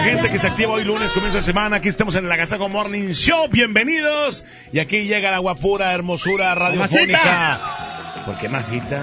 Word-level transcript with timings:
La 0.00 0.06
gente 0.06 0.30
que 0.30 0.38
se 0.38 0.46
activa 0.46 0.72
hoy 0.72 0.84
lunes, 0.84 1.12
comienzo 1.12 1.36
de 1.36 1.42
semana. 1.42 1.76
Aquí 1.76 1.88
estamos 1.88 2.14
en 2.14 2.24
el 2.24 2.32
Agasago 2.32 2.70
Morning 2.70 3.10
Show. 3.10 3.48
Bienvenidos. 3.50 4.46
Y 4.72 4.78
aquí 4.78 5.04
llega 5.04 5.30
la 5.30 5.38
guapura, 5.38 5.92
hermosura 5.92 6.54
radiofónica. 6.54 7.60
¿Por 8.24 8.38
qué 8.38 8.48
masita? 8.48 9.02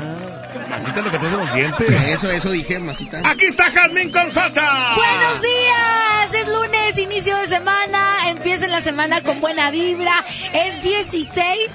Masita 0.69 0.99
es 0.99 1.05
lo 1.05 1.11
que 1.11 1.19
tenemos 1.19 1.45
los 1.45 1.53
dientes. 1.53 2.09
Eso, 2.09 2.31
eso 2.31 2.49
dije, 2.49 2.79
masita. 2.79 3.21
Aquí 3.23 3.45
está 3.45 3.69
Jazmín 3.69 4.11
con 4.11 4.31
J. 4.31 4.95
Buenos 4.95 5.41
días, 5.41 6.33
es 6.33 6.47
lunes, 6.47 6.97
inicio 6.97 7.37
de 7.37 7.47
semana, 7.47 8.29
empiecen 8.29 8.71
la 8.71 8.81
semana 8.81 9.21
con 9.21 9.39
buena 9.39 9.69
vibra, 9.69 10.25
es 10.51 10.81
16 10.81 11.73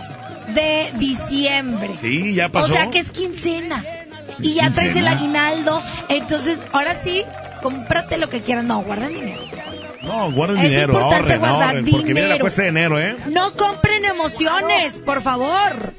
de 0.48 0.92
diciembre. 0.94 1.90
Sí, 2.00 2.34
ya 2.34 2.48
pasó. 2.48 2.72
O 2.72 2.74
sea 2.74 2.90
que 2.90 2.98
es 2.98 3.10
quincena. 3.12 3.84
Y 4.40 4.54
ya 4.54 4.72
traes 4.72 4.96
el 4.96 5.06
aguinaldo, 5.06 5.80
entonces 6.08 6.60
ahora 6.72 6.96
sí, 7.04 7.24
cómprate 7.62 8.18
lo 8.18 8.28
que 8.28 8.40
quieras, 8.42 8.64
no, 8.64 8.82
guarda 8.82 9.08
dinero. 9.08 9.40
No, 10.02 10.32
guarden 10.32 10.58
Es 10.58 10.70
dinero, 10.70 10.92
importante 10.94 11.16
ahorren, 11.34 11.38
guardar 11.38 11.62
ahorren, 11.68 11.84
porque 11.90 12.04
viene 12.06 12.20
la 12.22 12.26
dinero. 12.26 12.40
cuesta 12.42 12.62
de 12.62 12.68
enero, 12.68 13.00
¿eh? 13.00 13.16
No 13.28 13.54
compren 13.54 14.04
emociones, 14.04 15.00
por 15.06 15.22
favor. 15.22 15.94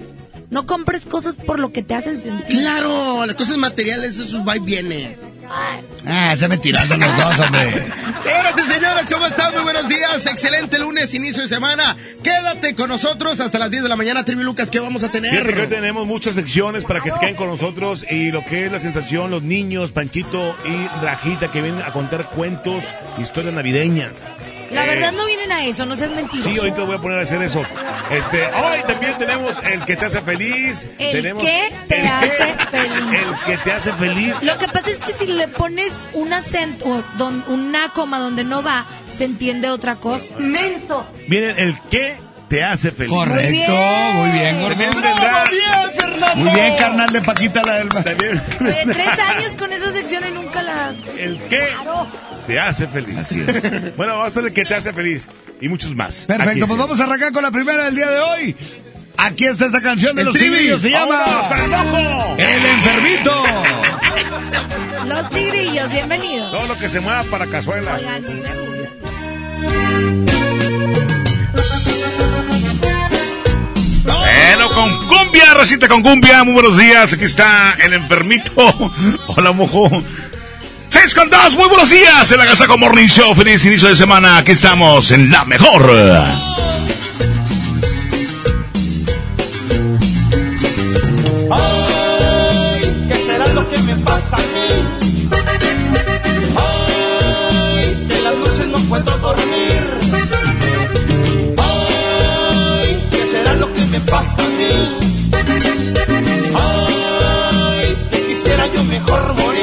No 0.49 0.65
compres 0.67 1.05
cosas 1.05 1.35
por 1.35 1.57
lo 1.59 1.71
que 1.71 1.81
te 1.83 1.95
hacen 1.95 2.19
sentir. 2.19 2.59
Claro, 2.59 3.25
las 3.25 3.35
cosas 3.35 3.57
materiales, 3.57 4.19
eso 4.19 4.43
va 4.45 4.57
y 4.57 4.59
viene. 4.59 5.17
Ah, 5.49 6.33
ese 6.33 6.47
mentiroso 6.47 6.97
los 6.97 7.17
dos, 7.17 7.39
hombre. 7.39 7.71
Señoras 8.23 8.53
y 8.57 8.71
señores, 8.71 9.05
¿cómo 9.11 9.25
están? 9.25 9.53
Muy 9.53 9.63
buenos 9.63 9.87
días. 9.89 10.25
Excelente 10.25 10.79
lunes, 10.79 11.13
inicio 11.13 11.43
de 11.43 11.49
semana. 11.49 11.97
Quédate 12.23 12.75
con 12.75 12.89
nosotros 12.89 13.39
hasta 13.39 13.59
las 13.59 13.69
10 13.71 13.83
de 13.83 13.89
la 13.89 13.95
mañana, 13.95 14.23
Trivi 14.23 14.43
Lucas, 14.43 14.69
¿qué 14.69 14.79
vamos 14.79 15.03
a 15.03 15.09
Fíjate 15.09 15.29
que 15.29 15.37
hoy 15.39 15.43
tener? 15.51 15.69
tenemos 15.69 16.07
muchas 16.07 16.35
secciones 16.35 16.83
para 16.83 17.01
que 17.01 17.11
se 17.11 17.19
queden 17.19 17.35
con 17.35 17.47
nosotros 17.47 18.05
y 18.09 18.31
lo 18.31 18.43
que 18.45 18.65
es 18.65 18.71
la 18.71 18.79
sensación, 18.79 19.31
los 19.31 19.43
niños, 19.43 19.91
Panchito 19.91 20.55
y 20.65 21.03
Rajita 21.03 21.51
que 21.51 21.61
vienen 21.61 21.81
a 21.81 21.91
contar 21.91 22.29
cuentos, 22.29 22.83
historias 23.17 23.53
navideñas. 23.53 24.13
La 24.73 24.85
Eh, 24.85 24.87
verdad 24.89 25.11
no 25.13 25.25
vienen 25.25 25.51
a 25.51 25.65
eso, 25.65 25.85
no 25.85 25.95
seas 25.95 26.11
mentiroso. 26.11 26.49
Sí, 26.49 26.57
ahorita 26.57 26.83
voy 26.83 26.95
a 26.95 26.99
poner 26.99 27.19
a 27.19 27.21
hacer 27.23 27.41
eso. 27.41 27.63
Este, 28.11 28.43
hoy 28.47 28.79
también 28.87 29.13
tenemos 29.17 29.59
el 29.63 29.83
que 29.85 29.95
te 29.95 30.05
hace 30.05 30.21
feliz. 30.21 30.89
El 30.97 31.11
tenemos 31.11 31.43
que 31.43 31.73
te 31.87 31.99
el 32.01 32.07
hace 32.07 32.53
feliz. 32.71 33.03
El 33.11 33.45
que 33.45 33.57
te 33.57 33.71
hace 33.71 33.93
feliz. 33.93 34.35
Lo 34.41 34.57
que 34.57 34.67
pasa 34.67 34.89
es 34.89 34.99
que 34.99 35.11
si 35.13 35.27
le 35.27 35.47
pones 35.47 36.07
un 36.13 36.33
acento, 36.33 37.03
don- 37.17 37.43
una 37.47 37.89
coma 37.89 38.19
donde 38.19 38.43
no 38.43 38.61
va, 38.63 38.85
se 39.11 39.25
entiende 39.25 39.69
otra 39.69 39.95
cosa. 39.97 40.35
¡Menso! 40.37 41.07
Viene 41.27 41.51
el 41.61 41.79
que 41.89 42.17
te 42.49 42.63
hace 42.63 42.91
feliz. 42.91 43.11
Correcto, 43.13 43.71
muy 43.73 44.29
bien, 44.31 44.57
vendrá- 44.77 45.43
bien, 45.49 45.91
Fernando! 45.99 46.35
Muy 46.35 46.51
bien, 46.51 46.75
carnal 46.77 47.09
de 47.11 47.21
Paquita 47.21 47.61
la 47.65 47.73
del... 47.75 47.89
también 47.89 48.41
Oye, 48.61 48.83
tres 48.85 49.19
años 49.19 49.55
con 49.55 49.71
esa 49.73 49.91
sección 49.91 50.23
y 50.27 50.31
nunca 50.31 50.61
la... 50.61 50.93
el 51.17 51.37
que 51.49 51.69
te 52.45 52.59
hace 52.59 52.87
feliz. 52.87 53.17
Así 53.17 53.41
es. 53.41 53.95
Bueno, 53.97 54.17
va 54.17 54.27
a 54.27 54.39
el 54.39 54.53
que 54.53 54.65
te 54.65 54.75
hace 54.75 54.93
feliz 54.93 55.27
y 55.61 55.69
muchos 55.69 55.95
más. 55.95 56.25
Perfecto, 56.25 56.63
es 56.63 56.67
pues 56.67 56.79
vamos 56.79 56.99
a 56.99 57.03
arrancar 57.03 57.31
con 57.31 57.43
la 57.43 57.51
primera 57.51 57.85
del 57.85 57.95
día 57.95 58.09
de 58.09 58.19
hoy. 58.19 58.55
Aquí 59.17 59.45
está 59.45 59.67
esta 59.67 59.81
canción 59.81 60.15
de 60.15 60.23
El 60.23 60.27
los 60.27 60.35
tigrillos, 60.35 60.81
se 60.81 60.89
llama... 60.89 61.19
¡Vámonos 61.19 61.47
con 61.47 61.59
el 61.59 61.69
mojo! 61.69 62.35
El 62.37 62.65
enfermito. 62.65 63.43
Los 65.05 65.29
tigrillos, 65.29 65.91
bienvenidos. 65.91 66.51
Todo 66.51 66.67
lo 66.67 66.77
que 66.77 66.89
se 66.89 66.99
mueva 66.99 67.23
para 67.25 67.45
cazuela. 67.45 67.95
Oigan, 67.95 68.23
no 68.23 68.29
se 68.29 68.53
burlen. 68.55 68.89
Bueno, 74.03 74.69
con 74.69 75.07
cumbia, 75.07 75.53
recita 75.53 75.87
con 75.87 76.01
cumbia. 76.01 76.43
Muy 76.43 76.53
buenos 76.53 76.77
días. 76.77 77.13
Aquí 77.13 77.23
está 77.23 77.75
el 77.83 77.93
enfermito. 77.93 78.51
Hola, 79.27 79.51
mojo. 79.51 79.89
6 80.93 81.15
con 81.15 81.27
2, 81.27 81.57
muy 81.57 81.67
buenos 81.69 81.89
días. 81.89 82.31
El 82.31 82.39
Agasaco 82.39 82.77
Morning 82.77 83.07
Show. 83.07 83.33
Feliz 83.33 83.65
inicio 83.65 83.89
de 83.89 83.95
semana. 83.95 84.37
Aquí 84.37 84.51
estamos 84.51 85.09
en 85.09 85.31
la 85.31 85.43
mejor. 85.43 85.81
¿qué 93.07 93.15
será 93.25 93.47
lo 93.47 93.67
que 93.71 93.77
me 93.79 93.95
pasa 93.95 94.35
a 94.35 94.39
mí? 94.39 94.69
Las 98.23 98.35
noches 98.37 98.67
no 98.67 98.77
puedo 98.87 99.17
dormir. 99.17 99.83
¿qué 103.09 103.27
será 103.31 103.55
lo 103.55 103.73
que 103.73 103.85
me 103.87 103.99
pasa 104.01 104.43
a 104.43 104.43
mejor 108.83 109.33
morir. 109.33 109.62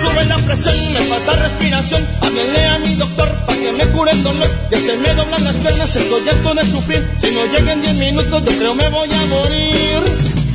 Sube 0.00 0.24
la 0.26 0.36
presión, 0.38 0.74
me 0.92 1.00
falta 1.00 1.32
respiración. 1.42 2.06
Háblele 2.20 2.66
a 2.66 2.78
mi 2.78 2.94
doctor 2.94 3.32
para 3.46 3.58
que 3.58 3.72
me 3.72 3.86
cure 3.92 4.12
el 4.12 4.22
dolor. 4.22 4.50
Que 4.68 4.76
se 4.76 4.96
me 4.96 5.14
doblan 5.14 5.44
las 5.44 5.56
piernas, 5.56 5.96
estoy 5.96 6.28
harto 6.28 6.54
de 6.54 6.64
sufrir. 6.64 7.08
Si 7.20 7.30
no 7.30 7.46
llegan 7.46 7.80
10 7.80 7.94
minutos, 7.96 8.42
yo 8.44 8.52
creo 8.58 8.74
me 8.74 8.88
voy 8.88 9.08
a 9.12 9.26
morir. 9.26 10.02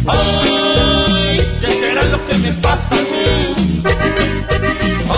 Ay, 0.08 1.42
¿qué 1.62 1.68
será 1.68 2.04
lo 2.06 2.28
que 2.28 2.34
me 2.36 2.54
pasa 2.54 2.96
a 2.96 3.02
mí? 3.02 3.56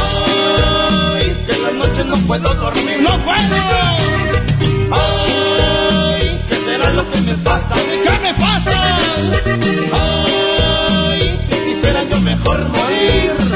Ay, 0.02 1.36
que 1.46 1.54
en 1.54 1.64
las 1.64 1.74
noches 1.74 2.06
no 2.06 2.18
puedo 2.28 2.54
dormir. 2.54 3.00
¡No 3.02 3.18
puedo! 3.24 3.56
Ay, 4.92 6.40
¿qué 6.50 6.56
será 6.56 6.90
lo 6.92 7.10
que 7.10 7.22
me 7.22 7.34
pasa 7.36 7.74
a 7.74 7.78
mí? 7.78 7.96
¿Qué 8.04 8.20
me 8.20 8.34
pasa? 8.36 8.98
Ay, 9.94 11.40
que 11.50 11.74
quisiera 11.74 12.04
yo 12.04 12.20
mejor 12.22 12.68
morir. 12.70 13.51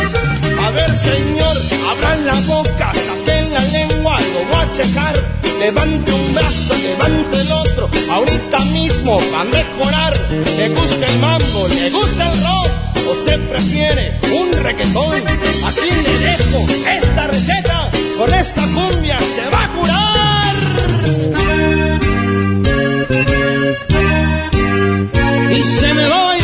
Señor, 1.05 1.55
abran 1.91 2.25
la 2.25 2.33
boca, 2.47 2.91
saquen 2.93 3.53
la 3.53 3.63
lengua, 3.66 4.19
lo 4.33 4.39
voy 4.51 4.66
a 4.66 4.71
checar. 4.73 5.16
Levante 5.59 6.11
un 6.11 6.33
brazo, 6.33 6.73
levante 6.75 7.41
el 7.41 7.51
otro, 7.51 7.89
ahorita 8.09 8.59
mismo 8.73 9.19
va 9.31 9.41
a 9.41 9.43
mejorar. 9.45 10.13
Le 10.57 10.69
gusta 10.69 11.05
el 11.07 11.19
mambo, 11.19 11.67
le 11.67 11.89
gusta 11.91 12.31
el 12.31 12.43
rock, 12.43 12.69
usted 13.17 13.39
prefiere 13.49 14.19
un 14.39 14.51
reggaetón. 14.63 15.16
Aquí 15.67 15.89
le 16.05 16.13
dejo 16.27 16.66
esta 16.89 17.27
receta, 17.27 17.91
con 18.17 18.34
esta 18.34 18.61
cumbia 18.63 19.19
se 19.19 19.49
va 19.53 19.63
a 19.63 19.67
curar. 19.73 20.55
Y 25.52 25.63
se 25.63 25.93
me 25.93 26.09
va 26.09 26.35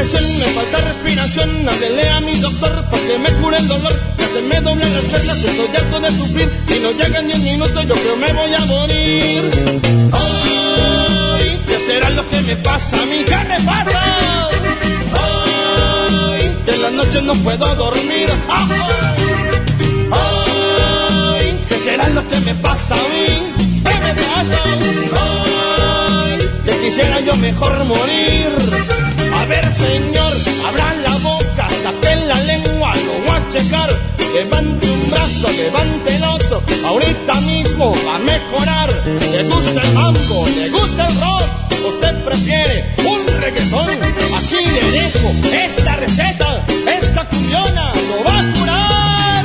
oxígeno, 0.00 0.28
me 0.38 0.44
falta 0.52 0.78
respiración. 0.78 1.68
Háblele 1.68 2.08
a 2.08 2.20
mi 2.20 2.34
doctor 2.36 2.84
porque 2.90 3.18
me 3.18 3.32
cure 3.40 3.58
el 3.58 3.68
dolor. 3.68 3.92
Que 4.16 4.24
se 4.24 4.42
me 4.42 4.60
doblan 4.60 4.92
las 4.94 5.04
piernas, 5.04 5.44
estoy 5.44 5.76
harto 5.76 6.00
de 6.00 6.10
sufrir. 6.10 6.50
Y 6.68 6.80
no 6.80 6.90
llegan 6.92 7.26
ni 7.26 7.34
un 7.34 7.44
minuto, 7.44 7.82
yo 7.82 7.94
creo 7.94 8.16
me 8.16 8.32
voy 8.32 8.54
a 8.54 8.60
morir. 8.60 9.50
¿qué 11.66 11.78
será 11.86 12.10
lo 12.10 12.28
que 12.28 12.40
me 12.42 12.56
pasa 12.56 12.96
a 13.02 13.06
mí? 13.06 13.24
¿Qué 13.24 13.36
me 13.48 13.60
pasa? 13.60 14.00
Que 16.64 16.74
en 16.74 16.82
las 16.82 16.92
noches 16.92 17.22
no 17.22 17.34
puedo 17.34 17.74
dormir. 17.74 18.28
¿qué 21.68 21.74
será 21.78 22.08
lo 22.08 22.26
que 22.28 22.40
me 22.40 22.54
pasa 22.54 22.94
a 22.94 23.08
mí? 23.12 23.52
¿Qué 23.84 23.94
me 24.04 24.14
pasa? 24.14 24.62
Ay, 25.20 26.38
que 26.64 26.72
quisiera 26.80 27.20
yo 27.20 27.36
mejor 27.36 27.84
morir. 27.84 28.99
Señor, 29.50 30.32
abra 30.68 30.94
la 31.02 31.16
boca, 31.18 31.68
saque 31.82 32.14
la 32.26 32.38
lengua, 32.44 32.94
lo 32.94 33.12
voy 33.26 33.36
a 33.36 33.48
checar. 33.50 33.90
Levante 34.32 34.88
un 34.88 35.10
brazo, 35.10 35.48
levante 35.50 36.14
el 36.14 36.22
otro, 36.22 36.62
ahorita 36.86 37.34
mismo 37.40 37.92
va 38.06 38.14
a 38.14 38.18
mejorar. 38.20 38.88
Le 39.32 39.42
gusta 39.44 39.82
el 39.82 39.92
mambo, 39.92 40.46
le 40.56 40.68
gusta 40.68 41.08
el 41.08 41.20
rock, 41.20 41.44
usted 41.88 42.14
prefiere 42.24 42.94
un 42.98 43.26
reggaetón. 43.40 43.90
Aquí 43.90 44.56
le 44.72 44.90
dejo 44.92 45.32
esta 45.52 45.96
receta, 45.96 46.64
esta 46.86 47.24
cuyona 47.24 47.92
lo 48.08 48.24
va 48.24 48.38
a 48.38 48.52
curar. 48.52 49.44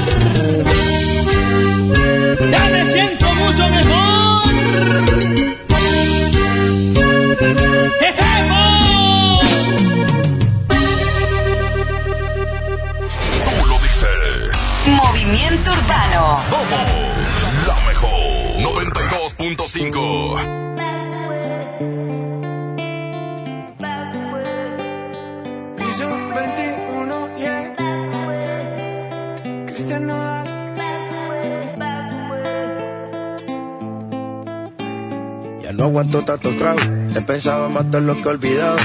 Ya 2.52 2.70
me 2.70 2.86
siento 2.92 3.26
mucho 3.34 3.70
mejor. 3.70 3.85
Movimiento 15.46 15.72
Urbano. 15.72 16.40
Somos 16.40 16.90
la 17.68 17.76
mejor 17.88 18.10
92.5. 18.58 19.76
Piso 25.78 26.10
21, 26.34 27.38
yeah. 27.38 27.76
Cristian 29.68 30.08
Nodal. 30.08 30.48
Ya 35.62 35.72
no 35.74 35.84
aguanto 35.84 36.26
tanto 36.26 36.50
trago, 36.58 36.80
he 37.16 37.22
pensado 37.22 37.70
matar 37.70 38.02
lo 38.02 38.16
que 38.16 38.24
he 38.24 38.28
olvidado. 38.30 38.78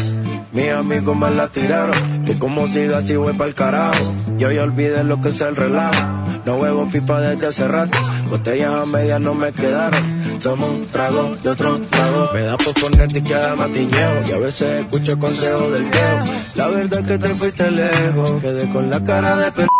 Mis 0.53 0.71
amigos 0.73 1.17
me 1.17 1.31
la 1.31 1.49
tiraron, 1.49 2.25
que 2.27 2.39
como 2.39 2.67
siga 2.67 2.99
así 2.99 3.17
voy 3.17 3.33
pa'l 3.35 3.55
carajo. 3.55 4.15
Yo 4.37 4.51
ya 4.51 4.65
olvidé 4.65 5.05
lo 5.05 5.21
que 5.21 5.29
es 5.29 5.41
el 5.41 5.55
relajo, 5.55 5.95
no 6.45 6.57
huevo 6.57 6.89
pipa 6.91 7.21
desde 7.21 7.47
hace 7.47 7.69
rato. 7.69 7.99
Botellas 8.29 8.75
a 8.75 8.87
medias 8.87 9.21
no 9.21 9.35
me 9.35 9.53
quedaron, 9.53 10.39
tomo 10.43 10.69
un 10.69 10.87
trago 10.87 11.37
y 11.43 11.49
otro 11.49 11.81
trago. 11.81 12.31
Me 12.33 12.43
da 12.43 12.57
por 12.57 12.75
ponerte 12.75 13.19
y 13.19 13.23
queda 13.23 13.57
matiñeo, 13.57 14.23
y 14.27 14.33
a 14.33 14.39
veces 14.39 14.81
escucho 14.81 15.19
consejos 15.19 15.73
del 15.73 15.85
viejo. 15.85 16.25
La 16.55 16.69
verdad 16.69 17.01
es 17.01 17.07
que 17.07 17.19
te 17.19 17.29
fuiste 17.35 17.71
lejos, 17.71 18.33
quedé 18.41 18.69
con 18.71 18.91
la 18.91 19.05
cara 19.05 19.37
de 19.37 19.53
pendejo. 19.53 19.71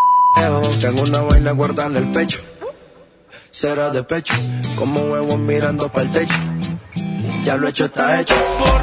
Tengo 0.81 1.03
una 1.03 1.21
vaina 1.21 1.53
guardada 1.53 1.89
en 1.89 1.97
el 1.97 2.11
pecho, 2.13 2.41
será 3.51 3.91
de 3.91 4.03
pecho, 4.03 4.35
como 4.77 5.01
huevos 5.01 5.39
mirando 5.39 5.89
pa'l 5.91 6.11
techo. 6.11 6.35
Ya 7.45 7.57
lo 7.57 7.69
hecho 7.69 7.87
está 7.87 8.21
hecho. 8.21 8.35
Por 8.59 8.83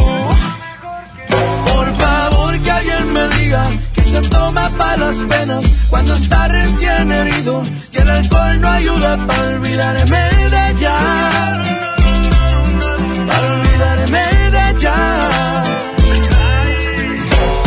Que 2.81 2.91
alguien 2.91 3.13
me 3.13 3.27
diga 3.35 3.63
que 3.93 4.01
se 4.01 4.21
toma 4.29 4.69
para 4.69 4.97
las 4.97 5.15
penas 5.17 5.63
cuando 5.89 6.13
está 6.15 6.47
recién 6.47 7.11
herido 7.11 7.61
y 7.91 7.97
el 7.97 8.09
alcohol 8.09 8.61
no 8.61 8.69
ayuda 8.69 9.17
para 9.27 9.41
olvidarme 9.49 10.19
de 10.53 10.69
ella. 10.71 10.97
Para 13.27 13.53
olvidarme 13.53 14.23
de 14.55 14.69
ella. 14.71 14.95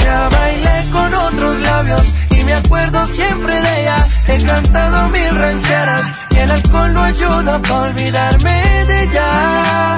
Ya 0.04 0.28
bailé 0.30 0.90
con 0.90 1.14
otros 1.14 1.60
labios 1.60 2.02
y 2.30 2.44
me 2.44 2.54
acuerdo 2.54 3.06
siempre 3.06 3.60
de 3.60 3.80
ella. 3.82 4.06
He 4.26 4.44
cantado 4.44 5.08
mil 5.10 5.36
rancheras 5.36 6.02
y 6.30 6.36
el 6.38 6.50
alcohol 6.50 6.92
no 6.92 7.02
ayuda 7.02 7.62
para 7.62 7.82
olvidarme 7.82 8.84
de 8.86 9.02
ella. 9.04 9.96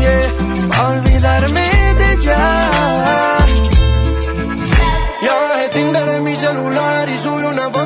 Yeah, 0.00 0.68
pa' 0.68 0.88
olvidarme 0.90 1.94
de 1.98 2.12
ella. 2.14 3.41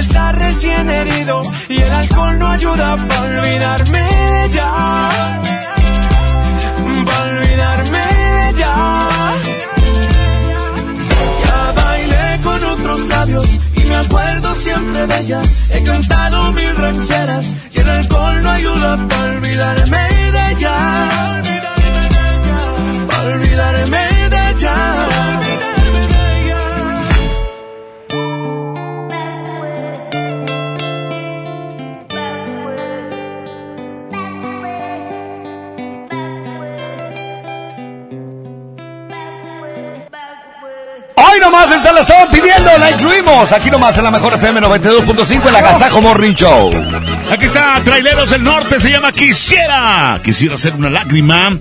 está 0.00 0.32
recién 0.32 0.88
herido 0.88 1.42
y 1.68 1.80
el 1.80 1.92
alcohol 1.92 2.38
no 2.38 2.46
ayuda 2.48 2.96
para 2.96 3.20
olvidarme 3.20 3.98
de 3.98 4.44
ella. 4.44 4.70
Pa' 7.06 7.22
olvidarme 7.30 8.04
de 8.20 8.48
ella. 8.50 8.74
Ya 11.44 11.72
bailé 11.72 12.40
con 12.42 12.64
otros 12.64 13.00
labios 13.08 13.48
y 13.76 13.80
me 13.84 13.96
acuerdo 13.96 14.54
siempre 14.54 15.06
de 15.06 15.20
ella. 15.20 15.42
He 15.74 15.82
cantado 15.82 16.52
mil 16.52 16.76
rancheras 16.76 17.54
y 17.72 17.78
el 17.78 17.90
alcohol 17.90 18.42
no 18.42 18.50
ayuda 18.50 18.96
para 19.08 19.32
olvidarme 19.36 20.02
de 20.34 20.52
ella. 20.52 20.76
Pa' 23.08 23.22
olvidarme 23.34 24.09
nomás, 41.38 41.70
esta 41.70 41.92
la 41.92 42.00
estaban 42.00 42.30
pidiendo, 42.30 42.70
la 42.78 42.90
incluimos. 42.90 43.52
Aquí 43.52 43.70
nomás 43.70 43.96
en 43.98 44.04
la 44.04 44.10
mejor 44.10 44.32
FM 44.34 44.60
92.5 44.60 45.46
en 45.46 45.52
la 45.52 45.60
Gazajo 45.60 46.00
Morning 46.00 46.34
Show. 46.34 46.72
Aquí 47.30 47.44
está, 47.44 47.80
Traileros 47.84 48.30
del 48.30 48.42
Norte, 48.42 48.80
se 48.80 48.90
llama 48.90 49.12
Quisiera. 49.12 50.18
Quisiera 50.24 50.56
hacer 50.56 50.74
una 50.74 50.90
lágrima. 50.90 51.58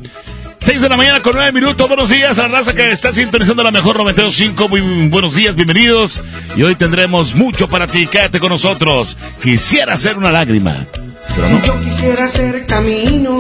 6 0.61 0.81
de 0.81 0.89
la 0.89 0.97
mañana 0.97 1.21
con 1.21 1.33
9 1.35 1.51
minutos. 1.51 1.87
Buenos 1.87 2.09
días 2.09 2.37
a 2.37 2.43
la 2.43 2.59
raza 2.59 2.73
que 2.73 2.91
está 2.91 3.13
sintonizando 3.13 3.63
la 3.63 3.71
mejor 3.71 3.97
92.5. 3.97 4.69
Muy 4.69 5.07
buenos 5.07 5.35
días, 5.35 5.55
bienvenidos. 5.55 6.21
Y 6.55 6.63
hoy 6.63 6.75
tendremos 6.75 7.35
mucho 7.35 7.69
para 7.69 7.87
ti. 7.87 8.07
Quédate 8.07 8.39
con 8.39 8.49
nosotros. 8.49 9.17
Quisiera 9.41 9.93
hacer 9.93 10.17
una 10.17 10.31
lágrima. 10.31 10.75
Pero 11.35 11.49
no. 11.49 11.63
Yo 11.63 11.79
quisiera 11.81 12.25
hacer 12.25 12.65
camino 12.65 13.37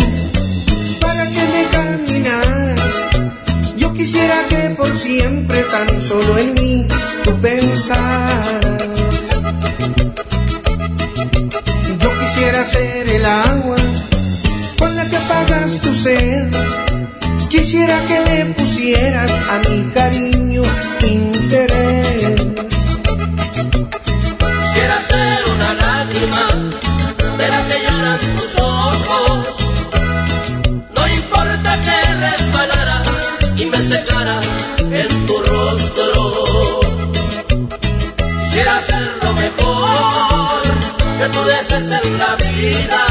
por 4.79 4.97
siempre 4.97 5.61
tan 5.63 6.01
solo 6.01 6.37
en 6.37 6.53
mí 6.53 6.87
tú 7.25 7.37
pensaras. 7.41 8.01
Yo 11.99 12.09
quisiera 12.21 12.65
ser 12.65 13.09
el 13.09 13.25
agua 13.25 13.75
con 14.79 14.95
la 14.95 15.05
que 15.09 15.17
apagas 15.17 15.79
tu 15.81 15.93
sed. 15.93 16.47
Quisiera 17.49 17.99
que 18.07 18.19
le 18.29 18.45
pusieras 18.53 19.31
a 19.31 19.69
mi 19.69 19.83
cariño 19.93 20.61
interés. 21.01 22.08
Que 41.19 41.29
tú 41.29 41.43
desees 41.43 42.05
en 42.05 42.17
la 42.17 42.35
vida. 42.37 43.08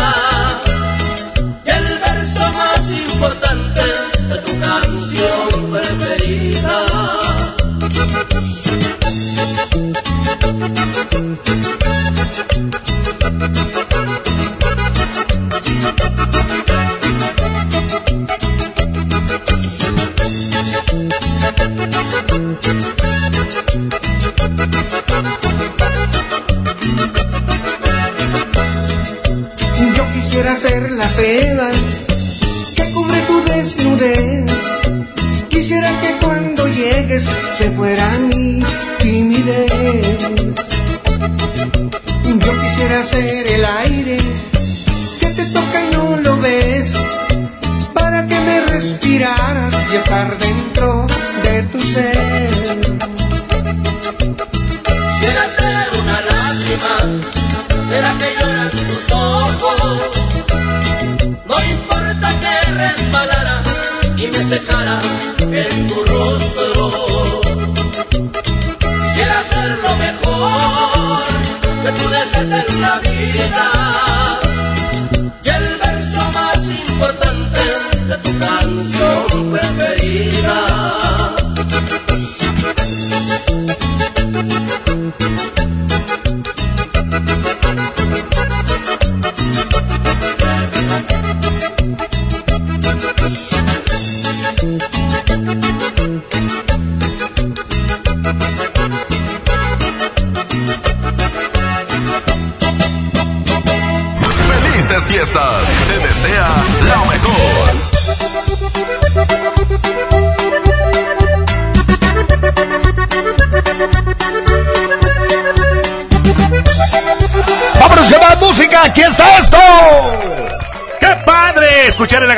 Se 37.58 37.70
fuera 37.72 38.08
mi 38.18 38.62
timidez. 38.98 39.72
Yo 42.44 42.52
quisiera 42.62 43.04
ser 43.04 43.46
el 43.48 43.64
aire 43.64 44.18
que 45.18 45.26
te 45.26 45.44
toca 45.46 45.84
y 45.84 45.90
no 45.92 46.16
lo 46.20 46.36
ves. 46.38 46.92
Para 47.94 48.28
que 48.28 48.38
me 48.38 48.60
respiraras 48.60 49.74
y 49.92 49.96
estar 49.96 50.38
dentro 50.38 51.06
de 51.42 51.62
tu 51.64 51.80
ser. 51.80 52.48
Quisiera 55.08 55.44
ser 55.58 56.00
una 56.00 56.20
lágrima 56.30 56.96
de 57.90 58.02
la 58.02 58.18
que 58.18 58.28
lloran 58.38 58.70
tus 58.70 59.12
ojos. 59.12 60.02
No 61.44 61.56
importa 61.74 62.28
que 62.42 62.70
resbalara 62.82 63.62
y 64.16 64.26
me 64.28 64.44
secara 64.44 65.00
en 65.50 65.86
tu 65.88 66.04
rostro. 66.04 66.47
La 73.46 73.77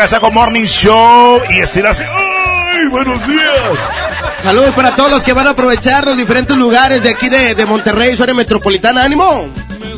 Agasago 0.01 0.31
Morning 0.31 0.65
Show 0.65 1.43
y 1.51 1.59
estirarse. 1.59 2.07
¡Ay, 2.07 2.89
buenos 2.91 3.27
días! 3.27 3.79
Saludos 4.39 4.75
para 4.75 4.97
todos 4.97 5.11
los 5.11 5.23
que 5.23 5.35
van 5.35 5.47
a 5.47 5.51
aprovechar 5.51 6.07
los 6.07 6.17
diferentes 6.17 6.57
lugares 6.57 7.03
de 7.03 7.11
aquí 7.11 7.29
de, 7.29 7.55
de 7.55 7.67
Monterrey, 7.67 8.17
zona 8.17 8.33
metropolitana. 8.33 9.05
¡Ánimo! 9.05 9.47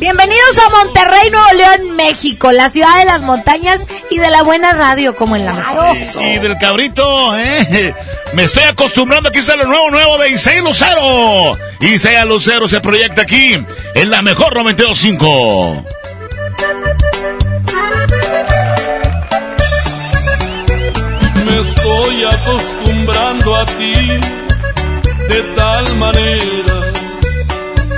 Bienvenidos 0.01 0.57
a 0.57 0.69
Monterrey, 0.71 1.31
Nuevo 1.31 1.53
León, 1.53 1.95
México, 1.95 2.51
la 2.51 2.69
ciudad 2.69 2.97
de 2.97 3.05
las 3.05 3.21
montañas 3.21 3.87
y 4.09 4.17
de 4.17 4.29
la 4.29 4.43
buena 4.43 4.73
radio 4.73 5.15
como 5.15 5.37
en 5.37 5.45
la 5.45 5.53
mejor. 5.53 5.95
Y 5.95 6.37
del 6.37 6.57
cabrito, 6.57 7.37
¿eh? 7.37 7.95
Me 8.33 8.43
estoy 8.43 8.63
acostumbrando 8.63 9.29
aquí 9.29 9.39
a 9.39 9.55
lo 9.55 9.67
nuevo, 9.67 9.89
nuevo 9.89 10.17
de 10.17 10.31
Isaí 10.31 10.59
Lucero. 10.59 11.57
Isaí 11.79 12.27
Lucero 12.27 12.67
se 12.67 12.81
proyecta 12.81 13.21
aquí 13.21 13.57
en 13.95 14.09
la 14.09 14.21
mejor 14.21 14.53
925. 14.53 15.92
Acostumbrando 22.25 23.55
a 23.55 23.65
ti 23.65 23.93
de 25.29 25.41
tal 25.55 25.95
manera 25.95 26.75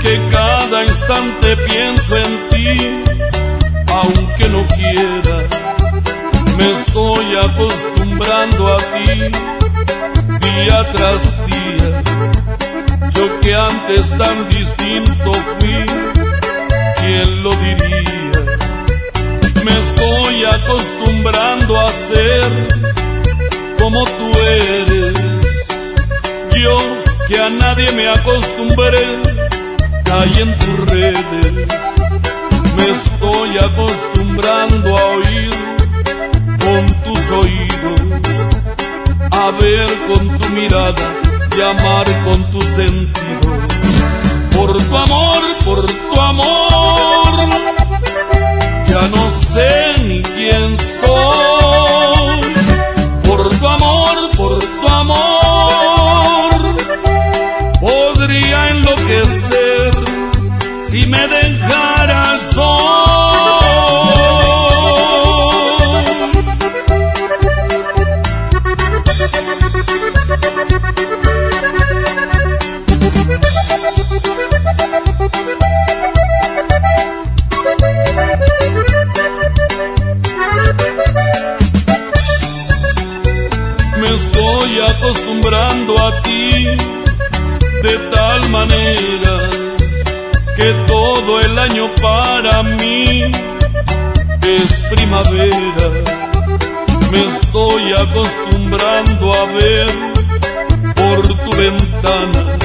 que 0.01 0.21
cada 0.31 0.83
instante 0.83 1.57
pienso 1.57 2.17
en 2.17 2.49
ti, 2.49 2.77
aunque 3.87 4.49
no 4.49 4.61
quiera. 4.75 5.37
Me 6.57 6.71
estoy 6.71 7.37
acostumbrando 7.37 8.73
a 8.73 8.77
ti 8.77 9.09
día 10.45 10.91
tras 10.93 11.45
día. 11.47 12.03
Yo 13.15 13.39
que 13.41 13.55
antes 13.55 14.17
tan 14.17 14.49
distinto 14.49 15.31
fui, 15.59 15.85
¿quién 17.01 17.43
lo 17.43 17.51
diría? 17.55 18.31
Me 19.65 19.73
estoy 19.85 20.45
acostumbrando 20.45 21.79
a 21.79 21.89
ser 21.89 22.94
como 23.85 24.03
tú 24.03 24.31
eres. 24.39 25.13
Yo 26.63 26.77
que 27.27 27.39
a 27.39 27.49
nadie 27.51 27.91
me 27.91 28.09
acostumbré, 28.09 29.05
caí 30.03 30.35
en 30.45 30.57
tus 30.57 30.89
redes. 30.89 31.53
Me 32.77 32.85
estoy 32.89 33.51
acostumbrando 33.69 34.97
a 34.97 35.03
oír 35.17 35.53
con 36.63 36.83
tus 37.03 37.31
oídos, 37.41 38.01
a 39.29 39.51
ver 39.61 39.87
con 40.07 40.39
tu 40.39 40.49
mirada 40.49 41.07
y 41.55 41.61
amar 41.61 42.07
con 42.25 42.39
tus 42.51 42.65
sentidos. 42.65 43.55
Por 44.55 44.69
tu 44.81 44.97
amor, 44.97 45.41
por 45.63 45.85
tu 45.85 46.21
amor, 46.21 47.49
ya 48.87 49.01
no 49.15 49.31
sé 49.53 49.94
año 91.69 91.87
para 92.01 92.61
mí 92.63 93.23
es 94.41 94.71
primavera. 94.91 95.87
Me 97.11 97.21
estoy 97.35 97.93
acostumbrando 97.93 99.33
a 99.33 99.45
ver 99.45 99.87
por 100.95 101.27
tu 101.27 101.57
ventana 101.57 102.57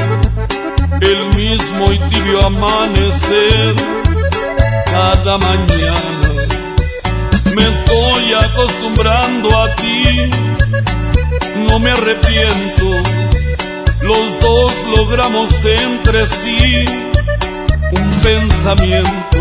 el 1.01 1.35
mismo 1.35 1.93
y 1.93 1.99
tibio 2.11 2.47
amanecer 2.47 3.75
cada 4.87 5.39
mañana. 5.39 6.29
Me 7.55 7.63
estoy 7.63 8.35
acostumbrando 8.35 9.63
a 9.63 9.77
ti, 9.77 10.31
no 11.69 11.79
me 11.79 11.91
arrepiento. 11.91 12.87
Los 14.03 14.41
dos 14.41 14.73
logramos 14.97 15.65
entre 15.65 16.27
sí 16.27 17.10
pensamiento. 18.23 19.39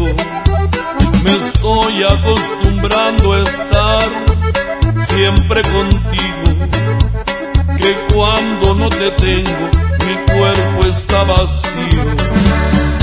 Me 1.24 1.36
estoy 1.36 2.04
acostumbrando 2.04 3.34
a 3.34 3.44
estar 3.44 4.10
siempre 5.00 5.62
contigo. 5.62 6.68
Que 7.78 7.96
cuando 8.14 8.76
no 8.76 8.90
te 8.90 9.12
tengo, 9.12 9.70
mi 10.06 10.16
cuerpo 10.34 10.86
está 10.88 11.24
vacío. 11.24 12.04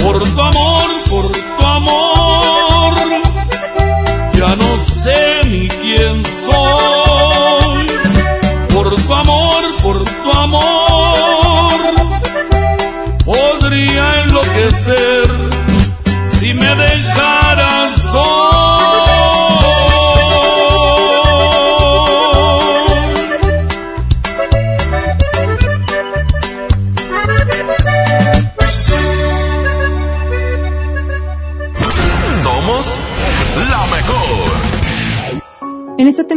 Por 0.02 0.22
tu 0.22 0.40
amor, 0.40 0.88
por 1.10 1.32
tu 1.32 1.66
amor, 1.66 2.94
ya 4.34 4.56
no 4.56 4.78
sé 4.78 5.40
ni 5.46 5.68
quién 5.68 6.24
soy. 6.24 6.35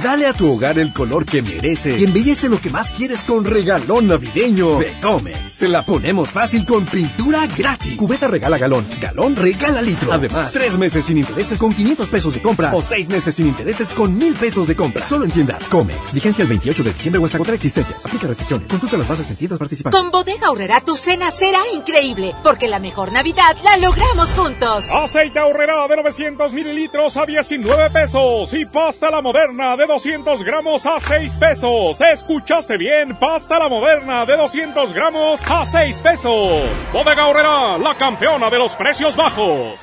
Dale 0.00 0.26
a 0.26 0.32
tu 0.32 0.50
hogar 0.50 0.78
el 0.78 0.92
color 0.92 1.26
que 1.26 1.42
merece 1.42 1.98
y 1.98 2.04
embellece 2.04 2.48
lo 2.48 2.58
que 2.58 2.70
más 2.70 2.92
quieres 2.92 3.22
con 3.24 3.44
regalón 3.44 4.06
navideño 4.06 4.78
de 4.78 4.98
Comex. 5.00 5.52
Se 5.52 5.68
la 5.68 5.84
ponemos 5.84 6.30
fácil 6.30 6.64
con 6.64 6.86
pintura 6.86 7.46
gratis. 7.46 7.96
Cubeta 7.96 8.26
regala 8.26 8.56
galón, 8.56 8.86
galón 8.98 9.36
regala 9.36 9.82
litro. 9.82 10.10
Además, 10.10 10.52
tres 10.52 10.78
meses 10.78 11.04
sin 11.04 11.18
intereses 11.18 11.58
con 11.58 11.74
500 11.74 12.08
pesos 12.08 12.32
de 12.32 12.40
compra 12.40 12.74
o 12.74 12.80
seis 12.80 13.10
meses 13.10 13.34
sin 13.34 13.48
intereses 13.48 13.92
con 13.92 14.16
mil 14.16 14.32
pesos 14.32 14.66
de 14.66 14.74
compra. 14.74 15.04
Solo 15.04 15.26
en 15.26 15.30
tiendas 15.30 15.68
Comex. 15.68 16.14
Vigencia 16.14 16.42
el 16.42 16.48
28 16.48 16.82
de 16.84 16.92
diciembre 16.92 17.20
o 17.20 17.26
hasta 17.26 17.36
contra 17.36 17.54
existencias. 17.54 18.06
Aplica 18.06 18.26
restricciones. 18.26 18.70
Consulta 18.70 18.96
las 18.96 19.08
bases 19.08 19.28
en 19.28 19.36
tiendas 19.36 19.58
participantes. 19.58 20.00
Con 20.00 20.10
Bodega 20.10 20.46
Aurrera 20.46 20.80
tu 20.80 20.96
cena 20.96 21.30
será 21.30 21.60
increíble, 21.74 22.34
porque 22.42 22.66
la 22.66 22.78
mejor 22.78 23.12
Navidad 23.12 23.58
la 23.62 23.76
logramos 23.76 24.32
juntos. 24.32 24.90
Aceite 24.90 25.38
ahorrera 25.38 25.86
de 25.86 25.96
900 25.96 26.52
mililitros 26.54 27.14
a 27.18 27.26
19 27.26 27.90
pesos 27.90 28.54
y 28.54 28.64
pasta 28.64 29.10
la 29.10 29.20
moderna 29.20 29.76
de 29.76 29.81
200 29.86 30.42
gramos 30.42 30.86
a 30.86 30.98
6 31.00 31.36
pesos. 31.36 32.00
¿Escuchaste 32.00 32.76
bien? 32.76 33.16
Pasta 33.16 33.58
la 33.58 33.68
moderna 33.68 34.24
de 34.24 34.36
200 34.36 34.92
gramos 34.92 35.40
a 35.50 35.64
6 35.64 36.00
pesos. 36.00 36.62
Bodega 36.92 37.24
Aurrera, 37.24 37.78
la 37.78 37.94
campeona 37.94 38.50
de 38.50 38.58
los 38.58 38.74
precios 38.74 39.16
bajos. 39.16 39.80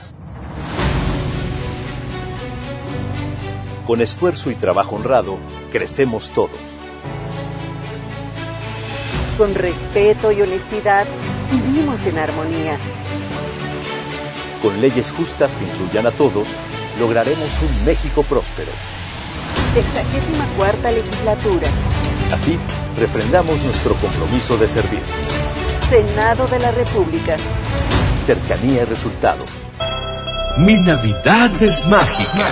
Con 3.85 4.01
esfuerzo 4.01 4.51
y 4.51 4.55
trabajo 4.55 4.95
honrado, 4.95 5.37
crecemos 5.71 6.29
todos. 6.29 6.59
Con 9.37 9.55
respeto 9.55 10.31
y 10.31 10.41
honestidad, 10.41 11.07
vivimos 11.51 12.05
en 12.05 12.19
armonía. 12.19 12.77
Con 14.61 14.79
leyes 14.81 15.11
justas 15.11 15.55
que 15.55 15.63
incluyan 15.63 16.05
a 16.05 16.11
todos, 16.11 16.47
lograremos 16.99 17.49
un 17.63 17.85
México 17.85 18.23
próspero. 18.23 18.71
Sexagésima 19.73 20.45
cuarta 20.57 20.91
legislatura. 20.91 21.67
Así, 22.31 22.57
refrendamos 22.97 23.63
nuestro 23.63 23.93
compromiso 23.95 24.57
de 24.57 24.67
servir. 24.67 25.01
Senado 25.89 26.47
de 26.47 26.59
la 26.59 26.71
República. 26.71 27.35
Cercanía 28.25 28.81
y 28.81 28.85
resultados. 28.85 29.49
Mi 30.57 30.73
Navidad 30.81 31.51
es 31.61 31.85
mágica. 31.85 32.51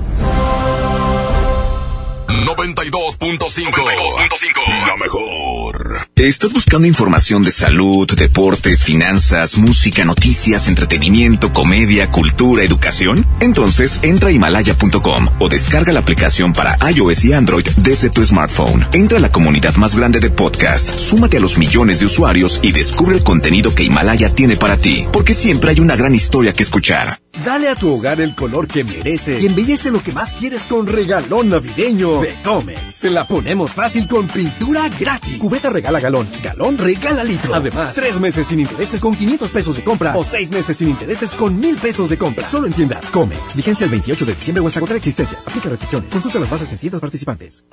92.5. 2.55 4.87
La 4.87 4.97
mejor. 4.97 6.07
¿Estás 6.15 6.53
buscando 6.53 6.87
información 6.87 7.43
de 7.43 7.51
salud, 7.51 8.09
deportes, 8.11 8.83
finanzas, 8.83 9.57
música, 9.57 10.03
noticias, 10.03 10.67
entretenimiento, 10.67 11.53
comedia, 11.53 12.11
cultura, 12.11 12.63
educación? 12.63 13.25
Entonces 13.39 13.99
entra 14.03 14.29
a 14.29 14.31
himalaya.com 14.31 15.29
o 15.39 15.49
descarga 15.49 15.93
la 15.93 16.01
aplicación 16.01 16.53
para 16.53 16.77
iOS 16.91 17.25
y 17.25 17.33
Android 17.33 17.67
desde 17.77 18.09
tu 18.09 18.23
smartphone. 18.25 18.85
Entra 18.93 19.17
a 19.17 19.21
la 19.21 19.31
comunidad 19.31 19.75
más 19.75 19.95
grande 19.95 20.19
de 20.19 20.29
podcast, 20.29 20.97
súmate 20.97 21.37
a 21.37 21.39
los 21.39 21.57
millones 21.57 21.99
de 21.99 22.05
usuarios 22.05 22.59
y 22.61 22.73
descubre 22.73 23.15
el 23.15 23.23
contenido 23.23 23.73
que 23.73 23.83
Himalaya 23.83 24.29
tiene 24.29 24.57
para 24.57 24.77
ti, 24.77 25.05
porque 25.13 25.35
siempre 25.35 25.71
hay 25.71 25.79
una 25.79 25.95
gran 25.95 26.13
historia 26.13 26.53
que 26.53 26.63
escuchar. 26.63 27.19
Dale 27.45 27.69
a 27.69 27.75
tu 27.75 27.89
hogar 27.91 28.19
el 28.19 28.35
color 28.35 28.67
que 28.67 28.83
merece 28.83 29.39
y 29.39 29.45
embellece 29.45 29.89
lo 29.89 30.03
que 30.03 30.11
más 30.11 30.33
quieres 30.33 30.65
con 30.65 30.85
regalón 30.85 31.49
navideño 31.49 32.21
de 32.21 32.41
Comex. 32.43 32.93
Se 32.93 33.09
la 33.09 33.25
ponemos 33.25 33.71
fácil 33.71 34.07
con 34.07 34.27
pintura 34.27 34.89
gratis. 34.89 35.39
Cubeta 35.39 35.69
regala 35.69 35.99
galón, 35.99 36.27
galón 36.43 36.77
regala 36.77 37.23
litro. 37.23 37.55
Además, 37.55 37.95
tres 37.95 38.19
meses 38.19 38.47
sin 38.47 38.59
intereses 38.59 39.01
con 39.01 39.15
500 39.15 39.49
pesos 39.49 39.75
de 39.75 39.83
compra 39.83 40.15
o 40.15 40.23
seis 40.23 40.51
meses 40.51 40.77
sin 40.77 40.89
intereses 40.89 41.33
con 41.33 41.59
mil 41.59 41.77
pesos 41.77 42.09
de 42.09 42.17
compra. 42.17 42.47
Solo 42.47 42.67
en 42.67 42.73
tiendas 42.73 43.09
Comex. 43.09 43.55
Vigencia 43.55 43.85
el 43.85 43.91
28 43.91 44.25
de 44.25 44.35
diciembre 44.35 44.63
o 44.63 44.67
hasta 44.67 44.79
contra 44.79 44.97
existencias. 44.97 45.47
Aplica 45.47 45.69
restricciones. 45.69 46.11
Consulta 46.11 46.39
las 46.39 46.49
bases 46.49 46.71
en 46.73 46.77
tiendas 46.77 47.01
participantes. 47.01 47.63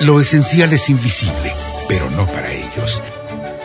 Lo 0.00 0.20
esencial 0.20 0.72
es 0.72 0.90
invisible, 0.90 1.52
pero 1.88 2.10
no 2.10 2.26
para 2.26 2.52
ellos. 2.52 3.02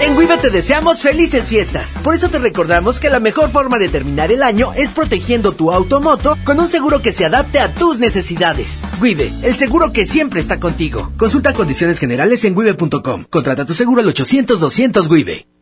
En 0.00 0.16
Wibe 0.16 0.38
te 0.38 0.50
deseamos 0.50 1.02
felices 1.02 1.46
fiestas. 1.46 1.98
Por 2.04 2.14
eso 2.14 2.28
te 2.28 2.38
recordamos 2.38 3.00
que 3.00 3.10
la 3.10 3.18
mejor 3.18 3.50
forma 3.50 3.78
de 3.78 3.88
terminar 3.88 4.30
el 4.30 4.42
año 4.44 4.72
es 4.74 4.92
protegiendo 4.92 5.52
tu 5.52 5.72
automoto 5.72 6.36
con 6.44 6.60
un 6.60 6.68
seguro 6.68 7.02
que 7.02 7.12
se 7.12 7.24
adapte 7.24 7.58
a 7.58 7.74
tus 7.74 7.98
necesidades. 7.98 8.84
Wibe, 9.00 9.32
el 9.42 9.56
seguro 9.56 9.92
que 9.92 10.06
siempre 10.06 10.40
está 10.40 10.60
contigo. 10.60 11.12
Consulta 11.16 11.52
condiciones 11.52 11.98
generales 11.98 12.44
en 12.44 12.56
wibe.com. 12.56 13.24
Contrata 13.28 13.66
tu 13.66 13.74
seguro 13.74 14.00
al 14.00 14.06
800-200 14.14 15.10
Wibe. 15.10 15.57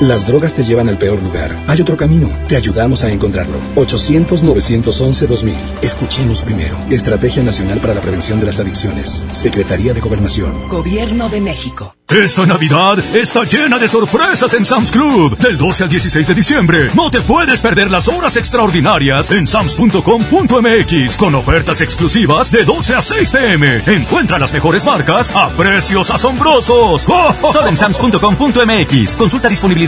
Las 0.00 0.28
drogas 0.28 0.54
te 0.54 0.62
llevan 0.62 0.88
al 0.88 0.96
peor 0.96 1.20
lugar. 1.20 1.56
Hay 1.66 1.80
otro 1.80 1.96
camino. 1.96 2.30
Te 2.46 2.54
ayudamos 2.54 3.02
a 3.02 3.10
encontrarlo. 3.10 3.58
800-911-2000. 3.74 5.54
Escuchemos 5.82 6.42
primero. 6.42 6.78
Estrategia 6.88 7.42
Nacional 7.42 7.80
para 7.80 7.94
la 7.94 8.00
Prevención 8.00 8.38
de 8.38 8.46
las 8.46 8.60
Adicciones. 8.60 9.26
Secretaría 9.32 9.94
de 9.94 10.00
Gobernación. 10.00 10.68
Gobierno 10.68 11.28
de 11.28 11.40
México. 11.40 11.96
Esta 12.08 12.46
Navidad 12.46 12.98
está 13.14 13.44
llena 13.44 13.78
de 13.78 13.86
sorpresas 13.86 14.54
en 14.54 14.64
Sam's 14.64 14.90
Club. 14.90 15.36
Del 15.36 15.58
12 15.58 15.84
al 15.84 15.90
16 15.90 16.26
de 16.28 16.34
diciembre, 16.34 16.88
no 16.94 17.10
te 17.10 17.20
puedes 17.20 17.60
perder 17.60 17.90
las 17.90 18.08
horas 18.08 18.36
extraordinarias 18.36 19.30
en 19.30 19.46
sams.com.mx 19.46 21.16
con 21.18 21.34
ofertas 21.34 21.82
exclusivas 21.82 22.50
de 22.50 22.64
12 22.64 22.94
a 22.94 23.02
6 23.02 23.30
pm. 23.30 23.82
Encuentra 23.88 24.38
las 24.38 24.54
mejores 24.54 24.86
marcas 24.86 25.30
a 25.36 25.50
precios 25.50 26.10
asombrosos. 26.10 27.04
¡Oh! 27.08 27.50
Solo 27.52 27.68
en 27.68 27.76
sams.com.mx. 27.76 29.16
Consulta 29.16 29.50
disponibilidad, 29.50 29.87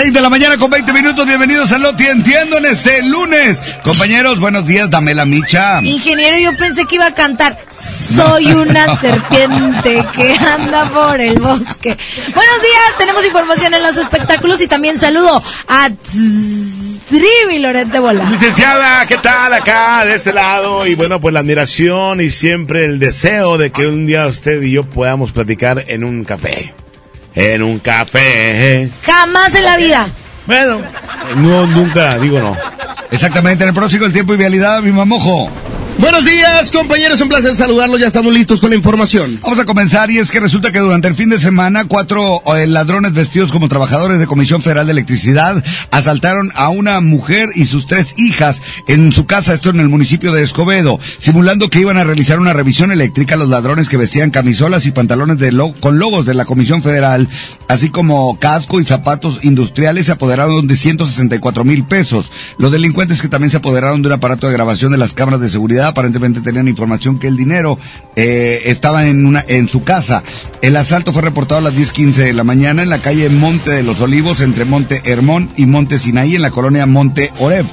6 0.00 0.12
de 0.12 0.20
la 0.20 0.30
mañana 0.30 0.56
con 0.58 0.70
20 0.70 0.92
minutos. 0.92 1.26
Bienvenidos 1.26 1.72
a 1.72 1.78
Loti 1.78 2.06
Entiendo 2.06 2.58
en 2.58 2.66
este 2.66 3.02
lunes. 3.02 3.60
Compañeros, 3.82 4.38
buenos 4.38 4.64
días. 4.64 4.88
Dame 4.88 5.12
la 5.12 5.24
micha. 5.24 5.80
Ingeniero, 5.82 6.38
yo 6.38 6.56
pensé 6.56 6.84
que 6.84 6.94
iba 6.94 7.06
a 7.06 7.14
cantar. 7.14 7.58
Soy 7.68 8.52
una 8.52 8.96
serpiente 9.00 10.06
que 10.14 10.34
anda 10.34 10.84
por 10.90 11.20
el 11.20 11.40
bosque. 11.40 11.98
Buenos 12.16 12.62
días. 12.62 12.96
Tenemos 12.96 13.26
información 13.26 13.74
en 13.74 13.82
los 13.82 13.96
espectáculos 13.96 14.60
y 14.60 14.68
también 14.68 14.96
saludo 14.96 15.42
a 15.66 15.90
Trivi 15.90 17.58
Lorente 17.58 17.98
Bola. 17.98 18.22
Licenciada, 18.30 19.04
¿qué 19.04 19.16
tal 19.16 19.52
acá 19.52 20.04
de 20.04 20.14
este 20.14 20.32
lado? 20.32 20.86
Y 20.86 20.94
bueno, 20.94 21.20
pues 21.20 21.34
la 21.34 21.40
admiración 21.40 22.20
y 22.20 22.30
siempre 22.30 22.84
el 22.84 23.00
deseo 23.00 23.58
de 23.58 23.72
que 23.72 23.88
un 23.88 24.06
día 24.06 24.28
usted 24.28 24.62
y 24.62 24.70
yo 24.70 24.84
podamos 24.84 25.32
platicar 25.32 25.86
en 25.88 26.04
un 26.04 26.22
café 26.24 26.72
en 27.34 27.62
un 27.62 27.78
café. 27.78 28.90
Jamás 29.02 29.54
en 29.54 29.64
la 29.64 29.76
vida. 29.76 30.08
Bueno, 30.46 30.80
no, 31.36 31.66
nunca 31.66 32.18
digo 32.18 32.40
no. 32.40 32.56
Exactamente, 33.10 33.64
en 33.64 33.68
el 33.68 33.74
próximo 33.74 34.06
el 34.06 34.12
tiempo 34.12 34.34
y 34.34 34.36
vialidad, 34.36 34.82
mi 34.82 34.92
mamojo. 34.92 35.50
Buenos 35.98 36.24
días, 36.24 36.70
compañeros, 36.70 37.20
un 37.20 37.28
placer 37.28 37.56
saludarlos, 37.56 37.98
ya 37.98 38.06
estamos 38.06 38.32
listos 38.32 38.60
con 38.60 38.70
la 38.70 38.76
información. 38.76 39.40
Vamos 39.42 39.58
a 39.58 39.64
comenzar 39.64 40.12
y 40.12 40.18
es 40.18 40.30
que 40.30 40.38
resulta 40.38 40.70
que 40.70 40.78
durante 40.78 41.08
el 41.08 41.16
fin 41.16 41.28
de 41.28 41.40
semana 41.40 41.86
cuatro 41.86 42.40
eh, 42.54 42.68
ladrones 42.68 43.14
vestidos 43.14 43.50
como 43.50 43.68
trabajadores 43.68 44.20
de 44.20 44.28
Comisión 44.28 44.62
Federal 44.62 44.86
de 44.86 44.92
Electricidad 44.92 45.60
asaltaron 45.90 46.52
a 46.54 46.68
una 46.68 47.00
mujer 47.00 47.50
y 47.56 47.64
sus 47.64 47.88
tres 47.88 48.14
hijas 48.16 48.62
en 48.86 49.10
su 49.10 49.26
casa, 49.26 49.54
esto 49.54 49.70
en 49.70 49.80
el 49.80 49.88
municipio 49.88 50.30
de 50.30 50.44
Escobedo, 50.44 51.00
simulando 51.18 51.68
que 51.68 51.80
iban 51.80 51.96
a 51.96 52.04
realizar 52.04 52.38
una 52.38 52.52
revisión 52.52 52.92
eléctrica. 52.92 53.34
Los 53.34 53.48
ladrones 53.48 53.88
que 53.88 53.96
vestían 53.96 54.30
camisolas 54.30 54.86
y 54.86 54.92
pantalones 54.92 55.38
de 55.38 55.50
lo 55.50 55.72
con 55.72 55.98
logos 55.98 56.24
de 56.26 56.34
la 56.34 56.44
Comisión 56.44 56.80
Federal, 56.80 57.28
así 57.66 57.90
como 57.90 58.38
casco 58.38 58.80
y 58.80 58.84
zapatos 58.84 59.40
industriales, 59.42 60.06
se 60.06 60.12
apoderaron 60.12 60.68
de 60.68 60.76
164 60.76 61.64
mil 61.64 61.84
pesos. 61.86 62.30
Los 62.56 62.70
delincuentes 62.70 63.20
que 63.20 63.26
también 63.26 63.50
se 63.50 63.56
apoderaron 63.56 64.00
de 64.00 64.06
un 64.06 64.14
aparato 64.14 64.46
de 64.46 64.52
grabación 64.52 64.92
de 64.92 64.98
las 64.98 65.12
cámaras 65.12 65.40
de 65.40 65.48
seguridad 65.48 65.87
aparentemente 65.88 66.40
tenían 66.40 66.68
información 66.68 67.18
que 67.18 67.26
el 67.26 67.36
dinero 67.36 67.78
eh, 68.16 68.62
estaba 68.66 69.06
en 69.06 69.26
una 69.26 69.44
en 69.46 69.68
su 69.68 69.82
casa. 69.82 70.22
El 70.62 70.76
asalto 70.76 71.12
fue 71.12 71.22
reportado 71.22 71.58
a 71.58 71.70
las 71.70 71.74
10:15 71.74 72.14
de 72.14 72.32
la 72.32 72.44
mañana 72.44 72.82
en 72.82 72.90
la 72.90 72.98
calle 72.98 73.28
Monte 73.30 73.70
de 73.70 73.82
los 73.82 74.00
Olivos 74.00 74.40
entre 74.40 74.64
Monte 74.64 75.02
Hermón 75.04 75.50
y 75.56 75.66
Monte 75.66 75.98
Sinaí 75.98 76.36
en 76.36 76.42
la 76.42 76.50
colonia 76.50 76.86
Monte 76.86 77.32
Oreb. 77.38 77.66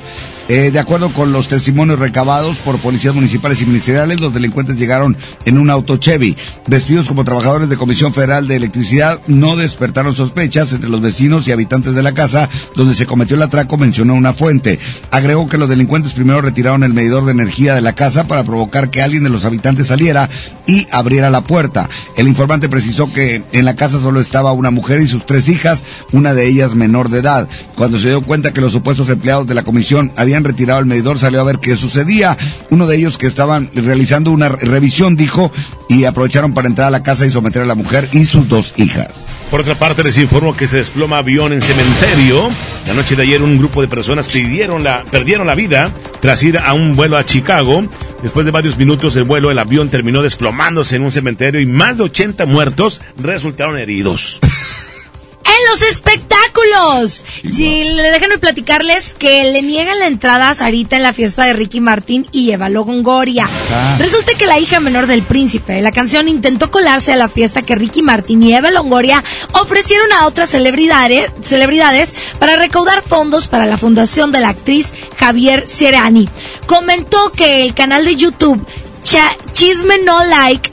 Eh, 0.48 0.70
de 0.70 0.78
acuerdo 0.78 1.10
con 1.10 1.32
los 1.32 1.48
testimonios 1.48 1.98
recabados 1.98 2.60
por 2.60 2.78
policías 2.78 3.16
municipales 3.16 3.60
y 3.64 3.66
ministeriales, 3.66 4.20
los 4.20 4.32
delincuentes 4.32 4.78
llegaron 4.78 5.18
en 5.44 5.58
un 5.58 5.72
auto 5.72 5.98
Chevy. 5.98 6.38
Vestidos 6.68 7.08
como 7.08 7.24
trabajadores 7.24 7.68
de 7.68 7.78
Comisión 7.78 8.14
Federal 8.14 8.48
de 8.48 8.58
Electricidad, 8.58 9.20
no 9.26 9.56
despertaron 9.56 10.14
sospechas 10.14 10.72
entre 10.74 10.92
los 10.92 11.02
vecinos 11.02 11.48
y 11.48 11.52
habitantes 11.52 11.96
de 11.96 12.04
la 12.04 12.14
casa 12.14 12.48
donde 12.76 12.94
se 12.94 13.08
cometió 13.08 13.36
el 13.36 13.42
atraco, 13.42 13.78
mencionó 13.78 14.14
una 14.14 14.34
fuente. 14.34 14.78
Agregó 15.10 15.50
que 15.50 15.58
los 15.58 15.68
delincuentes 15.68 16.14
primero 16.14 16.42
retiraron 16.42 16.84
el 16.84 16.94
medidor 16.94 17.26
de 17.26 17.32
energía 17.32 17.74
de 17.74 17.82
la 17.82 17.94
casa 17.94 18.28
para 18.28 18.44
provocar 18.44 18.92
que 18.92 19.02
alguien 19.02 19.24
de 19.24 19.32
los 19.32 19.46
habitantes 19.46 19.88
saliera 19.88 20.30
y 20.68 20.88
abriera 20.92 21.32
la 21.32 21.42
puerta. 21.42 21.90
El 22.18 22.28
informante 22.28 22.70
precisó 22.70 23.12
que 23.12 23.42
en 23.52 23.66
la 23.66 23.76
casa 23.76 24.00
solo 24.00 24.20
estaba 24.20 24.52
una 24.52 24.70
mujer 24.70 25.02
y 25.02 25.08
sus 25.08 25.26
tres 25.26 25.50
hijas, 25.50 25.84
una 26.12 26.36
de 26.36 26.48
ellas 26.48 26.76
menor 26.76 27.10
de 27.10 27.20
edad. 27.20 27.50
Cuando 27.76 27.98
se 27.98 28.10
dio 28.10 28.22
cuenta 28.22 28.54
que 28.54 28.62
los 28.62 28.74
supuestos 28.74 29.10
empleados 29.10 29.48
de 29.48 29.56
la 29.56 29.64
comisión 29.64 30.12
habían 30.16 30.35
retirado 30.44 30.80
el 30.80 30.86
medidor, 30.86 31.20
salió 31.20 31.42
a 31.42 31.44
ver 31.44 31.60
qué 31.60 31.78
sucedía. 31.78 32.38
Uno 32.70 32.88
de 32.88 32.98
ellos 32.98 33.18
que 33.18 33.28
estaban 33.28 33.70
realizando 33.74 34.32
una 34.32 34.50
revisión 34.50 35.16
dijo 35.16 35.52
y 35.90 36.06
aprovecharon 36.06 36.54
para 36.54 36.68
entrar 36.68 36.88
a 36.88 36.92
la 36.92 37.04
casa 37.04 37.26
y 37.26 37.32
someter 37.32 37.62
a 37.62 37.66
la 37.66 37.76
mujer 37.76 38.10
y 38.12 38.26
sus 38.26 38.48
dos 38.48 38.74
hijas. 38.78 39.26
Por 39.52 39.62
otra 39.62 39.76
parte, 39.76 40.04
les 40.04 40.18
informo 40.18 40.56
que 40.56 40.68
se 40.68 40.78
desploma 40.78 41.20
avión 41.20 41.54
en 41.54 41.62
cementerio. 41.62 42.50
La 42.88 42.94
noche 42.94 43.16
de 43.16 43.24
ayer 43.24 43.42
un 43.42 43.58
grupo 43.58 43.82
de 43.82 43.88
personas 43.88 44.28
pidieron 44.28 44.84
la, 44.84 45.04
perdieron 45.06 45.48
la 45.48 45.56
vida 45.56 45.92
tras 46.20 46.42
ir 46.44 46.58
a 46.58 46.74
un 46.74 46.96
vuelo 46.96 47.18
a 47.18 47.26
Chicago. 47.26 47.84
Después 48.24 48.46
de 48.46 48.52
varios 48.52 48.78
minutos 48.78 49.14
de 49.14 49.22
vuelo, 49.22 49.52
el 49.52 49.60
avión 49.60 49.90
terminó 49.90 50.24
desplomándose 50.24 50.96
en 50.96 51.04
un 51.04 51.12
cementerio 51.12 51.62
y 51.62 51.66
más 51.68 51.98
de 51.98 52.04
80 52.04 52.46
muertos 52.48 53.02
resultaron 53.18 53.78
heridos. 53.78 54.40
En 54.42 55.72
los 55.72 55.82
espectáculos 55.84 56.45
espectáculos. 56.74 57.26
Sí, 57.52 57.84
le 57.84 58.04
déjenme 58.12 58.38
platicarles 58.38 59.16
que 59.18 59.52
le 59.52 59.62
niegan 59.62 60.00
la 60.00 60.08
entrada 60.08 60.50
a 60.50 60.56
Sarita 60.56 60.96
en 60.96 61.04
la 61.04 61.14
fiesta 61.14 61.46
de 61.46 61.54
Ricky 61.54 61.80
Martín 61.82 62.28
y 62.32 62.52
Eva 62.52 62.70
Longoria. 62.70 63.48
Ah. 63.72 63.96
Resulta 64.00 64.34
que 64.38 64.46
la 64.46 64.60
hija 64.60 64.80
menor 64.80 65.08
del 65.08 65.24
príncipe 65.24 65.74
de 65.74 65.82
la 65.82 65.92
canción 65.92 66.28
intentó 66.28 66.72
colarse 66.72 67.14
a 67.14 67.18
la 67.18 67.30
fiesta 67.30 67.62
que 67.62 67.76
Ricky 67.76 68.02
Martín 68.02 68.44
y 68.44 68.54
Eva 68.54 68.72
Longoria 68.72 69.24
ofrecieron 69.54 70.12
a 70.14 70.26
otras 70.28 70.50
celebridades, 70.50 71.32
celebridades 71.42 72.16
para 72.40 72.56
recaudar 72.56 73.02
fondos 73.04 73.48
para 73.48 73.66
la 73.66 73.78
fundación 73.78 74.32
de 74.32 74.42
la 74.42 74.50
actriz 74.50 74.94
Javier 75.18 75.66
Serani. 75.68 76.28
Comentó 76.68 77.32
que 77.32 77.64
el 77.64 77.74
canal 77.74 78.06
de 78.06 78.16
YouTube 78.16 78.66
Cha- 79.04 79.38
Chisme 79.52 80.00
No 80.00 80.24
Like 80.26 80.72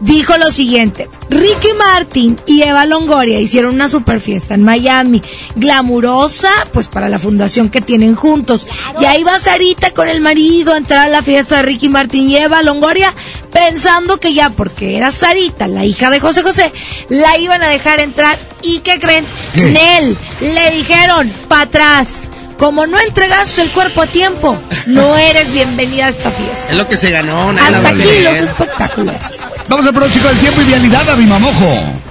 dijo 0.00 0.36
lo 0.36 0.50
siguiente. 0.50 1.08
Ricky 1.30 1.72
Martin 1.78 2.38
y 2.46 2.62
Eva 2.62 2.86
Longoria 2.86 3.40
hicieron 3.40 3.74
una 3.74 3.88
super 3.88 4.20
fiesta 4.20 4.54
en 4.54 4.64
Miami, 4.64 5.22
glamurosa, 5.56 6.50
pues 6.72 6.88
para 6.88 7.08
la 7.08 7.18
fundación 7.18 7.68
que 7.68 7.80
tienen 7.80 8.14
juntos. 8.14 8.66
Y 9.00 9.04
ahí 9.04 9.22
va 9.24 9.38
Sarita 9.38 9.92
con 9.92 10.08
el 10.08 10.20
marido 10.20 10.72
a 10.72 10.78
entrar 10.78 11.06
a 11.06 11.10
la 11.10 11.22
fiesta 11.22 11.56
de 11.56 11.62
Ricky 11.62 11.88
Martin 11.88 12.28
y 12.28 12.36
Eva 12.36 12.62
Longoria, 12.62 13.14
pensando 13.52 14.18
que 14.18 14.34
ya 14.34 14.50
porque 14.50 14.96
era 14.96 15.10
Sarita, 15.10 15.68
la 15.68 15.84
hija 15.84 16.10
de 16.10 16.20
José 16.20 16.42
José, 16.42 16.72
la 17.08 17.38
iban 17.38 17.62
a 17.62 17.68
dejar 17.68 18.00
entrar. 18.00 18.38
¿Y 18.62 18.80
qué 18.80 18.98
creen? 18.98 19.24
Nel, 19.54 20.16
le 20.40 20.70
dijeron, 20.72 21.32
para 21.48 21.62
atrás. 21.62 22.30
Como 22.58 22.88
no 22.88 22.98
entregaste 22.98 23.62
el 23.62 23.70
cuerpo 23.70 24.02
a 24.02 24.06
tiempo, 24.08 24.58
no 24.86 25.16
eres 25.16 25.52
bienvenida 25.52 26.06
a 26.06 26.08
esta 26.08 26.32
fiesta. 26.32 26.66
Es 26.68 26.76
lo 26.76 26.88
que 26.88 26.96
se 26.96 27.12
ganó, 27.12 27.50
Hasta 27.50 27.88
aquí 27.88 28.20
los 28.20 28.36
espectáculos. 28.36 29.40
Vamos 29.68 29.86
al 29.86 29.92
pronóstico 29.92 30.28
del 30.28 30.38
tiempo 30.38 30.62
y 30.62 30.64
vialidad 30.64 31.08
a 31.10 31.16
mi 31.16 31.26
mamojo. 31.26 32.07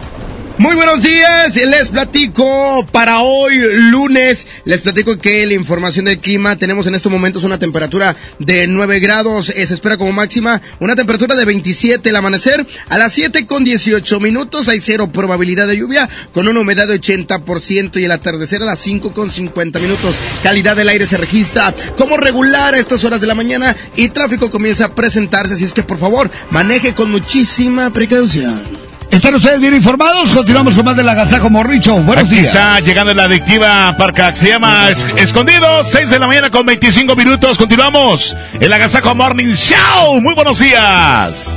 Muy 0.60 0.76
buenos 0.76 1.04
días, 1.04 1.56
les 1.56 1.90
platico 1.90 2.84
para 2.92 3.20
hoy 3.22 3.60
lunes, 3.92 4.48
les 4.66 4.82
platico 4.82 5.16
que 5.16 5.46
la 5.46 5.54
información 5.54 6.06
del 6.06 6.18
clima, 6.18 6.56
tenemos 6.56 6.88
en 6.88 6.96
estos 6.96 7.12
momentos 7.12 7.44
una 7.44 7.60
temperatura 7.60 8.16
de 8.40 8.66
9 8.66 9.00
grados, 9.00 9.50
eh, 9.50 9.68
se 9.68 9.76
espera 9.76 9.98
como 9.98 10.12
máxima 10.14 10.60
una 10.80 10.96
temperatura 10.96 11.36
de 11.36 11.46
27 11.46 12.10
el 12.10 12.16
amanecer, 12.16 12.66
a 12.90 12.98
las 12.98 13.14
7 13.14 13.46
con 13.46 13.64
18 13.64 14.20
minutos 14.20 14.68
hay 14.68 14.80
cero 14.80 15.12
probabilidad 15.12 15.68
de 15.68 15.78
lluvia, 15.78 16.10
con 16.34 16.48
una 16.48 16.62
humedad 16.62 16.88
de 16.88 17.00
80% 17.00 18.02
y 18.02 18.06
el 18.06 18.12
atardecer 18.12 18.64
a 18.64 18.66
las 18.66 18.80
5 18.80 19.12
con 19.12 19.30
50 19.30 19.78
minutos, 19.78 20.16
calidad 20.42 20.76
del 20.76 20.90
aire 20.90 21.06
se 21.06 21.18
registra 21.18 21.72
como 22.00 22.18
regular 22.18 22.74
a 22.74 22.80
estas 22.80 23.04
horas 23.04 23.22
de 23.22 23.28
la 23.28 23.36
mañana 23.36 23.78
y 23.96 24.10
tráfico 24.10 24.50
comienza 24.50 24.86
a 24.86 24.96
presentarse, 24.96 25.54
así 25.54 25.66
es 25.66 25.74
que 25.74 25.84
por 25.84 26.00
favor 26.00 26.32
maneje 26.50 26.96
con 26.96 27.12
muchísima 27.12 27.92
precaución. 27.94 28.87
¿Están 29.12 29.34
ustedes 29.36 29.60
bien 29.60 29.74
informados? 29.76 30.32
Continuamos 30.34 30.76
con 30.76 30.86
más 30.86 30.96
del 30.96 31.08
Agasajo 31.10 31.50
Morricho. 31.50 31.96
Buenos 31.96 32.26
Aquí 32.26 32.36
días. 32.36 32.48
está 32.48 32.80
llegando 32.82 33.14
la 33.14 33.24
adictiva 33.24 33.96
Parca, 33.98 34.36
se 34.36 34.50
llama 34.50 34.90
Es- 34.90 35.06
Escondido, 35.18 35.84
6 35.84 36.10
de 36.10 36.20
la 36.20 36.28
mañana 36.28 36.50
con 36.50 36.66
25 36.66 37.16
minutos. 37.16 37.58
Continuamos. 37.58 38.36
El 38.60 38.72
Agasajo 38.72 39.16
Morning 39.16 39.54
Show. 39.56 40.22
Muy 40.22 40.34
buenos 40.36 40.60
días. 40.60 41.48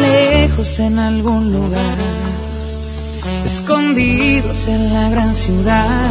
lejos 0.00 0.78
en 0.80 0.98
algún 0.98 1.52
lugar, 1.52 1.96
escondidos 3.46 4.66
en 4.68 4.92
la 4.94 5.08
gran 5.10 5.34
ciudad, 5.34 6.10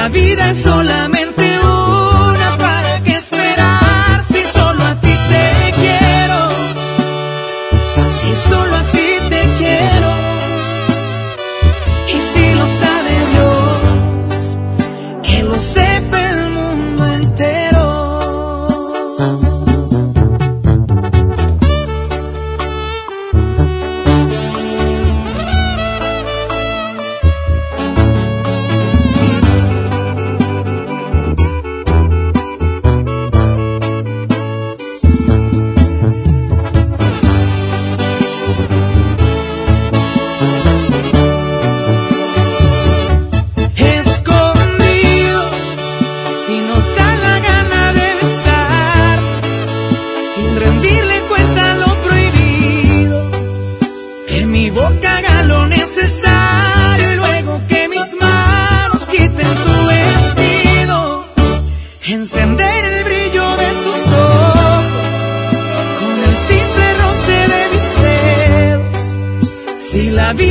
La 0.00 0.08
vida 0.08 0.50
es 0.50 0.58
solamente 0.62 1.09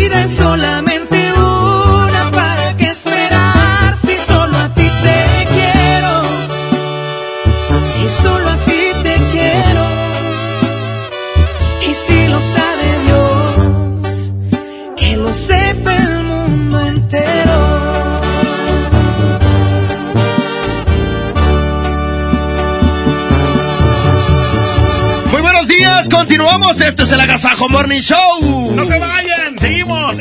vida 0.10 0.24
es 0.24 0.32
solamente 0.32 1.34
una, 1.34 2.32
¿para 2.32 2.76
qué 2.78 2.86
esperar 2.86 3.95
si 4.06 4.15
solo 4.28 4.58
a 4.58 4.69
ti 4.74 4.89
te 5.04 5.48
quiero? 5.54 6.24
Si 7.91 8.22
solo 8.24 8.50
a 8.50 8.58
ti 8.58 8.82
te 9.04 9.15
quiero. 9.32 9.84
Y 11.89 11.93
si 11.93 12.28
lo 12.28 12.39
sabe 12.41 12.88
Dios, 13.06 14.32
que 14.98 15.17
lo 15.17 15.34
sepa 15.34 15.95
el 15.95 16.24
mundo 16.24 16.80
entero. 16.80 17.60
Muy 25.32 25.41
buenos 25.41 25.67
días, 25.67 26.10
continuamos. 26.10 26.82
Esto 26.82 27.04
es 27.04 27.12
el 27.12 27.22
Agasajo 27.22 27.69
Morning 27.69 28.02
Show. 28.02 28.74
No 28.76 28.86
se 28.86 28.98
vayan, 28.98 29.29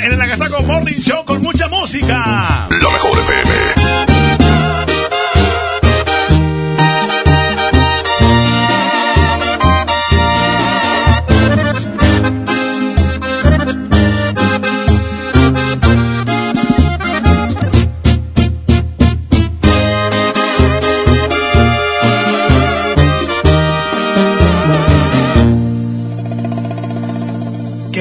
en 0.02 0.12
el 0.12 0.20
Agasago 0.20 0.62
Morning 0.62 0.98
Show 1.00 1.24
con 1.24 1.42
mucha 1.42 1.68
música. 1.68 2.68
La 2.70 2.90
mejor 2.90 3.18
FM. 3.18 3.98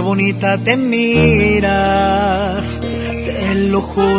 Bonita 0.07 0.57
te 0.57 0.77
mira 0.77 1.76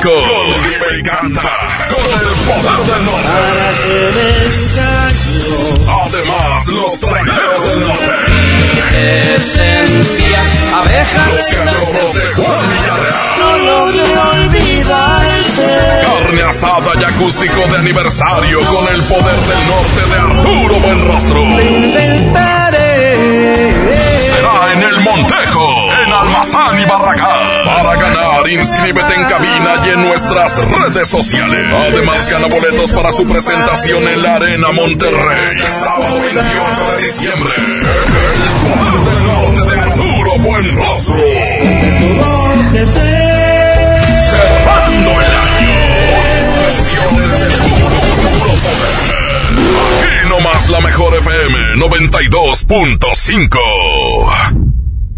92.5. 0.00 0.02
Con 0.02 0.60
me 0.60 0.98
encanta, 0.98 1.42
con 1.88 2.04
el 2.04 2.34
poder 2.46 2.80
del 2.86 3.04
norte. 3.04 3.28
Además, 5.88 6.66
los 6.68 7.00
traineros 7.00 7.68
del 7.68 7.80
norte. 7.80 9.40
sentías 9.40 10.50
abeja 10.74 11.26
Los 11.28 11.46
cachorros 11.46 12.14
de 12.14 12.32
Juan 12.32 12.70
Villarreal. 12.70 13.38
No 13.38 13.58
logré 13.58 14.18
olvidarte. 14.18 15.68
Carne 16.02 16.42
asada 16.42 16.92
y 16.98 17.04
acústico 17.04 17.60
de 17.70 17.78
aniversario 17.78 18.60
con 18.60 18.94
el 18.94 19.02
poder 19.02 19.36
del 19.36 19.66
norte 19.68 20.02
de 20.10 20.16
Arturo 20.18 20.80
Buenrostro. 20.80 21.40
Inscríbete 28.52 29.14
en 29.14 29.24
cabina 29.24 29.74
y 29.86 29.90
en 29.90 30.02
nuestras 30.08 30.56
redes 30.58 31.08
sociales. 31.08 31.66
Además, 31.72 32.30
gana 32.30 32.46
boletos 32.48 32.92
para 32.92 33.10
su 33.12 33.24
presentación 33.26 34.06
en 34.08 34.22
la 34.22 34.36
Arena 34.36 34.72
Monterrey. 34.72 35.56
Sábado 35.82 36.20
28 36.20 36.92
de 36.92 36.98
diciembre. 37.02 37.54
El 37.56 39.04
del 39.04 39.24
norte 39.24 39.60
de 39.70 39.80
Arturo 39.80 40.38
Buenrostro. 40.38 41.14
Cerrando 44.30 45.10
el 45.10 45.34
año. 45.36 45.80
Versiones 46.60 47.30
de 47.32 47.48
puro, 47.68 48.00
puro 48.00 48.52
poder. 48.62 48.94
Aquí 50.00 50.28
nomás 50.28 50.68
la 50.70 50.80
mejor 50.80 51.14
FM 51.16 51.56
92.5. 51.76 54.59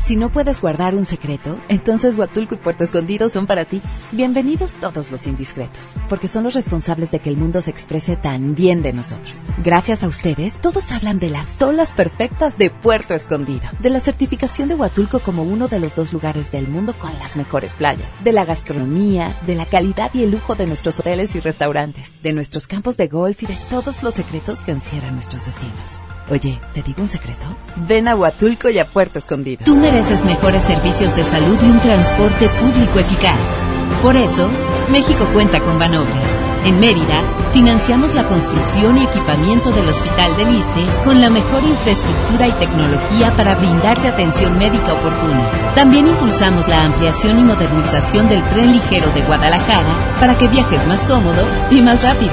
Si 0.03 0.17
no 0.17 0.33
puedes 0.33 0.61
guardar 0.61 0.97
un 0.97 1.05
secreto, 1.05 1.61
entonces 1.69 2.17
Huatulco 2.17 2.57
y 2.57 2.59
Puerto 2.59 2.83
Escondido 2.83 3.29
son 3.29 3.47
para 3.47 3.67
ti. 3.67 3.81
Bienvenidos 4.11 4.75
todos 4.75 5.13
los 5.13 5.29
indiscretos, 5.29 5.95
porque 6.13 6.29
son 6.29 6.45
los 6.45 6.53
responsables 6.53 7.11
de 7.11 7.21
que 7.21 7.31
el 7.31 7.39
mundo 7.39 7.63
se 7.63 7.71
exprese 7.71 8.17
tan 8.17 8.55
bien 8.55 8.83
de 8.83 8.93
nosotros. 8.93 9.49
Gracias 9.65 10.03
a 10.03 10.09
ustedes, 10.09 10.61
todos 10.61 10.93
hablan 10.93 11.19
de 11.19 11.31
las 11.31 11.63
olas 11.63 11.93
perfectas 11.93 12.59
de 12.59 12.69
Puerto 12.69 13.15
Escondido, 13.15 13.63
de 13.81 13.89
la 13.89 13.99
certificación 13.99 14.69
de 14.69 14.75
Huatulco 14.75 15.21
como 15.21 15.43
uno 15.43 15.69
de 15.69 15.81
los 15.81 15.97
dos 15.97 16.13
lugares 16.13 16.53
del 16.53 16.69
mundo 16.69 16.93
con 16.99 17.19
las 17.19 17.35
mejores 17.37 17.77
playas, 17.77 18.11
de 18.23 18.33
la 18.35 18.45
gastronomía, 18.45 19.35
de 19.47 19.55
la 19.55 19.65
calidad 19.65 20.11
y 20.13 20.23
el 20.23 20.33
lujo 20.33 20.55
de 20.55 20.67
nuestros 20.67 21.01
hoteles 21.01 21.35
y 21.35 21.41
restaurantes, 21.41 22.13
de 22.23 22.35
nuestros 22.35 22.67
campos 22.67 22.99
de 22.99 23.09
golf 23.09 23.43
y 23.45 23.47
de 23.47 23.57
todos 23.71 24.03
los 24.03 24.13
secretos 24.13 24.61
que 24.61 24.73
encierran 24.73 25.15
nuestros 25.15 25.47
destinos. 25.47 26.05
Oye, 26.29 26.61
¿te 26.75 26.83
digo 26.83 27.01
un 27.01 27.09
secreto? 27.09 27.47
Ven 27.89 28.07
a 28.07 28.17
Huatulco 28.17 28.69
y 28.69 28.79
a 28.79 28.87
Puerto 28.87 29.19
Escondido. 29.19 29.65
Tú 29.65 29.77
mereces 29.77 30.27
mejores 30.27 30.63
servicios 30.63 31.17
de 31.17 31.23
salud 31.23 31.57
y 31.63 31.71
un 31.71 31.81
transporte 31.81 32.51
público 32.51 32.99
eficaz. 32.99 33.72
Por 34.01 34.17
eso, 34.17 34.49
México 34.89 35.27
cuenta 35.33 35.61
con 35.61 35.79
Banobles, 35.79 36.27
En 36.65 36.79
Mérida, 36.81 37.23
financiamos 37.53 38.15
la 38.15 38.27
construcción 38.27 38.97
y 38.99 39.05
equipamiento 39.05 39.71
del 39.73 39.89
Hospital 39.89 40.37
del 40.37 40.53
Liste 40.55 40.87
con 41.05 41.21
la 41.21 41.29
mejor 41.29 41.63
infraestructura 41.63 42.47
y 42.49 42.53
tecnología 42.53 43.31
para 43.37 43.57
brindarte 43.57 44.09
atención 44.09 44.57
médica 44.59 44.93
oportuna. 44.95 45.51
También 45.75 46.07
impulsamos 46.07 46.69
la 46.69 46.85
ampliación 46.85 47.39
y 47.39 47.43
modernización 47.43 48.29
del 48.29 48.43
tren 48.49 48.73
ligero 48.73 49.11
de 49.13 49.23
Guadalajara 49.23 50.15
para 50.21 50.39
que 50.39 50.49
viajes 50.49 50.87
más 50.87 51.03
cómodo 51.05 51.45
y 51.71 51.81
más 51.81 52.05
rápido. 52.05 52.33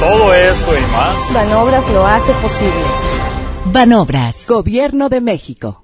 Todo 0.00 0.32
esto 0.32 0.72
y 0.76 0.92
más. 0.92 1.32
Banobras 1.34 1.88
lo 1.90 2.06
hace 2.06 2.32
posible. 2.34 2.72
Banobras, 3.66 4.46
Gobierno 4.48 5.08
de 5.08 5.20
México. 5.20 5.82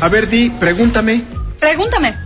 A 0.00 0.08
ver, 0.08 0.28
Di, 0.28 0.50
pregúntame. 0.50 1.22
Pregúntame. 1.58 2.25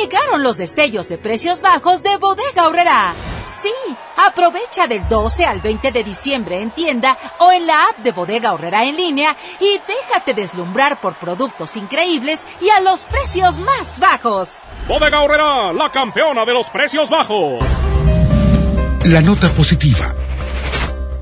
Llegaron 0.00 0.42
los 0.42 0.56
destellos 0.56 1.08
de 1.08 1.18
precios 1.18 1.60
bajos 1.60 2.02
de 2.02 2.16
Bodega 2.16 2.66
Horrera. 2.66 3.14
Sí, 3.46 3.70
aprovecha 4.16 4.88
del 4.88 5.08
12 5.08 5.46
al 5.46 5.60
20 5.60 5.92
de 5.92 6.02
diciembre 6.02 6.60
en 6.60 6.70
tienda 6.70 7.16
o 7.38 7.52
en 7.52 7.66
la 7.66 7.84
app 7.84 7.98
de 7.98 8.10
Bodega 8.10 8.54
Horrera 8.54 8.84
en 8.84 8.96
línea 8.96 9.36
y 9.60 9.80
déjate 9.86 10.34
deslumbrar 10.34 11.00
por 11.00 11.14
productos 11.14 11.76
increíbles 11.76 12.44
y 12.60 12.70
a 12.70 12.80
los 12.80 13.04
precios 13.04 13.58
más 13.58 14.00
bajos. 14.00 14.56
Bodega 14.88 15.22
Horrera, 15.22 15.72
la 15.72 15.90
campeona 15.92 16.44
de 16.44 16.54
los 16.54 16.68
precios 16.70 17.08
bajos. 17.08 17.62
La 19.04 19.20
nota 19.20 19.48
positiva. 19.50 20.12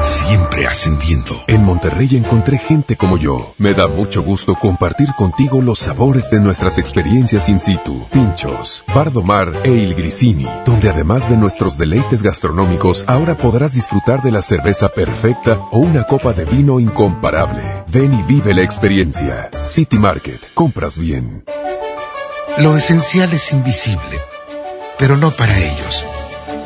Siempre 0.00 0.66
ascendiendo. 0.66 1.34
En 1.46 1.64
Monterrey 1.64 2.16
encontré 2.16 2.58
gente 2.58 2.96
como 2.96 3.16
yo. 3.16 3.54
Me 3.58 3.74
da 3.74 3.88
mucho 3.88 4.22
gusto 4.22 4.54
compartir 4.54 5.08
contigo 5.16 5.62
los 5.62 5.78
sabores 5.78 6.30
de 6.30 6.40
nuestras 6.40 6.78
experiencias 6.78 7.48
in 7.48 7.60
situ. 7.60 8.06
Pinchos, 8.10 8.84
Bardomar 8.94 9.52
e 9.64 9.70
Il 9.70 9.94
Grisini, 9.94 10.46
donde 10.64 10.90
además 10.90 11.28
de 11.28 11.36
nuestros 11.36 11.78
deleites 11.78 12.22
gastronómicos, 12.22 13.04
ahora 13.06 13.36
podrás 13.36 13.74
disfrutar 13.74 14.22
de 14.22 14.32
la 14.32 14.42
cerveza 14.42 14.88
perfecta 14.88 15.58
o 15.70 15.78
una 15.78 16.04
copa 16.04 16.32
de 16.32 16.44
vino 16.44 16.78
incomparable. 16.80 17.62
Ven 17.88 18.14
y 18.14 18.22
vive 18.22 18.54
la 18.54 18.62
experiencia. 18.62 19.50
City 19.62 19.98
Market. 19.98 20.40
Compras 20.54 20.98
bien. 20.98 21.44
Lo 22.58 22.76
esencial 22.76 23.32
es 23.32 23.52
invisible, 23.52 24.20
pero 24.98 25.16
no 25.16 25.30
para 25.30 25.58
ellos. 25.58 26.04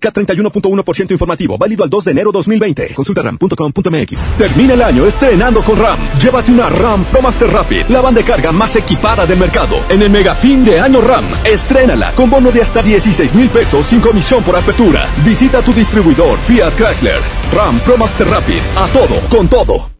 K31.1% 0.00 1.12
informativo, 1.12 1.58
válido 1.58 1.84
al 1.84 1.90
2 1.90 2.04
de 2.04 2.10
enero 2.10 2.32
2020. 2.32 2.94
Consulta 2.94 3.22
ram.com.mx. 3.22 4.36
Termina 4.36 4.74
el 4.74 4.82
año 4.82 5.06
estrenando 5.06 5.62
con 5.62 5.78
RAM. 5.78 5.98
Llévate 6.18 6.52
una 6.52 6.68
RAM 6.68 7.04
Pro 7.04 7.22
Master 7.22 7.48
Rapid, 7.48 7.86
la 7.88 8.00
banda 8.00 8.20
de 8.20 8.26
carga 8.26 8.52
más 8.52 8.76
equipada 8.76 9.26
del 9.26 9.38
mercado. 9.38 9.76
En 9.88 10.02
el 10.02 10.10
mega 10.10 10.34
fin 10.34 10.64
de 10.64 10.80
año 10.80 11.00
RAM, 11.00 11.24
estrénala 11.44 12.12
con 12.12 12.30
bono 12.30 12.50
de 12.50 12.62
hasta 12.62 12.82
16 12.82 13.34
mil 13.34 13.48
pesos 13.48 13.86
sin 13.86 14.00
comisión 14.00 14.42
por 14.42 14.56
apertura. 14.56 15.08
Visita 15.24 15.62
tu 15.62 15.72
distribuidor 15.72 16.38
Fiat 16.40 16.74
Chrysler. 16.74 17.20
RAM 17.52 17.78
Pro 17.80 17.96
Master 17.96 18.26
Rapid, 18.28 18.60
a 18.76 18.86
todo, 18.88 19.20
con 19.28 19.48
todo. 19.48 19.90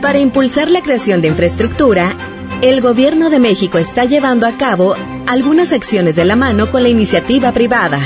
Para 0.00 0.20
impulsar 0.20 0.70
la 0.70 0.80
creación 0.80 1.20
de 1.20 1.28
infraestructura, 1.28 2.14
el 2.62 2.80
Gobierno 2.80 3.30
de 3.30 3.40
México 3.40 3.78
está 3.78 4.04
llevando 4.04 4.46
a 4.46 4.56
cabo 4.56 4.96
algunas 5.28 5.74
acciones 5.74 6.16
de 6.16 6.24
la 6.24 6.36
mano 6.36 6.70
con 6.70 6.82
la 6.82 6.88
iniciativa 6.88 7.52
privada. 7.52 8.00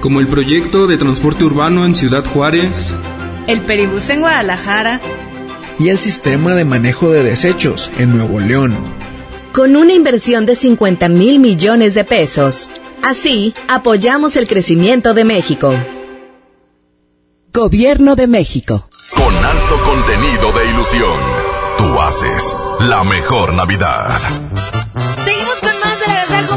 Como 0.00 0.20
el 0.20 0.28
proyecto 0.28 0.86
de 0.86 0.96
transporte 0.96 1.44
urbano 1.44 1.84
en 1.84 1.96
Ciudad 1.96 2.24
Juárez, 2.24 2.94
el 3.48 3.62
Peribús 3.62 4.08
en 4.10 4.20
Guadalajara 4.20 5.00
y 5.80 5.88
el 5.88 5.98
sistema 5.98 6.54
de 6.54 6.64
manejo 6.64 7.10
de 7.10 7.24
desechos 7.24 7.90
en 7.98 8.16
Nuevo 8.16 8.38
León. 8.38 8.76
Con 9.52 9.74
una 9.74 9.92
inversión 9.92 10.46
de 10.46 10.54
50 10.54 11.08
mil 11.08 11.40
millones 11.40 11.94
de 11.94 12.04
pesos. 12.04 12.70
Así, 13.02 13.54
apoyamos 13.66 14.36
el 14.36 14.46
crecimiento 14.46 15.14
de 15.14 15.24
México. 15.24 15.74
Gobierno 17.52 18.14
de 18.14 18.28
México. 18.28 18.88
Con 19.16 19.34
alto 19.34 19.82
contenido 19.84 20.52
de 20.52 20.70
ilusión, 20.70 21.18
tú 21.76 22.00
haces 22.00 22.54
la 22.78 23.02
mejor 23.02 23.52
Navidad. 23.54 24.10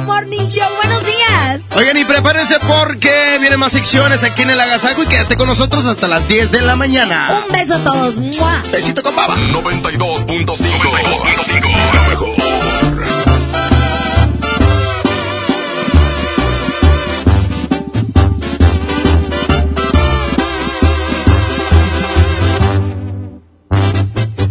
Morning 0.06 0.48
Show. 0.48 0.68
Buenos 0.84 1.04
días. 1.06 1.64
Oigan, 1.76 1.98
y 1.98 2.06
prepárense 2.06 2.58
porque 2.68 3.38
vienen 3.40 3.60
más 3.60 3.72
secciones 3.74 4.24
aquí 4.24 4.42
en 4.42 4.50
el 4.50 4.60
Agasajo 4.60 5.04
y 5.04 5.06
quédate 5.08 5.36
con 5.38 5.48
nosotros 5.48 5.86
hasta 5.86 6.08
las 6.08 6.28
10 6.28 6.52
de 6.52 6.62
la 6.62 6.76
mañana. 6.76 7.46
Un 7.48 7.54
beso 7.54 7.76
a 7.76 7.80
todos. 7.80 8.18
¡Mua! 8.18 8.62
Besito 8.72 9.04
con 9.04 9.16
baba. 9.16 9.36
92.5. 9.36 10.46
92.5. 10.46 11.72
La 11.94 12.10
mejor. 12.10 12.36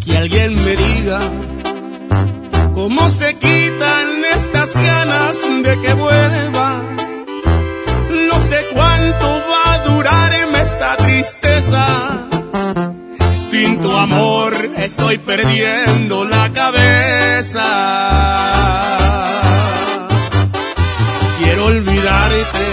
Que 0.05 0.17
alguien 0.17 0.55
me 0.55 0.77
diga 0.77 1.21
cómo 2.73 3.09
se 3.09 3.35
quitan 3.35 3.60
estas 4.71 4.85
ganas 4.85 5.43
de 5.63 5.81
que 5.81 5.95
vuelvas. 5.95 6.83
No 8.29 8.39
sé 8.39 8.67
cuánto 8.73 9.43
va 9.51 9.75
a 9.75 9.79
durarme 9.85 10.61
esta 10.61 10.97
tristeza. 10.97 11.87
Sin 13.51 13.81
tu 13.81 13.91
amor 13.93 14.55
estoy 14.77 15.19
perdiendo 15.19 16.25
la 16.25 16.53
cabeza. 16.53 17.67
Quiero 21.39 21.67
olvidarte, 21.67 22.67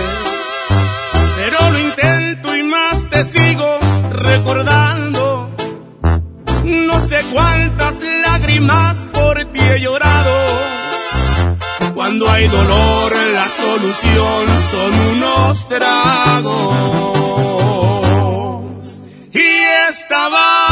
pero 1.37 1.71
lo 1.71 1.79
intento 1.79 2.55
y 2.55 2.63
más 2.63 3.09
te 3.09 3.23
sigo 3.23 3.79
recordando. 4.11 5.49
No 6.63 6.99
sé 6.99 7.23
cuántas 7.31 8.01
lágrimas 8.01 9.07
por 9.13 9.43
ti 9.45 9.59
he 9.59 9.79
llorado. 9.79 10.46
Cuando 11.97 12.29
hay 12.29 12.47
dolor, 12.47 13.11
la 13.33 13.49
solución 13.49 14.45
son 14.69 14.93
unos 15.15 15.67
tragos. 15.67 16.69
Y 19.33 19.47
estaba 19.89 20.66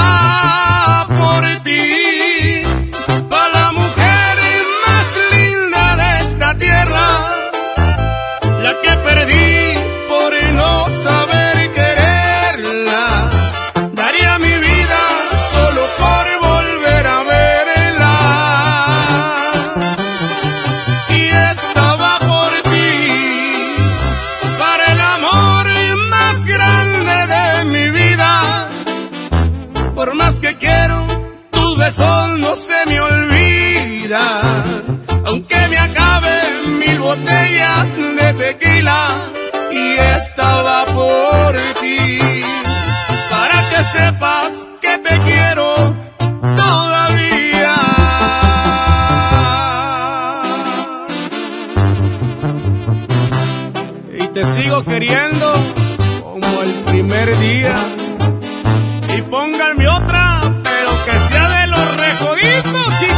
botellas 37.06 37.96
de 37.98 38.34
tequila 38.34 39.02
y 39.72 39.86
estaba 40.18 40.86
por 40.86 41.56
ti, 41.80 42.20
para 43.30 43.58
que 43.70 43.84
sepas 43.96 44.68
que 44.82 44.98
te 45.06 45.16
quiero 45.28 45.68
todavía. 46.62 47.76
Y 54.20 54.28
te 54.30 54.44
sigo 54.46 54.84
queriendo 54.84 55.54
como 56.24 56.62
el 56.64 56.74
primer 56.92 57.38
día. 57.38 57.76
Y 59.16 59.22
pónganme 59.22 59.88
otra, 59.88 60.42
pero 60.64 60.92
que 61.06 61.16
sea 61.28 61.48
de 61.58 61.68
los 61.68 61.88
recoditos, 62.06 63.15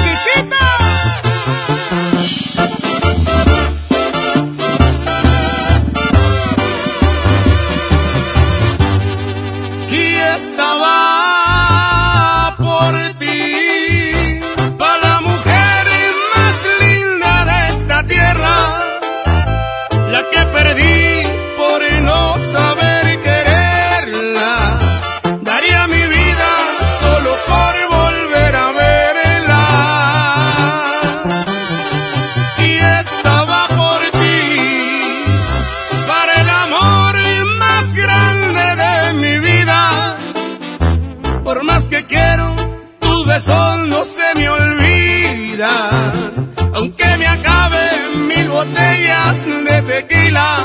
botellas 49.27 49.45
de 49.65 49.81
tequila 49.81 50.57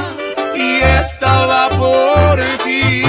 y 0.54 0.80
estaba 0.82 1.68
por 1.70 2.40
ti. 2.64 3.02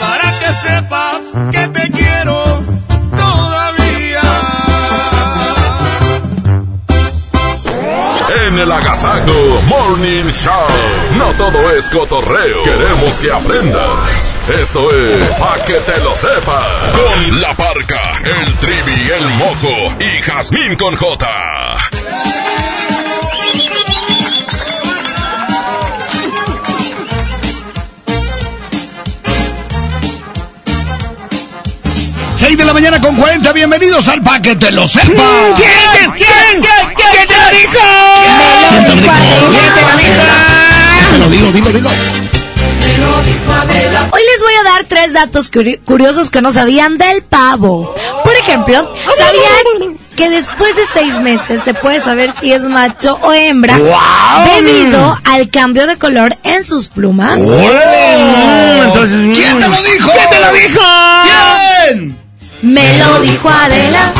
Para 0.00 0.38
que 0.38 0.52
sepas 0.52 1.52
que 1.52 1.68
te 1.68 1.90
quiero 1.90 2.62
todavía. 3.10 4.22
En 8.46 8.58
el 8.58 8.72
Agasajo 8.72 9.62
Morning 9.66 10.30
Show. 10.30 10.52
No 11.16 11.32
todo 11.32 11.72
es 11.72 11.88
cotorreo. 11.88 12.62
Queremos 12.62 13.18
que 13.18 13.32
aprendas. 13.32 14.34
Esto 14.60 14.90
es 14.92 15.26
Pa' 15.38 15.58
que 15.66 15.74
te 15.74 16.00
lo 16.00 16.14
sepas. 16.14 16.66
Con 16.92 17.40
la 17.40 17.54
parca, 17.54 18.18
el 18.24 18.54
trivi, 18.54 19.10
el 19.10 19.28
mojo 19.34 19.94
y 20.00 20.22
Jazmín 20.22 20.76
con 20.76 20.96
J. 20.96 21.87
Seis 32.48 32.56
de 32.56 32.64
la 32.64 32.72
mañana 32.72 32.98
con 32.98 33.14
40, 33.14 33.52
bienvenidos 33.52 34.08
al 34.08 34.22
Pa' 34.22 34.40
que 34.40 34.56
te 34.56 34.70
lo 34.70 34.88
sepa. 34.88 35.22
¿Quién? 35.54 36.10
¿Quién? 36.12 36.62
¿Quién 36.96 37.28
te 37.28 37.36
lo 37.36 37.50
dijo? 37.50 37.78
¿Quién 38.70 38.84
te 38.86 38.90
lo 38.92 38.96
dijo? 38.96 39.12
¿Quién 39.50 39.74
te 39.74 39.82
lo 39.82 39.92
dijo? 39.98 40.24
Dilo, 41.12 41.28
dilo, 41.28 41.52
dilo, 41.52 41.70
dilo. 41.70 41.90
Hoy 44.12 44.22
les 44.32 44.40
voy 44.42 44.54
a 44.60 44.62
dar 44.64 44.84
tres 44.88 45.12
datos 45.12 45.52
curi- 45.52 45.78
curiosos 45.84 46.30
que 46.30 46.40
no 46.40 46.50
sabían 46.50 46.96
del 46.96 47.20
pavo. 47.22 47.94
Por 48.24 48.32
ejemplo, 48.32 48.94
¿sabían 49.18 49.98
que 50.16 50.30
después 50.30 50.74
de 50.74 50.86
seis 50.86 51.20
meses 51.20 51.60
se 51.62 51.74
puede 51.74 52.00
saber 52.00 52.30
si 52.40 52.54
es 52.54 52.62
macho 52.62 53.18
o 53.22 53.34
hembra 53.34 53.76
¡Guau! 53.76 54.54
debido 54.54 55.18
al 55.24 55.50
cambio 55.50 55.86
de 55.86 55.98
color 55.98 56.34
en 56.44 56.64
sus 56.64 56.88
plumas? 56.88 57.36
Entonces, 57.40 59.36
¿quién 59.36 59.60
te 59.60 59.68
lo 59.68 59.82
dijo? 59.82 60.10
¿Quién 60.12 60.30
te 60.30 60.40
lo 60.40 60.52
dijo? 60.54 60.80
¿Quién? 61.84 62.17
Me 62.62 62.98
lo 62.98 63.20
dijo 63.20 63.48
Adela. 63.48 64.12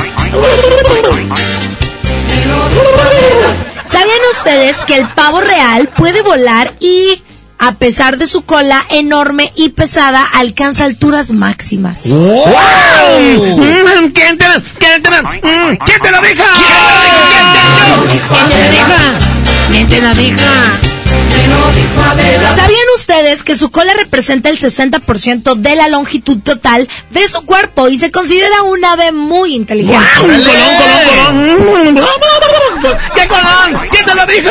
¿Sabían 3.87 4.19
ustedes 4.33 4.85
que 4.85 4.97
el 4.97 5.09
pavo 5.09 5.41
real 5.41 5.89
puede 5.97 6.23
volar 6.23 6.73
y, 6.79 7.23
a 7.59 7.73
pesar 7.79 8.17
de 8.19 8.27
su 8.27 8.43
cola 8.43 8.85
enorme 8.91 9.53
y 9.57 9.71
pesada, 9.71 10.23
alcanza 10.23 10.85
alturas 10.85 11.33
máximas? 11.33 12.03
¡Wow! 12.07 13.57
Mm, 13.57 14.13
¿Quién 14.13 14.39
te 14.39 14.47
lo, 14.49 14.63
quién 14.79 15.03
te 15.03 15.11
lo, 15.11 15.23
mm, 15.23 15.79
¿quién 15.85 16.01
te 16.01 16.11
lo 16.11 16.21
dijo? 16.21 16.45
¿Quién 18.09 18.21
te 18.21 18.51
lo 18.51 18.71
dijo? 18.71 18.95
¿Quién 19.71 19.89
te 19.89 20.01
lo 20.01 20.15
dijo? 20.15 20.98
¿Sabían 22.55 22.87
ustedes 22.97 23.43
que 23.43 23.55
su 23.55 23.71
cola 23.71 23.93
representa 23.95 24.49
el 24.49 24.59
60% 24.59 25.55
de 25.55 25.77
la 25.77 25.89
longitud 25.89 26.39
total 26.39 26.89
de 27.11 27.29
su 27.29 27.43
cuerpo 27.43 27.89
y 27.89 27.99
se 27.99 28.11
considera 28.11 28.63
un 28.63 28.85
ave 28.85 29.13
muy 29.13 29.55
inteligente? 29.55 29.99
¡Colón, 30.17 30.45
colón, 31.95 32.05
colón! 32.83 32.99
¿Qué 33.15 33.29
colón? 33.29 33.89
¿Quién 33.91 34.05
te 34.05 34.15
lo 34.15 34.27
dijo? 34.27 34.51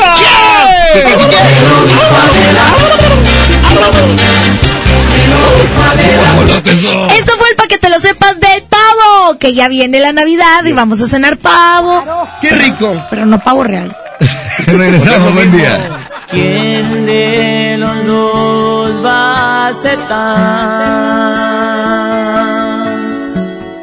Esto 7.16 7.38
fue 7.38 7.50
el 7.50 7.56
para 7.56 7.68
que 7.68 7.78
te 7.78 7.90
lo 7.90 8.00
sepas 8.00 8.40
del 8.40 8.64
pavo, 8.64 9.38
que 9.40 9.54
ya 9.54 9.68
viene 9.68 10.00
la 10.00 10.12
Navidad 10.14 10.64
y 10.66 10.74
vamos 10.74 11.02
a 11.02 11.08
cenar 11.08 11.38
pavo. 11.38 12.04
¡Qué 12.42 12.50
rico! 12.52 13.06
Pero 13.10 13.26
no 13.26 13.40
pavo 13.40 13.64
real. 13.64 13.96
Regresamos, 14.68 15.34
buen 15.34 15.52
día. 15.52 15.90
¿Quién 16.30 17.06
de 17.06 17.78
los 17.78 18.06
dos 18.06 19.06
va 19.06 19.66
a 19.66 19.68
aceptar? 19.70 20.18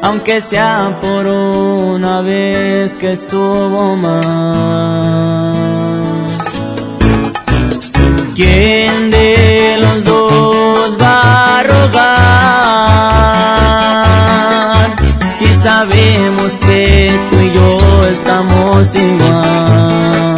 Aunque 0.01 0.41
sea 0.41 0.91
por 1.01 1.25
una 1.25 2.21
vez 2.21 2.95
que 2.97 3.13
estuvo 3.13 3.95
mal. 3.95 5.55
¿Quién 8.35 9.09
de 9.11 9.77
los 9.79 10.03
dos 10.03 10.97
va 11.01 11.59
a 11.59 11.63
rogar? 11.63 12.24
Si 15.37 15.53
sabemos 15.53 16.53
que 16.65 17.11
tú 17.29 17.39
y 17.41 17.51
yo 17.51 18.07
estamos 18.09 18.95
igual. 18.95 20.35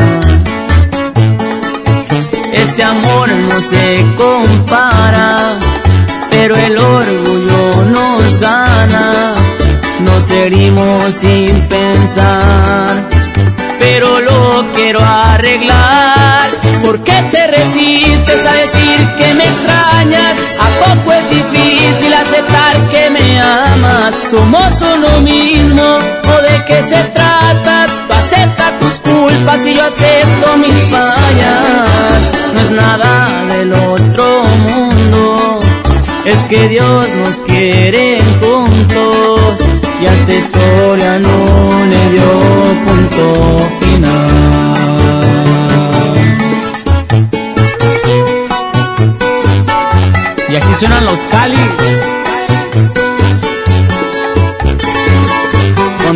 Este 2.52 2.84
amor 2.84 3.30
no 3.30 3.62
se 3.62 4.04
compara, 4.18 5.60
pero 6.32 6.56
el 6.56 6.76
orgullo 6.80 7.86
nos 7.92 8.40
gana. 8.40 9.36
Nos 10.00 10.32
herimos 10.32 11.14
sin 11.14 11.62
pensar, 11.68 13.08
pero 13.78 14.20
lo 14.20 14.66
quiero 14.74 15.00
arreglar. 15.00 16.50
¿Por 16.82 17.04
qué 17.04 17.22
te 17.32 17.46
resistes 17.46 18.46
a 18.48 18.54
decir 18.54 19.08
que 19.20 19.34
me 19.36 19.44
extrañas? 19.44 20.58
¿A 20.60 20.96
poco 20.96 21.14
es 21.14 21.30
difícil 21.30 22.12
aceptar 22.16 22.76
que? 22.90 23.07
Somos 24.30 24.82
uno 24.82 25.22
mismo, 25.22 25.84
¿o 25.84 26.42
de 26.42 26.66
qué 26.66 26.84
se 26.84 27.02
trata? 27.14 27.86
Tú 28.08 28.14
acepta 28.14 28.78
tus 28.80 28.94
culpas 29.00 29.66
y 29.66 29.74
yo 29.76 29.86
acepto 29.86 30.58
mis 30.58 30.74
fallas. 30.92 32.22
No 32.54 32.60
es 32.60 32.72
nada 32.72 33.46
del 33.46 33.74
otro 33.74 34.44
mundo, 34.68 35.60
es 36.26 36.40
que 36.50 36.68
Dios 36.68 37.06
nos 37.16 37.38
quiere 37.44 38.20
juntos 38.42 39.62
y 40.02 40.06
a 40.06 40.14
esta 40.14 40.34
historia 40.34 41.20
no 41.20 41.86
le 41.86 42.10
dio 42.12 42.32
punto 42.86 43.70
final. 43.80 44.18
Y 50.50 50.56
así 50.56 50.74
suenan 50.76 51.06
los 51.06 51.20
cáliz. 51.32 52.27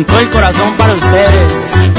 con 0.02 0.06
todo 0.06 0.20
el 0.20 0.30
corazón 0.30 0.76
para 0.76 0.94
ustedes. 0.94 1.92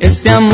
Este 0.00 0.30
amor 0.30 0.53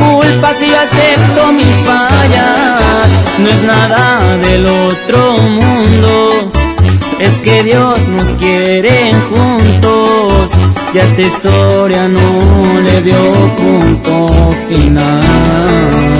Tú 0.00 0.06
acepta 0.06 0.16
tus 0.16 0.24
culpas 0.24 0.56
y 0.62 0.74
acepto 0.74 1.52
mis 1.52 1.76
fallas. 1.84 3.10
No 3.38 3.48
es 3.48 3.62
nada 3.62 4.38
del 4.38 4.66
otro 4.66 5.36
mundo, 5.38 6.50
es 7.18 7.38
que 7.40 7.62
Dios 7.62 8.08
nos 8.08 8.34
quiere 8.34 9.12
juntos 9.30 10.52
y 10.94 10.98
a 10.98 11.04
esta 11.04 11.22
historia 11.22 12.08
no 12.08 12.80
le 12.82 13.02
dio 13.02 13.56
punto 13.56 14.26
final. 14.68 16.19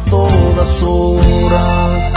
todas 0.11 0.83
horas. 0.83 2.13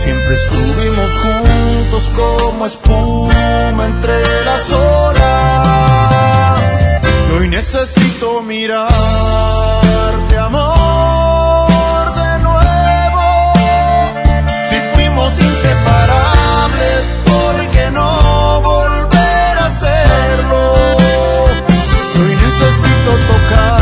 Siempre 0.00 0.34
estuvimos 0.34 1.10
juntos 1.22 2.10
como 2.16 2.66
espuma 2.66 3.86
entre 3.86 4.14
las 4.44 4.72
horas. 4.72 6.60
Hoy 7.34 7.48
necesito 7.48 8.42
mirarte, 8.42 8.92
amor, 10.38 12.14
de 12.14 12.38
nuevo. 12.46 13.24
Si 14.68 14.76
fuimos 14.94 15.32
inseparables, 15.48 17.02
¿por 17.30 17.54
qué 17.74 17.90
no 17.90 18.08
volver 18.62 19.58
a 19.58 19.66
hacerlo? 19.66 20.60
Hoy 22.18 22.32
necesito 22.46 23.10
tocar 23.32 23.81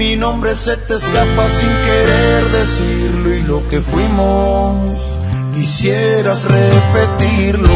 mi 0.00 0.16
nombre 0.16 0.54
se 0.54 0.78
te 0.78 0.94
escapa 0.94 1.46
sin 1.50 1.68
querer 1.68 2.44
decirlo 2.52 3.34
y 3.34 3.42
lo 3.42 3.68
que 3.68 3.82
fuimos 3.82 4.98
quisieras 5.54 6.44
repetirlo. 6.44 7.68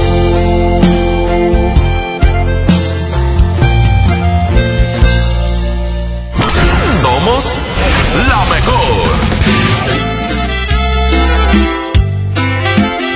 Somos 7.03 7.45
la 8.27 8.45
mejor. 8.55 9.05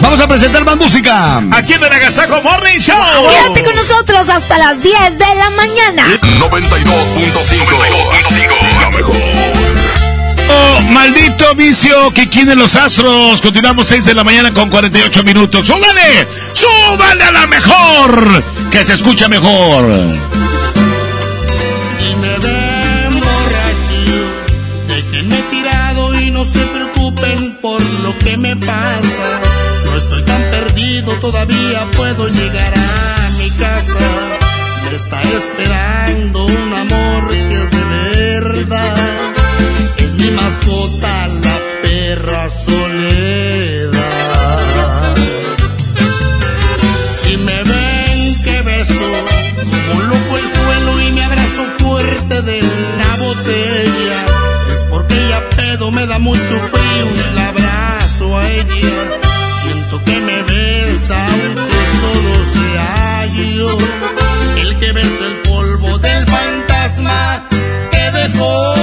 Vamos 0.00 0.20
a 0.20 0.28
presentar 0.28 0.64
más 0.66 0.76
música. 0.76 1.38
Aquí 1.52 1.72
en 1.72 1.82
el 1.82 1.92
Agasajo 1.92 2.42
Morning 2.42 2.78
Show. 2.78 2.96
Quédate 3.30 3.64
con 3.64 3.74
nosotros 3.74 4.28
hasta 4.28 4.59
las 4.59 4.82
10 4.82 5.18
de 5.18 5.34
la 5.34 5.50
mañana. 5.50 6.04
92.5. 6.22 8.09
La 8.20 8.57
Oh, 10.51 10.80
maldito 10.90 11.55
vicio 11.55 12.12
que 12.12 12.28
quieren 12.28 12.59
los 12.59 12.76
astros. 12.76 13.40
Continuamos 13.40 13.88
6 13.88 14.05
de 14.07 14.14
la 14.14 14.24
mañana 14.24 14.53
con 14.53 14.70
48 14.70 15.24
minutos. 15.24 15.66
¡Súbale! 15.66 16.26
¡Súbale 16.53 17.24
a 17.24 17.32
la 17.32 17.46
mejor! 17.46 18.42
Que 18.70 18.84
se 18.84 18.94
escucha 18.94 19.28
mejor. 19.28 19.84
Si 21.99 22.14
me 22.16 22.38
ven 22.38 22.68
déjenme 24.88 25.42
tirado 25.51 26.14
y 26.20 26.30
no 26.30 26.44
se 26.44 26.61
preocupen 26.61 27.59
por 27.61 27.80
lo 27.80 28.16
que 28.18 28.36
me 28.36 28.57
pasa. 28.57 29.40
No 29.84 29.96
estoy 29.96 30.22
tan 30.22 30.42
perdido, 30.51 31.12
todavía 31.20 31.86
puedo 31.96 32.28
llegar 32.28 32.74
a 32.76 33.30
mi 33.38 33.51
casa. 33.51 33.99
Me 34.84 34.96
está 34.96 35.22
esperando 35.22 36.46
un 36.46 36.74
amor 36.74 37.18
mascota 40.49 41.28
la 41.44 41.57
perra 41.82 42.49
soledad. 42.49 43.99
Si 47.20 47.36
me 47.36 47.62
ven 47.70 48.42
que 48.44 48.62
beso 48.62 49.09
como 49.88 50.01
loco 50.03 50.38
el 50.38 50.53
suelo 50.57 51.01
y 51.03 51.12
me 51.12 51.22
abrazo 51.24 51.62
fuerte 51.78 52.42
de 52.42 52.62
la 53.01 53.12
botella, 53.24 54.18
es 54.72 54.80
porque 54.88 55.14
ella 55.26 55.40
pedo 55.55 55.90
me 55.90 56.07
da 56.07 56.18
mucho 56.18 56.55
frío 56.72 57.07
y 57.14 57.34
la 57.34 57.49
abrazo 57.49 58.38
a 58.38 58.51
ella. 58.51 59.05
Siento 59.61 60.03
que 60.03 60.20
me 60.20 60.42
besa 60.44 61.26
aunque 61.26 61.82
solo 62.03 62.34
sea 62.57 63.26
yo 63.55 63.70
el 64.62 64.78
que 64.78 64.92
besa 64.92 65.26
el 65.26 65.36
polvo 65.49 65.99
del 65.99 66.26
fantasma 66.26 67.42
que 67.90 68.11
dejó. 68.18 68.78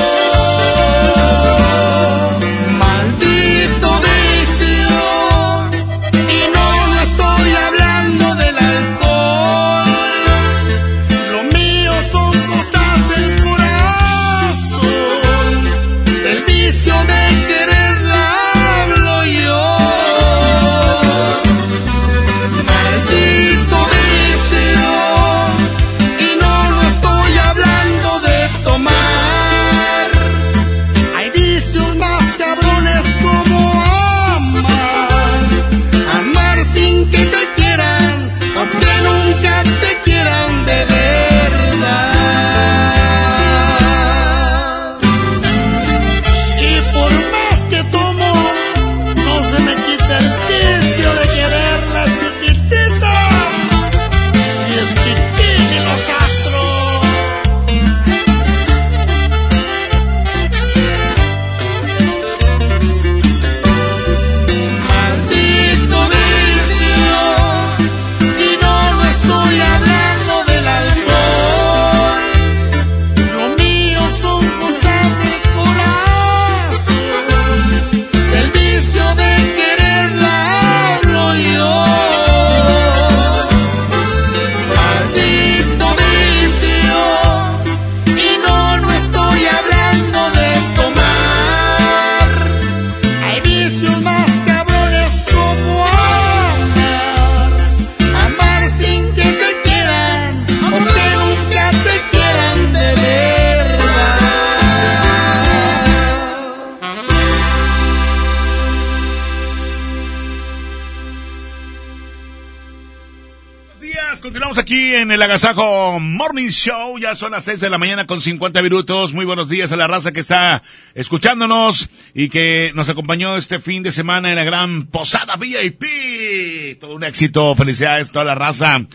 Agasajo 115.45 115.99
Morning 115.99 116.49
Show. 116.49 116.97
Ya 116.97 117.13
son 117.13 117.33
las 117.33 117.45
6 117.45 117.59
de 117.59 117.69
la 117.69 117.77
mañana 117.77 118.07
con 118.07 118.19
50 118.19 118.63
minutos. 118.63 119.13
Muy 119.13 119.25
buenos 119.25 119.47
días 119.47 119.71
a 119.71 119.77
la 119.77 119.85
raza 119.85 120.11
que 120.11 120.19
está 120.19 120.63
escuchándonos 120.95 121.87
y 122.15 122.29
que 122.29 122.71
nos 122.73 122.89
acompañó 122.89 123.37
este 123.37 123.59
fin 123.59 123.83
de 123.83 123.91
semana 123.91 124.31
en 124.31 124.37
la 124.37 124.43
gran 124.43 124.87
Posada 124.87 125.35
VIP. 125.35 126.79
Todo 126.79 126.95
un 126.95 127.03
éxito. 127.03 127.53
Felicidades 127.53 128.09
a 128.09 128.11
toda 128.11 128.25
la 128.25 128.33
raza. 128.33 128.87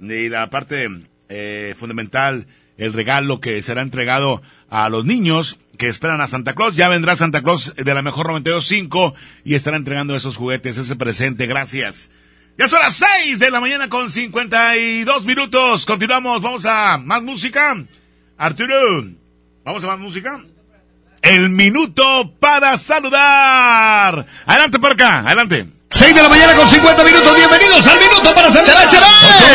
Y 0.00 0.28
la 0.28 0.50
parte 0.50 0.88
eh, 1.28 1.76
fundamental, 1.78 2.48
el 2.78 2.92
regalo 2.92 3.38
que 3.38 3.62
será 3.62 3.82
entregado 3.82 4.42
a 4.70 4.88
los 4.88 5.04
niños 5.04 5.60
que 5.78 5.86
esperan 5.86 6.20
a 6.20 6.26
Santa 6.26 6.56
Claus. 6.56 6.74
Ya 6.74 6.88
vendrá 6.88 7.14
Santa 7.14 7.42
Claus 7.42 7.74
de 7.76 7.94
la 7.94 8.02
mejor 8.02 8.26
92.5 8.26 9.14
y 9.44 9.54
estará 9.54 9.76
entregando 9.76 10.16
esos 10.16 10.36
juguetes, 10.36 10.78
ese 10.78 10.96
presente. 10.96 11.46
Gracias. 11.46 12.10
Ya 12.58 12.68
son 12.68 12.80
las 12.80 12.94
6 12.94 13.38
de 13.38 13.50
la 13.50 13.60
mañana 13.60 13.88
con 13.88 14.10
52 14.10 15.24
minutos. 15.24 15.86
Continuamos, 15.86 16.42
vamos 16.42 16.66
a 16.66 16.98
más 16.98 17.22
música. 17.22 17.74
Arturo, 18.36 19.06
vamos 19.64 19.82
a 19.82 19.86
más 19.86 19.98
música. 19.98 20.44
El 21.22 21.48
minuto 21.48 22.34
para 22.38 22.76
saludar. 22.76 24.26
Adelante 24.44 24.78
por 24.78 24.92
acá, 24.92 25.20
adelante. 25.20 25.66
6 25.92 26.14
de 26.14 26.22
la 26.22 26.28
mañana 26.28 26.54
con 26.54 26.68
50 26.68 27.04
minutos. 27.04 27.36
Bienvenidos 27.36 27.86
al 27.86 27.98
minuto 28.00 28.34
para 28.34 28.50
saludar. 28.50 28.88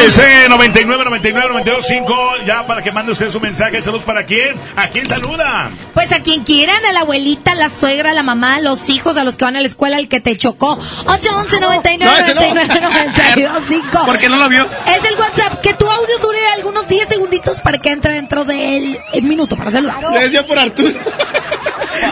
Ese 0.05 0.47
99 0.47 1.03
99 1.03 1.49
92 1.49 1.85
5 1.87 2.15
ya 2.45 2.67
para 2.67 2.83
que 2.83 2.91
mande 2.91 3.11
usted 3.11 3.31
su 3.31 3.39
mensaje. 3.39 3.81
Saludos 3.81 4.03
para 4.03 4.23
quién? 4.25 4.55
¿A 4.75 4.87
quién 4.89 5.09
saluda? 5.09 5.71
Pues 5.95 6.11
a 6.11 6.21
quien 6.21 6.43
quieran, 6.43 6.85
a 6.85 6.91
la 6.93 6.99
abuelita, 7.01 7.53
a 7.53 7.55
la 7.55 7.69
suegra, 7.69 8.11
a 8.11 8.13
la 8.13 8.21
mamá, 8.21 8.55
a 8.55 8.59
los 8.61 8.87
hijos, 8.89 9.17
a 9.17 9.23
los 9.23 9.35
que 9.35 9.45
van 9.45 9.55
a 9.55 9.61
la 9.61 9.67
escuela, 9.67 9.97
al 9.97 10.07
que 10.07 10.21
te 10.21 10.37
chocó. 10.37 10.77
811 11.07 11.59
99 11.59 12.33
No, 12.35 12.41
no. 12.41 12.47
99 12.53 12.81
92 12.81 13.63
5. 13.67 14.03
Porque 14.05 14.29
no 14.29 14.37
lo 14.37 14.47
vio. 14.47 14.67
Es 14.95 15.03
el 15.03 15.19
WhatsApp. 15.19 15.61
Que 15.61 15.73
tu 15.73 15.89
audio 15.89 16.19
dure 16.19 16.47
algunos 16.55 16.87
10 16.87 17.07
segunditos 17.09 17.59
para 17.61 17.79
que 17.79 17.89
entre 17.89 18.13
dentro 18.13 18.45
del 18.45 18.99
el 19.11 19.23
minuto 19.23 19.57
para 19.57 19.71
saludar. 19.71 19.97
Le 20.13 20.19
decía 20.19 20.45
por 20.45 20.59
Arturo. 20.59 20.93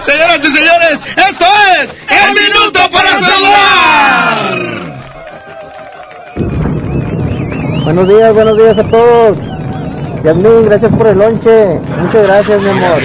Señoras 0.04 0.40
y 0.40 0.52
señores, 0.52 1.00
esto 1.30 1.46
es 1.80 1.90
el 2.10 2.34
minuto 2.34 2.80
para 2.92 3.10
saludar. 3.20 4.36
Buenos 7.84 8.08
días, 8.08 8.34
buenos 8.34 8.58
días 8.58 8.78
a 8.78 8.84
todos. 8.84 9.38
Yasmín, 10.24 10.66
gracias 10.66 10.92
por 10.94 11.08
el 11.08 11.18
lonche. 11.20 11.80
Muchas 12.02 12.28
gracias, 12.28 12.62
mi 12.62 12.70
amor. 12.70 13.00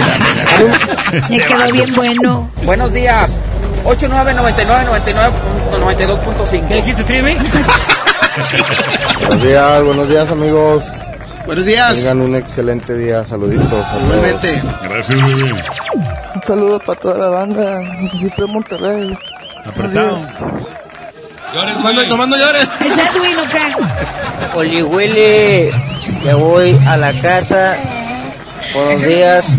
Se 1.23 1.39
quedó 1.39 1.73
bien 1.73 1.95
bueno. 1.95 2.51
Buenos 2.63 2.93
días. 2.95 3.39
899999.92.5. 3.85 6.69
¿Qué 6.69 6.75
dijiste, 6.77 7.05
Trivi? 7.05 7.37
Buenos 9.27 9.43
días, 9.43 9.85
buenos 9.85 10.09
días, 10.09 10.31
amigos. 10.31 10.85
Buenos 11.51 11.67
días. 11.67 11.97
Tengan 11.97 12.21
un 12.21 12.37
excelente 12.37 12.97
día. 12.97 13.25
Saluditos. 13.25 13.85
Igualmente. 14.05 14.63
Gracias. 14.85 15.19
Un 15.21 16.43
saludo 16.47 16.79
para 16.79 17.01
toda 17.01 17.19
la 17.19 17.29
banda. 17.29 17.81
Municipio 17.81 18.47
de 18.47 18.53
Monterrey. 18.53 19.19
Apretado. 19.67 20.19
Llores, 21.53 21.77
mando, 21.81 22.09
tomando 22.09 22.37
llores. 22.37 22.69
¿Es 22.79 22.97
Edwin 22.97 23.37
o 23.37 23.43
qué? 23.51 24.57
Oli 24.57 24.83
Willy, 24.83 25.71
ya 26.25 26.37
voy 26.37 26.81
a 26.87 26.97
la 26.97 27.21
casa. 27.21 27.77
Buenos 28.73 29.03
días. 29.03 29.57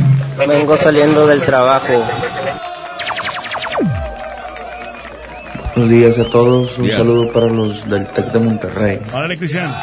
Vengo 0.47 0.77
saliendo 0.77 1.27
del 1.27 1.43
trabajo. 1.43 2.05
Buenos 5.75 5.91
días 5.91 6.17
a 6.19 6.23
todos. 6.23 6.77
Un 6.77 6.85
Días. 6.85 6.95
saludo 6.99 7.33
para 7.33 7.47
los 7.47 7.89
del 7.89 8.07
TEC 8.07 8.27
de 8.27 8.39
Monterrey. 8.39 9.01
Órale, 9.13 9.37
Cristian. 9.37 9.75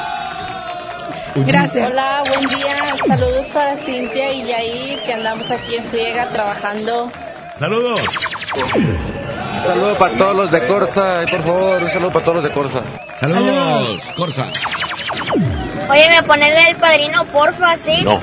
Gracias. 1.35 1.91
Hola, 1.91 2.23
buen 2.27 2.47
día. 2.49 2.97
Saludos 3.07 3.47
para 3.49 3.77
Cintia 3.77 4.33
y 4.33 4.47
Yair, 4.47 5.01
que 5.01 5.13
andamos 5.15 5.51
aquí 5.51 5.77
en 5.77 5.85
friega 5.85 6.29
trabajando. 6.29 7.11
Saludos. 7.59 8.01
Un 8.75 9.63
saludo 9.63 9.99
para 9.99 10.17
todos 10.17 10.37
los 10.37 10.51
de 10.51 10.67
Corsa. 10.67 11.25
Por 11.31 11.43
favor, 11.43 11.83
un 11.83 11.91
saludo 11.91 12.11
para 12.13 12.25
todos 12.25 12.37
los 12.37 12.45
de 12.45 12.51
Corsa. 12.51 12.83
Saludos, 13.21 14.01
Corsa. 14.17 14.47
Oye, 15.91 16.09
¿me 16.11 16.23
pones 16.23 16.69
el 16.69 16.77
padrino, 16.77 17.25
porfa, 17.27 17.77
sí? 17.77 18.03
No. 18.05 18.21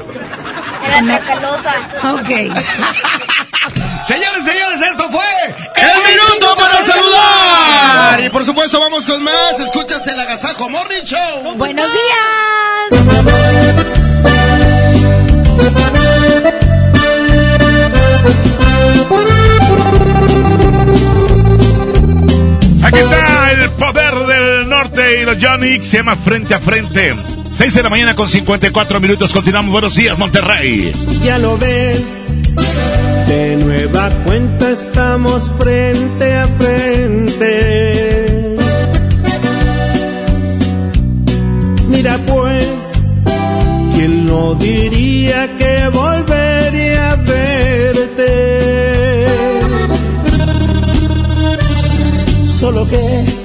Ok. 0.86 2.28
señores, 4.08 4.44
señores, 4.46 4.82
esto 4.92 5.10
fue 5.10 5.26
El, 5.76 6.04
Minuto 6.14 6.56
para 6.56 6.84
Saludar. 6.84 8.22
Y 8.24 8.30
por 8.30 8.46
supuesto, 8.46 8.80
vamos 8.80 9.06
con 9.06 9.24
más. 9.24 9.60
Escuchas 9.60 10.06
el 10.08 10.20
Agasajo 10.20 10.70
Morning 10.70 11.04
Show. 11.04 11.56
Buenos 11.56 11.90
días. 11.92 13.06
Aquí 22.84 23.00
está 23.00 23.52
el 23.52 23.70
poder 23.72 24.14
del 24.14 24.70
norte 24.70 25.22
y 25.22 25.26
los 25.26 25.38
Johnny 25.42 25.84
se 25.84 25.98
llama 25.98 26.16
Frente 26.18 26.54
a 26.54 26.60
Frente. 26.60 27.16
6 27.58 27.74
de 27.74 27.84
la 27.84 27.90
mañana 27.90 28.16
con 28.16 28.28
54 28.28 29.00
minutos. 29.00 29.32
Continuamos. 29.32 29.72
Buenos 29.72 29.96
días, 29.96 30.18
Monterrey. 30.18 30.92
Ya 31.24 31.38
lo 31.38 31.58
ves. 31.58 32.34
De 33.28 33.56
nueva 33.58 34.10
cuenta 34.26 34.72
estamos 34.72 35.52
frente 35.58 36.34
a 36.34 36.48
frente. 36.48 37.46
Mira 41.88 42.18
pues, 42.28 42.92
¿quién 43.96 44.28
no 44.28 44.56
diría 44.56 45.50
que 45.58 45.88
volvería 45.94 47.12
a 47.14 47.16
verte? 47.16 48.26
Solo 52.48 52.88
que 52.88 53.45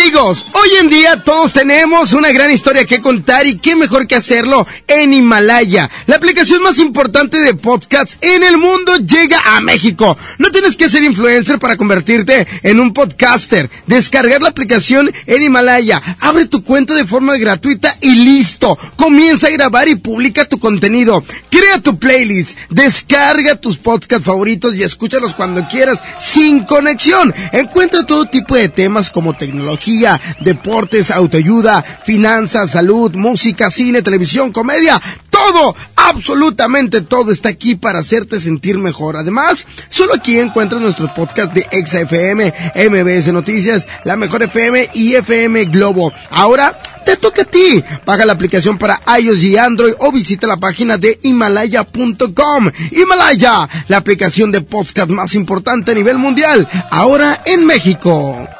amigos, 0.00 0.46
en 0.80 0.88
día 0.88 1.22
todos 1.22 1.52
tenemos 1.52 2.14
una 2.14 2.32
gran 2.32 2.50
historia 2.50 2.86
que 2.86 3.02
contar 3.02 3.46
y 3.46 3.58
qué 3.58 3.76
mejor 3.76 4.06
que 4.06 4.14
hacerlo 4.14 4.66
en 4.88 5.12
Himalaya. 5.12 5.90
La 6.06 6.16
aplicación 6.16 6.62
más 6.62 6.78
importante 6.78 7.38
de 7.38 7.52
podcasts 7.52 8.16
en 8.22 8.42
el 8.42 8.56
mundo 8.56 8.96
llega 8.96 9.38
a 9.44 9.60
México. 9.60 10.16
No 10.38 10.50
tienes 10.50 10.76
que 10.76 10.88
ser 10.88 11.04
influencer 11.04 11.58
para 11.58 11.76
convertirte 11.76 12.46
en 12.62 12.80
un 12.80 12.94
podcaster. 12.94 13.68
Descargar 13.86 14.40
la 14.40 14.48
aplicación 14.48 15.12
en 15.26 15.42
Himalaya. 15.42 16.00
Abre 16.18 16.46
tu 16.46 16.64
cuenta 16.64 16.94
de 16.94 17.04
forma 17.04 17.36
gratuita 17.36 17.94
y 18.00 18.14
listo. 18.14 18.78
Comienza 18.96 19.48
a 19.48 19.50
grabar 19.50 19.86
y 19.86 19.96
publica 19.96 20.46
tu 20.46 20.58
contenido. 20.58 21.22
Crea 21.50 21.82
tu 21.82 21.98
playlist. 21.98 22.58
Descarga 22.70 23.56
tus 23.56 23.76
podcasts 23.76 24.24
favoritos 24.24 24.74
y 24.76 24.82
escúchalos 24.82 25.34
cuando 25.34 25.68
quieras 25.68 26.02
sin 26.18 26.64
conexión. 26.64 27.34
Encuentra 27.52 28.06
todo 28.06 28.24
tipo 28.24 28.54
de 28.54 28.70
temas 28.70 29.10
como 29.10 29.34
tecnología, 29.34 30.18
deportes, 30.40 30.69
autoayuda, 31.10 31.82
finanzas, 32.04 32.70
salud, 32.70 33.14
música, 33.14 33.70
cine, 33.70 34.02
televisión, 34.02 34.52
comedia. 34.52 35.00
Todo, 35.30 35.74
absolutamente 35.96 37.00
todo 37.00 37.32
está 37.32 37.48
aquí 37.48 37.74
para 37.74 38.00
hacerte 38.00 38.40
sentir 38.40 38.78
mejor. 38.78 39.16
Además, 39.16 39.66
solo 39.88 40.14
aquí 40.14 40.38
encuentras 40.38 40.80
nuestros 40.80 41.10
podcasts 41.12 41.54
de 41.54 41.66
XFM, 41.84 42.52
MBS 42.88 43.32
Noticias, 43.32 43.88
La 44.04 44.16
Mejor 44.16 44.42
FM 44.42 44.90
y 44.94 45.14
FM 45.14 45.64
Globo. 45.66 46.12
Ahora, 46.30 46.78
te 47.04 47.16
toca 47.16 47.42
a 47.42 47.46
ti. 47.46 47.82
Baja 48.04 48.26
la 48.26 48.34
aplicación 48.34 48.78
para 48.78 49.00
iOS 49.18 49.42
y 49.42 49.56
Android 49.56 49.94
o 49.98 50.12
visita 50.12 50.46
la 50.46 50.56
página 50.56 50.98
de 50.98 51.18
himalaya.com. 51.22 52.70
Himalaya, 52.90 53.68
la 53.88 53.96
aplicación 53.96 54.52
de 54.52 54.60
podcast 54.60 55.10
más 55.10 55.34
importante 55.34 55.92
a 55.92 55.94
nivel 55.94 56.18
mundial, 56.18 56.68
ahora 56.90 57.40
en 57.44 57.64
México. 57.64 58.59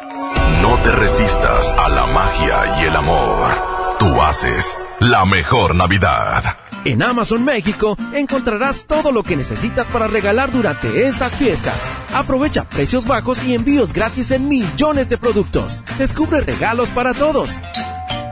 No 0.62 0.76
te 0.82 0.90
resistas 0.92 1.66
a 1.78 1.88
la 1.88 2.06
magia 2.06 2.80
y 2.80 2.86
el 2.86 2.96
amor. 2.96 3.50
Tú 3.98 4.20
haces 4.20 4.76
la 5.00 5.24
mejor 5.24 5.74
Navidad. 5.74 6.56
En 6.84 7.02
Amazon 7.02 7.44
México 7.44 7.96
encontrarás 8.12 8.86
todo 8.86 9.12
lo 9.12 9.22
que 9.22 9.36
necesitas 9.36 9.88
para 9.88 10.06
regalar 10.06 10.50
durante 10.50 11.06
estas 11.06 11.34
fiestas. 11.34 11.90
Aprovecha 12.14 12.64
precios 12.64 13.06
bajos 13.06 13.44
y 13.44 13.54
envíos 13.54 13.92
gratis 13.92 14.30
en 14.30 14.48
millones 14.48 15.08
de 15.08 15.18
productos. 15.18 15.84
Descubre 15.98 16.40
regalos 16.40 16.88
para 16.90 17.12
todos. 17.12 17.58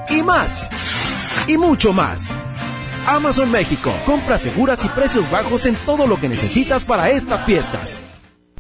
Y 0.09 0.23
más. 0.23 0.67
Y 1.47 1.59
mucho 1.59 1.93
más. 1.93 2.31
Amazon 3.07 3.51
México. 3.51 3.93
Compras 4.05 4.43
seguras 4.43 4.85
y 4.85 4.89
precios 4.89 5.31
bajos 5.31 5.67
en 5.67 5.75
todo 5.75 6.07
lo 6.07 6.19
que 6.19 6.29
necesitas 6.29 6.85
para 6.85 7.11
estas 7.11 7.45
fiestas. 7.45 8.03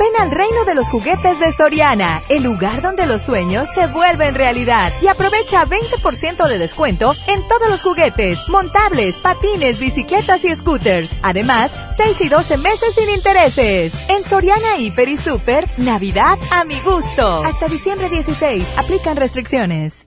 Ven 0.00 0.16
al 0.18 0.30
reino 0.30 0.64
de 0.64 0.74
los 0.74 0.88
juguetes 0.88 1.38
de 1.40 1.52
Soriana, 1.52 2.22
el 2.30 2.42
lugar 2.42 2.80
donde 2.80 3.04
los 3.04 3.20
sueños 3.20 3.68
se 3.74 3.86
vuelven 3.86 4.34
realidad. 4.34 4.90
Y 5.02 5.08
aprovecha 5.08 5.66
20% 5.66 6.48
de 6.48 6.56
descuento 6.56 7.14
en 7.26 7.46
todos 7.46 7.68
los 7.68 7.82
juguetes, 7.82 8.48
montables, 8.48 9.16
patines, 9.16 9.78
bicicletas 9.78 10.42
y 10.42 10.56
scooters. 10.56 11.10
Además, 11.20 11.72
6 11.98 12.18
y 12.22 12.28
12 12.30 12.56
meses 12.56 12.94
sin 12.94 13.10
intereses. 13.10 13.92
En 14.08 14.24
Soriana 14.24 14.78
Hiper 14.78 15.06
y 15.10 15.18
Super, 15.18 15.68
Navidad 15.76 16.38
a 16.50 16.64
mi 16.64 16.80
gusto. 16.80 17.44
Hasta 17.44 17.68
diciembre 17.68 18.08
16, 18.08 18.66
aplican 18.78 19.18
restricciones. 19.18 20.06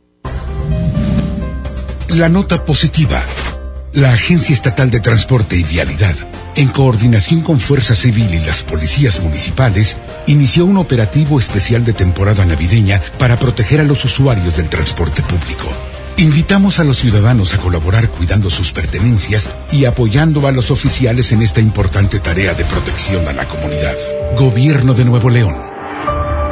La 2.08 2.30
nota 2.30 2.66
positiva. 2.66 3.22
La 3.92 4.14
Agencia 4.14 4.54
Estatal 4.54 4.90
de 4.90 5.02
Transporte 5.02 5.56
y 5.56 5.62
Vialidad 5.62 6.16
en 6.56 6.68
coordinación 6.70 7.42
con 7.42 7.60
Fuerza 7.60 7.96
Civil 7.96 8.34
y 8.34 8.40
las 8.40 8.64
policías 8.64 9.20
municipales, 9.22 9.98
inició 10.28 10.66
un 10.66 10.78
operativo 10.78 11.40
especial 11.40 11.84
de 11.84 11.94
temporada 11.94 12.46
navideña 12.46 13.02
para 13.18 13.38
proteger 13.38 13.82
a 13.82 13.84
los 13.84 14.06
usuarios 14.06 14.58
del 14.58 14.70
transporte 14.70 15.22
público. 15.24 15.68
Invitamos 16.18 16.80
a 16.80 16.84
los 16.84 17.00
ciudadanos 17.00 17.56
a 17.56 17.58
colaborar 17.58 18.10
cuidando 18.10 18.52
sus 18.52 18.72
pertenencias 18.72 19.50
y 19.72 19.86
apoyando 19.86 20.48
a 20.48 20.52
los 20.52 20.70
oficiales 20.70 21.32
en 21.32 21.42
esta 21.42 21.60
importante 21.60 22.20
tarea 22.20 22.54
de 22.54 22.66
protección 22.66 23.28
a 23.28 23.34
la 23.34 23.48
comunidad. 23.48 23.96
Gobierno 24.38 24.94
de 24.94 25.06
Nuevo 25.06 25.32
León. 25.32 25.56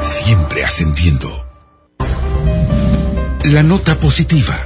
Siempre 0.01 0.65
ascendiendo. 0.65 1.45
La 3.43 3.61
nota 3.61 3.95
positiva. 3.95 4.65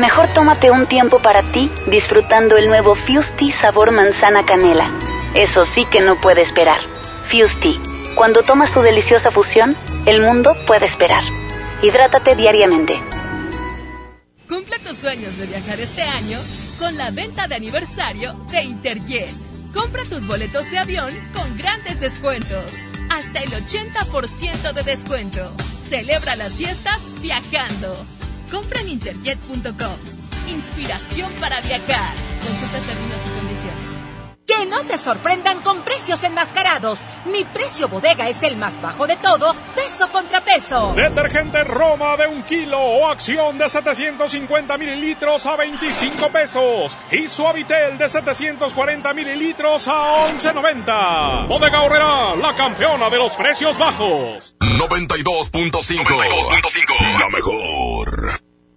Mejor 0.00 0.28
tómate 0.32 0.70
un 0.70 0.86
tiempo 0.86 1.18
para 1.18 1.42
ti 1.42 1.70
disfrutando 1.88 2.56
el 2.56 2.68
nuevo 2.68 2.94
Fusti 2.94 3.52
sabor 3.52 3.90
manzana 3.90 4.46
canela. 4.46 4.90
Eso 5.34 5.66
sí 5.66 5.84
que 5.84 6.00
no 6.00 6.18
puede 6.18 6.40
esperar. 6.40 6.80
Fusti, 7.30 7.78
cuando 8.14 8.42
tomas 8.42 8.72
tu 8.72 8.80
deliciosa 8.80 9.30
fusión, 9.30 9.76
el 10.06 10.22
mundo 10.22 10.56
puede 10.66 10.86
esperar. 10.86 11.22
Hidrátate 11.82 12.34
diariamente. 12.34 12.98
Cumple 14.48 14.78
tus 14.78 14.96
sueños 14.96 15.36
de 15.36 15.44
viajar 15.44 15.78
este 15.78 16.02
año 16.02 16.38
con 16.78 16.96
la 16.96 17.10
venta 17.10 17.46
de 17.46 17.56
aniversario 17.56 18.32
de 18.50 18.62
Interjet. 18.62 19.28
Compra 19.74 20.04
tus 20.04 20.26
boletos 20.26 20.70
de 20.70 20.78
avión 20.78 21.10
con 21.34 21.58
grandes 21.58 22.00
descuentos. 22.00 22.72
Hasta 23.10 23.40
el 23.40 23.50
80% 23.50 24.72
de 24.72 24.82
descuento. 24.82 25.52
Celebra 25.90 26.36
las 26.36 26.54
fiestas 26.54 26.98
viajando. 27.20 28.06
Compra 28.50 28.80
en 28.80 28.88
interjet.com. 28.88 29.96
Inspiración 30.48 31.30
para 31.40 31.60
viajar. 31.60 32.14
Consulta 32.42 32.78
términos 32.80 33.20
y 33.24 33.38
condiciones. 33.38 33.99
Que 34.50 34.66
no 34.66 34.82
te 34.82 34.98
sorprendan 34.98 35.60
con 35.60 35.82
precios 35.82 36.24
enmascarados. 36.24 37.04
Mi 37.26 37.44
precio 37.44 37.88
bodega 37.88 38.28
es 38.28 38.42
el 38.42 38.56
más 38.56 38.82
bajo 38.82 39.06
de 39.06 39.14
todos, 39.16 39.58
peso 39.76 40.08
contra 40.08 40.40
peso. 40.40 40.92
Detergente 40.96 41.62
Roma 41.62 42.16
de 42.16 42.26
un 42.26 42.42
kilo 42.42 42.80
o 42.80 43.08
acción 43.08 43.58
de 43.58 43.68
750 43.68 44.76
mililitros 44.76 45.46
a 45.46 45.54
25 45.54 46.32
pesos. 46.32 46.98
Y 47.12 47.28
Suavitel 47.28 47.96
de 47.96 48.08
740 48.08 49.14
mililitros 49.14 49.86
a 49.86 50.26
11.90. 50.26 51.46
Bodega 51.46 51.82
Horrera, 51.82 52.34
la 52.34 52.52
campeona 52.52 53.08
de 53.08 53.18
los 53.18 53.34
precios 53.34 53.78
bajos. 53.78 54.56
92.5. 54.58 57.20
La 57.20 57.28
mejor. 57.28 58.49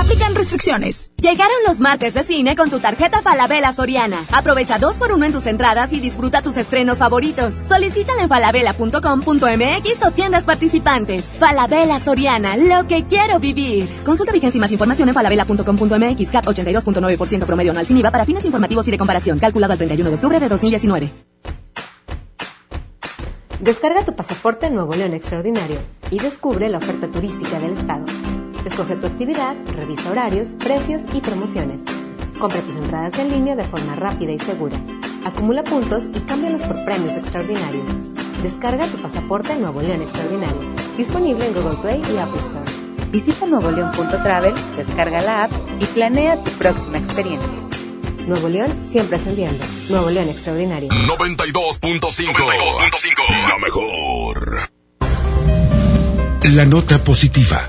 Aplican 0.00 0.34
restricciones. 0.34 1.10
Llegaron 1.20 1.56
los 1.66 1.78
martes 1.78 2.14
de 2.14 2.22
cine 2.22 2.56
con 2.56 2.70
tu 2.70 2.80
tarjeta 2.80 3.20
Falabella 3.20 3.70
Soriana. 3.70 4.16
Aprovecha 4.32 4.78
2x1 4.78 5.26
en 5.26 5.32
tus 5.32 5.44
entradas 5.44 5.92
y 5.92 6.00
disfruta 6.00 6.40
tus 6.40 6.56
estrenos 6.56 6.96
favoritos. 6.96 7.54
Solicítala 7.68 8.22
en 8.22 8.28
falabella.com.mx 8.30 10.06
o 10.06 10.10
tiendas 10.12 10.44
participantes. 10.44 11.26
Falabella 11.38 12.00
Soriana, 12.00 12.56
lo 12.56 12.86
que 12.86 13.04
quiero 13.04 13.40
vivir. 13.40 13.86
Consulta 14.02 14.32
vigencia 14.32 14.56
y 14.56 14.60
más 14.62 14.72
información 14.72 15.08
en 15.10 15.14
falabella.com.mx. 15.14 16.30
CAT 16.30 16.46
82.9% 16.46 17.44
promedio 17.44 17.72
anual 17.72 17.84
sin 17.84 17.98
IVA 17.98 18.10
para 18.10 18.24
fines 18.24 18.46
informativos 18.46 18.88
y 18.88 18.92
de 18.92 18.96
comparación. 18.98 19.38
Calculado 19.38 19.74
el 19.74 19.78
31 19.78 20.08
de 20.08 20.16
octubre 20.16 20.40
de 20.40 20.48
2019. 20.48 21.10
Descarga 23.60 24.02
tu 24.06 24.16
pasaporte 24.16 24.70
Nuevo 24.70 24.94
León 24.94 25.12
Extraordinario 25.12 25.76
y 26.10 26.18
descubre 26.18 26.70
la 26.70 26.78
oferta 26.78 27.10
turística 27.10 27.58
del 27.58 27.76
Estado. 27.76 28.06
Escoge 28.64 28.96
tu 28.96 29.06
actividad, 29.06 29.54
revisa 29.74 30.10
horarios, 30.10 30.48
precios 30.48 31.02
y 31.14 31.20
promociones. 31.20 31.82
Compra 32.38 32.60
tus 32.60 32.76
entradas 32.76 33.18
en 33.18 33.30
línea 33.30 33.56
de 33.56 33.64
forma 33.64 33.96
rápida 33.96 34.32
y 34.32 34.38
segura. 34.38 34.78
Acumula 35.24 35.64
puntos 35.64 36.04
y 36.14 36.20
cámbialos 36.20 36.62
por 36.62 36.84
premios 36.84 37.14
extraordinarios. 37.14 37.88
Descarga 38.42 38.86
tu 38.86 38.98
pasaporte 38.98 39.56
Nuevo 39.56 39.80
León 39.80 40.02
Extraordinario. 40.02 40.60
Disponible 40.96 41.46
en 41.46 41.54
Google 41.54 41.78
Play 41.80 42.02
y 42.12 42.18
Apple 42.18 42.40
Store. 42.40 42.70
Visita 43.10 43.46
nuevoleón.travel, 43.46 44.54
descarga 44.76 45.22
la 45.22 45.44
app 45.44 45.52
y 45.80 45.84
planea 45.86 46.42
tu 46.42 46.50
próxima 46.52 46.98
experiencia. 46.98 47.52
Nuevo 48.26 48.48
León 48.48 48.86
siempre 48.90 49.16
ascendiendo. 49.16 49.64
Nuevo 49.88 50.10
León 50.10 50.28
Extraordinario. 50.28 50.90
92.5. 50.90 53.48
La 53.48 53.58
mejor. 53.58 54.70
La 56.42 56.64
nota 56.64 56.98
positiva. 56.98 57.68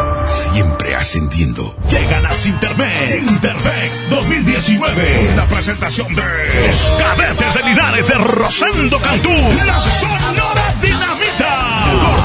Siempre 0.25 0.95
ascendiendo. 0.95 1.75
Llegan 1.89 2.25
a 2.25 2.33
Sintermex. 2.33 3.11
Sintermex 3.11 4.09
2019. 4.09 5.33
La 5.35 5.45
presentación 5.45 6.13
de 6.15 6.23
los 6.67 6.93
cadetes 6.97 7.53
de 7.53 7.63
Linares 7.63 8.07
de 8.07 8.13
Rosendo 8.15 8.99
Cantú. 8.99 9.29
La 9.29 9.79
Dinamita. 9.79 10.50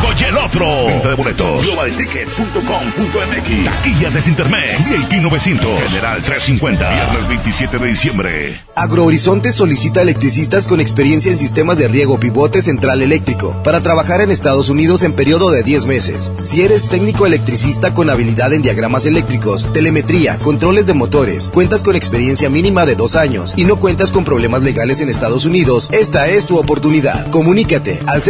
Gordo 0.02 0.20
y 0.20 0.24
el 0.24 0.36
otro. 0.36 0.86
Venta 0.86 1.08
de 1.08 1.14
boletos. 1.14 1.66
Globalticket.com.mx. 1.66 3.64
Taquillas 3.64 4.14
de 4.14 4.22
Sintermex. 4.22 4.90
VIP 4.90 5.22
900. 5.22 5.80
General 5.90 6.22
350. 6.22 6.94
Viernes 6.94 7.28
27 7.28 7.78
de 7.78 7.86
diciembre. 7.86 8.60
Agrohorizonte 8.74 9.52
solicita 9.52 10.02
electricistas 10.02 10.66
con 10.66 10.80
experiencia 10.80 11.30
en 11.30 11.38
sistemas 11.38 11.78
de 11.78 11.88
riego 11.88 12.18
pivote 12.20 12.62
central 12.62 13.02
eléctrico 13.02 13.60
para 13.62 13.80
trabajar 13.80 14.20
en 14.20 14.30
Estados 14.30 14.68
Unidos 14.68 15.02
en 15.02 15.14
periodo 15.14 15.50
de 15.50 15.62
10 15.62 15.86
meses. 15.86 16.30
Si 16.42 16.62
eres 16.62 16.88
técnico 16.88 17.26
electricista 17.26 17.94
con 17.94 18.10
habilidad 18.10 18.52
en 18.52 18.62
diagramas 18.62 19.06
eléctricos, 19.06 19.72
telemetría, 19.72 20.38
controles 20.38 20.86
de 20.86 20.94
motores, 20.94 21.48
cuentas 21.48 21.82
con 21.82 21.96
experiencia 21.96 22.50
mínima 22.50 22.84
de 22.86 22.96
dos 22.96 23.16
años 23.16 23.54
y 23.56 23.64
no 23.64 23.76
cuentas 23.76 24.10
con 24.10 24.24
problemas 24.24 24.62
legales 24.62 25.00
en 25.00 25.08
Estados 25.08 25.46
Unidos, 25.46 25.88
esta 25.92 26.28
es 26.28 26.46
tu 26.46 26.58
oportunidad. 26.58 27.30
Comunícate 27.30 28.00
al 28.06 28.22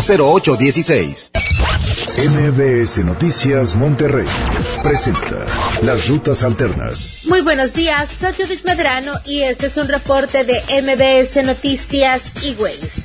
636-694-0816. 0.00 1.30
MBS 2.16 3.04
Noticias 3.04 3.74
Monterrey 3.74 4.26
presenta 4.82 5.46
Las 5.82 6.08
Rutas 6.08 6.44
Alternas. 6.44 7.22
Muy 7.24 7.40
buenos 7.42 7.72
días, 7.74 8.08
soy 8.20 8.32
Judith 8.32 8.64
Medrano 8.64 9.12
y 9.24 9.42
este 9.42 9.66
es 9.66 9.76
un 9.76 9.88
reporte 9.88 10.44
de 10.44 10.62
MBS 10.82 11.44
Noticias 11.44 12.22
y 12.42 12.54
Ways. 12.54 13.02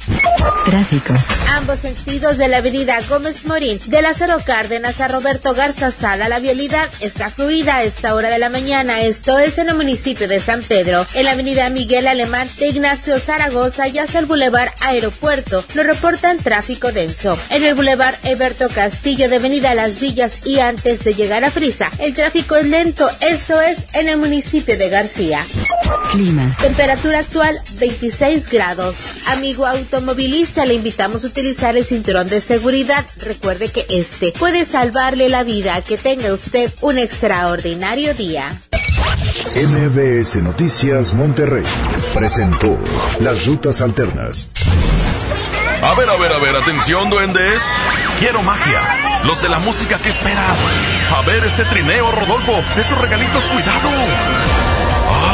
Tráfico. 0.66 1.14
Ambos 1.50 1.80
sentidos 1.80 2.38
de 2.38 2.48
la 2.48 2.58
avenida 2.58 3.00
Gómez 3.10 3.46
Morín, 3.46 3.80
de 3.88 4.02
Lázaro 4.02 4.38
Cárdenas 4.46 5.02
a 5.02 5.08
Roberto 5.08 5.56
Garza 5.56 5.92
Sala, 5.92 6.30
la 6.30 6.40
vialidad 6.40 6.88
está 7.00 7.30
fluida 7.30 7.78
a 7.78 7.84
esta 7.84 8.14
hora 8.14 8.30
de 8.30 8.38
la 8.38 8.50
mañana. 8.50 9.02
Esto 9.02 9.40
es 9.40 9.58
en 9.58 9.70
el 9.70 9.76
municipio 9.76 10.28
de 10.28 10.40
San 10.40 10.62
Pedro. 10.62 11.06
En 11.16 11.26
la 11.26 11.32
avenida 11.32 11.70
Miguel 11.72 12.08
Alemán 12.08 12.48
de 12.60 12.68
Ignacio 12.68 13.20
Zaragoza 13.20 13.88
y 13.88 13.98
hasta 13.98 14.20
el 14.20 14.28
Boulevard 14.28 14.70
Aeropuerto 14.82 15.64
lo 15.74 15.84
reportan 15.84 16.38
tráfico 16.38 16.69
denso. 16.70 17.38
En 17.50 17.64
el 17.64 17.74
Boulevard 17.74 18.16
Eberto 18.24 18.70
Castillo 18.70 19.28
de 19.28 19.38
Avenida 19.38 19.74
Las 19.74 20.00
Villas 20.00 20.46
y 20.46 20.60
antes 20.60 21.04
de 21.04 21.16
llegar 21.16 21.44
a 21.44 21.50
Frisa, 21.50 21.90
el 22.00 22.14
tráfico 22.14 22.56
es 22.56 22.68
lento. 22.68 23.10
Esto 23.22 23.60
es 23.60 23.88
en 23.94 24.08
el 24.08 24.18
municipio 24.18 24.78
de 24.78 24.90
García. 24.90 25.44
Clima. 26.12 26.56
Temperatura 26.62 27.20
actual 27.20 27.60
26 27.80 28.50
grados. 28.50 28.98
Amigo 29.28 29.66
automovilista, 29.66 30.66
le 30.66 30.76
invitamos 30.76 31.24
a 31.24 31.28
utilizar 31.28 31.76
el 31.76 31.86
cinturón 31.86 32.28
de 32.28 32.40
seguridad. 32.40 33.04
Recuerde 33.18 33.70
que 33.70 33.86
este 33.90 34.32
puede 34.38 34.66
salvarle 34.66 35.28
la 35.30 35.44
vida. 35.44 35.82
Que 35.82 35.98
tenga 35.98 36.32
usted 36.34 36.72
un 36.82 37.00
extraordinario 37.00 38.14
día. 38.14 38.50
MBS 39.56 40.44
Noticias 40.44 41.14
Monterrey 41.14 41.64
presentó 42.14 42.78
Las 43.20 43.46
Rutas 43.46 43.82
Alternas. 43.82 44.52
A 45.82 45.94
ver, 45.94 46.10
a 46.10 46.18
ver, 46.18 46.34
a 46.34 46.40
ver, 46.40 46.56
atención, 46.58 47.10
duendes. 47.10 47.64
Quiero 48.20 48.44
magia. 48.44 48.82
Los 49.24 49.42
de 49.42 49.48
la 49.48 49.60
música 49.60 49.98
que 49.98 50.10
esperan. 50.10 50.56
A 51.18 51.22
ver 51.22 51.42
ese 51.46 51.64
trineo, 51.66 52.12
Rodolfo. 52.12 52.52
Esos 52.76 52.98
regalitos, 52.98 53.42
cuidado. 53.46 53.90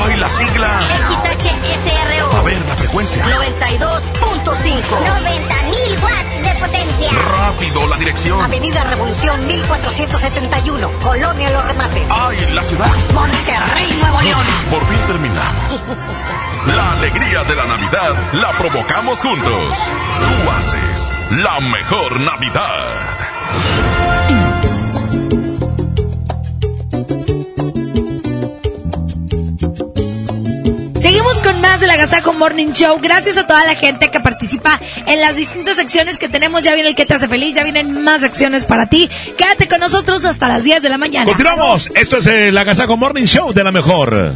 ¡Ay, 0.05 0.17
la 0.17 0.29
sigla! 0.29 0.79
XHSRO. 1.07 2.37
A 2.37 2.41
ver, 2.43 2.59
la 2.67 2.75
frecuencia. 2.75 3.25
92.5. 3.25 4.05
90.000 4.21 6.03
watts 6.03 6.43
de 6.43 6.59
potencia. 6.59 7.11
Rápido, 7.39 7.87
la 7.87 7.97
dirección. 7.97 8.39
Avenida 8.39 8.83
Revolución 8.83 9.47
1471, 9.47 10.91
Colonia 11.01 11.49
Los 11.49 11.65
Remates. 11.65 12.07
¡Ay, 12.11 12.37
la 12.53 12.61
ciudad! 12.61 12.91
Monterrey, 13.15 13.97
Nuevo 13.99 14.21
León. 14.21 14.45
Por 14.69 14.85
fin 14.87 14.99
terminamos. 15.07 15.81
La 16.67 16.91
alegría 16.93 17.43
de 17.43 17.55
la 17.55 17.65
Navidad 17.65 18.33
la 18.33 18.51
provocamos 18.57 19.19
juntos. 19.19 19.77
Tú 20.19 20.49
haces 20.51 21.11
la 21.43 21.59
mejor 21.59 22.19
Navidad. 22.21 23.15
Seguimos 30.99 31.39
con 31.41 31.61
más 31.61 31.79
del 31.81 31.91
Agasajo 31.91 32.33
Morning 32.33 32.71
Show. 32.71 32.97
Gracias 32.99 33.37
a 33.37 33.45
toda 33.45 33.63
la 33.65 33.75
gente 33.75 34.09
que 34.09 34.19
participa 34.19 34.79
en 35.05 35.21
las 35.21 35.35
distintas 35.35 35.75
secciones 35.75 36.17
que 36.17 36.29
tenemos. 36.29 36.63
Ya 36.63 36.73
viene 36.73 36.89
el 36.89 36.95
que 36.95 37.05
te 37.05 37.13
hace 37.13 37.27
feliz, 37.27 37.53
ya 37.53 37.63
vienen 37.63 38.03
más 38.03 38.21
secciones 38.21 38.65
para 38.65 38.87
ti. 38.87 39.07
Quédate 39.37 39.67
con 39.67 39.79
nosotros 39.79 40.25
hasta 40.25 40.47
las 40.47 40.63
10 40.63 40.81
de 40.81 40.89
la 40.89 40.97
mañana. 40.97 41.25
Continuamos. 41.25 41.91
Esto 41.95 42.17
es 42.17 42.25
el 42.25 42.57
Agasajo 42.57 42.97
Morning 42.97 43.25
Show 43.25 43.53
de 43.53 43.63
la 43.63 43.71
mejor. 43.71 44.33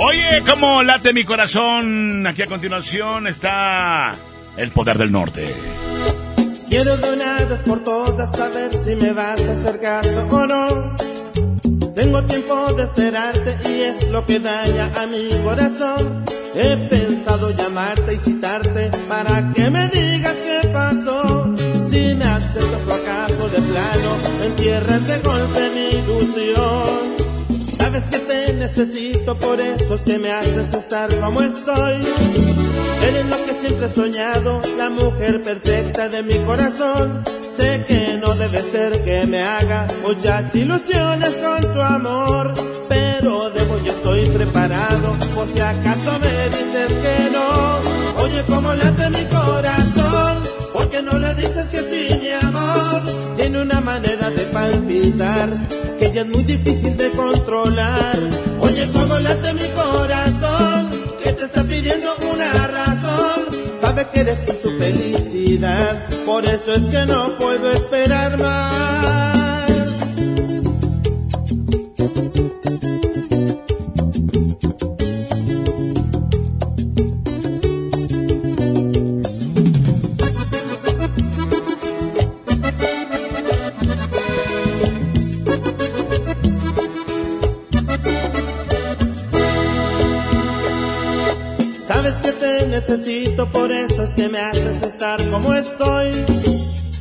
Oye, 0.00 0.42
cómo 0.48 0.84
late 0.84 1.12
mi 1.12 1.24
corazón. 1.24 2.24
Aquí 2.26 2.42
a 2.42 2.46
continuación 2.46 3.26
está 3.26 4.14
el 4.56 4.70
poder 4.70 4.96
del 4.96 5.10
norte. 5.10 5.52
Quiero 6.68 6.96
de 6.98 7.12
una 7.14 7.36
vez 7.44 7.58
por 7.66 7.82
todas 7.82 8.36
saber 8.36 8.70
si 8.84 8.94
me 8.94 9.12
vas 9.12 9.40
a 9.40 9.52
hacer 9.52 9.80
caso 9.80 10.28
o 10.30 10.46
no. 10.46 10.96
Tengo 11.96 12.22
tiempo 12.22 12.72
de 12.74 12.84
esperarte 12.84 13.56
y 13.68 13.80
es 13.82 14.08
lo 14.08 14.24
que 14.24 14.38
daña 14.38 14.88
a 14.96 15.06
mi 15.06 15.30
corazón. 15.42 16.24
He 16.54 16.76
pensado 16.76 17.50
llamarte 17.50 18.14
y 18.14 18.18
citarte 18.18 18.90
para 19.08 19.52
que 19.52 19.68
me 19.68 19.88
digas 19.88 20.36
qué 20.44 20.68
pasó. 20.68 21.56
Si 21.90 22.14
me 22.14 22.24
aceptas 22.24 22.86
o 22.86 22.94
acaso 22.94 23.48
de 23.48 23.60
plano, 23.62 24.16
entierras 24.44 25.06
de 25.08 25.18
golpe 25.20 25.70
mi 25.74 25.98
ilusión. 25.98 27.17
Sabes 27.88 28.04
que 28.10 28.18
te 28.18 28.52
necesito, 28.52 29.34
por 29.38 29.58
eso 29.58 29.94
es 29.94 30.00
que 30.02 30.18
me 30.18 30.30
haces 30.30 30.74
estar 30.74 31.08
como 31.20 31.40
estoy. 31.40 31.96
Eres 33.02 33.26
lo 33.30 33.36
que 33.46 33.52
siempre 33.62 33.86
he 33.86 33.94
soñado, 33.94 34.60
la 34.76 34.90
mujer 34.90 35.42
perfecta 35.42 36.06
de 36.10 36.22
mi 36.22 36.34
corazón. 36.40 37.24
Sé 37.56 37.82
que 37.88 38.18
no 38.20 38.34
debe 38.34 38.60
ser 38.60 39.02
que 39.04 39.24
me 39.26 39.42
haga 39.42 39.86
muchas 40.02 40.54
ilusiones 40.54 41.30
con 41.36 41.72
tu 41.72 41.80
amor, 41.80 42.52
pero 42.90 43.48
debo 43.52 43.78
yo 43.82 43.92
estoy 43.92 44.26
preparado 44.36 45.16
por 45.34 45.48
si 45.48 45.58
acaso 45.58 46.18
me 46.20 46.58
dices 46.58 46.92
que 46.92 47.30
no. 47.32 48.22
Oye, 48.22 48.44
cómo 48.48 48.74
late 48.74 49.08
mi 49.08 49.24
corazón, 49.34 50.42
porque 50.74 51.00
no 51.00 51.18
le 51.18 51.34
dices 51.36 51.47
palpitar 54.52 55.50
que 55.98 56.12
ya 56.12 56.22
es 56.22 56.26
muy 56.28 56.44
difícil 56.44 56.96
de 56.96 57.10
controlar. 57.10 58.18
Oye, 58.60 58.88
cómo 58.92 59.18
late 59.18 59.54
mi 59.54 59.68
corazón, 59.70 60.90
que 61.22 61.32
te 61.32 61.44
está 61.44 61.62
pidiendo 61.64 62.14
una 62.32 62.66
razón. 62.68 63.46
Sabe 63.80 64.08
que 64.12 64.20
eres 64.20 64.46
tú 64.46 64.52
su 64.62 64.78
felicidad, 64.78 66.08
por 66.24 66.44
eso 66.44 66.72
es 66.72 66.84
que 66.88 67.06
no 67.06 67.36
puedo 67.38 67.72
esperar 67.72 68.38
más. 68.38 69.37
Por 93.46 93.70
eso 93.70 94.02
es 94.02 94.14
que 94.14 94.28
me 94.28 94.40
haces 94.40 94.82
estar 94.82 95.22
como 95.30 95.54
estoy. 95.54 96.10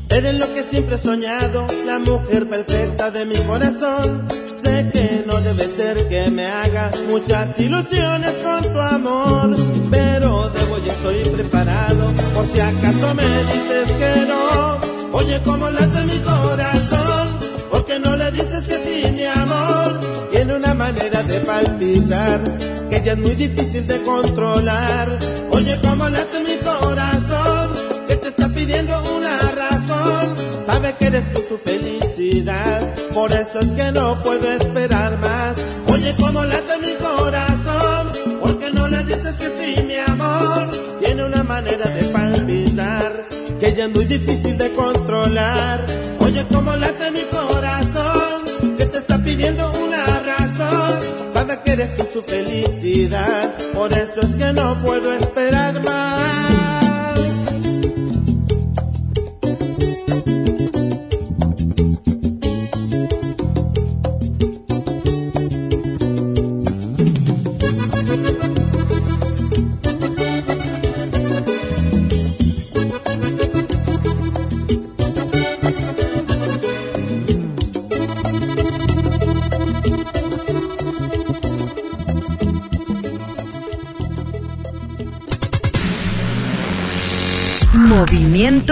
Eres 0.10 0.40
lo 0.40 0.54
que 0.54 0.64
siempre 0.64 0.96
he 0.96 1.04
soñado, 1.04 1.66
la 1.86 1.98
mujer 1.98 2.48
perfecta 2.48 3.10
de 3.10 3.26
mi 3.26 3.36
corazón. 3.38 4.28
Sé 4.62 4.90
que 4.94 5.24
no 5.26 5.36
debe 5.42 5.68
ser 5.76 6.08
que 6.08 6.30
me 6.30 6.46
haga 6.46 6.92
muchas 7.10 7.60
ilusiones 7.60 8.32
con 8.44 8.72
tu 8.72 8.80
amor, 8.80 9.56
pero 9.90 10.50
debo 10.52 10.78
y 10.86 10.90
estoy 10.90 11.34
preparado 11.34 12.14
por 12.36 12.46
si 12.48 12.60
acaso 12.60 13.16
me 13.16 13.24
dices 13.24 13.92
que 13.94 14.26
no. 14.28 15.18
Oye, 15.18 15.42
cómo 15.44 15.70
late 15.70 16.04
mi 16.04 16.20
corazón, 16.20 17.17
manera 21.10 21.24
de 21.24 21.40
palpitar, 21.42 22.42
que 22.90 23.02
ya 23.04 23.14
es 23.14 23.18
muy 23.18 23.36
difícil 23.36 23.88
de 23.88 24.02
controlar. 24.02 25.08
Oye, 25.52 25.78
cómo 25.82 26.10
late 26.10 26.40
mi 26.40 26.58
corazón, 26.58 27.70
que 28.08 28.16
te 28.18 28.28
está 28.28 28.50
pidiendo 28.50 29.02
una 29.16 29.38
razón. 29.52 30.36
Sabe 30.66 30.96
que 30.98 31.06
eres 31.08 31.34
tú 31.34 31.42
su 31.48 31.58
felicidad, 31.58 32.82
por 33.14 33.32
eso 33.32 33.60
es 33.60 33.68
que 33.70 33.92
no 33.92 34.22
puedo 34.22 34.52
esperar 34.52 35.18
más. 35.20 35.56
Oye, 35.88 36.14
cómo 36.20 36.44
late 36.44 36.78
mi 36.82 36.94
corazón, 36.96 38.12
porque 38.42 38.72
no 38.72 38.88
le 38.88 39.04
dices 39.06 39.36
que 39.38 39.50
sí, 39.58 39.84
mi 39.84 39.96
amor. 39.96 40.70
Tiene 41.00 41.26
una 41.26 41.44
manera 41.44 41.90
de 41.90 42.04
palpitar, 42.06 43.28
que 43.60 43.74
ya 43.74 43.86
es 43.86 43.92
muy 43.94 44.06
difícil 44.06 44.58
de 44.58 44.72
controlar. 44.74 45.80
Oye, 46.20 46.46
cómo 46.52 46.76
late 46.76 47.12
mi 47.12 47.22
corazón. 47.32 48.17
que 51.68 51.74
eres 51.74 51.98
tú 51.98 52.08
su 52.14 52.24
felicidad. 52.24 53.54
Por 53.74 53.92
eso 53.92 54.22
es 54.22 54.36
que 54.36 54.54
no 54.54 54.78
puedo 54.82 55.12
estar. 55.14 55.27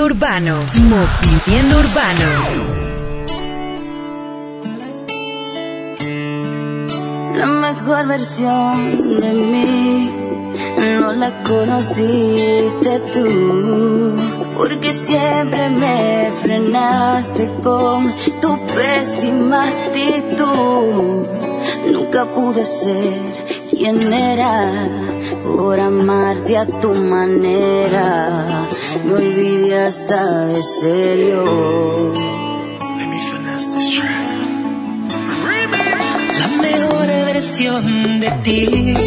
Urbano. 0.04 0.56
Movimiento 0.74 1.80
Urbano. 1.80 2.76
La 7.38 7.46
mejor 7.46 8.08
versión 8.08 9.20
de 9.20 9.34
mí 9.34 10.12
no 11.00 11.14
la 11.14 11.32
conociste 11.44 13.00
tú, 13.14 14.16
porque 14.58 14.92
siempre 14.92 15.70
me 15.70 16.32
frenaste 16.42 17.50
con 17.64 18.14
tu 18.42 18.60
pésima 18.68 19.64
actitud. 19.64 21.26
Nunca 21.92 22.26
pude 22.26 22.66
ser 22.66 23.20
quien 23.72 24.12
era 24.12 24.72
por 25.44 25.80
amarte 25.80 26.58
a 26.58 26.66
tu 26.66 26.94
manera 26.94 28.65
me 29.04 29.14
olvidé 29.14 29.86
hasta 29.86 30.48
de 30.48 30.64
serio. 30.64 31.44
Let 32.98 33.08
me 33.08 33.20
finesse 33.20 33.68
this 33.74 33.90
track. 33.90 34.26
La 36.40 36.48
mejor 36.62 37.08
versión 37.08 38.20
de 38.20 38.32
ti 38.44 39.05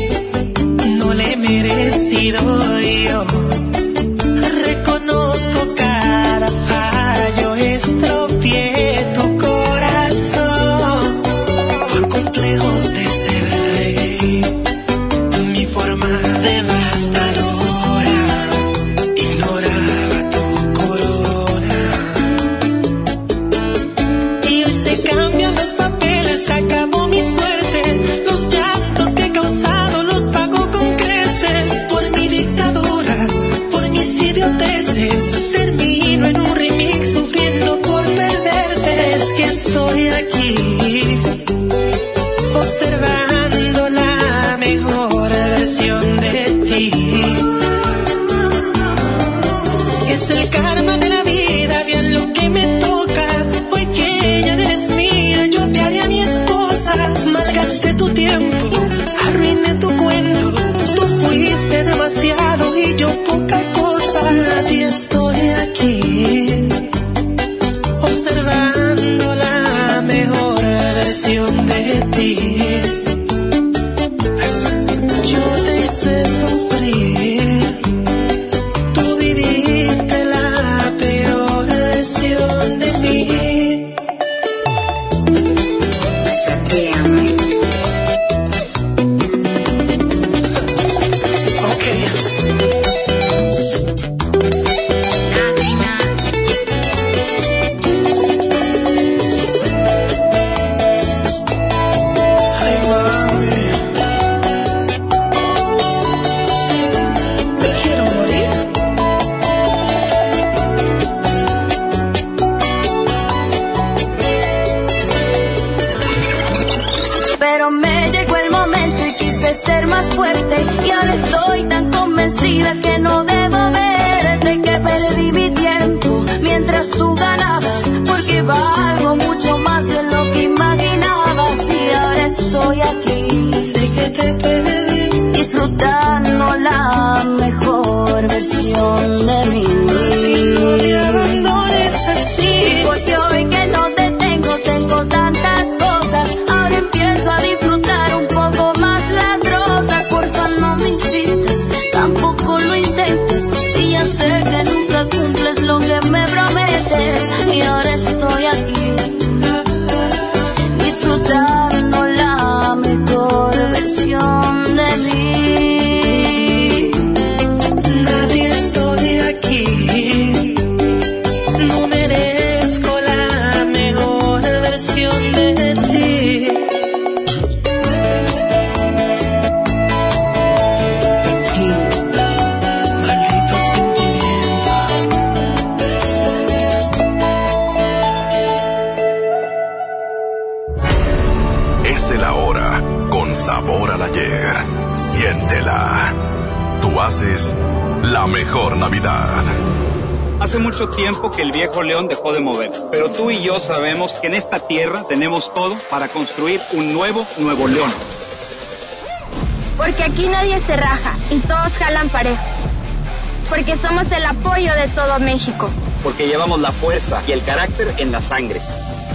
apoyo 214.59 214.74
de 214.74 214.89
todo 214.89 215.20
México. 215.20 215.70
Porque 216.02 216.26
llevamos 216.26 216.60
la 216.60 216.72
fuerza 216.72 217.22
y 217.28 217.32
el 217.32 217.43
carácter 217.44 217.94
en 217.98 218.10
la 218.10 218.20
sangre. 218.20 218.60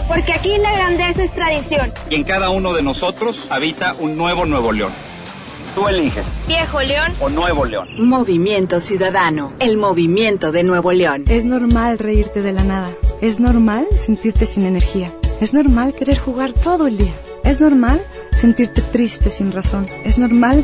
Porque 0.07 0.31
aquí 0.31 0.57
la 0.57 0.71
grandeza 0.71 1.23
es 1.23 1.33
tradición. 1.33 1.91
Y 2.09 2.15
en 2.15 2.23
cada 2.23 2.49
uno 2.49 2.73
de 2.73 2.81
nosotros 2.81 3.47
habita 3.49 3.93
un 3.99 4.15
nuevo 4.15 4.45
Nuevo 4.45 4.71
León. 4.71 4.93
Tú 5.75 5.87
eliges. 5.87 6.39
Viejo 6.47 6.81
León 6.81 7.11
o 7.19 7.29
Nuevo 7.29 7.65
León. 7.65 7.87
Movimiento 7.97 8.79
Ciudadano. 8.79 9.53
El 9.59 9.75
movimiento 9.75 10.51
de 10.51 10.63
Nuevo 10.63 10.93
León. 10.93 11.25
Es 11.27 11.43
normal 11.43 11.99
reírte 11.99 12.41
de 12.41 12.53
la 12.53 12.63
nada. 12.63 12.91
Es 13.19 13.39
normal 13.39 13.85
sentirte 13.99 14.45
sin 14.45 14.65
energía. 14.65 15.11
Es 15.41 15.53
normal 15.53 15.93
querer 15.93 16.19
jugar 16.19 16.53
todo 16.53 16.87
el 16.87 16.97
día. 16.97 17.13
Es 17.43 17.59
normal 17.59 18.01
sentirte 18.37 18.81
triste 18.81 19.29
sin 19.29 19.51
razón. 19.51 19.89
Es 20.05 20.17
normal 20.17 20.63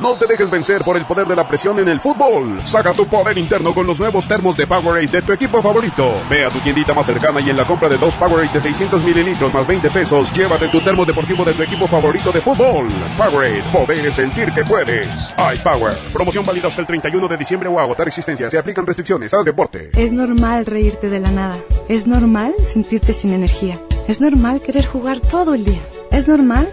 No 0.00 0.16
te 0.16 0.26
dejes 0.26 0.50
vencer 0.50 0.82
por 0.82 0.96
el 0.96 1.04
poder 1.04 1.26
de 1.26 1.36
la 1.36 1.46
presión 1.46 1.78
en 1.78 1.86
el 1.86 2.00
fútbol. 2.00 2.58
Saca 2.64 2.94
tu 2.94 3.06
poder 3.06 3.36
interno 3.36 3.74
con 3.74 3.86
los 3.86 4.00
nuevos 4.00 4.26
termos 4.26 4.56
de 4.56 4.66
Powerade 4.66 5.08
de 5.08 5.20
tu 5.20 5.34
equipo 5.34 5.60
favorito. 5.60 6.14
Ve 6.30 6.46
a 6.46 6.48
tu 6.48 6.58
tiendita 6.60 6.94
más 6.94 7.04
cercana 7.04 7.38
y 7.42 7.50
en 7.50 7.56
la 7.58 7.66
compra 7.66 7.86
de 7.86 7.98
dos 7.98 8.14
Powerade 8.14 8.48
de 8.48 8.62
600 8.62 9.04
mililitros 9.04 9.52
más 9.52 9.66
20 9.66 9.90
pesos, 9.90 10.32
llévate 10.32 10.68
tu 10.68 10.80
termo 10.80 11.04
deportivo 11.04 11.44
de 11.44 11.52
tu 11.52 11.62
equipo 11.62 11.86
favorito 11.86 12.32
de 12.32 12.40
fútbol. 12.40 12.88
Powerade, 13.18 13.62
poder 13.70 14.10
sentir 14.10 14.50
que 14.52 14.64
puedes. 14.64 15.06
iPower, 15.36 15.92
promoción 16.14 16.46
válida 16.46 16.68
hasta 16.68 16.80
el 16.80 16.86
31 16.86 17.28
de 17.28 17.36
diciembre 17.36 17.68
o 17.68 17.78
agotar 17.78 18.08
existencia. 18.08 18.50
Se 18.50 18.56
aplican 18.56 18.86
restricciones. 18.86 19.34
Haz 19.34 19.44
deporte. 19.44 19.90
Es 19.94 20.12
normal 20.12 20.64
reírte 20.64 21.10
de 21.10 21.20
la 21.20 21.30
nada. 21.30 21.58
Es 21.90 22.06
normal 22.06 22.54
sentirte 22.64 23.12
sin 23.12 23.34
energía. 23.34 23.78
Es 24.08 24.18
normal 24.22 24.62
querer 24.62 24.86
jugar 24.86 25.20
todo 25.20 25.52
el 25.52 25.66
día. 25.66 25.80
Es 26.10 26.26
normal 26.26 26.72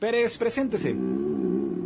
Pérez, 0.00 0.38
preséntese. 0.38 0.96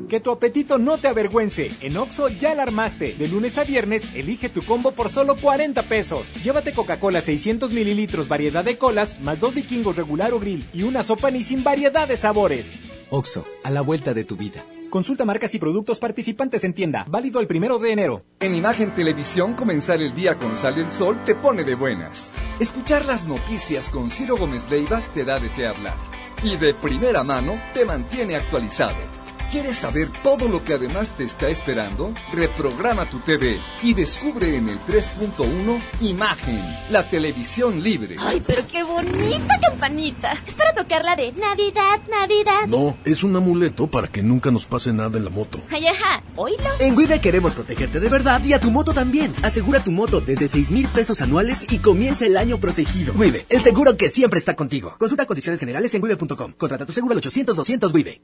Que 0.08 0.20
tu 0.20 0.30
apetito 0.30 0.78
no 0.78 0.98
te 0.98 1.08
avergüence. 1.08 1.72
En 1.80 1.96
Oxo 1.96 2.28
ya 2.28 2.54
la 2.54 2.62
armaste. 2.62 3.14
De 3.14 3.26
lunes 3.26 3.58
a 3.58 3.64
viernes, 3.64 4.14
elige 4.14 4.48
tu 4.48 4.64
combo 4.64 4.92
por 4.92 5.08
solo 5.08 5.36
40 5.36 5.88
pesos. 5.88 6.32
Llévate 6.44 6.72
Coca-Cola 6.72 7.20
600 7.20 7.72
mililitros, 7.72 8.28
variedad 8.28 8.64
de 8.64 8.78
colas, 8.78 9.20
más 9.20 9.40
dos 9.40 9.52
vikingos 9.54 9.96
regular 9.96 10.32
o 10.32 10.38
grill 10.38 10.64
y 10.72 10.84
una 10.84 11.02
sopa 11.02 11.32
ni 11.32 11.42
sin 11.42 11.64
variedad 11.64 12.06
de 12.06 12.16
sabores. 12.16 12.78
Oxo, 13.10 13.44
a 13.64 13.70
la 13.70 13.80
vuelta 13.80 14.14
de 14.14 14.22
tu 14.22 14.36
vida. 14.36 14.64
Consulta 14.90 15.24
marcas 15.24 15.52
y 15.56 15.58
productos 15.58 15.98
participantes 15.98 16.62
en 16.62 16.72
tienda. 16.72 17.04
Válido 17.08 17.40
el 17.40 17.48
primero 17.48 17.80
de 17.80 17.90
enero. 17.90 18.22
En 18.38 18.54
Imagen 18.54 18.94
Televisión, 18.94 19.54
comenzar 19.54 20.00
el 20.00 20.14
día 20.14 20.38
con 20.38 20.56
Sale 20.56 20.82
el 20.82 20.92
Sol 20.92 21.20
te 21.24 21.34
pone 21.34 21.64
de 21.64 21.74
buenas. 21.74 22.36
Escuchar 22.60 23.06
las 23.06 23.26
noticias 23.26 23.90
con 23.90 24.08
Ciro 24.08 24.36
Gómez 24.36 24.70
Leiva 24.70 25.02
te 25.14 25.24
da 25.24 25.40
de 25.40 25.50
qué 25.50 25.66
hablar. 25.66 26.13
Y 26.44 26.56
de 26.56 26.74
primera 26.74 27.24
mano 27.24 27.58
te 27.72 27.86
mantiene 27.86 28.36
actualizado. 28.36 29.23
¿Quieres 29.54 29.76
saber 29.76 30.08
todo 30.24 30.48
lo 30.48 30.64
que 30.64 30.74
además 30.74 31.14
te 31.14 31.22
está 31.22 31.48
esperando? 31.48 32.12
Reprograma 32.32 33.08
tu 33.08 33.20
TV 33.20 33.60
y 33.84 33.94
descubre 33.94 34.56
en 34.56 34.68
el 34.68 34.80
3.1 34.80 35.80
Imagen, 36.00 36.60
la 36.90 37.08
televisión 37.08 37.80
libre. 37.80 38.16
Ay, 38.18 38.42
pero 38.44 38.66
qué 38.66 38.82
bonita 38.82 39.60
campanita. 39.60 40.32
Es 40.44 40.54
para 40.54 40.74
tocar 40.74 41.04
la 41.04 41.14
de 41.14 41.30
Navidad, 41.30 42.00
Navidad. 42.10 42.66
No, 42.66 42.96
es 43.04 43.22
un 43.22 43.36
amuleto 43.36 43.86
para 43.86 44.08
que 44.08 44.24
nunca 44.24 44.50
nos 44.50 44.66
pase 44.66 44.92
nada 44.92 45.18
en 45.18 45.24
la 45.24 45.30
moto. 45.30 45.60
Ay, 45.70 45.86
ajá, 45.86 46.24
oílo. 46.34 46.64
En 46.80 46.96
Wibe 46.96 47.20
queremos 47.20 47.52
protegerte 47.52 48.00
de 48.00 48.08
verdad 48.08 48.42
y 48.42 48.54
a 48.54 48.58
tu 48.58 48.72
moto 48.72 48.92
también. 48.92 49.32
Asegura 49.44 49.78
tu 49.78 49.92
moto 49.92 50.20
desde 50.20 50.48
6 50.48 50.72
mil 50.72 50.88
pesos 50.88 51.20
anuales 51.20 51.72
y 51.72 51.78
comienza 51.78 52.26
el 52.26 52.36
año 52.38 52.58
protegido. 52.58 53.14
Wibe, 53.16 53.46
el 53.48 53.62
seguro 53.62 53.96
que 53.96 54.10
siempre 54.10 54.40
está 54.40 54.56
contigo. 54.56 54.96
Consulta 54.98 55.26
condiciones 55.26 55.60
generales 55.60 55.94
en 55.94 56.02
wibe.com. 56.02 56.54
Contrata 56.58 56.84
tu 56.84 56.92
seguro 56.92 57.14
al 57.14 57.20
800-200 57.20 57.94
Wibe. 57.94 58.20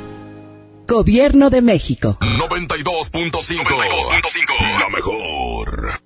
Gobierno 0.86 1.50
de 1.50 1.60
México. 1.60 2.16
92.5 2.20 4.78
La 4.78 4.88
mejor. 4.88 6.05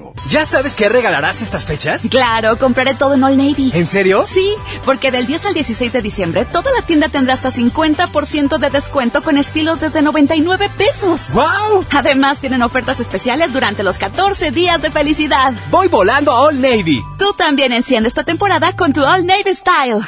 ¿Ya 0.29 0.45
sabes 0.45 0.75
qué 0.75 0.89
regalarás 0.89 1.41
estas 1.41 1.65
fechas? 1.65 2.07
Claro, 2.09 2.57
compraré 2.57 2.93
todo 2.95 3.15
en 3.15 3.23
All 3.23 3.37
Navy. 3.37 3.71
¿En 3.73 3.87
serio? 3.87 4.25
Sí, 4.27 4.53
porque 4.85 5.11
del 5.11 5.27
10 5.27 5.45
al 5.45 5.53
16 5.53 5.93
de 5.93 6.01
diciembre 6.01 6.45
toda 6.45 6.71
la 6.71 6.81
tienda 6.85 7.09
tendrá 7.09 7.33
hasta 7.33 7.51
50% 7.51 8.57
de 8.57 8.69
descuento 8.69 9.21
con 9.21 9.37
estilos 9.37 9.79
desde 9.79 10.01
99 10.01 10.69
pesos. 10.77 11.29
¡Wow! 11.33 11.85
Además 11.91 12.39
tienen 12.39 12.61
ofertas 12.61 12.99
especiales 12.99 13.51
durante 13.53 13.83
los 13.83 13.97
14 13.97 14.51
días 14.51 14.81
de 14.81 14.91
felicidad. 14.91 15.53
Voy 15.69 15.87
volando 15.87 16.31
a 16.31 16.41
All 16.41 16.61
Navy. 16.61 17.01
Tú 17.17 17.33
también 17.33 17.73
enciende 17.73 18.07
esta 18.07 18.23
temporada 18.23 18.75
con 18.75 18.93
tu 18.93 19.03
All 19.03 19.25
Navy 19.25 19.53
Style. 19.55 20.01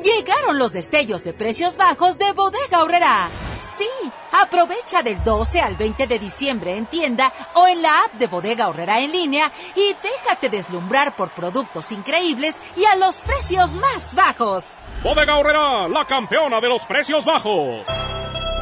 Llegaron 0.00 0.58
los 0.58 0.72
destellos 0.72 1.22
de 1.22 1.32
precios 1.34 1.76
bajos 1.76 2.18
de 2.18 2.32
Bodega 2.32 2.82
Horrera. 2.82 3.28
Sí, 3.60 3.88
aprovecha 4.32 5.02
del 5.02 5.22
12 5.22 5.60
al 5.60 5.76
20 5.76 6.06
de 6.06 6.18
diciembre 6.18 6.76
en 6.76 6.86
tienda 6.86 7.32
o 7.54 7.68
en 7.68 7.82
la 7.82 8.04
app 8.04 8.14
de 8.14 8.26
Bodega 8.26 8.68
Horrera 8.68 9.00
en 9.00 9.12
línea 9.12 9.52
y 9.76 9.94
déjate 10.02 10.48
deslumbrar 10.48 11.14
por 11.14 11.30
productos 11.30 11.92
increíbles 11.92 12.62
y 12.76 12.84
a 12.86 12.96
los 12.96 13.18
precios 13.18 13.72
más 13.74 14.14
bajos. 14.14 14.70
Bodega 15.02 15.36
Horrera, 15.36 15.88
la 15.88 16.06
campeona 16.06 16.60
de 16.60 16.68
los 16.68 16.84
precios 16.84 17.24
bajos. 17.24 17.86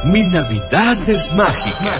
Mi 0.03 0.23
Navidad 0.23 0.97
es 1.07 1.31
mágica. 1.31 1.99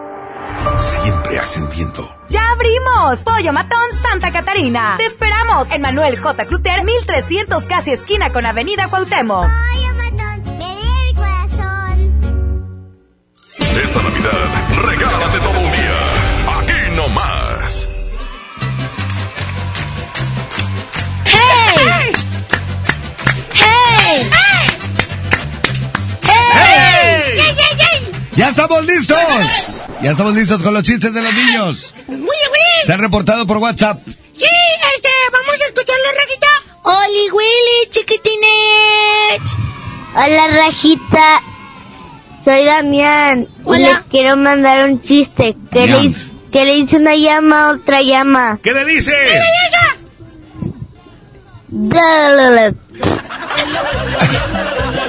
Siempre 0.77 1.39
ascendiendo. 1.39 2.15
¡Ya 2.29 2.41
abrimos! 2.51 3.19
Pollo 3.23 3.53
Matón 3.53 3.81
Santa 4.01 4.31
Catarina. 4.31 4.95
Te 4.97 5.05
esperamos 5.05 5.69
en 5.71 5.81
Manuel 5.81 6.19
J. 6.19 6.45
Cluter, 6.45 6.83
1300 6.83 7.63
casi 7.65 7.91
esquina 7.91 8.31
con 8.31 8.45
Avenida 8.45 8.87
Cuauhtémoc. 8.87 9.43
Pollo 9.45 9.93
Matón, 9.95 10.57
me 10.57 10.73
el 11.09 11.15
corazón. 11.15 12.51
Esta 13.59 14.01
Navidad, 14.01 14.31
regálate 14.83 15.39
todo 15.39 15.59
un 15.59 15.71
día. 15.71 15.97
Aquí 16.59 16.95
nomás. 16.95 17.87
¡Hey! 21.25 22.11
¡Hey! 23.53 24.29
¡Hey! 26.23 27.33
¡Yay, 27.35 27.55
yay, 27.55 27.77
yay! 27.77 28.11
¡Ya 28.35 28.49
estamos 28.49 28.85
listos! 28.85 29.80
Ya 30.01 30.11
estamos 30.11 30.33
listos 30.33 30.63
con 30.63 30.73
los 30.73 30.83
chistes 30.83 31.13
de 31.13 31.21
los 31.21 31.33
niños. 31.33 31.93
¡Willy, 32.07 32.17
Willy! 32.17 32.85
Se 32.85 32.93
han 32.93 32.99
reportado 32.99 33.45
por 33.45 33.57
WhatsApp. 33.57 34.01
Sí, 34.05 34.13
este, 34.95 35.09
vamos 35.31 35.61
a 35.61 35.65
escucharlo, 35.65 36.11
Rajita. 36.17 36.47
Oli, 36.83 37.29
Willy, 37.29 37.89
chiquitines. 37.91 39.51
Hola, 40.15 40.47
Rajita. 40.47 41.41
Soy 42.43 42.65
Damián. 42.65 43.47
Hola. 43.63 43.77
Y 43.77 43.83
le 43.93 44.03
quiero 44.09 44.35
mandar 44.37 44.89
un 44.89 44.99
chiste. 45.03 45.55
Que 45.71 45.85
le, 45.85 46.15
le 46.65 46.73
hice 46.73 46.97
una 46.97 47.15
llama 47.15 47.69
a 47.69 47.73
otra 47.73 48.01
llama. 48.01 48.57
¿Qué 48.63 48.73
le 48.73 48.83
dice? 48.85 49.13
Blablabla. 51.67 52.73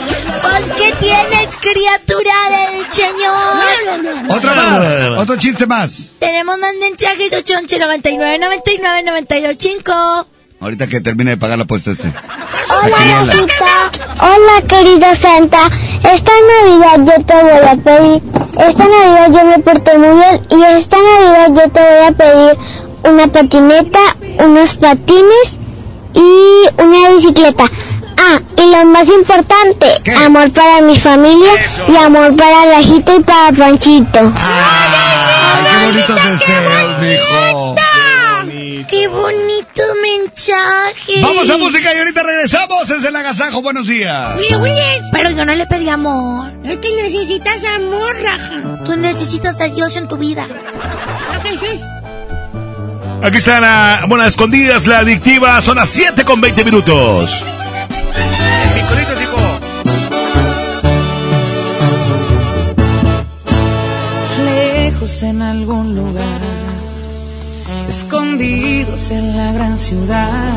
Pues, 0.43 0.71
¿qué 0.71 0.93
tienes, 0.99 1.57
criatura 1.57 2.35
del 2.51 2.85
Señor? 2.93 4.29
Otra 4.29 4.55
más. 4.55 5.21
Otro 5.21 5.37
chiste 5.37 5.67
más. 5.67 6.11
Tenemos 6.19 6.59
más 6.59 6.75
mensajes 6.81 7.33
811 7.33 7.79
99 7.79 8.39
99 8.39 9.03
92 9.05 9.57
5. 9.59 10.27
Ahorita 10.61 10.87
que 10.89 11.01
termine 11.01 11.33
de 11.33 11.37
pagar 11.37 11.59
la 11.59 11.65
apuesta 11.65 11.93
este. 11.93 12.09
Hola. 12.09 12.97
Rajita. 12.97 13.91
Hola, 14.21 14.67
querido 14.69 15.15
Santa. 15.15 15.69
Esta 16.13 16.33
Navidad 16.63 16.99
yo 16.99 17.25
te 17.25 17.35
voy 17.35 17.69
a 17.69 17.77
pedir. 17.77 18.23
Esta 18.69 18.85
Navidad 18.85 19.31
yo 19.33 19.45
me 19.45 19.59
porté 19.61 19.99
muy 19.99 20.15
bien. 20.17 20.41
Y 20.51 20.63
esta 20.77 20.97
Navidad 20.99 21.49
yo 21.49 21.71
te 21.71 21.81
voy 21.81 22.07
a 22.07 22.13
pedir 22.13 22.59
una 23.05 23.27
patineta, 23.29 24.01
unos 24.39 24.75
patines 24.75 25.59
y 26.15 26.81
una 26.81 27.11
bicicleta. 27.11 27.65
Ah, 28.25 28.41
y 28.57 28.71
lo 28.71 28.85
más 28.85 29.09
importante, 29.09 29.87
amor 30.25 30.53
para 30.53 30.81
mi 30.81 30.97
familia 30.97 31.53
y 31.89 31.97
amor 31.97 32.37
para 32.37 32.67
Rajita 32.67 33.17
y 33.17 33.21
para 33.21 33.53
Panchito. 33.53 34.33
Ay, 34.37 35.65
qué 35.65 35.87
bonitos 35.87 36.25
deseos, 36.25 36.99
mijo. 37.01 37.75
¡Qué 38.89 39.09
bonito 39.09 39.83
mensaje! 40.03 41.23
Vamos 41.23 41.49
a 41.51 41.57
música 41.57 41.95
y 41.95 41.99
ahorita 41.99 42.23
regresamos. 42.23 42.91
Es 42.91 43.05
el 43.05 43.17
agasajo. 43.17 43.63
Buenos 43.63 43.87
días. 43.87 44.37
Willy, 44.37 44.55
Willy, 44.57 45.09
pero 45.11 45.31
yo 45.31 45.45
no 45.45 45.55
le 45.55 45.67
pedí 45.67 45.89
amor. 45.89 46.53
Es 46.65 46.77
que 46.77 46.95
necesitas 47.03 47.59
amor, 47.77 48.15
Raja. 48.23 48.85
Tú 48.85 48.95
necesitas 48.97 49.61
a 49.61 49.65
Dios 49.69 49.97
en 49.97 50.09
tu 50.09 50.17
vida. 50.17 50.47
Aquí 53.23 53.39
están 53.39 53.65
a, 53.65 54.05
bueno, 54.07 54.25
a 54.25 54.27
escondidas, 54.27 54.87
la 54.87 54.99
adictiva, 54.99 55.61
son 55.63 55.77
las 55.77 55.89
7 55.89 56.25
con 56.25 56.41
20 56.41 56.65
minutos. 56.65 57.45
Lejos 64.45 65.23
en 65.23 65.43
algún 65.43 65.95
lugar, 65.95 66.41
escondidos 67.89 69.11
en 69.11 69.37
la 69.37 69.53
gran 69.53 69.79
ciudad, 69.79 70.53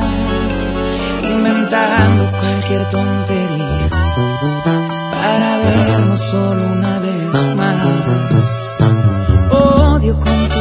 inventando 1.23 2.31
cualquier 2.39 2.89
tontería 2.89 3.87
para 5.11 5.57
vernos 5.57 6.19
solo 6.19 6.67
una 6.73 6.99
vez 6.99 7.55
más. 7.55 7.85
Odio 9.51 10.15
continuar 10.15 10.54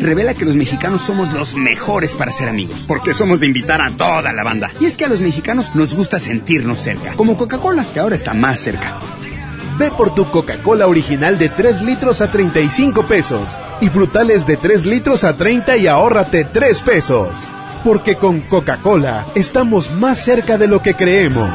revela 0.00 0.34
que 0.34 0.44
los 0.44 0.56
mexicanos 0.56 1.02
somos 1.02 1.32
los 1.32 1.54
mejores 1.54 2.14
para 2.14 2.32
ser 2.32 2.48
amigos, 2.48 2.84
porque 2.86 3.14
somos 3.14 3.40
de 3.40 3.46
invitar 3.46 3.80
a 3.80 3.90
toda 3.90 4.32
la 4.32 4.44
banda. 4.44 4.70
Y 4.80 4.86
es 4.86 4.96
que 4.96 5.04
a 5.04 5.08
los 5.08 5.20
mexicanos 5.20 5.74
nos 5.74 5.94
gusta 5.94 6.18
sentirnos 6.18 6.78
cerca, 6.78 7.14
como 7.14 7.36
Coca-Cola, 7.36 7.86
que 7.92 8.00
ahora 8.00 8.14
está 8.14 8.34
más 8.34 8.60
cerca. 8.60 8.98
Ve 9.78 9.90
por 9.90 10.14
tu 10.14 10.30
Coca-Cola 10.30 10.86
original 10.86 11.38
de 11.38 11.50
3 11.50 11.82
litros 11.82 12.20
a 12.22 12.30
35 12.30 13.02
pesos 13.02 13.58
y 13.80 13.88
frutales 13.88 14.46
de 14.46 14.56
3 14.56 14.86
litros 14.86 15.22
a 15.24 15.36
30 15.36 15.76
y 15.76 15.86
ahórrate 15.86 16.44
3 16.44 16.80
pesos. 16.82 17.50
Porque 17.84 18.16
con 18.16 18.40
Coca-Cola 18.40 19.26
estamos 19.34 19.90
más 19.92 20.18
cerca 20.18 20.56
de 20.56 20.66
lo 20.66 20.80
que 20.80 20.94
creemos. 20.94 21.50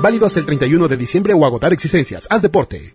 Válido 0.00 0.26
hasta 0.26 0.38
el 0.38 0.46
31 0.46 0.86
de 0.86 0.96
diciembre 0.96 1.34
o 1.34 1.44
agotar 1.44 1.72
existencias. 1.72 2.28
Haz 2.30 2.42
deporte. 2.42 2.94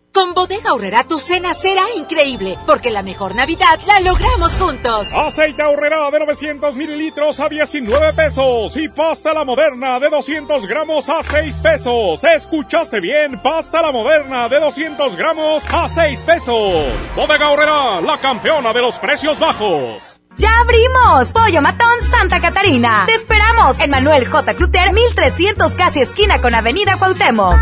Bodega 0.41 0.71
Aurrera 0.71 1.03
tu 1.03 1.19
cena 1.19 1.53
será 1.53 1.83
increíble, 1.95 2.57
porque 2.65 2.89
la 2.89 3.03
mejor 3.03 3.35
Navidad 3.35 3.79
la 3.85 3.99
logramos 3.99 4.57
juntos. 4.57 5.13
Aceite 5.13 5.61
Aurrera 5.61 6.09
de 6.09 6.17
900 6.17 6.75
mililitros 6.75 7.39
a 7.39 7.47
19 7.47 8.13
pesos 8.13 8.75
y 8.75 8.89
pasta 8.89 9.35
la 9.35 9.43
moderna 9.43 9.99
de 9.99 10.09
200 10.09 10.65
gramos 10.65 11.07
a 11.09 11.21
6 11.21 11.59
pesos. 11.59 12.23
¿Escuchaste 12.23 12.99
bien? 12.99 13.39
Pasta 13.43 13.83
la 13.83 13.91
moderna 13.91 14.49
de 14.49 14.59
200 14.59 15.15
gramos 15.15 15.63
a 15.71 15.87
6 15.87 16.23
pesos. 16.23 16.87
Bodega 17.15 17.45
Aurrera, 17.45 18.01
la 18.01 18.17
campeona 18.19 18.73
de 18.73 18.81
los 18.81 18.97
precios 18.97 19.37
bajos. 19.37 20.21
¡Ya 20.37 20.49
abrimos! 20.61 21.31
Pollo 21.33 21.61
Matón 21.61 22.01
Santa 22.09 22.41
Catarina. 22.41 23.03
Te 23.05 23.13
esperamos 23.13 23.79
en 23.79 23.91
Manuel 23.91 24.27
J. 24.27 24.55
Cluter, 24.55 24.91
1300 24.91 25.73
casi 25.73 26.01
esquina 26.01 26.41
con 26.41 26.55
Avenida 26.55 26.97
Cuauhtémoc. 26.97 27.55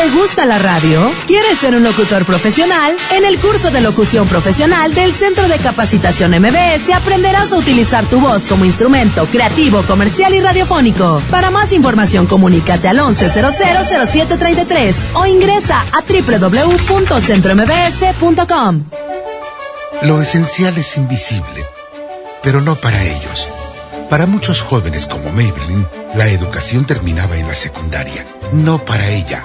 ¿Te 0.00 0.08
gusta 0.12 0.46
la 0.46 0.58
radio? 0.58 1.12
¿Quieres 1.26 1.58
ser 1.58 1.74
un 1.74 1.84
locutor 1.84 2.24
profesional? 2.24 2.96
En 3.10 3.26
el 3.26 3.38
curso 3.38 3.70
de 3.70 3.82
locución 3.82 4.26
profesional 4.26 4.94
del 4.94 5.12
Centro 5.12 5.46
de 5.46 5.58
Capacitación 5.58 6.30
MBS 6.30 6.88
aprenderás 6.94 7.52
a 7.52 7.58
utilizar 7.58 8.06
tu 8.06 8.18
voz 8.18 8.46
como 8.46 8.64
instrumento 8.64 9.26
creativo, 9.26 9.82
comercial 9.82 10.32
y 10.32 10.40
radiofónico. 10.40 11.20
Para 11.30 11.50
más 11.50 11.74
información 11.74 12.24
comunícate 12.24 12.88
al 12.88 13.00
11000733 13.00 15.08
o 15.12 15.26
ingresa 15.26 15.82
a 15.82 16.00
www.centrombs.com. 16.00 18.84
Lo 20.04 20.22
esencial 20.22 20.78
es 20.78 20.96
invisible, 20.96 21.66
pero 22.42 22.62
no 22.62 22.74
para 22.74 23.04
ellos. 23.04 23.50
Para 24.08 24.24
muchos 24.24 24.62
jóvenes 24.62 25.06
como 25.06 25.30
Maybelline, 25.30 25.86
la 26.14 26.28
educación 26.28 26.86
terminaba 26.86 27.36
en 27.36 27.48
la 27.48 27.54
secundaria, 27.54 28.24
no 28.50 28.82
para 28.82 29.10
ella 29.10 29.44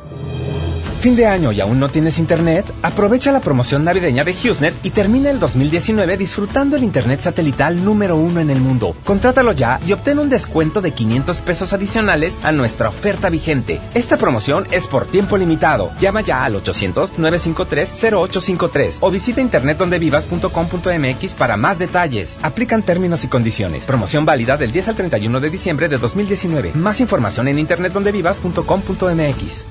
¿Fin 1.01 1.15
de 1.15 1.25
año 1.25 1.51
y 1.51 1.59
aún 1.59 1.79
no 1.79 1.89
tienes 1.89 2.19
internet? 2.19 2.63
Aprovecha 2.83 3.31
la 3.31 3.39
promoción 3.39 3.83
navideña 3.83 4.23
de 4.23 4.33
HughesNet 4.33 4.75
y 4.83 4.91
termina 4.91 5.31
el 5.31 5.39
2019 5.39 6.15
disfrutando 6.15 6.75
el 6.75 6.83
internet 6.83 7.21
satelital 7.21 7.83
número 7.83 8.17
uno 8.17 8.39
en 8.39 8.51
el 8.51 8.61
mundo. 8.61 8.95
Contrátalo 9.03 9.51
ya 9.51 9.79
y 9.87 9.93
obtén 9.93 10.19
un 10.19 10.29
descuento 10.29 10.79
de 10.79 10.91
500 10.91 11.41
pesos 11.41 11.73
adicionales 11.73 12.39
a 12.43 12.51
nuestra 12.51 12.89
oferta 12.89 13.31
vigente. 13.31 13.81
Esta 13.95 14.17
promoción 14.17 14.67
es 14.69 14.85
por 14.85 15.07
tiempo 15.07 15.37
limitado. 15.37 15.89
Llama 15.99 16.21
ya 16.21 16.45
al 16.45 16.63
800-953-0853 16.63 18.97
o 18.99 19.09
visita 19.09 19.41
internetdondevivas.com.mx 19.41 21.33
para 21.33 21.57
más 21.57 21.79
detalles. 21.79 22.37
Aplican 22.43 22.83
términos 22.83 23.23
y 23.23 23.27
condiciones. 23.27 23.85
Promoción 23.85 24.23
válida 24.23 24.55
del 24.55 24.71
10 24.71 24.89
al 24.89 24.95
31 24.97 25.39
de 25.39 25.49
diciembre 25.49 25.89
de 25.89 25.97
2019. 25.97 26.73
Más 26.75 27.01
información 27.01 27.47
en 27.47 27.57
internetdondevivas.com.mx. 27.57 29.70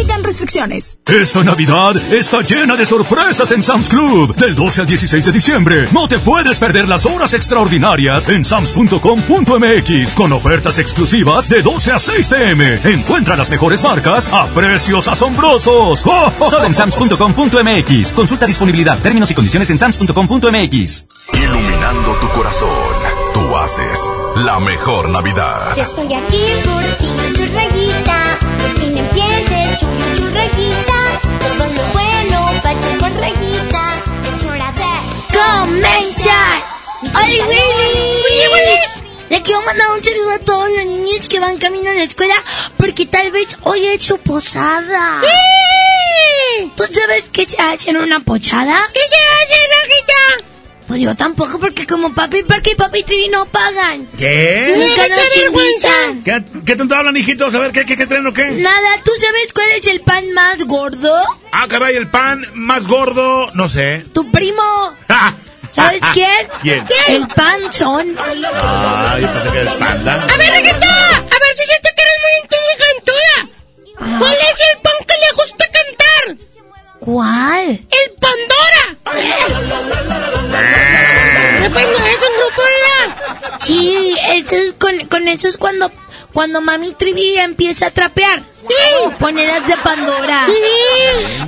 Aplican 0.00 0.24
restricciones. 0.24 0.98
Esta 1.04 1.44
Navidad 1.44 1.94
está 2.10 2.40
llena 2.40 2.74
de 2.74 2.86
sorpresas 2.86 3.50
en 3.50 3.62
Sam's 3.62 3.86
Club. 3.86 4.34
Del 4.34 4.54
12 4.54 4.80
al 4.80 4.86
16 4.86 5.26
de 5.26 5.32
diciembre, 5.32 5.88
no 5.92 6.08
te 6.08 6.18
puedes 6.18 6.58
perder 6.58 6.88
las 6.88 7.04
horas 7.04 7.34
extraordinarias 7.34 8.26
en 8.30 8.42
sams.com.mx 8.42 10.14
con 10.14 10.32
ofertas 10.32 10.78
exclusivas 10.78 11.50
de 11.50 11.60
12 11.60 11.92
a 11.92 11.98
6 11.98 12.28
pm. 12.28 12.80
Encuentra 12.84 13.36
las 13.36 13.50
mejores 13.50 13.82
marcas 13.82 14.30
a 14.32 14.46
precios 14.46 15.06
asombrosos. 15.06 16.00
Solo 16.48 16.64
en 16.64 16.74
sams.com.mx. 16.74 18.12
Consulta 18.14 18.46
disponibilidad, 18.46 18.98
términos 19.00 19.30
y 19.30 19.34
condiciones 19.34 19.68
en 19.68 19.78
sams.com.mx. 19.78 21.06
Iluminando 21.34 22.16
tu 22.22 22.28
corazón, 22.30 22.96
tú 23.34 23.54
haces 23.54 23.98
la 24.36 24.58
mejor 24.60 25.10
Navidad. 25.10 25.76
Yo 25.76 25.82
estoy 25.82 26.14
aquí 26.14 26.79
rayita. 33.20 34.02
Es 34.26 34.44
hora 34.44 34.72
de 34.72 34.92
comenzar. 35.38 36.62
¡Ay, 37.14 37.40
Willy! 37.40 39.00
Le 39.30 39.42
quiero 39.42 39.62
mandar 39.62 39.90
un 39.92 40.02
saludo 40.02 40.30
a 40.32 40.38
todos 40.40 40.68
los 40.70 40.86
niños 40.86 41.28
que 41.28 41.38
van 41.38 41.58
camino 41.58 41.90
a 41.90 41.94
la 41.94 42.02
escuela 42.02 42.34
porque 42.76 43.06
tal 43.06 43.30
vez 43.30 43.46
hoy 43.62 43.86
es 43.86 44.02
su 44.02 44.18
posada. 44.18 45.20
¿Tú 46.76 46.84
sabes 46.92 47.30
qué 47.32 47.48
se 47.48 47.60
hace 47.60 47.90
en 47.90 47.98
una 47.98 48.20
pochada? 48.20 48.76
¿Qué 48.92 49.00
se 49.00 49.06
hace, 49.06 49.58
Rajita? 49.76 50.49
Pues 50.90 51.02
yo 51.02 51.14
tampoco, 51.14 51.60
porque 51.60 51.86
como 51.86 52.12
Papi 52.12 52.42
Parque 52.42 52.72
y 52.72 52.74
Papi 52.74 53.04
Trivi 53.04 53.28
no 53.28 53.46
pagan. 53.46 54.08
¿Qué? 54.18 54.74
Nunca 54.76 55.06
nos 55.08 55.36
invitan. 55.36 56.24
¿Qué, 56.24 56.64
qué 56.66 56.74
tanto 56.74 56.96
hablan, 56.96 57.16
hijitos? 57.16 57.54
A 57.54 57.60
ver, 57.60 57.70
¿qué, 57.70 57.86
qué, 57.86 57.96
qué 57.96 58.08
traen 58.08 58.26
o 58.26 58.32
qué? 58.32 58.50
Nada, 58.50 58.96
¿tú 59.04 59.12
sabes 59.16 59.52
cuál 59.52 59.70
es 59.70 59.86
el 59.86 60.00
pan 60.00 60.32
más 60.32 60.60
gordo? 60.64 61.14
Ah, 61.52 61.68
caray, 61.68 61.94
el 61.94 62.10
pan 62.10 62.44
más 62.54 62.88
gordo, 62.88 63.52
no 63.54 63.68
sé. 63.68 64.04
Tu 64.12 64.28
primo. 64.32 64.64
¿Sabes 65.70 66.00
quién? 66.12 66.48
¿Quién? 66.60 66.84
El 67.06 67.28
panzón. 67.28 68.08
Ay, 68.18 69.22
pensé 69.32 69.52
que. 69.52 69.84
A 69.84 69.94
ver, 69.94 70.52
Regueta, 70.54 71.18
a 71.18 71.38
ver 71.38 71.56
si 71.56 71.66
siente 71.66 71.90
que 71.94 72.02
eres 72.02 72.18
muy 72.24 72.34
inteligente. 72.42 74.18
¿Cuál 74.18 74.34
es 74.34 74.60
el 74.72 74.80
pan 74.80 74.94
que 75.06 75.14
le 75.14 75.32
gusta? 75.36 75.69
¿Cuál? 77.00 77.68
El 77.70 78.12
Pandora. 78.18 78.96
Depende, 81.62 81.92
es 81.92 82.18
un 82.18 82.36
grupo 82.38 82.62
de 82.62 82.80
Sí, 83.58 84.16
eso 84.28 84.56
es 84.56 84.74
con, 84.74 84.98
con 85.08 85.28
eso 85.28 85.48
es 85.48 85.56
cuando, 85.56 85.90
cuando 86.32 86.60
Mami 86.60 86.92
Trivi 86.92 87.36
empieza 87.36 87.86
a 87.86 87.90
trapear. 87.90 88.42
Sí. 88.68 88.74
Poneras 89.18 89.66
de 89.66 89.76
Pandora. 89.78 90.46
Sí. 90.46 90.52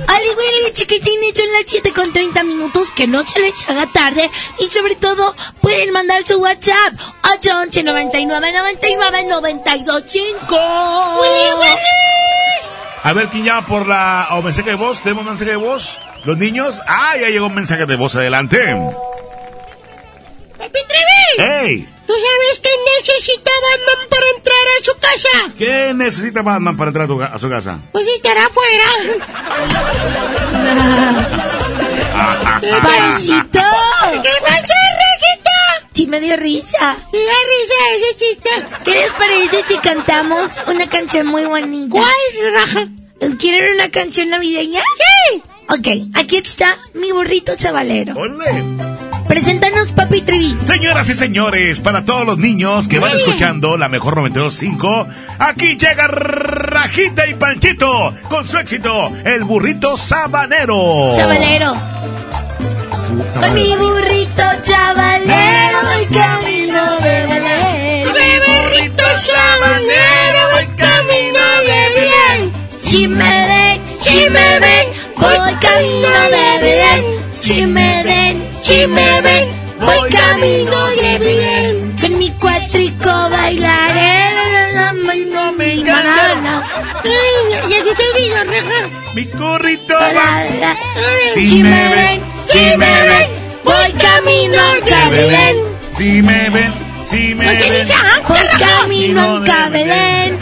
Ali 0.07 0.29
Willy, 0.29 0.73
chiquitines, 0.73 1.37
son 1.37 1.51
las 1.53 1.63
7 1.67 1.93
con 1.93 2.11
30 2.11 2.43
minutos, 2.43 2.91
que 2.91 3.05
no 3.07 3.25
se 3.25 3.39
les 3.39 3.69
haga 3.69 3.87
tarde. 3.91 4.29
Y 4.59 4.67
sobre 4.67 4.95
todo, 4.95 5.35
pueden 5.61 5.91
mandar 5.91 6.25
su 6.25 6.39
WhatsApp. 6.39 6.93
811 7.35 7.83
99 7.83 8.53
99 8.53 9.23
92 9.25 10.03
5. 10.07 10.59
A 13.03 13.11
ver, 13.13 13.27
¿quién 13.27 13.43
llama 13.43 13.65
por 13.67 13.85
la... 13.87 14.27
o 14.31 14.41
mensaje 14.41 14.69
de 14.69 14.75
voz? 14.75 15.01
¿Tenemos 15.01 15.25
mensaje 15.25 15.51
de 15.51 15.57
voz? 15.57 15.99
¿Los 16.23 16.37
niños? 16.37 16.81
Ah, 16.87 17.17
ya 17.17 17.27
llegó 17.29 17.47
un 17.47 17.55
mensaje 17.55 17.85
de 17.85 17.95
voz. 17.97 18.15
Adelante. 18.15 18.57
¡Papi 20.57 20.79
Trevi! 20.87 21.51
¡Ey! 21.51 21.89
¿Tú 22.07 22.13
sabes 22.13 22.59
que 22.59 22.69
necesita 22.97 23.51
Batman 23.61 24.07
para 24.09 24.25
entrar 24.35 24.55
a 24.79 24.83
su 24.85 24.93
casa? 24.99 25.53
¿Qué 25.57 25.93
necesita 25.93 26.41
Batman 26.41 26.77
para 26.77 26.89
entrar 26.89 27.05
a, 27.05 27.07
tu 27.07 27.19
ca- 27.19 27.31
a 27.33 27.39
su 27.39 27.49
casa? 27.49 27.79
Pues 27.91 28.07
estará 28.07 28.45
afuera. 28.45 28.83
¡Pancito! 32.83 33.59
¿Qué 34.23 34.29
pasa, 34.41 34.75
Reguita? 35.01 35.42
Sí 35.93 36.07
me 36.07 36.19
dio 36.19 36.35
risa. 36.37 36.97
Me 37.11 37.19
risa 37.19 37.75
ese 37.95 38.17
chiste. 38.17 38.49
¿Qué 38.83 38.91
les 38.91 39.11
parece 39.11 39.63
si 39.67 39.77
cantamos 39.77 40.49
una 40.67 40.87
canción 40.87 41.27
muy 41.27 41.45
bonita? 41.45 41.91
¿Cuál, 41.91 42.53
Raja? 42.53 42.87
¿Quieren 43.39 43.75
una 43.75 43.89
canción 43.89 44.29
navideña? 44.29 44.81
Sí. 45.31 45.41
Ok, 45.69 46.09
aquí 46.15 46.37
está 46.37 46.77
mi 46.93 47.11
burrito 47.11 47.55
chavalero. 47.55 48.15
¡Ole! 48.15 48.63
Preséntanos, 49.27 49.93
papi 49.93 50.21
Trivi. 50.21 50.57
Señoras 50.65 51.09
y 51.09 51.15
señores, 51.15 51.79
para 51.79 52.03
todos 52.03 52.25
los 52.25 52.37
niños 52.37 52.87
que 52.87 52.99
van 52.99 53.15
escuchando 53.15 53.77
la 53.77 53.87
mejor 53.87 54.15
92.5, 54.15 55.07
aquí 55.39 55.77
llega 55.77 56.07
Rajita 56.07 57.27
y 57.27 57.35
Panchito 57.35 58.13
con 58.29 58.47
su 58.47 58.57
éxito, 58.57 59.11
el 59.25 59.43
burrito 59.45 59.95
sabanero. 59.95 61.13
Chavalero. 61.15 62.12
Con 63.13 63.53
mi 63.53 63.75
burrito 63.75 64.43
chavalero 64.63 65.77
voy 65.83 66.05
camino 66.07 66.99
de 66.99 67.25
Belén. 67.27 68.07
burrito 68.47 69.03
sabanero, 69.19 70.41
voy 70.53 70.67
camino 70.75 71.43
de 71.67 71.81
bien. 71.99 72.53
Si 72.75 73.07
me 73.07 73.47
ven, 73.47 73.81
si 74.01 74.29
me 74.31 74.59
ven, 74.59 74.87
voy 75.15 75.53
camino 75.61 76.09
de 76.33 76.47
Belén. 76.63 77.01
Si 77.33 77.65
me 77.67 78.03
ven, 78.03 78.49
si 78.59 78.87
me 78.87 79.21
ven, 79.21 79.49
voy 79.79 80.09
camino 80.09 80.87
de 80.99 81.19
Belén. 81.19 81.97
Con 82.01 82.17
mi 82.17 82.31
cuatrico 82.31 83.11
bailaré 83.29 84.33
la, 84.33 84.45
la, 84.49 84.69
la, 84.71 84.91
la, 84.91 86.63
se 87.93 87.95
te 87.95 88.09
olvidó, 88.09 88.43
Raja. 88.45 88.89
Mi 89.15 89.23
burrito 89.25 89.93
La, 89.99 90.13
va. 90.13 90.43
la. 90.59 90.77
Si 91.33 91.47
Si 91.47 91.63
me 91.63 91.95
ven, 91.95 92.21
si 92.45 92.77
me 92.77 92.77
ven, 92.77 93.29
voy 93.63 93.93
camino 93.93 94.57
de 94.85 95.09
Belén. 95.15 95.57
Si 95.97 96.21
me 96.21 96.49
ven, 96.49 96.73
si 97.05 97.35
me 97.35 97.45
No 97.45 97.51
se 97.51 97.69
ven. 97.69 97.81
dice 97.81 97.93
Voy 98.27 98.47
camino 98.59 99.37
a 99.37 99.43
Cabelén. 99.45 100.39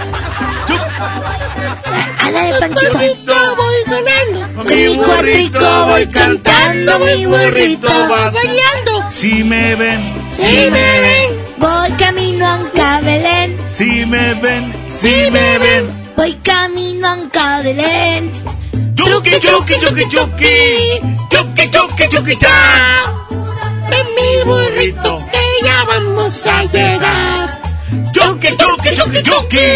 Ándale, 2.20 2.60
Panchito. 2.60 2.92
Burrito, 2.94 3.56
voy 3.56 3.76
ganando. 3.88 4.64
Con 4.64 4.76
mi 4.76 4.98
cuatrico 4.98 5.86
voy 5.88 6.08
cantando, 6.08 7.00
mi 7.00 7.26
burrito 7.26 7.90
va 8.10 8.30
bailando. 8.32 9.10
Si 9.10 9.44
me 9.44 9.76
ven, 9.76 10.14
Si 10.32 10.70
me 10.70 11.02
ven, 11.02 11.44
voy 11.58 11.92
camino 11.98 12.46
a 12.48 12.72
Cabelén. 12.74 13.58
si 13.68 14.06
me 14.06 14.34
ven, 14.36 14.74
si 14.88 15.30
me 15.32 15.58
ven. 15.60 16.01
Voy 16.16 16.34
camino 16.44 17.08
a 17.08 17.18
Cabelén. 17.32 18.32
Chuki, 18.96 19.40
chuki, 19.40 19.76
chuki, 19.80 20.06
chuki. 20.10 20.56
Chuki, 21.32 21.70
chuki, 21.72 22.08
chuki, 22.10 22.36
cha. 22.38 22.56
En 23.98 24.06
mi 24.16 24.44
burrito 24.46 25.18
que 25.32 25.66
ya 25.66 25.84
vamos 25.88 26.46
a 26.46 26.64
llegar. 26.66 27.62
Chuki, 28.14 28.50
chuki, 28.58 28.96
chuki, 28.96 29.22
chuki. 29.24 29.68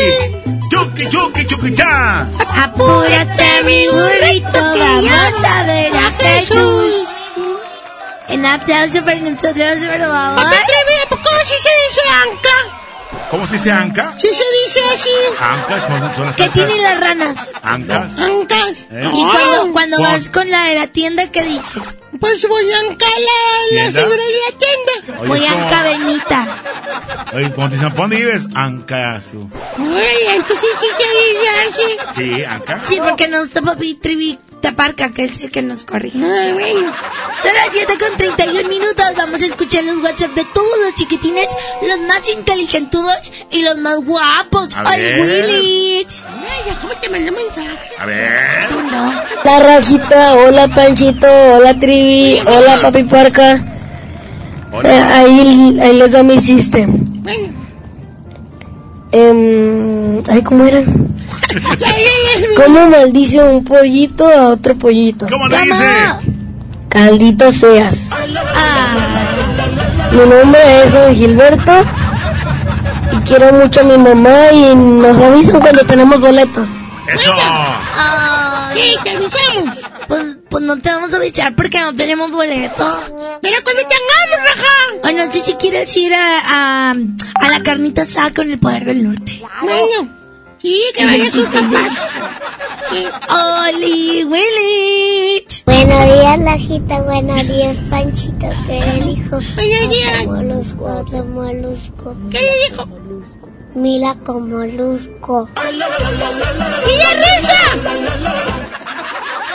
Chuki, 0.71 1.09
chuki, 1.09 1.45
chuki, 1.47 1.75
cha. 1.75 2.27
Apúrate, 2.63 3.63
mi 3.65 3.87
burrito, 3.87 4.61
vamos 4.77 5.43
a 5.43 5.63
ver 5.63 5.91
a 5.95 6.11
Jesús. 6.19 6.93
En 8.27 8.45
aplauso 8.45 9.03
para 9.03 9.19
nosotros, 9.19 9.83
por 9.83 9.99
favor. 9.99 10.35
Papi 10.35 10.57
Trevi, 10.67 10.95
¿a 11.03 11.09
poco 11.09 11.29
sí 11.45 11.53
se 11.59 11.69
dice 11.87 12.01
anca? 12.23 12.84
¿Cómo 13.31 13.45
se 13.47 13.53
dice 13.53 13.71
anca? 13.71 14.13
Sí 14.17 14.27
se 14.31 14.43
dice 14.63 14.79
así. 14.93 15.09
Ancas, 15.39 15.83
¿cómo 15.83 16.15
son 16.15 16.25
las 16.27 16.35
¿Qué 16.35 16.43
ancas? 16.43 16.53
tienen 16.65 16.81
las 16.83 16.99
ranas? 16.99 17.51
Ancas. 17.61 18.17
Ancas. 18.19 18.77
¿Eh? 18.91 19.09
Y 19.13 19.23
cuando, 19.25 19.71
cuando 19.73 19.97
¿Cuál? 19.97 20.11
vas 20.11 20.29
con 20.29 20.49
la 20.49 20.65
de 20.65 20.75
la 20.75 20.87
tienda, 20.87 21.29
¿qué 21.31 21.43
dices? 21.43 21.83
Pues 22.19 22.47
voy 22.47 22.71
a 22.71 22.79
ancar 22.79 23.09
la, 23.09 23.83
la 23.83 23.91
señora 23.91 24.15
de 24.15 24.17
la 24.17 24.57
tienda. 24.57 25.19
Oye, 25.21 25.27
Voy 25.27 25.43
es 25.43 25.49
a 25.49 25.53
como- 25.53 25.69
Cabenita. 25.69 26.47
Oye, 27.33 27.51
¿cómo 27.53 27.67
te 27.69 27.75
dicen? 27.75 27.89
¿Por 27.89 27.97
dónde 28.01 28.15
vives? 28.17 28.47
Ancasu. 28.55 29.49
Oye, 29.79 30.35
entonces 30.35 30.69
sí 30.79 30.87
se 30.97 31.09
dice 31.25 31.49
así. 31.67 31.97
Sí, 32.37 32.43
Anca. 32.45 32.79
Sí, 32.83 32.99
porque 33.05 33.27
nos 33.27 33.47
está 33.47 33.61
papi 33.61 33.95
Trivi 33.95 34.39
Taparca, 34.65 35.11
que 35.11 35.25
es 35.25 35.39
el 35.41 35.51
que 35.51 35.61
nos 35.61 35.83
corrige. 35.83 36.17
Ay, 36.17 36.53
bueno. 36.53 36.91
Son 37.43 37.53
las 37.53 37.71
7 37.71 37.97
con 37.99 38.17
31 38.17 38.67
minutos. 38.67 39.05
Vamos 39.15 39.39
a 39.39 39.45
escuchar 39.45 39.83
los 39.83 39.97
WhatsApp 39.97 40.33
de 40.33 40.43
todos 40.45 40.79
los 40.83 40.95
chiquitines, 40.95 41.47
los 41.87 41.99
más 42.07 42.27
inteligentudos 42.27 43.31
y 43.51 43.61
los 43.61 43.77
más 43.77 44.03
guapos. 44.03 44.73
A 44.73 44.81
¡Ay, 44.87 45.01
ver. 45.01 45.21
Willy! 45.21 46.07
Ay, 46.25 46.61
déjame 46.65 46.95
te 46.95 47.09
mandé 47.09 47.31
mensaje. 47.31 47.89
A 47.99 48.05
ver. 48.07 48.67
Tú 48.69 48.81
no. 48.81 49.13
La 49.43 49.59
rajita, 49.59 50.33
hola 50.33 50.67
Panchito, 50.67 51.27
hola 51.27 51.77
Trivi, 51.79 52.39
hola 52.39 52.79
Papi 52.81 53.03
Puerca. 53.03 53.63
Eh, 54.83 54.87
ahí, 54.89 55.77
ahí 55.79 55.93
les 55.99 56.11
doy 56.11 56.23
mi 56.23 56.41
chiste. 56.41 56.87
Bueno. 56.87 57.64
Em, 59.17 60.21
ay, 60.29 60.41
¿cómo 60.43 60.65
era? 60.65 60.81
¿Cómo 62.57 62.87
maldice 62.89 63.41
un 63.41 63.63
pollito 63.63 64.27
a 64.27 64.49
otro 64.49 64.75
pollito? 64.75 65.25
¿Cómo 65.29 65.47
le 65.47 65.55
¿Cómo? 65.57 65.71
dice? 65.71 65.85
Caldito 66.89 67.49
seas. 67.53 68.09
Ah, 68.13 68.95
Mi 70.11 70.17
nombre 70.19 70.59
es 70.83 70.91
Juan 70.91 71.15
Gilberto 71.15 71.71
y 73.13 73.17
quiero 73.27 73.53
mucho 73.53 73.79
a 73.79 73.83
mi 73.83 73.97
mamá 73.97 74.51
y 74.51 74.75
nos 74.75 75.17
avisan 75.19 75.61
cuando 75.61 75.85
tenemos 75.85 76.19
boletos. 76.19 76.67
Eso. 77.13 77.31
Sí, 78.73 78.97
te 79.03 79.09
avisamos. 79.11 79.77
pues, 80.09 80.25
pues 80.55 80.63
no 80.63 80.77
te 80.79 80.87
vamos 80.89 81.13
a 81.13 81.17
avisar 81.17 81.53
porque 81.53 81.81
no 81.81 81.93
tenemos 81.93 82.31
boletos. 82.31 82.97
Pero 83.41 83.57
cuando 83.61 83.81
tengamos, 83.81 84.37
raja. 84.41 85.03
O 85.03 85.11
no 85.11 85.29
sé 85.29 85.41
si 85.41 85.53
quieres 85.55 85.97
ir 85.97 86.13
a, 86.13 86.39
a, 86.39 86.91
a 86.91 87.49
la 87.49 87.61
carnita 87.61 88.03
asada 88.03 88.33
con 88.33 88.49
el 88.49 88.57
poder 88.57 88.85
del 88.85 89.03
norte. 89.03 89.41
Bueno. 89.61 90.15
Sí, 90.61 90.81
que 90.95 91.03
vayan 91.03 91.29
sus 91.29 91.45
papás. 91.47 92.13
¡Oli, 93.67 94.23
Willy! 94.23 95.45
Buenos 95.65 96.05
días, 96.05 96.39
Lajita. 96.39 97.01
Buenos 97.01 97.47
días, 97.49 97.75
Panchito. 97.89 98.47
¿Qué 98.65 98.79
le 98.79 99.05
dijo? 99.07 99.39
Buenos 99.55 99.89
días. 99.89 100.25
Molusco, 100.25 100.85
otro 100.85 101.25
molusco. 101.25 102.15
¿Qué 102.31 102.39
le 102.39 102.69
dijo? 102.69 102.87
Mira 103.73 104.15
como 104.25 104.39
molusco. 104.39 105.49
¡Y 105.73 106.97
la 106.97 107.09
risa! 107.11 108.84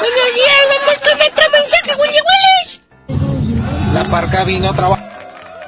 Buenos 0.00 0.34
días, 0.34 0.56
vamos 0.70 0.96
con 1.04 1.20
otro 1.20 1.44
mensaje, 1.52 1.92
Willy 2.00 2.20
Willis. 2.28 2.80
La 3.92 4.02
parca 4.04 4.44
vino 4.44 4.70
a 4.70 4.72
trabajar. 4.72 5.10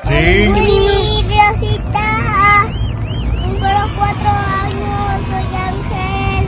Sí. 0.05 0.49
Mi 0.49 1.23
Rosita. 1.23 2.65
Tengo 3.61 3.89
cuatro 3.99 4.31
años. 4.31 5.27
Soy 5.29 5.49
Ángel. 5.55 6.45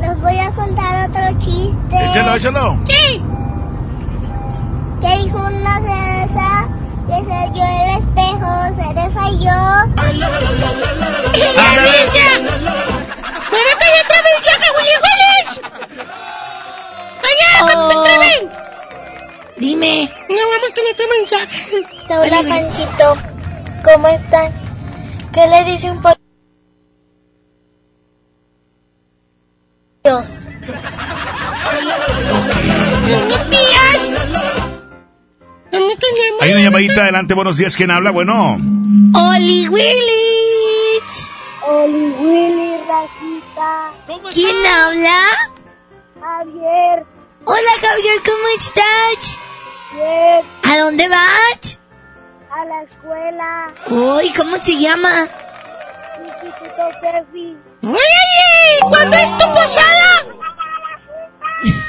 Les 0.00 0.14
voy 0.22 0.38
a 0.38 0.50
contar 0.52 1.10
otro 1.10 1.24
chiste. 1.40 1.96
Échalo, 2.10 2.36
échalo. 2.36 2.80
Sí. 2.88 3.22
¿Qué 5.02 5.10
dijo 5.24 5.36
una 5.36 5.80
cereza 5.82 6.68
que 7.06 7.16
se 7.16 7.38
yo 7.54 7.64
el 7.64 7.88
espejo, 7.98 8.50
cereza 8.76 9.20
y 9.30 9.38
yo. 9.44 9.58
¡Ya, 11.34 11.48
ya! 11.52 12.32
¡Bueno, 13.50 13.70
que 13.78 13.88
otro 14.00 14.18
mensaje, 14.24 14.66
Willy 14.76 14.96
Willis! 15.02 15.07
¡Allá, 17.60 17.74
Oh. 17.76 18.04
Treven! 18.04 18.50
Dime. 19.56 20.10
No, 20.28 20.36
vamos 20.36 20.70
con 20.74 20.84
otro 20.92 21.06
mensaje. 21.18 21.86
Hola, 22.10 22.42
Panchito. 22.48 23.16
¿Cómo 23.84 24.08
están? 24.08 24.52
¿Qué 25.32 25.46
le 25.46 25.64
dice 25.64 25.90
un 25.90 26.00
pollo? 26.02 26.14
Dios. 30.04 30.44
Hay 36.40 36.52
una 36.52 36.60
llamadita 36.62 37.02
adelante, 37.02 37.34
buenos 37.34 37.56
días, 37.56 37.76
¿quién 37.76 37.90
habla? 37.90 38.10
Bueno, 38.10 38.56
Oli 39.14 39.68
Willis. 39.68 41.30
Oli 41.66 42.10
Willy, 42.20 42.76
Rajita. 42.88 43.90
¿Quién 44.32 44.56
habla? 44.66 45.20
Javier. 46.20 47.06
Hola 47.50 47.70
Javier, 47.80 48.22
¿cómo 48.26 48.46
estás? 48.58 49.38
Bien. 49.92 50.44
¿A 50.64 50.78
dónde 50.80 51.08
vas? 51.08 51.80
A 52.50 52.64
la 52.66 52.82
escuela. 52.82 53.72
Uy, 53.88 54.30
¿cómo 54.36 54.62
se 54.62 54.78
llama? 54.78 55.26
Instituto 56.22 56.90
Cefi. 57.00 57.56
¡Oye! 57.82 58.80
¿Cuándo 58.82 59.16
es 59.16 59.38
tu 59.38 59.46
posada? 59.54 60.26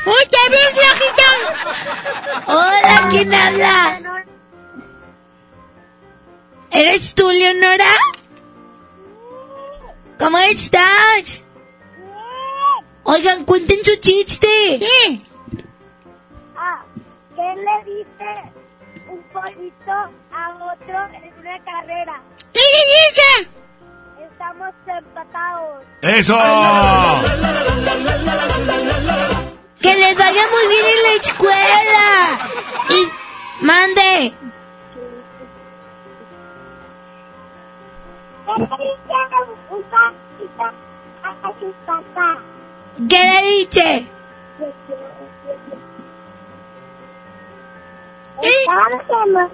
¡Oye, 0.05 0.43
ven, 0.49 0.75
Rajita! 0.77 1.29
Hola, 2.47 3.07
¿quién 3.11 3.33
habla? 3.33 3.99
¿Eres 6.71 7.13
tú, 7.15 7.29
Leonora? 7.29 7.95
¿Cómo 10.17 10.37
estás? 10.37 11.43
Oigan, 13.03 13.43
cuenten 13.43 13.83
su 13.83 13.97
chiste. 13.97 15.27
¿Qué 17.39 17.55
le 17.55 17.75
dice 17.85 18.29
un 19.07 19.23
pollito 19.31 19.91
a 19.91 20.49
otro 20.55 20.97
en 21.13 21.33
una 21.39 21.57
carrera? 21.63 22.21
¿Qué 22.53 22.59
le 22.73 22.81
dice? 22.95 23.29
Estamos 24.29 24.73
empatados. 24.85 25.83
eso. 26.01 26.37
Que 29.81 29.95
les 29.95 30.17
vaya 30.17 30.43
muy 30.51 30.67
bien 30.67 30.85
en 30.85 31.03
la 31.03 31.13
escuela. 31.21 32.07
Y 32.89 33.65
mande. 33.65 34.33
¿Qué 38.45 38.53
le 38.57 38.65
dice 38.65 39.15
un 39.69 39.83
pollito 39.83 40.63
a 41.23 41.53
su 41.59 41.73
papá? 41.85 42.29
¿Qué 43.07 43.19
le 43.23 43.39
dice? 43.47 44.19
Empatados. 48.41 49.51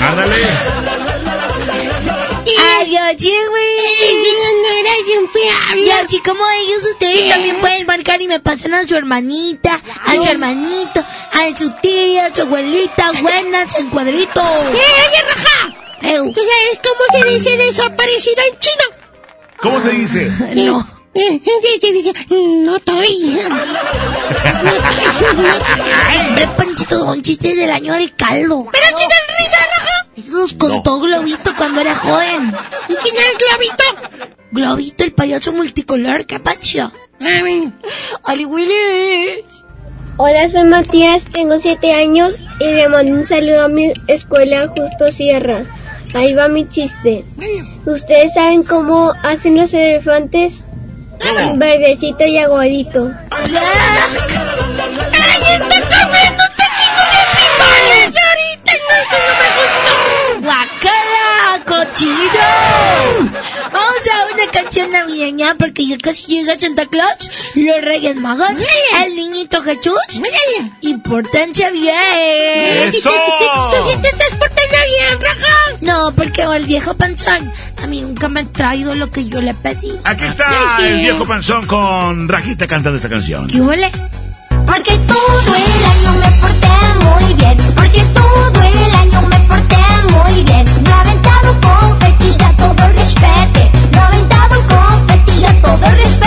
Ándale. 0.00 0.36
Adiós, 2.80 3.16
chiwi. 3.16 3.68
Y 5.76 5.90
así 5.90 6.20
como 6.20 6.42
ellos, 6.50 6.84
ustedes 6.90 7.28
también 7.30 7.56
pueden 7.56 7.86
marcar 7.86 8.20
y 8.20 8.28
me 8.28 8.40
pasan 8.40 8.74
a 8.74 8.86
su 8.86 8.96
hermanita, 8.96 9.80
a 10.04 10.14
su 10.14 10.28
hermanito, 10.28 11.00
a 11.00 11.56
su 11.56 11.70
tía, 11.80 12.26
a 12.26 12.34
su 12.34 12.42
abuelita, 12.42 13.12
buenas 13.20 13.74
en 13.78 13.90
cuadrito. 13.90 14.40
¡Eh, 14.40 14.68
oye, 14.74 15.22
Raja! 15.28 15.74
¿Tú 16.02 16.40
sabes 16.40 16.80
cómo 16.82 17.04
se 17.12 17.28
dice 17.28 17.56
desaparecida 17.56 18.42
en 18.50 18.58
chino? 18.58 18.84
¿Cómo 19.58 19.80
se 19.80 19.90
dice? 19.90 20.30
No. 20.54 20.91
Dice, 21.14 21.92
dice, 21.92 22.12
no 22.30 22.76
estoy. 22.76 23.40
Hombre, 26.26 26.48
Panchito, 26.56 27.04
son 27.04 27.22
chistes 27.22 27.56
del 27.56 27.70
año 27.70 27.92
del 27.94 28.14
caldo. 28.14 28.66
¿Pero 28.72 28.86
si 28.96 29.02
dan 29.04 29.36
risa, 29.38 29.56
Raja? 29.76 30.06
Eso 30.16 30.32
nos 30.32 30.52
contó 30.54 31.00
Globito 31.00 31.54
cuando 31.56 31.80
era 31.82 31.94
joven. 31.96 32.54
¿Y 32.88 32.94
quién 32.94 33.14
es 33.16 33.36
Globito? 33.38 33.84
Globito, 34.52 35.04
el 35.04 35.12
payaso 35.12 35.52
multicolor, 35.52 36.24
¿qué 36.26 36.40
pacho? 36.40 36.92
Ah, 37.20 37.38
bueno. 37.40 37.72
Oli 38.24 38.44
Willis. 38.46 39.64
Hola, 40.16 40.48
soy 40.48 40.64
Matías, 40.64 41.24
tengo 41.24 41.58
7 41.58 41.94
años 41.94 42.42
y 42.60 42.64
le 42.64 42.88
mando 42.88 43.12
un 43.12 43.26
saludo 43.26 43.64
a 43.64 43.68
mi 43.68 43.92
escuela 44.08 44.68
Justo 44.68 45.10
Sierra. 45.10 45.64
Ahí 46.14 46.34
va 46.34 46.48
mi 46.48 46.68
chiste. 46.68 47.24
¿Ustedes 47.86 48.34
saben 48.34 48.62
cómo 48.62 49.12
hacen 49.22 49.56
los 49.56 49.72
elefantes? 49.72 50.62
¿Cómo? 51.22 51.56
Verdecito 51.56 52.24
y 52.24 52.38
aguadito. 52.38 53.10
¡Ay, 53.30 53.44
está 55.52 56.06
comiendo 56.06 56.42
un 56.42 56.56
taquito 56.56 57.02
de 57.10 57.20
frijoles 57.32 58.14
ahorita! 58.28 58.72
No, 58.82 58.94
eso 59.02 59.18
no 59.28 59.32
me 59.38 59.48
gustó. 59.58 59.94
¡Guacala, 60.40 61.36
cochino! 61.66 62.46
Vamos 63.72 64.02
a 64.08 64.34
una 64.34 64.46
canción 64.50 64.90
navideña 64.90 65.54
porque 65.58 65.86
ya 65.86 65.96
casi 65.98 66.24
llega 66.26 66.58
Santa 66.58 66.86
Claus, 66.86 67.30
los 67.54 67.80
Reyes 67.80 68.16
Magos, 68.16 68.50
el 69.04 69.14
Niñito 69.14 69.62
Jesús 69.62 69.94
y 70.80 70.94
pórtense 70.98 71.70
bien. 71.70 71.94
¡Eso! 72.88 73.10
¿Tú 74.72 74.78
sí 74.78 74.80
te 74.80 74.80
estás 74.80 74.80
portando 74.80 74.86
bien, 74.86 75.20
Raja? 75.20 75.54
No, 75.80 76.14
porque 76.14 76.42
el 76.42 76.66
viejo 76.66 76.94
panzón 76.94 77.52
a 77.82 77.86
mí 77.86 78.00
nunca 78.02 78.28
me 78.28 78.40
ha 78.40 78.44
traído 78.44 78.94
lo 78.94 79.10
que 79.10 79.28
yo 79.28 79.40
le 79.40 79.54
pedí. 79.54 79.92
Aquí 80.04 80.24
está 80.24 80.46
el 80.86 80.98
viejo 81.00 81.26
panzón 81.26 81.66
con 81.66 82.28
Rajita 82.28 82.66
cantando 82.66 82.98
esa 82.98 83.08
canción. 83.08 83.46
¿Qué 83.46 83.60
huele? 83.60 83.90
Porque 84.66 84.96
todo 84.98 85.54
el 85.54 85.84
año 85.92 86.12
me 86.20 86.30
porté 86.40 86.68
muy 87.04 87.34
bien. 87.34 87.56
Porque 87.74 88.02
todo 88.14 88.62
el 88.62 88.94
año 88.94 89.22
me 89.22 89.38
porté 89.40 89.76
muy 90.10 90.42
bien. 90.44 90.64
Me 90.84 90.90
ha 90.92 91.00
aventado 91.00 91.60
confeti 91.60 92.42
a 92.42 92.56
todo 92.56 92.86
el 92.86 92.94
respete. 92.96 93.70
Me 93.92 93.98
ha 93.98 94.06
aventado 94.06 94.56
confeti 94.68 95.44
a 95.44 95.62
todo 95.62 95.86
el 95.86 95.96
respete. 95.96 96.21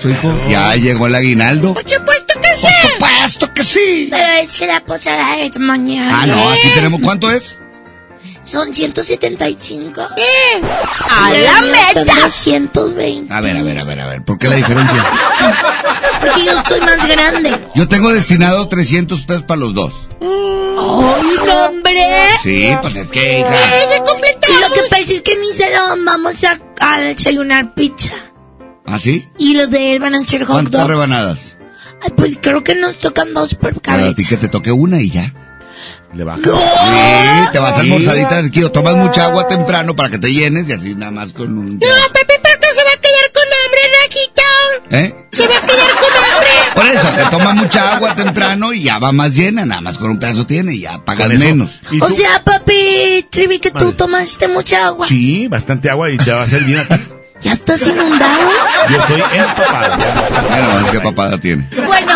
Supuesto, 0.00 0.28
hijo. 0.28 0.48
Ya 0.48 0.74
llegó 0.76 1.06
el 1.06 1.14
aguinaldo. 1.14 1.74
Por 1.74 1.88
supuesto 1.88 2.34
que 2.40 2.56
sí. 2.56 2.66
Por 2.82 2.90
supuesto 2.92 3.54
que 3.54 3.64
sí. 3.64 4.08
Pero 4.10 4.28
es 4.42 4.54
que 4.54 4.66
la 4.66 4.80
posada 4.80 5.38
es 5.38 5.58
mañana. 5.58 6.20
Ah, 6.22 6.26
no, 6.26 6.48
aquí 6.50 6.68
tenemos, 6.74 7.00
¿cuánto 7.02 7.30
es? 7.30 7.60
Son 8.44 8.74
175. 8.74 10.00
¡A 10.00 11.34
Y 11.34 11.42
la 11.42 11.60
mío 11.60 11.74
son 11.92 12.02
mecha! 12.02 12.20
220. 12.24 13.32
A 13.32 13.40
ver, 13.42 13.56
a 13.58 13.62
ver, 13.62 13.78
a 13.78 13.84
ver, 13.84 14.00
a 14.00 14.06
ver. 14.06 14.24
¿Por 14.24 14.38
qué 14.38 14.48
la 14.48 14.56
diferencia? 14.56 15.04
Porque 16.20 16.44
yo 16.44 16.52
estoy 16.58 16.80
más 16.80 17.06
grande. 17.08 17.68
Yo 17.74 17.88
tengo 17.88 18.10
destinado 18.10 18.66
300 18.68 19.20
pesos 19.22 19.42
para 19.42 19.60
los 19.60 19.74
dos. 19.74 20.08
¡Ay, 20.22 20.26
no, 21.46 21.66
hombre! 21.66 22.08
Sí, 22.42 22.74
pues 22.80 22.96
es 22.96 23.08
que, 23.08 23.40
hija. 23.40 23.48
Y 24.48 24.60
lo 24.60 24.70
que 24.72 24.80
pasa 24.88 25.02
es 25.12 25.20
que 25.20 25.36
mi 25.36 25.54
salón 25.54 26.04
vamos 26.06 26.42
a, 26.44 26.58
a 26.80 27.00
desayunar 27.00 27.74
pizza. 27.74 28.14
¿Ah, 28.90 28.98
sí? 28.98 29.28
Y 29.38 29.54
los 29.54 29.70
de 29.70 29.92
él 29.92 30.00
van 30.00 30.14
a 30.14 30.18
hacer 30.18 30.44
hot 30.44 30.54
¿Cuántas 30.54 30.80
dogs. 30.80 30.90
rebanadas? 30.90 31.56
Ay, 32.02 32.12
pues 32.16 32.38
creo 32.40 32.62
que 32.64 32.74
nos 32.74 32.98
tocan 32.98 33.34
dos 33.34 33.54
por 33.54 33.74
Para 33.80 33.98
cabeza. 33.98 34.14
ti 34.14 34.24
que 34.26 34.36
te 34.36 34.48
toque 34.48 34.70
una 34.72 35.00
y 35.00 35.10
ya. 35.10 35.32
Le 36.14 36.24
baja. 36.24 36.40
Sí, 36.42 37.48
te 37.52 37.58
vas 37.58 37.74
a 37.76 37.80
almorzadita 37.80 38.36
del 38.36 38.50
kilo. 38.50 38.72
Tomas 38.72 38.94
mucha 38.96 39.26
agua 39.26 39.46
temprano 39.46 39.94
para 39.94 40.08
que 40.10 40.18
te 40.18 40.32
llenes 40.32 40.68
y 40.68 40.72
así 40.72 40.94
nada 40.94 41.12
más 41.12 41.32
con 41.34 41.56
un... 41.58 41.72
No, 41.78 41.86
Pepe, 42.12 42.40
¿por 42.42 42.58
qué 42.60 42.68
se 42.74 42.82
va 42.82 42.90
a 42.90 43.00
quedar 43.00 43.32
con 43.34 43.44
hambre, 43.64 43.80
Rajita? 44.02 44.42
¿Eh? 44.90 45.26
Se 45.32 45.46
va 45.46 45.56
a 45.56 45.60
quedar 45.60 45.90
con 46.00 46.12
hambre. 46.24 46.48
Por 46.74 46.86
eso, 46.86 47.08
te 47.14 47.36
toma 47.36 47.52
mucha 47.54 47.94
agua 47.96 48.14
temprano 48.16 48.72
y 48.72 48.84
ya 48.84 48.98
va 48.98 49.12
más 49.12 49.34
llena. 49.34 49.66
Nada 49.66 49.82
más 49.82 49.98
con 49.98 50.10
un 50.10 50.18
pedazo 50.18 50.46
tiene 50.46 50.72
y 50.74 50.80
ya 50.80 51.04
pagas 51.04 51.28
menos. 51.28 51.78
O 52.00 52.08
sea, 52.10 52.42
papi, 52.42 53.26
Trivi, 53.30 53.58
que 53.58 53.70
tú 53.70 53.92
tomaste 53.92 54.48
mucha 54.48 54.86
agua. 54.86 55.06
Sí, 55.06 55.46
bastante 55.48 55.90
agua 55.90 56.10
y 56.10 56.16
te 56.16 56.30
va 56.32 56.40
a 56.40 56.44
hacer 56.44 56.64
bien 56.64 56.78
a 56.80 56.86
ti. 56.86 56.94
¿Ya 57.40 57.52
estás 57.52 57.86
inundado? 57.86 58.50
Yo 58.90 58.98
estoy 58.98 59.20
empapado. 59.20 59.96
Bueno, 60.48 60.80
es 60.84 60.90
que 60.90 61.00
papada 61.00 61.38
tiene. 61.38 61.66
Bueno, 61.86 62.12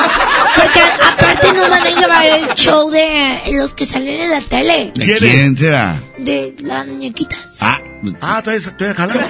porque 0.56 0.80
aparte 0.80 1.31
nos 1.52 1.68
van 1.70 1.82
a 1.86 1.90
llevar 1.90 2.24
el 2.26 2.54
show 2.54 2.90
de 2.90 3.40
los 3.52 3.74
que 3.74 3.86
salen 3.86 4.20
en 4.22 4.30
la 4.30 4.40
tele. 4.40 4.92
¿De 4.94 5.16
quién 5.18 5.56
será? 5.56 6.00
De 6.18 6.54
las 6.62 6.86
muñequitas. 6.86 7.38
Ah, 7.60 7.78
Ah, 8.20 8.40
¿tú 8.42 8.50
eres, 8.50 8.68
tú 8.76 8.82
eres 8.84 8.96
jalada? 8.96 9.20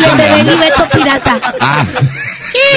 Los 0.00 0.16
de 0.16 0.24
Beli 0.30 0.56
Beto 0.58 0.84
Pirata. 0.92 1.38
Ah, 1.60 1.86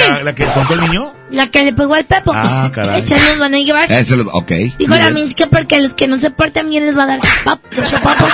¿La, 0.08 0.22
la 0.22 0.32
que 0.32 0.44
contó 0.44 0.74
el 0.74 0.80
niño? 0.82 1.12
La 1.32 1.48
que 1.48 1.64
le 1.64 1.72
pegó 1.72 1.94
al 1.94 2.04
Pepo. 2.04 2.32
Ah, 2.32 2.70
caray. 2.72 3.00
Esa 3.00 3.16
nos 3.16 3.38
van 3.38 3.52
a 3.52 3.58
llevar. 3.58 3.90
eso 3.90 4.14
lo... 4.16 4.30
Ok. 4.30 4.52
Dijo 4.78 4.94
la 4.94 5.10
Miss 5.10 5.34
que 5.34 5.48
porque 5.48 5.80
los 5.80 5.94
que 5.94 6.06
no 6.06 6.20
se 6.20 6.30
portan 6.30 6.70
bien 6.70 6.86
les 6.86 6.96
va 6.96 7.02
a 7.02 7.06
dar 7.06 7.18
chupap- 7.18 7.60
chupapos. 7.90 8.30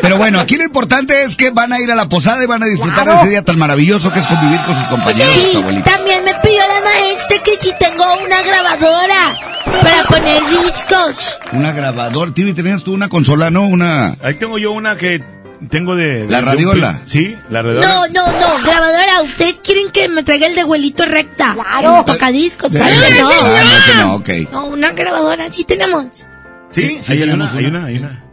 Pero 0.00 0.16
bueno, 0.16 0.40
aquí 0.40 0.56
lo 0.56 0.64
importante 0.64 1.22
es 1.22 1.36
que 1.36 1.50
van 1.50 1.72
a 1.72 1.80
ir 1.80 1.90
a 1.92 1.94
la 1.94 2.08
posada 2.08 2.42
y 2.42 2.46
van 2.46 2.62
a 2.62 2.66
disfrutar 2.66 3.06
de 3.06 3.14
ese 3.14 3.28
día 3.28 3.42
tan 3.44 3.58
maravilloso 3.58 4.12
que 4.12 4.20
es 4.20 4.26
convivir 4.26 4.60
con 4.64 4.76
sus 4.76 4.86
compañeros 4.88 5.34
Sí, 5.34 5.52
también 5.84 6.24
me 6.24 6.34
pidió 6.42 6.58
la 6.58 6.80
maestra 6.84 7.38
que 7.44 7.56
si 7.60 7.72
tengo 7.90 8.04
una 8.24 8.42
grabadora 8.42 9.36
para 9.82 10.02
poner 10.08 10.42
discos. 10.64 11.38
Una 11.52 11.72
grabadora. 11.72 12.32
Tibi, 12.32 12.52
tenías 12.52 12.82
tú 12.84 12.92
una 12.94 13.08
consola, 13.08 13.50
¿no? 13.50 13.66
Una... 13.66 14.14
Ahí 14.22 14.34
tengo 14.34 14.58
yo 14.58 14.72
una 14.72 14.96
que 14.96 15.22
tengo 15.70 15.94
de... 15.96 16.26
de- 16.26 16.28
¿La 16.28 16.38
de 16.38 16.42
un 16.42 16.48
radiola? 16.48 17.00
pi- 17.04 17.10
Sí, 17.10 17.36
la 17.50 17.62
radiola. 17.62 17.86
No, 17.86 18.06
no, 18.08 18.26
no, 18.26 18.62
grabadora. 18.64 19.22
¿Ustedes 19.22 19.60
quieren 19.60 19.90
que 19.90 20.08
me 20.08 20.22
traiga 20.22 20.46
el 20.46 20.54
de 20.54 20.62
abuelito 20.62 21.04
recta? 21.06 21.54
Claro. 21.54 22.04
Tocadiscos. 22.06 22.72
Para 22.72 22.88
eso 22.90 23.28
ah, 23.30 23.62
no. 23.88 23.94
no, 23.94 24.06
no, 24.06 24.14
ok. 24.16 24.28
No, 24.52 24.66
una 24.66 24.90
grabadora, 24.92 25.52
sí 25.52 25.64
tenemos. 25.64 26.26
Sí, 26.70 26.98
Sí, 27.02 27.12
hay 27.12 27.22
una, 27.22 27.32
tenemos 27.50 27.54
hay 27.54 27.64
una. 27.66 27.78
una, 27.78 27.86
hay 27.88 27.96
una. 27.98 28.24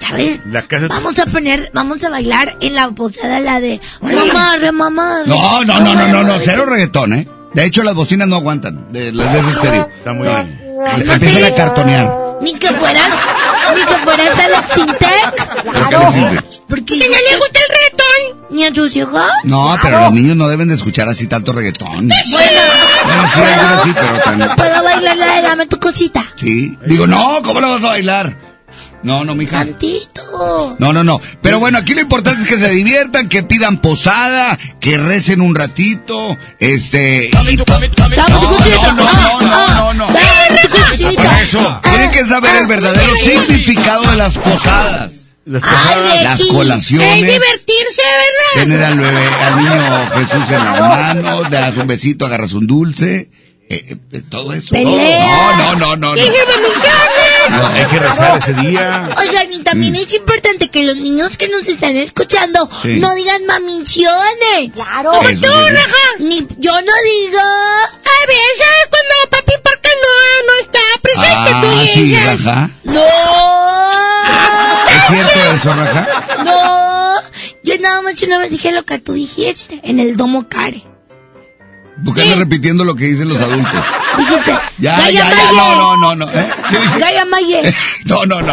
Ya 0.00 0.12
ves. 0.14 0.40
La 0.46 0.62
casa... 0.62 0.86
Vamos 0.88 1.18
a 1.18 1.26
poner, 1.26 1.70
vamos 1.74 2.02
a 2.04 2.10
bailar 2.10 2.56
en 2.60 2.74
la 2.74 2.90
posada 2.90 3.38
la 3.40 3.60
de 3.60 3.80
mamá, 4.00 4.56
re 4.56 4.72
mamá. 4.72 5.20
No, 5.26 5.64
no, 5.64 5.80
no, 5.80 5.94
no, 5.94 6.08
no, 6.08 6.22
no, 6.24 6.34
cero 6.44 6.64
reggaetón, 6.66 7.12
¿eh? 7.14 7.28
De 7.54 7.64
hecho, 7.64 7.82
las 7.82 7.94
bocinas 7.94 8.26
no 8.28 8.36
aguantan, 8.36 8.92
de 8.92 9.12
las 9.12 9.32
de 9.32 9.38
ese 9.40 9.50
estéreo. 9.50 9.88
Está 9.96 10.12
muy 10.12 10.26
bien. 10.28 10.60
Empiezan 11.10 11.44
a 11.44 11.54
cartonear. 11.54 12.24
Ni 12.40 12.52
que 12.54 12.68
fueras, 12.72 13.10
ni 13.74 13.80
que 13.82 13.94
fueras 14.04 14.38
Alex 14.38 14.78
Intec. 14.78 15.64
¿Por 15.64 15.88
qué 15.88 15.96
les 15.96 16.12
sirve? 16.12 16.42
Porque 16.68 16.94
no 16.96 17.04
le 17.04 17.36
gusta 17.38 17.58
el 17.60 17.74
reggaetón. 17.74 18.46
Ni 18.50 18.64
a 18.64 18.72
tus 18.72 18.96
hijos. 18.96 19.22
No, 19.44 19.76
pero 19.80 20.00
los 20.00 20.12
niños 20.12 20.36
no 20.36 20.48
deben 20.48 20.68
de 20.68 20.74
escuchar 20.74 21.08
así 21.08 21.26
tanto 21.26 21.52
reggaetón. 21.52 22.08
Bueno, 22.08 22.60
Bueno, 23.04 23.22
sí, 23.34 23.40
algunos 23.40 23.82
sí, 23.84 23.92
pero 23.94 24.18
tan... 24.46 24.56
puedo 24.56 24.82
bailar 24.84 25.16
la 25.16 25.36
de 25.36 25.42
dame 25.42 25.66
tu 25.66 25.78
cosita. 25.78 26.24
Sí. 26.36 26.76
Digo, 26.86 27.06
no, 27.06 27.40
¿cómo 27.44 27.60
lo 27.60 27.70
vas 27.70 27.84
a 27.84 27.88
bailar? 27.88 28.36
No, 29.04 29.24
no, 29.24 29.34
mija. 29.34 29.58
Tantito. 29.58 30.76
No, 30.78 30.92
no, 30.92 31.04
no. 31.04 31.20
Pero 31.42 31.60
bueno, 31.60 31.78
aquí 31.78 31.94
lo 31.94 32.00
importante 32.00 32.42
es 32.42 32.48
que 32.48 32.58
se 32.58 32.70
diviertan, 32.70 33.28
que 33.28 33.42
pidan 33.42 33.78
posada, 33.78 34.58
que 34.80 34.96
recen 34.98 35.40
un 35.42 35.54
ratito, 35.54 36.36
este... 36.58 37.26
y- 37.28 37.30
no, 37.30 37.64
no, 38.92 39.40
no, 39.40 39.68
no, 39.68 39.94
no. 39.94 40.06
Dame 40.06 40.68
tu 40.70 40.78
cosita. 40.78 41.22
Por 41.22 41.42
eso, 41.42 41.80
tienen 41.82 42.10
que 42.10 42.24
saber 42.24 42.56
el 42.56 42.66
verdadero 42.66 43.14
significado 43.16 44.10
de 44.10 44.16
las 44.16 44.36
posadas. 44.36 45.12
Las 45.46 45.62
Ay, 45.62 46.24
Las 46.24 46.40
sí. 46.40 46.48
colaciones. 46.48 47.08
Es 47.12 47.20
divertirse, 47.20 48.02
¿verdad? 48.02 48.54
Tener 48.54 48.82
al 48.82 48.98
bebé, 48.98 49.26
al 49.42 49.56
niño 49.56 50.10
Jesús 50.14 50.50
en 50.50 50.64
las 50.64 50.80
manos, 50.80 51.50
le 51.50 51.56
das 51.58 51.76
un 51.76 51.86
besito, 51.86 52.24
agarras 52.24 52.54
un 52.54 52.66
dulce, 52.66 53.30
eh, 53.68 53.96
eh, 54.12 54.22
todo 54.30 54.54
eso. 54.54 54.70
Pelea. 54.70 55.26
No, 55.26 55.74
no, 55.74 55.74
no, 55.74 55.96
no, 55.96 56.14
no. 56.14 56.22
Hay 57.50 57.84
que 57.86 57.98
rezar 57.98 58.38
ese 58.38 58.52
día. 58.54 59.08
Oigan, 59.18 59.52
y 59.52 59.62
también 59.62 59.94
es 59.96 60.12
importante 60.14 60.68
que 60.70 60.82
los 60.84 60.96
niños 60.96 61.36
que 61.36 61.48
nos 61.48 61.66
están 61.68 61.96
escuchando 61.96 62.68
Sí. 62.82 62.98
no 63.00 63.14
digan 63.14 63.44
mamisiones. 63.46 64.72
Claro. 64.74 65.12
Como 65.12 65.28
tú, 65.28 65.34
sí. 65.34 65.70
Raja. 65.70 65.94
Ni, 66.18 66.46
yo 66.58 66.72
no 66.72 66.92
digo. 67.04 67.38
A 67.40 68.26
ver, 68.26 68.38
¿sabes 68.58 68.88
cuando 68.90 69.30
papi 69.30 69.52
porque 69.62 69.88
no, 70.02 70.46
no 70.46 70.54
está 70.62 70.80
presente? 71.02 71.50
Ah, 71.52 71.60
tú 71.62 72.00
sí. 72.00 72.16
Raja. 72.16 72.70
No. 72.84 73.04
¿Es 74.88 75.06
cierto 75.08 75.54
eso, 75.56 75.74
Raja? 75.74 76.42
No. 76.44 77.14
Yo 77.62 77.78
nada 77.80 78.02
más 78.02 78.22
una 78.22 78.38
vez 78.38 78.50
dije 78.50 78.72
lo 78.72 78.84
que 78.84 78.98
tú 78.98 79.12
dijiste 79.14 79.80
en 79.84 80.00
el 80.00 80.16
domo 80.16 80.48
care. 80.48 80.82
Porque 82.04 82.22
andas 82.22 82.38
repitiendo 82.38 82.84
lo 82.84 82.94
que 82.94 83.04
dicen 83.04 83.28
los 83.28 83.40
adultos. 83.40 83.84
Dijiste. 84.18 84.54
Ya, 84.76 84.96
Gaya 84.98 85.12
ya, 85.12 85.30
ya, 85.30 85.52
no, 85.52 85.76
no, 85.76 85.96
no, 85.96 86.14
no. 86.26 86.32
¿eh? 86.32 86.50
Gaya 86.98 87.24
Maye. 87.24 87.72
No, 88.06 88.26
no, 88.26 88.42
no. 88.42 88.52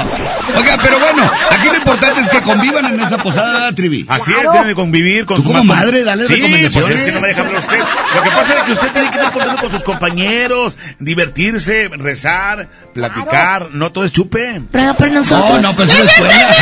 Oiga, 0.55 0.77
pero 0.81 0.97
bueno, 0.99 1.29
aquí 1.49 1.67
lo 1.67 1.75
importante 1.75 2.21
es 2.21 2.29
que 2.29 2.41
convivan 2.41 2.85
en 2.85 2.99
esa 3.01 3.17
posada, 3.17 3.53
¿verdad, 3.53 3.73
Trivi. 3.73 4.05
Así 4.07 4.31
es, 4.31 4.49
tiene 4.49 4.67
que 4.67 4.75
convivir 4.75 5.25
con 5.25 5.37
Tú 5.37 5.43
su 5.43 5.49
como 5.49 5.63
madre, 5.63 6.03
dale 6.03 6.27
sí, 6.27 6.35
recomendaciones. 6.35 6.89
Pues 6.89 6.99
es 6.99 7.05
que 7.05 7.11
no 7.11 7.21
me 7.21 7.27
deja 7.27 7.41
hablar 7.41 7.59
usted. 7.59 7.79
Lo 8.15 8.23
que 8.23 8.29
pasa 8.29 8.53
es 8.59 8.63
que 8.63 8.71
usted 8.73 8.91
tiene 8.93 9.09
que 9.09 9.17
estar 9.17 9.33
contando 9.33 9.61
con 9.61 9.71
sus 9.71 9.83
compañeros, 9.83 10.77
divertirse, 10.99 11.89
rezar, 11.89 12.69
platicar. 12.93 13.71
No 13.71 13.91
todo 13.91 14.05
es 14.05 14.11
chupe. 14.13 14.61
Ruega 14.71 14.93
por 14.93 15.11
nosotros. 15.11 15.61
No, 15.61 15.61
no, 15.61 15.73
pero 15.73 15.89
es 15.91 15.99
una 15.99 16.11
escuela. 16.11 16.55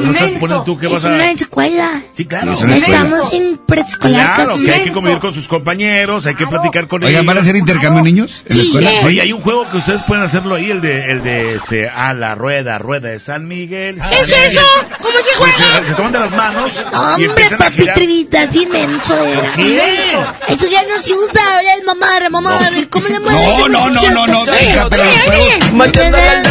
No 0.00 0.12
estás 0.12 0.32
suponiendo 0.32 0.62
tú 0.64 0.78
que 0.78 0.86
Es 0.86 0.92
vas 0.92 1.04
a... 1.04 1.08
una 1.08 1.30
escuela. 1.32 2.00
Sí, 2.14 2.24
claro. 2.24 2.52
Es. 2.52 2.62
Estamos 2.62 3.32
en 3.32 3.58
preescolar. 3.66 4.34
Claro, 4.36 4.50
casi. 4.52 4.64
que 4.64 4.72
hay 4.72 4.84
que 4.84 4.92
convivir 5.00 5.20
con 5.20 5.34
sus 5.34 5.48
compañeros, 5.48 6.26
hay 6.26 6.34
que 6.34 6.46
platicar 6.46 6.86
con 6.88 7.02
Oigan, 7.02 7.14
ellos. 7.22 7.26
¿van 7.26 7.38
a 7.38 7.40
hacer 7.40 7.56
intercambio 7.56 8.02
niños 8.02 8.44
en 8.48 8.56
la 8.56 8.62
Sí, 8.62 8.68
escuela? 8.68 8.90
eh. 8.92 9.00
Oye, 9.04 9.20
hay 9.22 9.32
un 9.32 9.40
juego 9.42 9.68
que 9.70 9.76
ustedes 9.78 10.02
pueden 10.02 10.24
hacerlo 10.24 10.54
ahí, 10.54 10.70
el 10.70 10.80
de, 10.80 11.10
el 11.10 11.22
de, 11.22 11.54
este, 11.56 11.88
a 11.88 12.12
la 12.14 12.34
rueda, 12.34 12.78
rueda 12.78 13.08
de 13.08 13.20
San 13.20 13.46
Miguel. 13.48 13.96
¿Qué 14.10 14.20
es 14.20 14.32
eso? 14.54 14.60
¿Cómo 15.00 15.16
se 15.18 15.38
Pues 15.38 15.52
juega? 15.54 15.80
se, 15.82 15.88
se 15.88 15.94
toman 15.94 16.12
de 16.12 16.18
las 16.20 16.30
manos 16.32 16.72
y 17.18 17.24
Hombre, 17.26 17.44
papi 17.58 17.76
girar. 17.76 17.94
Trivitas, 17.96 18.52
bien 18.52 18.70
menso 18.70 19.24
era. 19.24 19.52
¿Qué? 19.54 20.12
Eso 20.48 20.66
ya 20.68 20.82
no 20.82 21.02
se 21.02 21.12
usa, 21.12 21.42
ahora 21.56 21.74
es 21.78 21.84
mamar, 21.84 22.30
mamar. 22.30 22.72
¿Cómo 22.90 23.08
le 23.08 23.20
mueves? 23.20 23.40
No, 23.42 23.68
no, 23.68 23.90
no, 23.90 24.10
no, 24.12 24.26
no, 24.26 24.42
hija, 24.44 24.86
pero 24.90 25.04
los 25.04 25.12
juegos, 25.22 25.60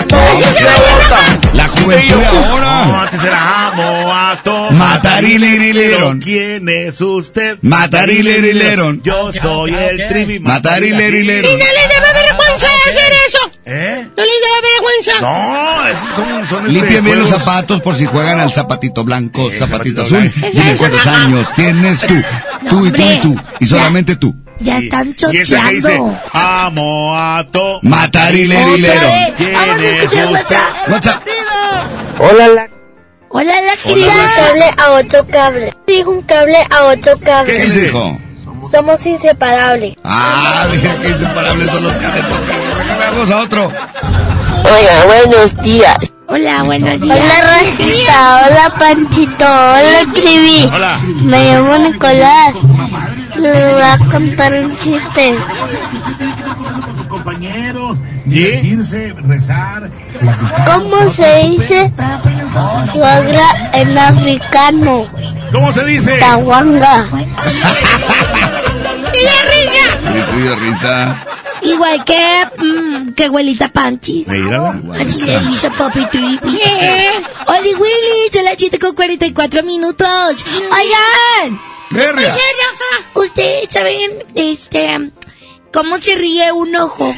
juegos. 0.09 1.53
la 1.53 1.67
juventud 1.67 2.15
de 2.15 2.23
No, 2.23 2.45
ahora. 2.45 3.01
antes 3.03 3.23
era 3.23 3.67
amo, 3.67 4.13
ato, 4.13 4.71
Matarilerileron. 4.71 6.19
¿Quién 6.21 6.67
es 6.69 7.01
usted? 7.01 7.57
Yo 9.03 9.31
soy 9.33 9.73
el 9.75 10.07
trivi. 10.07 10.39
Matarilerileron. 10.39 11.51
Y 11.51 11.53
no 11.53 11.65
les 11.65 11.89
debe 11.89 12.13
vergüenza 12.13 12.67
hacer 12.87 13.13
eso. 13.27 13.51
¿Eh? 13.65 14.07
No 14.17 14.23
les 14.23 14.33
debe 14.41 14.71
vergüenza. 14.73 15.21
No, 15.21 15.87
esos 15.87 16.09
son, 16.15 16.47
son 16.47 16.73
Limpien 16.73 17.03
bien 17.03 17.19
los 17.19 17.29
zapatos 17.29 17.81
por 17.81 17.95
si 17.95 18.05
juegan 18.05 18.39
al 18.39 18.51
zapatito 18.53 19.03
blanco, 19.03 19.49
Sí, 19.51 19.57
zapatito 19.59 20.03
zapatito 20.07 20.31
azul. 20.31 20.51
Dime 20.53 20.75
cuántos 20.77 21.07
años 21.07 21.53
tienes 21.55 21.99
tú. 22.01 22.15
Tú 22.69 22.85
y 22.87 22.91
tú 22.91 23.01
y 23.01 23.17
tú. 23.21 23.35
Y 23.59 23.67
solamente 23.67 24.15
tú. 24.15 24.35
Ya 24.61 24.77
están 24.79 25.15
Y 25.31 25.37
esa 25.37 25.61
que 25.69 25.75
dice, 25.75 25.87
chocheando. 25.97 26.19
amo, 26.33 27.15
ato. 27.17 27.79
Matarilerileron. 27.81 28.97
Otra 29.05 29.09
vez. 29.27 29.33
¿Quién 29.37 29.53
Vamos 29.53 29.69
a 29.81 29.85
es 29.85 30.03
escuchar 30.03 30.25
usted? 30.31 30.55
WhatsApp. 30.57 30.89
WhatsApp. 30.89 31.27
Hola, 32.19 32.47
la... 32.49 32.69
Hola, 33.31 33.53
la 33.61 33.73
Un 33.93 34.01
cable 34.01 34.65
a 34.77 34.91
otro 34.91 35.27
cable. 35.27 35.73
Digo 35.85 36.11
un 36.11 36.21
cable 36.23 36.57
a 36.71 36.83
otro 36.85 37.17
¿Qué 37.19 37.25
cable. 37.25 37.59
dice, 37.65 37.85
hijo? 37.87 38.19
Somos 38.69 39.05
inseparables. 39.05 39.97
Ah, 40.03 40.67
mira 40.71 40.95
qué 41.01 41.09
inseparables 41.09 41.67
son 41.67 41.83
los 41.83 41.93
caretos. 41.93 42.39
Vamos 42.99 43.31
a 43.31 43.37
otro. 43.37 43.71
Oiga, 44.63 45.05
buenos 45.05 45.57
días. 45.63 45.97
Hola, 46.27 46.61
buenos 46.63 47.01
días. 47.01 47.19
Hola 47.19 47.41
Rajita, 47.41 48.45
hola 48.45 48.73
Panchito, 48.77 49.45
hola 49.45 50.13
Trivi. 50.13 50.69
Hola. 50.71 50.99
Me 51.23 51.53
llamo 51.53 51.77
Nicolás. 51.79 52.53
Les 53.37 53.71
voy 53.71 53.81
a 53.81 53.97
contar 54.11 54.53
un 54.53 54.77
chiste. 54.77 55.35
¿Cómo 60.65 61.09
se 61.09 61.43
dice 61.47 61.91
suegra 62.91 63.71
en 63.73 63.97
africano? 63.97 65.07
¿Cómo 65.51 65.73
se 65.73 65.83
dice? 65.85 66.17
Tawanga. 66.19 67.07
¡Y 69.13 69.23
la 69.23 69.41
risa! 69.51 70.11
Grito 70.11 70.37
de 70.37 70.55
risa. 70.55 71.25
Igual 71.61 72.05
que, 72.05 72.47
mm, 72.57 73.13
que 73.13 73.25
abuelita 73.25 73.69
Panchis. 73.69 74.27
Mírala. 74.27 74.81
Así 74.99 75.21
le 75.21 75.39
dice 75.41 75.69
Papi 75.71 76.05
Trivi. 76.05 76.61
Oli 77.47 77.73
Willy, 77.75 78.31
son 78.31 78.45
las 78.45 78.55
7 78.57 78.79
con 78.79 78.95
44 78.95 79.63
minutos. 79.63 80.45
Oigan. 80.55 81.59
Verga. 81.91 82.35
Ustedes 83.15 83.69
saben, 83.69 84.23
este, 84.35 85.11
cómo 85.73 85.99
se 86.01 86.15
ríe 86.15 86.51
un 86.51 86.75
ojo. 86.75 87.15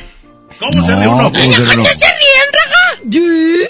¿Cómo 0.62 0.86
se 0.86 0.96
ríe 0.96 1.08
un 1.08 1.20
ojo? 1.22 1.32
¿cómo 1.32 1.34
se 1.34 1.58
ríe 1.58 1.74
un 1.74 1.80
ojo? 1.80 1.90
¿Se 1.90 2.06
ríen, 2.22 2.48
Raja? 2.54 3.00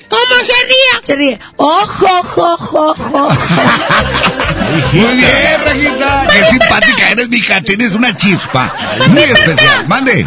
¿Cómo 0.09 0.35
se 0.43 0.57
ríe? 0.67 0.91
Se 1.03 1.15
ríe. 1.15 1.39
Ojo, 1.55 2.05
ojo, 2.19 2.53
ojo, 2.53 2.91
ojo. 2.91 3.29
Muy 4.91 5.15
bien, 5.15 5.61
Rajita. 5.65 6.27
Qué 6.29 6.49
simpática 6.49 7.11
eres, 7.11 7.29
mija. 7.29 7.61
Tienes 7.61 7.93
una 7.93 8.13
chispa. 8.17 8.75
Muy 9.07 9.21
especial. 9.21 9.87
Mande. 9.87 10.25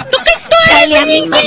Sale 0.65 0.97
a 0.97 1.05
mi 1.05 1.21
mamá. 1.27 1.43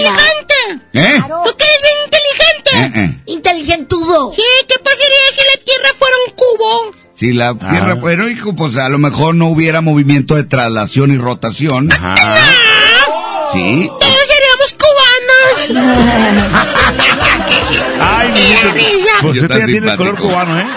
¿Eh? 0.93 1.19
¿Tú 1.27 1.57
que 1.57 1.63
eres 1.65 1.81
bien 1.81 1.97
inteligente? 2.05 2.71
Eh, 2.75 2.91
eh. 2.93 3.23
Inteligentudo. 3.25 4.33
Sí, 4.35 4.43
¿qué 4.67 4.75
pasaría 4.77 5.17
si 5.31 5.41
la 5.41 5.63
Tierra 5.65 5.89
fuera 5.97 6.15
un 6.27 6.33
cubo? 6.35 6.95
Si 7.15 7.33
la 7.33 7.55
Tierra, 7.55 7.95
bueno, 7.95 8.29
hijo, 8.29 8.55
pues 8.55 8.77
a 8.77 8.87
lo 8.87 8.99
mejor 8.99 9.33
no 9.33 9.47
hubiera 9.47 9.81
movimiento 9.81 10.35
de 10.35 10.43
traslación 10.43 11.11
y 11.11 11.17
rotación. 11.17 11.89
Sí. 13.53 13.89
Ay, 17.99 18.29
mi 18.29 18.39
¡Qué! 18.39 18.99
Pues 19.21 19.41
usted 19.41 19.59
ya 19.59 19.65
tiene 19.65 19.91
el 19.91 19.97
color 19.97 20.15
simpático. 20.15 20.27
cubano, 20.29 20.59
¿eh? 20.59 20.67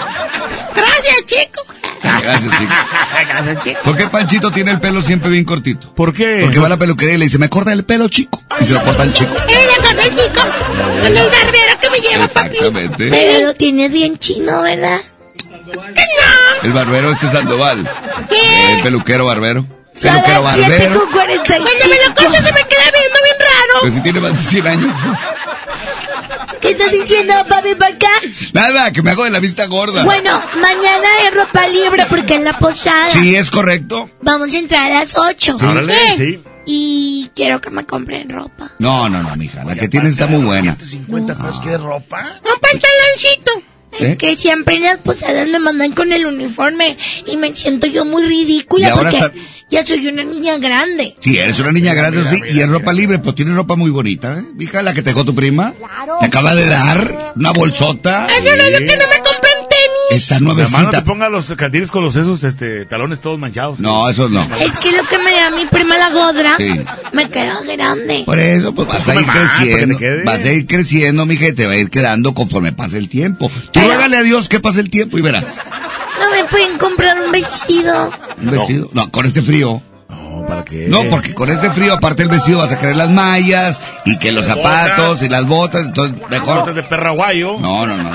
Gracias, 0.75 1.25
chico. 1.25 1.65
Gracias, 2.03 2.59
chico. 2.59 2.73
Gracias, 3.29 3.63
chico. 3.63 3.79
¿Por 3.83 3.97
qué 3.97 4.07
Panchito 4.07 4.51
tiene 4.51 4.71
el 4.71 4.79
pelo 4.79 5.01
siempre 5.01 5.29
bien 5.29 5.45
cortito? 5.45 5.93
¿Por 5.93 6.13
qué? 6.13 6.39
Porque 6.43 6.59
va 6.59 6.65
a 6.67 6.69
la 6.69 6.77
peluquería 6.77 7.15
y 7.15 7.17
le 7.17 7.25
dice, 7.25 7.37
me 7.37 7.49
corta 7.49 7.71
el 7.71 7.83
pelo 7.85 8.07
chico. 8.07 8.41
Y 8.59 8.65
se 8.65 8.73
lo 8.73 8.83
cortan 8.83 9.13
chico. 9.13 9.33
Él 9.47 9.57
le 9.67 9.87
corta 9.87 10.03
el 10.03 10.09
chico 10.09 10.41
con 11.01 11.05
el 11.05 11.13
barbero 11.15 11.79
que 11.79 11.89
me 11.89 11.99
lleva, 11.99 12.27
papi. 12.27 12.57
Exactamente. 12.57 13.07
Pero 13.09 13.47
lo 13.47 13.53
tienes 13.53 13.91
bien 13.91 14.17
chino, 14.17 14.61
¿verdad? 14.61 14.99
El 16.63 16.73
barbero 16.73 17.11
este 17.11 17.27
Sandoval. 17.31 17.89
¿Qué? 18.29 18.75
El 18.75 18.81
peluquero 18.83 19.25
barbero. 19.25 19.65
Son 20.01 20.15
las 20.15 20.53
7 20.55 20.69
barbero. 20.69 20.99
con 21.01 21.11
45. 21.11 21.63
Cuando 21.63 21.87
me 21.89 22.07
lo 22.07 22.13
corto 22.15 22.33
se 22.33 22.53
me 22.53 22.67
queda 22.67 22.91
viendo 22.91 23.19
bien 23.23 23.35
raro. 23.39 23.79
Pero 23.81 23.93
si 23.95 24.01
tiene 24.01 24.19
más 24.19 24.31
de 24.37 24.49
100 24.49 24.67
años. 24.67 24.95
¿Qué 26.61 26.71
estás 26.71 26.91
diciendo, 26.91 27.33
papi, 27.49 27.73
para 27.75 27.95
acá? 27.95 28.07
Nada, 28.53 28.91
que 28.91 29.01
me 29.01 29.11
hago 29.11 29.23
de 29.23 29.31
la 29.31 29.39
vista 29.39 29.65
gorda. 29.65 30.03
Bueno, 30.03 30.39
mañana 30.61 31.07
es 31.27 31.33
ropa 31.33 31.67
libre 31.67 32.05
porque 32.07 32.35
en 32.35 32.43
la 32.45 32.57
posada 32.59 33.09
Sí, 33.09 33.35
es 33.35 33.49
correcto. 33.49 34.09
vamos 34.21 34.53
a 34.53 34.57
entrar 34.59 34.85
a 34.91 34.99
las 34.99 35.17
8. 35.17 35.57
Órale, 35.59 35.95
sí. 36.17 36.43
Y 36.67 37.31
quiero 37.35 37.59
que 37.59 37.71
me 37.71 37.83
compren 37.87 38.29
ropa. 38.29 38.69
No, 38.77 39.09
no, 39.09 39.23
no, 39.23 39.35
mija. 39.35 39.63
La 39.63 39.75
que 39.75 39.87
tienes 39.87 40.11
está 40.13 40.27
muy 40.27 40.43
buena. 40.45 40.77
50 40.79 41.35
pesos 41.35 41.59
que 41.61 41.69
de 41.69 41.77
ropa. 41.79 42.19
Un 42.43 42.59
pantaloncito. 42.61 43.51
¿Eh? 43.99 44.11
Es 44.11 44.17
que 44.17 44.37
siempre 44.37 44.75
en 44.75 44.83
las 44.83 44.97
posadas 44.97 45.47
me 45.47 45.59
mandan 45.59 45.91
con 45.91 46.11
el 46.11 46.25
uniforme 46.25 46.97
y 47.25 47.37
me 47.37 47.53
siento 47.55 47.87
yo 47.87 48.05
muy 48.05 48.23
ridícula 48.23 48.89
ahora 48.93 49.11
porque 49.11 49.25
está- 49.25 49.37
ya 49.69 49.85
soy 49.85 50.05
una 50.07 50.23
niña 50.23 50.57
grande. 50.57 51.15
Sí, 51.19 51.37
eres 51.37 51.59
una 51.59 51.71
niña 51.71 51.93
grande, 51.93 52.23
sí, 52.29 52.37
y 52.53 52.59
es 52.59 52.67
ropa 52.67 52.91
libre, 52.93 53.19
pues 53.19 53.35
tienes 53.35 53.53
ropa 53.55 53.75
muy 53.75 53.89
bonita, 53.89 54.37
¿eh? 54.39 54.43
Mija, 54.55 54.81
la 54.81 54.93
que 54.93 55.01
te 55.01 55.11
dejó 55.11 55.23
tu 55.23 55.33
prima. 55.35 55.73
Te 56.19 56.25
acaba 56.25 56.53
de 56.55 56.65
dar 56.67 57.33
una 57.35 57.51
bolsota. 57.51 58.25
Hace 58.25 58.53
un 58.53 58.59
año 58.61 58.77
que 58.79 58.97
no 58.97 59.07
me 59.07 59.21
Está 60.11 60.35
La 60.35 60.41
mano 60.41 60.55
te 60.55 60.65
nuevecita. 60.65 61.03
ponga 61.03 61.29
los 61.29 61.45
cantines 61.55 61.89
con 61.91 62.03
los 62.03 62.15
esos 62.15 62.43
este, 62.43 62.85
talones 62.85 63.19
todos 63.21 63.39
manchados. 63.39 63.79
No, 63.79 64.09
esos 64.09 64.29
no. 64.29 64.41
Es 64.59 64.77
que 64.77 64.91
lo 64.91 65.03
que 65.07 65.17
me 65.19 65.31
da 65.33 65.49
mi 65.51 65.65
prima 65.65 65.97
la 65.97 66.09
godra 66.11 66.55
Sí. 66.57 66.81
me 67.13 67.29
queda 67.29 67.61
grande. 67.61 68.23
Por 68.25 68.39
eso, 68.39 68.73
pues 68.75 68.87
vas 68.87 69.07
a 69.07 69.15
ir 69.15 69.25
creciendo. 69.25 69.97
te. 69.97 70.23
Vas 70.23 70.43
a 70.45 70.51
ir 70.51 70.67
creciendo, 70.67 71.25
mija, 71.25 71.47
y 71.47 71.53
te 71.53 71.65
va 71.67 71.73
a 71.73 71.77
ir 71.77 71.89
quedando 71.89 72.33
conforme 72.33 72.73
pase 72.73 72.97
el 72.97 73.09
tiempo. 73.09 73.49
Tú 73.71 73.79
ruégale 73.79 74.17
a 74.17 74.23
Dios 74.23 74.49
que 74.49 74.59
pase 74.59 74.81
el 74.81 74.89
tiempo 74.89 75.17
y 75.17 75.21
verás. 75.21 75.43
No 76.19 76.29
me 76.29 76.43
pueden 76.45 76.77
comprar 76.77 77.19
un 77.21 77.31
vestido. 77.31 78.11
Un 78.41 78.51
vestido. 78.51 78.89
No, 78.93 79.09
con 79.11 79.25
este 79.25 79.41
frío. 79.41 79.81
No, 80.09 80.45
¿para 80.47 80.63
qué? 80.65 80.87
No, 80.89 81.03
porque 81.09 81.33
con 81.33 81.49
este 81.49 81.71
frío, 81.71 81.93
aparte 81.93 82.23
del 82.23 82.29
vestido, 82.31 82.59
vas 82.59 82.71
a 82.71 82.79
querer 82.79 82.95
las 82.97 83.09
mallas, 83.09 83.79
y 84.05 84.17
que 84.19 84.31
los 84.31 84.45
Las 84.47 84.57
zapatos, 84.57 85.07
botas. 85.07 85.23
y 85.23 85.29
las 85.29 85.45
botas, 85.47 85.81
entonces 85.81 86.29
mejor. 86.29 86.59
Botas 86.59 86.75
de 86.75 86.83
perraguayo. 86.83 87.57
No, 87.59 87.87
no, 87.87 87.97
no. 87.97 88.11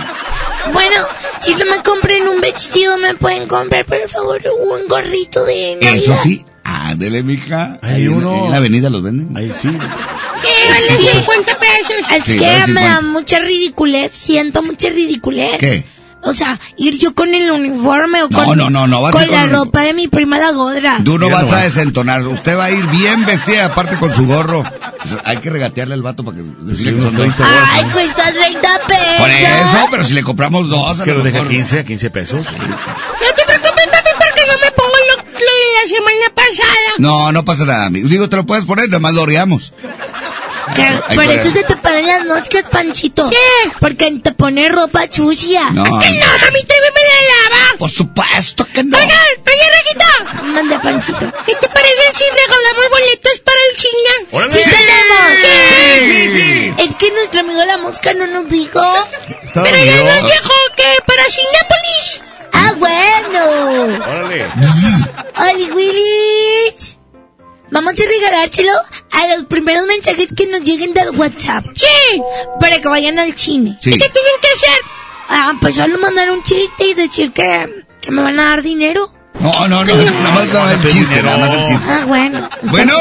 Bueno, 0.73 0.97
si 1.41 1.55
no 1.55 1.65
me 1.67 1.83
compren 1.83 2.29
un 2.29 2.41
vestido, 2.41 2.97
me 2.99 3.15
pueden 3.15 3.47
comprar, 3.49 3.85
por 3.85 4.09
favor, 4.09 4.41
un 4.61 4.89
gorrito 4.89 5.45
de 5.45 5.77
Navidad. 5.81 5.95
Eso 5.97 6.17
sí, 6.23 6.45
ándele, 6.65 7.23
mija. 7.23 7.79
Hay 7.83 8.09
uno. 8.09 8.47
En 8.47 8.51
la 8.51 8.57
avenida 8.59 8.91
los 8.91 9.03
venden. 9.03 9.37
Ahí 9.37 9.53
sí. 9.61 9.69
¿Qué? 9.69 10.71
Vale 10.71 11.13
50 11.13 11.59
pesos. 11.59 11.97
Es 12.17 12.25
Sí, 12.25 12.39
que 12.39 12.45
vale 12.47 12.59
me 12.73 12.81
50. 12.81 12.83
da 12.83 13.01
mucha 13.01 13.39
ridiculez, 13.41 14.13
siento 14.15 14.63
mucha 14.63 14.89
ridiculez. 14.91 15.59
¿Qué? 15.59 15.85
O 16.27 16.35
sea, 16.35 16.59
ir 16.77 16.99
yo 16.99 17.15
con 17.15 17.33
el 17.35 17.51
uniforme 17.51 18.23
o 18.23 18.29
No, 18.29 18.45
con, 18.45 18.59
no, 18.59 18.69
no, 18.71 18.87
no, 18.87 19.11
con 19.11 19.31
la 19.31 19.43
el- 19.45 19.51
ropa 19.51 19.81
de 19.83 19.95
mi 19.95 20.09
prima 20.09 20.39
la 20.39 20.51
godra. 20.53 20.99
Tú 21.05 21.19
no 21.19 21.31
vas 21.31 21.53
a 21.53 21.61
desentonar. 21.61 22.27
Usted 22.27 22.59
va 22.59 22.65
a 22.65 22.71
ir 22.71 22.85
bien 22.87 23.25
vestida, 23.25 23.67
aparte 23.67 23.97
con 23.99 24.13
su 24.15 24.27
gorro. 24.27 24.63
Hay 25.25 25.39
que 25.39 25.51
regatearle 25.51 25.95
al 25.95 26.03
vato 26.03 26.25
para 26.25 26.37
que 26.39 26.43
decirle 26.63 26.95
que 26.97 27.03
son 27.03 27.15
dos. 27.17 27.25
30 27.37 27.45
bolas, 27.45 27.69
Ay, 27.73 27.85
¿no? 27.85 27.93
cuesta 27.93 28.33
30 28.33 28.69
pesos. 28.89 29.19
Por 29.19 29.31
eso, 29.31 29.87
pero 29.91 30.05
si 30.05 30.15
le 30.15 30.23
compramos 30.23 30.69
dos, 30.69 31.01
Que 31.03 31.13
lo 31.13 31.19
lo 31.19 31.25
deja 31.25 31.39
mejor. 31.39 31.51
15 31.53 31.79
a 31.81 31.85
15 31.85 32.11
pesos. 32.11 32.45
No 32.45 32.51
te 33.37 33.45
preocupes, 33.47 33.87
papi, 33.93 34.11
porque 34.19 34.43
yo 34.47 34.59
me 34.65 34.71
pongo 34.73 34.93
lo, 35.09 35.23
lo 35.23 35.39
de 35.39 35.83
la 35.83 35.89
semana 35.89 36.35
pasada. 36.35 36.77
No, 36.99 37.33
no 37.33 37.45
pasa 37.45 37.65
nada, 37.65 37.87
amigo. 37.87 38.09
Digo, 38.09 38.29
te 38.29 38.37
lo 38.37 38.45
puedes 38.47 38.65
poner, 38.65 38.87
nada 38.89 38.99
más 39.01 39.15
lo 39.15 39.23
oreamos. 39.23 39.73
Que 40.75 41.15
por 41.15 41.25
eso 41.25 41.51
se 41.51 41.63
te 41.65 41.77
paran 41.77 42.07
las 42.07 42.25
noches, 42.25 42.65
Panchito. 42.71 43.31
¿Qué? 43.31 43.71
Porque 43.79 44.11
te 44.23 44.33
pone 44.33 44.69
ropa 44.69 45.07
sucia. 45.11 45.71
No. 45.71 45.83
¿A 45.83 46.01
que 46.01 46.11
no, 46.13 46.27
mami? 46.27 46.65
¿Te 46.65 46.75
me 46.75 47.01
la 47.03 47.21
lava? 47.31 47.79
Por 47.79 47.91
supuesto 47.91 48.67
que 48.73 48.83
no. 48.83 48.97
Oigan, 48.99 49.11
oye, 49.47 49.71
Reguita. 49.77 50.43
Manda, 50.45 50.83
Panchito. 50.83 51.33
¿Qué 51.47 51.55
te 51.55 51.69
parece 51.69 52.03
si 52.15 52.25
regalamos 52.25 52.91
boletos 52.91 53.41
para 53.45 53.59
el 53.71 53.77
cine? 53.77 54.29
¡Órale! 54.33 54.53
¡Sí, 54.53 54.61
Sí. 54.65 54.71
tenemos! 54.71 55.27
Sí, 55.43 56.31
sí, 56.31 56.31
sí. 56.31 56.75
Es 56.79 56.95
que 56.97 57.11
nuestro 57.13 57.41
amigo 57.41 57.65
la 57.65 57.79
mosca 57.79 58.13
no 58.15 58.27
nos 58.27 58.49
dijo. 58.49 58.81
Pero 59.55 59.77
ya 59.77 60.03
nos 60.03 60.31
dijo 60.31 60.53
que 60.77 61.03
para 61.07 61.23
Cinépolis. 61.31 62.21
Ah, 62.53 62.73
bueno. 62.79 64.05
Órale. 64.05 64.47
Oli 65.51 65.71
Willis. 65.73 66.96
Vamos 67.77 67.93
a 67.93 68.05
regalárselo 68.09 68.73
a 69.13 69.27
los 69.37 69.45
primeros 69.45 69.87
mensajes 69.87 70.29
que 70.35 70.47
nos 70.47 70.63
lleguen 70.63 70.95
del 70.95 71.11
WhatsApp. 71.11 71.63
Sí. 71.75 72.23
Para 72.59 72.81
que 72.81 72.89
vayan 72.89 73.19
al 73.19 73.37
cine. 73.37 73.77
Sí. 73.83 73.91
¿Y 73.91 73.99
qué 73.99 74.09
tienen 74.09 74.33
que 74.41 74.49
hacer? 74.49 74.79
Ah, 75.29 75.53
pues 75.61 75.75
solo 75.77 75.99
mandar 75.99 76.31
un 76.31 76.43
chiste 76.43 76.85
y 76.87 76.95
decir 76.95 77.33
que, 77.33 77.85
que 78.01 78.11
me 78.11 78.23
van 78.23 78.41
a 78.41 78.45
dar 78.45 78.63
dinero. 78.63 79.13
No, 79.41 79.53
no, 79.69 79.85
no. 79.85 79.95
Nada 79.95 80.31
más 80.33 80.47
nada 80.49 80.65
más 80.75 80.85
el 80.85 80.91
chiste, 80.91 81.23
nada 81.23 81.37
más 81.37 81.51
el 81.51 81.67
chiste. 81.67 81.87
Ah, 81.87 82.05
bueno. 82.07 82.49
Bueno. 82.63 82.95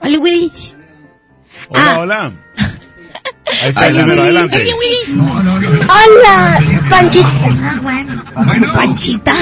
Oli 0.00 0.16
Willis. 0.16 0.74
Hola, 1.68 1.82
Ah. 1.92 1.98
hola. 1.98 2.32
Ahí 3.62 3.68
está 3.68 3.88
el 3.88 4.00
adelante. 4.00 4.66
Hola, 5.90 6.60
Panchito. 6.90 7.28
Ah, 7.62 7.78
bueno. 7.82 8.24
Panchita. 8.74 9.34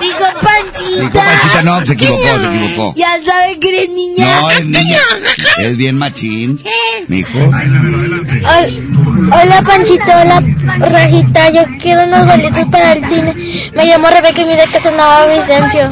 Digo 0.00 0.26
Panchita. 0.42 1.00
Dijo 1.00 1.10
Panchita, 1.12 1.62
no, 1.62 1.86
se 1.86 1.92
equivocó, 1.94 2.22
se 2.40 2.46
equivocó. 2.46 2.94
Ya 2.96 3.18
saben 3.24 3.60
que 3.60 3.68
eres 3.68 3.88
niña. 3.90 4.40
No, 4.40 4.50
es 4.50 4.64
niña. 4.64 4.98
Es 5.58 5.76
bien 5.76 5.96
machín. 5.98 6.60
Mijo. 7.08 7.38
Hol- 7.38 9.30
Hola, 9.32 9.62
Panchito. 9.62 10.04
Hola, 10.04 10.42
Rajita. 10.78 11.50
Yo 11.50 11.62
quiero 11.80 12.04
unos 12.04 12.26
boletos 12.26 12.64
para 12.70 12.92
el 12.92 13.08
cine. 13.08 13.34
Me 13.74 13.86
llamo 13.86 14.08
Rebeca 14.08 14.40
y 14.42 14.44
mi 14.44 14.54
de 14.54 14.66
casa 14.70 14.90
Nava 14.90 15.26
Vicencio. 15.26 15.88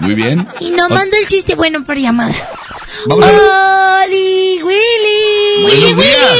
Muy 0.00 0.14
bien. 0.14 0.46
Y 0.60 0.70
no 0.70 0.88
mando 0.88 1.16
el 1.16 1.26
chiste 1.28 1.54
bueno 1.54 1.84
por 1.84 1.96
llamada. 1.96 2.34
Vamos 3.06 3.26
a. 3.28 4.02
Oli 4.04 4.62
Willy. 4.62 5.62
Buenos 5.62 5.96
días. 6.04 6.38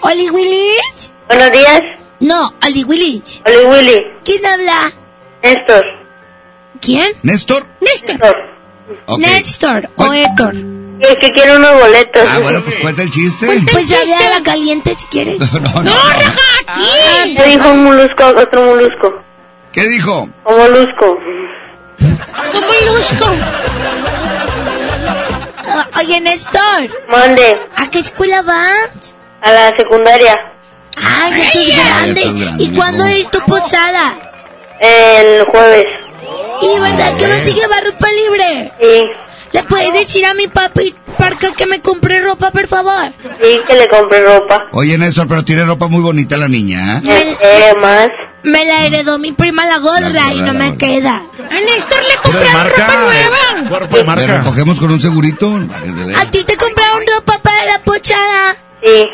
Oli 0.00 0.30
Willis. 0.30 1.12
Buenos 1.28 1.52
días. 1.52 1.82
No, 2.20 2.52
Oli 2.66 2.84
Willis. 2.84 3.42
Hola, 3.46 3.68
Willy. 3.70 4.02
¿Quién 4.24 4.44
habla? 4.46 4.92
Néstor. 5.42 5.84
¿Quién? 6.80 7.12
Néstor. 7.22 7.66
Néstor. 7.80 8.36
Ok. 9.06 9.18
Néstor 9.18 9.84
o 9.96 10.04
¿Cuál- 10.06 10.16
Héctor. 10.16 10.54
Es 11.00 11.16
que 11.20 11.30
quiero 11.32 11.56
unos 11.56 11.74
boletos. 11.80 12.24
Ah, 12.28 12.40
bueno, 12.40 12.60
pues 12.64 12.76
cuenta 12.78 13.02
el 13.04 13.10
chiste. 13.12 13.46
Pues 13.70 13.86
ya 13.88 14.04
ve 14.04 14.14
a 14.14 14.30
la 14.38 14.42
caliente 14.42 14.96
si 14.98 15.06
quieres. 15.06 15.38
No, 15.52 15.82
no, 15.82 15.90
raja, 15.92 16.40
aquí. 16.66 17.34
Me 17.38 17.44
dijo 17.46 17.70
un 17.70 17.84
molusco, 17.84 18.26
otro 18.36 18.64
molusco. 18.64 19.22
¿Qué 19.72 19.86
dijo? 19.86 20.22
Un 20.44 20.56
molusco. 20.56 21.18
¿Cómo 21.98 22.68
ilusco? 22.82 23.26
Ah, 25.66 25.86
Oye, 25.98 26.20
Néstor. 26.20 26.88
Mande. 27.08 27.58
¿A 27.76 27.90
qué 27.90 27.98
escuela 28.00 28.42
vas? 28.42 29.14
A 29.42 29.52
la 29.52 29.76
secundaria. 29.76 30.38
Ah, 30.96 31.30
ya 31.30 31.44
estás 31.44 31.66
grande. 31.76 32.20
estás 32.20 32.34
grande, 32.40 32.64
¿Y 32.64 32.68
cuándo 32.74 33.04
es 33.06 33.30
tu 33.30 33.40
posada? 33.40 34.16
El 34.80 35.44
jueves. 35.44 35.86
¿Y 36.62 36.80
verdad 36.80 37.16
que 37.16 37.26
vas 37.26 37.46
a 37.46 37.50
llevar 37.50 37.84
ropa 37.84 38.06
libre? 38.10 38.72
Sí. 38.80 39.10
¿Le 39.52 39.62
puedes 39.62 39.92
decir 39.94 40.26
a 40.26 40.34
mi 40.34 40.46
papi 40.46 40.94
Parca 41.16 41.52
que 41.52 41.66
me 41.66 41.80
compre 41.80 42.20
ropa, 42.20 42.50
por 42.50 42.66
favor? 42.68 43.12
Sí, 43.40 43.60
que 43.66 43.74
le 43.76 43.88
compré 43.88 44.20
ropa. 44.20 44.66
Oye, 44.72 44.96
Néstor, 44.98 45.26
pero 45.26 45.44
tiene 45.44 45.64
ropa 45.64 45.88
muy 45.88 46.00
bonita 46.02 46.36
la 46.36 46.48
niña. 46.48 46.98
¿eh? 47.04 47.36
Eh, 47.40 47.74
más. 47.80 48.08
Me 48.44 48.64
la 48.64 48.86
heredó 48.86 49.18
mi 49.18 49.32
prima 49.32 49.66
la 49.66 49.78
gorda 49.78 50.32
y 50.32 50.40
no 50.42 50.52
me 50.54 50.76
queda. 50.76 51.16
A 51.16 51.60
Néstor 51.60 51.98
le 52.02 52.16
compraron 52.22 52.70
ropa 52.70 52.96
nueva. 52.96 53.68
Cuerpo 53.68 53.96
de 53.96 54.02
¿Le 54.02 54.06
marca. 54.06 54.38
recogemos 54.38 54.78
con 54.78 54.90
un 54.92 55.00
segurito? 55.00 55.50
¿A 56.16 56.24
ti 56.26 56.44
te 56.44 56.56
compraron 56.56 57.02
ropa 57.16 57.38
para 57.42 57.64
la 57.64 57.78
pochada? 57.80 58.56
Sí. 58.82 59.04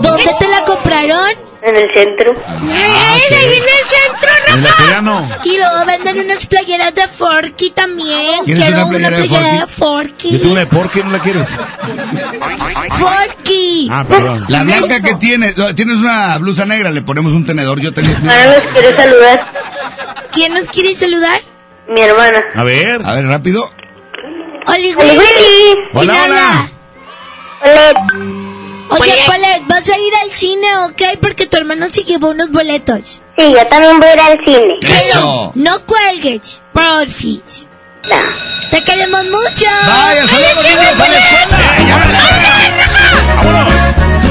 ¿Dónde 0.00 0.30
te 0.38 0.48
la 0.48 0.62
compraron? 0.64 1.28
En 1.66 1.74
el 1.74 1.92
centro. 1.92 2.32
¡Ay, 2.62 3.34
ahí 3.34 3.56
en 3.56 3.62
el 3.62 3.88
centro, 3.88 4.54
En 4.54 4.62
la 4.62 4.68
Rafa! 4.70 4.84
Pegano. 4.84 5.28
Y 5.42 5.56
luego 5.56 5.84
venden 5.84 6.20
unas 6.20 6.46
playeras 6.46 6.94
de 6.94 7.08
Forky 7.08 7.72
también. 7.72 8.44
¿Quieres 8.44 8.62
Quiero 8.62 8.76
una 8.76 8.86
una 8.86 8.98
playera 8.98 9.16
de 9.20 9.28
playera 9.28 9.60
de 9.60 9.66
Forky. 9.66 10.30
Yo 10.30 10.38
tengo 10.38 10.52
una 10.52 10.64
de 10.64 10.88
qué 10.90 11.02
no 11.02 11.10
la 11.10 11.18
quieres. 11.18 11.48
Forky. 12.90 13.88
Ah, 13.90 14.04
perdón. 14.08 14.44
La 14.48 14.62
blanca 14.62 15.00
que 15.00 15.14
tienes, 15.16 15.56
no, 15.56 15.74
tienes 15.74 15.96
una 15.96 16.38
blusa 16.38 16.64
negra, 16.66 16.92
le 16.92 17.02
ponemos 17.02 17.32
un 17.32 17.44
tenedor. 17.44 17.80
Yo 17.80 17.92
tenía. 17.92 18.16
Ahora 18.16 18.60
los 18.60 18.72
quiero 18.72 18.96
saludar. 18.96 19.46
¿Quién 20.32 20.54
nos 20.54 20.68
quiere 20.68 20.94
saludar? 20.94 21.40
Mi 21.88 22.00
hermana. 22.00 22.44
A 22.54 22.62
ver. 22.62 23.00
A 23.04 23.14
ver, 23.16 23.26
rápido. 23.26 23.68
Oli, 24.68 24.94
Willy. 24.94 25.18
¿Quién 25.92 26.10
Hola, 26.10 26.22
habla? 26.22 26.70
Oye, 28.88 29.14
Palet, 29.26 29.62
vas 29.66 29.88
a 29.88 29.98
ir 29.98 30.14
al 30.24 30.30
cine, 30.36 30.66
¿ok? 30.84 31.02
Porque 31.20 31.46
tu 31.46 31.56
hermano 31.56 31.86
se 31.90 32.02
llevó 32.04 32.28
unos 32.28 32.50
boletos. 32.50 33.20
Sí, 33.36 33.52
yo 33.52 33.66
también 33.66 33.98
voy 33.98 34.08
a 34.08 34.14
ir 34.14 34.20
al 34.20 34.38
cine. 34.44 34.74
Eso. 35.08 35.52
No 35.54 35.84
cuelgues, 35.84 36.60
porfis. 36.72 37.66
Te 38.70 38.82
queremos 38.84 39.24
mucho. 39.24 39.66
Vaya, 39.86 40.22
¡Ay, 40.22 40.28
saludos, 40.28 40.64
chico, 40.64 40.78
niños, 40.80 41.00
a 41.00 41.08
la 41.08 41.18
escuela. 41.18 41.56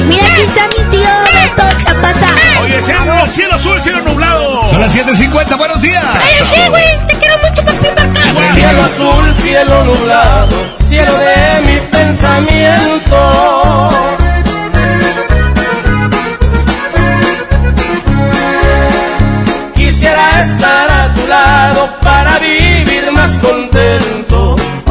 Mira, 0.07 0.26
aquí 0.27 0.41
está 0.41 0.68
mi 0.68 0.84
tío 0.91 1.10
Beto 1.26 1.64
Zapata. 1.82 2.27
Oye, 2.61 2.82
cielo, 2.82 3.27
cielo 3.27 3.56
azul, 3.56 3.82
cielo 3.82 4.02
nublado. 4.02 4.69
Son 4.69 4.82
las 4.82 4.95
7.50, 4.95 5.57
buenos 5.57 5.82
días. 5.82 6.03
Ay, 6.06 6.45
sí, 6.45 6.56
güey, 6.69 7.07
te 7.07 7.15
quiero 7.18 7.38
mucho, 7.40 7.64
papi 7.65 7.88
Marca. 7.95 8.22
Cielo 8.53 8.82
azul, 8.84 9.36
cielo 9.41 9.84
nublado, 9.86 10.65
cielo 10.90 11.18
de 11.18 11.61
mi 11.65 11.80
pensamiento. 11.91 13.19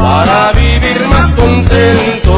Para 0.05 0.51
vivir 0.51 0.99
más 1.09 1.27
contento. 1.31 2.35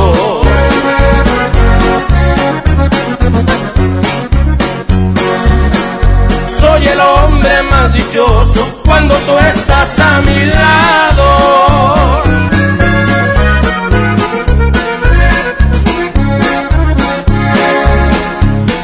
Soy 6.61 6.88
el 6.88 6.99
hombre 7.02 7.64
más 7.69 7.94
dichoso 7.94 8.61
cuando 8.85 9.14
tú 9.15 9.34
estás 9.53 9.99
a 9.99 10.22
mi 10.27 10.45
lado. 10.45 11.27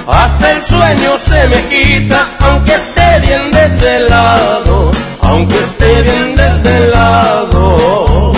Hasta 0.08 0.52
el 0.52 0.62
sueño 0.74 1.12
se 1.30 1.48
me 1.52 1.60
quita, 1.74 2.20
aunque 2.42 2.74
esté 2.74 3.10
bien 3.28 3.44
desvelado, 3.52 4.92
aunque 5.22 5.58
esté 5.70 6.02
bien 6.02 6.36
desvelado. 6.36 7.64
Un 8.30 8.33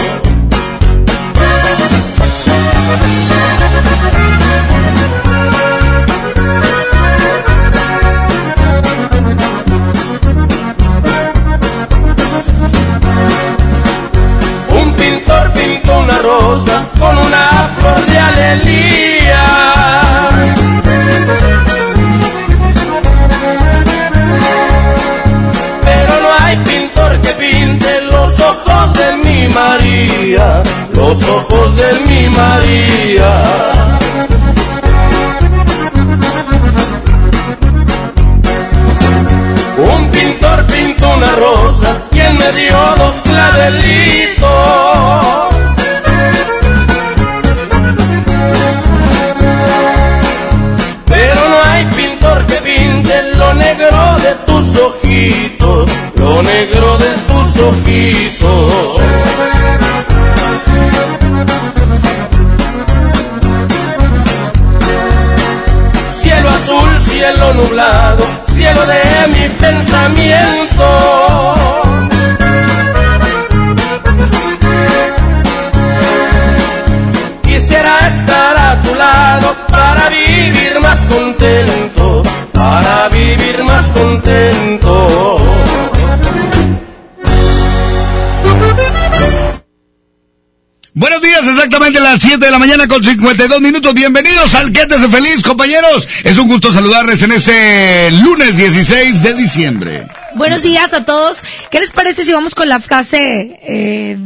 7 92.46 92.48
de 92.48 92.52
la 92.52 92.60
mañana 92.60 92.88
con 92.88 93.04
52 93.04 93.60
minutos. 93.60 93.92
Bienvenidos 93.96 94.54
al 94.54 94.72
Quédese 94.72 95.10
Feliz, 95.10 95.42
compañeros. 95.42 96.08
Es 96.24 96.38
un 96.38 96.48
gusto 96.48 96.72
saludarles 96.72 97.24
en 97.24 97.32
este 97.32 98.12
lunes 98.12 98.56
16 98.56 99.24
de 99.24 99.34
diciembre. 99.34 100.08
Buenos 100.36 100.62
días 100.62 100.94
a 100.94 101.06
todos. 101.06 101.40
¿Qué 101.72 101.80
les 101.80 101.92
parece 101.92 102.24
si 102.24 102.34
vamos 102.34 102.54
con 102.54 102.70
la 102.70 102.80
frase 102.80 103.60
eh, 103.64 104.20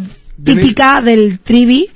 típica 0.43 1.01
del 1.01 1.39
trivi? 1.39 1.89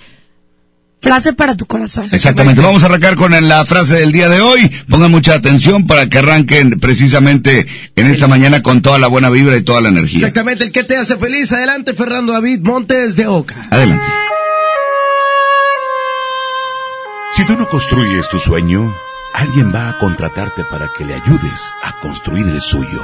Frase 1.01 1.33
para 1.33 1.57
tu 1.57 1.65
corazón. 1.65 2.07
Exactamente, 2.09 2.61
vamos 2.61 2.83
a 2.83 2.85
arrancar 2.85 3.17
con 3.17 3.31
la 3.45 3.65
frase 3.65 3.95
del 3.95 4.13
día 4.13 4.29
de 4.29 4.39
hoy. 4.39 4.71
Pongan 4.87 5.11
mucha 5.11 5.33
atención 5.33 5.85
para 5.87 6.07
que 6.07 6.19
arranquen 6.19 6.79
precisamente 6.79 7.67
en 7.97 8.05
esta 8.05 8.29
mañana 8.29 8.63
con 8.63 8.81
toda 8.81 8.97
la 8.97 9.07
buena 9.07 9.29
vibra 9.29 9.57
y 9.57 9.63
toda 9.63 9.81
la 9.81 9.89
energía. 9.89 10.19
Exactamente, 10.19 10.63
el 10.63 10.71
que 10.71 10.85
te 10.85 10.95
hace 10.95 11.17
feliz. 11.17 11.51
Adelante, 11.51 11.93
Fernando 11.93 12.31
David 12.31 12.61
Montes 12.61 13.17
de 13.17 13.27
Oca. 13.27 13.67
Adelante. 13.69 14.07
Si 17.43 17.47
tú 17.47 17.57
no 17.57 17.67
construyes 17.67 18.29
tu 18.29 18.39
sueño, 18.39 18.95
alguien 19.33 19.75
va 19.75 19.89
a 19.89 19.97
contratarte 19.97 20.63
para 20.63 20.87
que 20.87 21.03
le 21.03 21.15
ayudes 21.15 21.73
a 21.81 21.99
construir 21.99 22.47
el 22.47 22.61
suyo. 22.61 23.01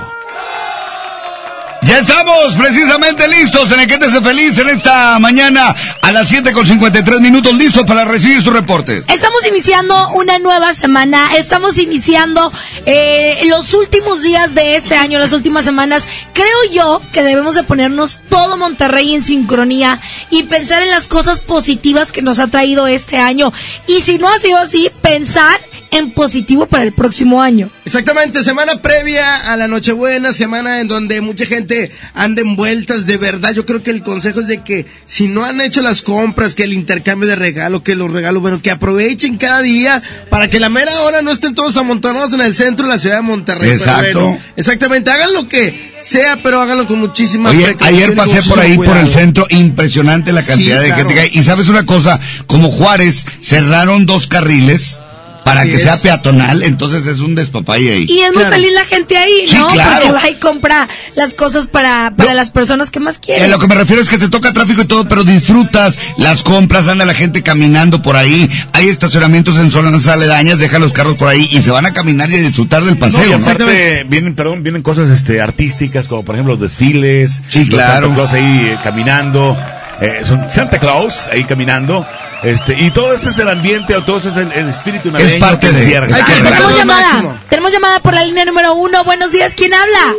Ya 1.84 2.00
estamos 2.00 2.56
precisamente 2.56 3.28
listos 3.28 3.72
en 3.72 3.80
el 3.80 3.88
que 3.88 3.98
te 3.98 4.10
feliz 4.22 4.58
en 4.60 4.70
esta 4.70 5.18
mañana 5.18 5.74
a 6.02 6.12
las 6.12 6.28
7 6.28 6.52
con 6.52 6.68
53 6.68 7.22
minutos 7.22 7.54
listos 7.54 7.86
para 7.86 8.04
recibir 8.04 8.42
su 8.42 8.52
reporte. 8.52 9.04
Estamos 9.08 9.46
iniciando 9.48 10.10
una 10.10 10.40
nueva 10.40 10.74
semana, 10.74 11.36
estamos 11.38 11.78
iniciando 11.78 12.52
eh, 12.86 13.44
los 13.46 13.74
últimos 13.74 14.22
días 14.22 14.54
de 14.54 14.76
este 14.76 14.96
año, 14.96 15.20
las 15.20 15.32
últimas 15.32 15.64
semanas. 15.64 16.06
Creo 16.34 16.72
yo 16.72 17.02
que 17.14 17.24
debemos 17.24 17.56
de 17.56 17.64
ponernos 17.64 18.22
todo 18.30 18.58
Monterrey 18.58 19.16
en 19.16 19.24
sincronía 19.24 20.02
y 20.30 20.44
pensar 20.44 20.84
en 20.84 20.90
las 20.90 21.08
cosas 21.08 21.40
positivas 21.40 22.12
que 22.12 22.22
nos 22.22 22.40
ha 22.40 22.48
traído 22.48 22.88
este 22.88 23.18
año. 23.18 23.54
Y 23.88 24.02
si 24.02 24.18
no 24.18 24.28
ha 24.28 24.38
sido 24.40 24.58
así, 24.58 24.92
pensar 25.02 25.60
en 25.92 26.12
positivo 26.12 26.68
para 26.68 26.84
el 26.84 26.92
próximo 26.94 27.42
año. 27.42 27.70
Exactamente, 27.86 28.44
semana 28.44 28.82
previa 28.82 29.52
a 29.52 29.58
la 29.58 29.68
Nochebuena, 29.68 30.34
semana 30.34 30.82
en 30.82 30.88
donde 30.88 31.22
mucha 31.22 31.46
gente 31.46 31.92
anda 32.14 32.42
en 32.42 32.56
vueltas, 32.56 33.06
de 33.06 33.18
verdad, 33.18 33.54
yo 33.54 33.66
creo 33.66 33.82
que 33.82 33.92
el 33.92 34.04
consejo 34.04 34.42
es 34.42 34.48
de 34.48 34.62
que 34.62 34.86
si 35.06 35.28
no 35.28 35.46
han 35.46 35.62
hecho 35.62 35.82
las 35.82 36.02
compras, 36.02 36.54
que 36.54 36.64
el 36.64 36.74
intercambio 36.74 37.28
de 37.28 37.36
regalo, 37.36 37.84
que 37.84 37.96
los 37.96 38.12
regalos, 38.12 38.42
bueno, 38.42 38.62
que 38.62 38.72
aprovechen 38.72 39.38
cada 39.38 39.62
día 39.62 40.02
para 40.30 40.50
que 40.50 40.60
la 40.60 40.70
mera 40.70 41.02
hora 41.02 41.22
no 41.22 41.32
estén 41.32 41.56
todos 41.56 41.76
amontonados 41.78 42.34
en 42.34 42.42
el 42.42 42.56
centro 42.56 42.86
de 42.88 42.94
la 42.94 43.00
ciudad 43.00 43.18
de 43.18 43.22
Monterrey. 43.24 43.70
Pero 43.72 43.76
Exacto. 43.84 44.22
bueno, 44.22 44.40
exactamente, 44.56 45.12
hagan 45.12 45.34
lo 45.34 45.48
que 45.48 45.94
sea, 46.02 46.38
pero 46.44 46.62
háganlo 46.62 46.86
con 46.88 47.00
muchísima 47.00 47.50
Oye, 47.50 47.76
ayer 47.82 48.16
pasé 48.16 48.42
por 48.44 48.60
ahí 48.60 48.78
por 48.78 48.96
el 48.98 49.10
centro, 49.10 49.48
impresionante 49.50 50.32
la 50.32 50.44
cantidad 50.44 50.78
Sí, 50.78 50.82
de 50.84 50.88
claro. 50.94 50.98
gente 50.98 51.14
que 51.16 51.20
hay. 51.22 51.30
Y 51.34 51.44
sabes 51.44 51.68
una 51.70 51.86
cosa, 51.86 52.20
como 52.48 52.70
Juárez 52.72 53.26
cerraron 53.42 54.06
dos 54.06 54.28
carriles 54.28 55.02
para 55.50 55.62
Así 55.62 55.70
que 55.72 55.76
es. 55.78 55.84
sea 55.84 55.98
peatonal, 55.98 56.64
entonces 56.64 57.06
es 57.08 57.20
un 57.20 57.36
despapalle 57.36 57.92
ahí. 57.94 58.06
Y 58.08 58.20
es 58.20 58.34
muy 58.34 58.44
feliz 58.46 58.72
la 58.74 58.86
gente 58.86 59.18
ahí, 59.18 59.48
Sí, 59.48 59.56
¿no? 59.56 59.68
claro. 59.68 59.92
Porque 60.08 60.12
va 60.12 60.30
y 60.30 60.36
compra 60.36 60.88
las 61.16 61.34
cosas 61.34 61.68
para, 61.68 62.14
para 62.16 62.34
las 62.34 62.50
personas 62.50 62.90
que 62.92 63.00
más 63.00 63.16
Eh, 63.18 63.20
quieren. 63.22 63.52
lo 63.52 63.60
que 63.60 63.68
me 63.68 63.76
refiero 63.76 64.02
es 64.02 64.10
que 64.10 64.18
te 64.18 64.30
toca 64.30 64.54
tráfico 64.54 64.82
y 64.82 64.86
todo, 64.86 65.08
pero 65.08 65.24
disfrutas 65.24 65.98
las 66.18 66.44
compras, 66.44 66.88
anda 66.88 67.06
la 67.06 67.14
gente 67.14 67.44
caminando 67.44 68.02
por 68.02 68.16
ahí, 68.16 68.50
hay 68.74 68.90
estacionamientos 68.90 69.58
en 69.58 69.72
zonas 69.72 70.08
aledañas, 70.08 70.60
dejan 70.60 70.82
los 70.82 70.94
carros 70.94 71.16
por 71.16 71.28
ahí 71.28 71.48
y 71.52 71.62
se 71.62 71.72
van 71.72 71.86
a 71.86 71.94
caminar 71.94 72.30
y 72.32 72.36
a 72.36 72.38
disfrutar 72.40 72.84
del 72.84 72.98
No, 72.98 73.08
y 73.08 73.12
paseo. 73.12 73.38
aparte 73.38 74.04
vienen, 74.08 74.36
perdón, 74.36 74.64
vienen 74.64 74.82
cosas 74.82 75.10
este 75.10 75.42
artísticas 75.42 76.08
como 76.08 76.24
por 76.24 76.36
ejemplo 76.36 76.54
los 76.54 76.62
desfiles, 76.62 77.42
Sí, 77.50 77.60
los 77.66 77.70
claro. 77.70 78.08
Santa 78.08 78.16
Claus 78.16 78.34
ahí 78.34 78.68
eh, 78.68 78.78
caminando, 78.84 79.58
eh, 80.02 80.22
son 80.26 80.50
Santa 80.52 80.80
Claus 80.80 81.28
ahí 81.32 81.44
caminando, 81.46 82.06
este 82.44 82.74
y 82.80 82.92
todo 82.92 83.14
este 83.14 83.30
es 83.30 83.40
el 83.40 83.50
ambiente, 83.50 83.96
o 83.96 84.04
todo 84.04 84.18
este 84.18 84.30
es 84.30 84.38
el, 84.38 84.52
el 84.52 84.70
espíritu 84.70 85.12
navideño 85.12 85.40
parte 85.40 85.68
que 85.68 85.74
de-. 85.74 85.98
Hay 85.98 86.24
que. 86.24 86.34
Tenemos 86.34 86.78
llamada. 86.78 87.36
Tenemos 87.50 87.72
llamada 87.72 88.00
por 88.00 88.14
la 88.14 88.24
línea 88.24 88.46
número 88.46 88.76
uno. 88.76 89.04
Buenos 89.04 89.32
días, 89.32 89.54
¿quién 89.56 89.74
habla? 89.74 90.14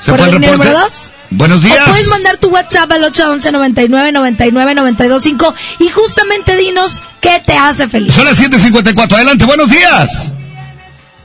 ¿Se 0.00 0.10
¿Por 0.10 0.18
fue 0.18 0.18
la 0.18 0.24
el 0.26 0.32
línea 0.34 0.50
reporte? 0.50 0.70
número 0.70 0.84
dos? 0.84 1.12
Buenos 1.30 1.62
días. 1.62 1.78
O 1.86 1.90
puedes 1.90 2.08
mandar 2.08 2.36
tu 2.36 2.48
WhatsApp 2.50 2.92
al 2.92 3.02
811 3.04 3.50
99 3.50 4.12
99 4.12 4.74
92 4.74 5.22
5 5.22 5.54
y 5.80 5.88
justamente 5.88 6.56
dinos 6.56 7.00
qué 7.20 7.42
te 7.44 7.56
hace 7.56 7.88
feliz. 7.88 8.14
Son 8.14 8.24
las 8.26 8.38
7.54, 8.40 9.12
adelante, 9.14 9.44
buenos 9.44 9.70
días. 9.70 10.34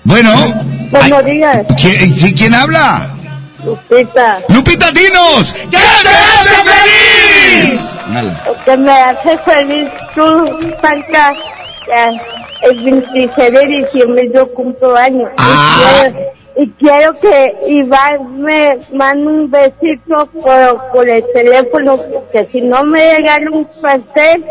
Bueno. 0.03 0.33
Buenos 0.89 1.25
días. 1.25 1.59
¿Quién, 1.79 2.13
¿quién 2.33 2.53
habla? 2.55 3.11
Lupita. 3.63 4.39
Lupita, 4.49 4.91
dinos. 4.91 5.53
¿Qué 5.53 5.67
te 5.69 5.77
hace 5.77 6.49
feliz? 6.49 7.20
Lo 8.45 8.63
que 8.65 8.77
me 8.77 8.91
hace 8.91 9.37
feliz 9.39 9.89
tú, 10.13 10.45
Santa, 10.81 11.33
ya, 11.87 12.11
el 12.61 12.83
26 12.83 13.51
de 13.51 13.67
diciembre 13.67 14.31
yo 14.33 14.51
cumplo 14.53 14.95
años. 14.95 15.29
Ah. 15.37 16.07
Y, 16.07 16.09
quiero, 16.09 16.19
y 16.57 16.69
quiero 16.71 17.19
que 17.19 17.55
Iván 17.67 18.41
me 18.41 18.77
mande 18.93 19.27
un 19.27 19.51
besito 19.51 20.25
por, 20.27 20.91
por 20.91 21.09
el 21.09 21.23
teléfono, 21.33 21.97
porque 21.97 22.47
si 22.51 22.61
no 22.61 22.83
me 22.83 23.15
regalan 23.15 23.53
un 23.53 23.65
pastel, 23.81 24.45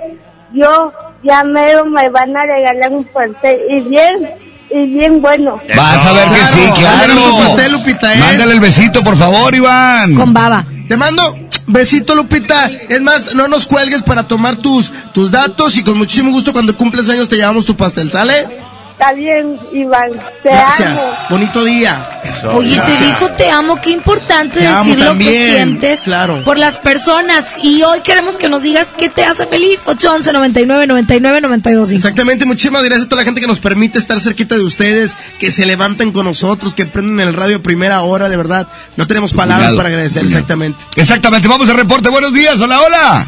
yo 0.53 0.93
ya 1.23 1.45
mero 1.45 1.85
me 1.85 2.09
van 2.09 2.37
a 2.37 2.45
regalar 2.45 2.93
un 2.93 3.05
pastel. 3.05 3.61
Y 3.69 3.81
bien, 3.81 4.31
y 4.71 4.87
bien 4.87 5.21
bueno. 5.21 5.61
Vas 5.77 6.07
a 6.07 6.13
ver 6.13 6.29
que 6.29 6.47
sí, 6.47 6.71
claro. 6.75 7.15
Mándale 7.15 7.47
pastel, 7.47 7.73
Lupita, 7.73 8.15
¿eh? 8.15 8.19
Mándale 8.19 8.53
el 8.55 8.61
besito, 8.61 9.03
por 9.05 9.17
favor, 9.17 9.55
Iván. 9.55 10.15
Con 10.15 10.33
baba. 10.33 10.65
Te 10.89 10.97
mando 10.97 11.37
besito, 11.67 12.15
Lupita. 12.15 12.71
Es 12.89 13.01
más, 13.01 13.35
no 13.35 13.49
nos 13.49 13.67
cuelgues 13.67 14.03
para 14.03 14.27
tomar 14.29 14.57
tus, 14.57 14.91
tus 15.13 15.31
datos 15.31 15.77
y 15.77 15.83
con 15.83 15.99
muchísimo 15.99 16.31
gusto 16.31 16.53
cuando 16.53 16.77
cumples 16.77 17.09
años 17.09 17.29
te 17.29 17.37
llevamos 17.37 17.67
tu 17.67 17.77
pastel, 17.77 18.11
¿sale? 18.11 18.70
Está 19.01 19.15
bien, 19.15 19.59
Iván. 19.73 20.11
Te 20.43 20.51
Gracias. 20.51 21.01
amo. 21.01 21.13
Bonito 21.31 21.65
día. 21.65 22.07
Oye, 22.53 22.79
te 22.79 23.05
dijo 23.07 23.31
te 23.31 23.51
amo, 23.51 23.81
qué 23.81 23.93
importante 23.93 24.59
Te 24.61 24.69
decir 24.69 25.01
lo 25.01 25.17
que 25.17 25.53
sientes 25.55 26.01
claro. 26.01 26.45
por 26.45 26.59
las 26.59 26.77
personas. 26.77 27.55
Y 27.63 27.83
hoy 27.83 28.03
queremos 28.03 28.37
que 28.37 28.51
nos 28.51 28.63
digas 28.63 28.89
qué 28.99 29.09
te 29.09 29.25
hace 29.25 29.47
feliz. 29.47 29.81
811 29.87 30.35
99 30.35 30.87
99 30.87 31.41
92 31.41 31.89
5. 31.89 31.97
Exactamente, 31.97 32.45
muchísimas 32.45 32.83
gracias 32.85 33.07
a 33.07 33.09
toda 33.09 33.23
la 33.23 33.25
gente 33.25 33.41
que 33.41 33.47
nos 33.47 33.59
permite 33.59 33.99
estar 33.99 34.21
cerquita 34.21 34.55
de 34.55 34.65
ustedes, 34.65 35.17
que 35.39 35.51
se 35.51 35.65
levantan 35.65 36.13
con 36.13 36.27
nosotros, 36.27 36.75
que 36.75 36.85
prenden 36.85 37.27
el 37.27 37.33
radio 37.33 37.57
a 37.57 37.61
primera 37.61 38.03
hora, 38.03 38.29
de 38.29 38.37
verdad. 38.37 38.69
No 38.99 39.07
tenemos 39.07 39.33
palabras 39.33 39.69
Cuidado, 39.69 39.77
para 39.79 39.89
agradecer, 39.89 40.21
cuidado. 40.25 40.37
exactamente. 40.41 40.79
Exactamente, 40.97 41.49
vamos 41.49 41.71
al 41.71 41.77
reporte. 41.77 42.11
Buenos 42.11 42.35
días, 42.35 42.61
hola, 42.61 42.79
hola. 42.83 43.27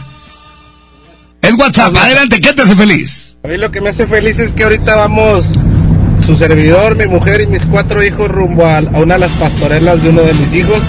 Es 1.40 1.54
WhatsApp, 1.54 1.96
adelante, 1.96 2.40
¿qué 2.40 2.52
te 2.52 2.60
hace 2.60 2.76
feliz? 2.76 3.32
A 3.44 3.48
mí 3.48 3.56
lo 3.56 3.72
que 3.72 3.80
me 3.80 3.90
hace 3.90 4.06
feliz 4.06 4.38
es 4.38 4.52
que 4.52 4.62
ahorita 4.62 4.94
vamos, 4.94 5.46
su 6.22 6.36
servidor, 6.36 6.96
mi 6.96 7.06
mujer 7.06 7.40
y 7.40 7.46
mis 7.46 7.66
cuatro 7.66 8.02
hijos 8.02 8.28
rumbo 8.28 8.64
a, 8.64 8.78
a 8.78 9.00
una 9.00 9.14
de 9.14 9.20
las 9.20 9.30
pastorelas 9.32 10.02
de 10.02 10.10
uno 10.10 10.22
de 10.22 10.32
mis 10.34 10.52
hijos, 10.52 10.80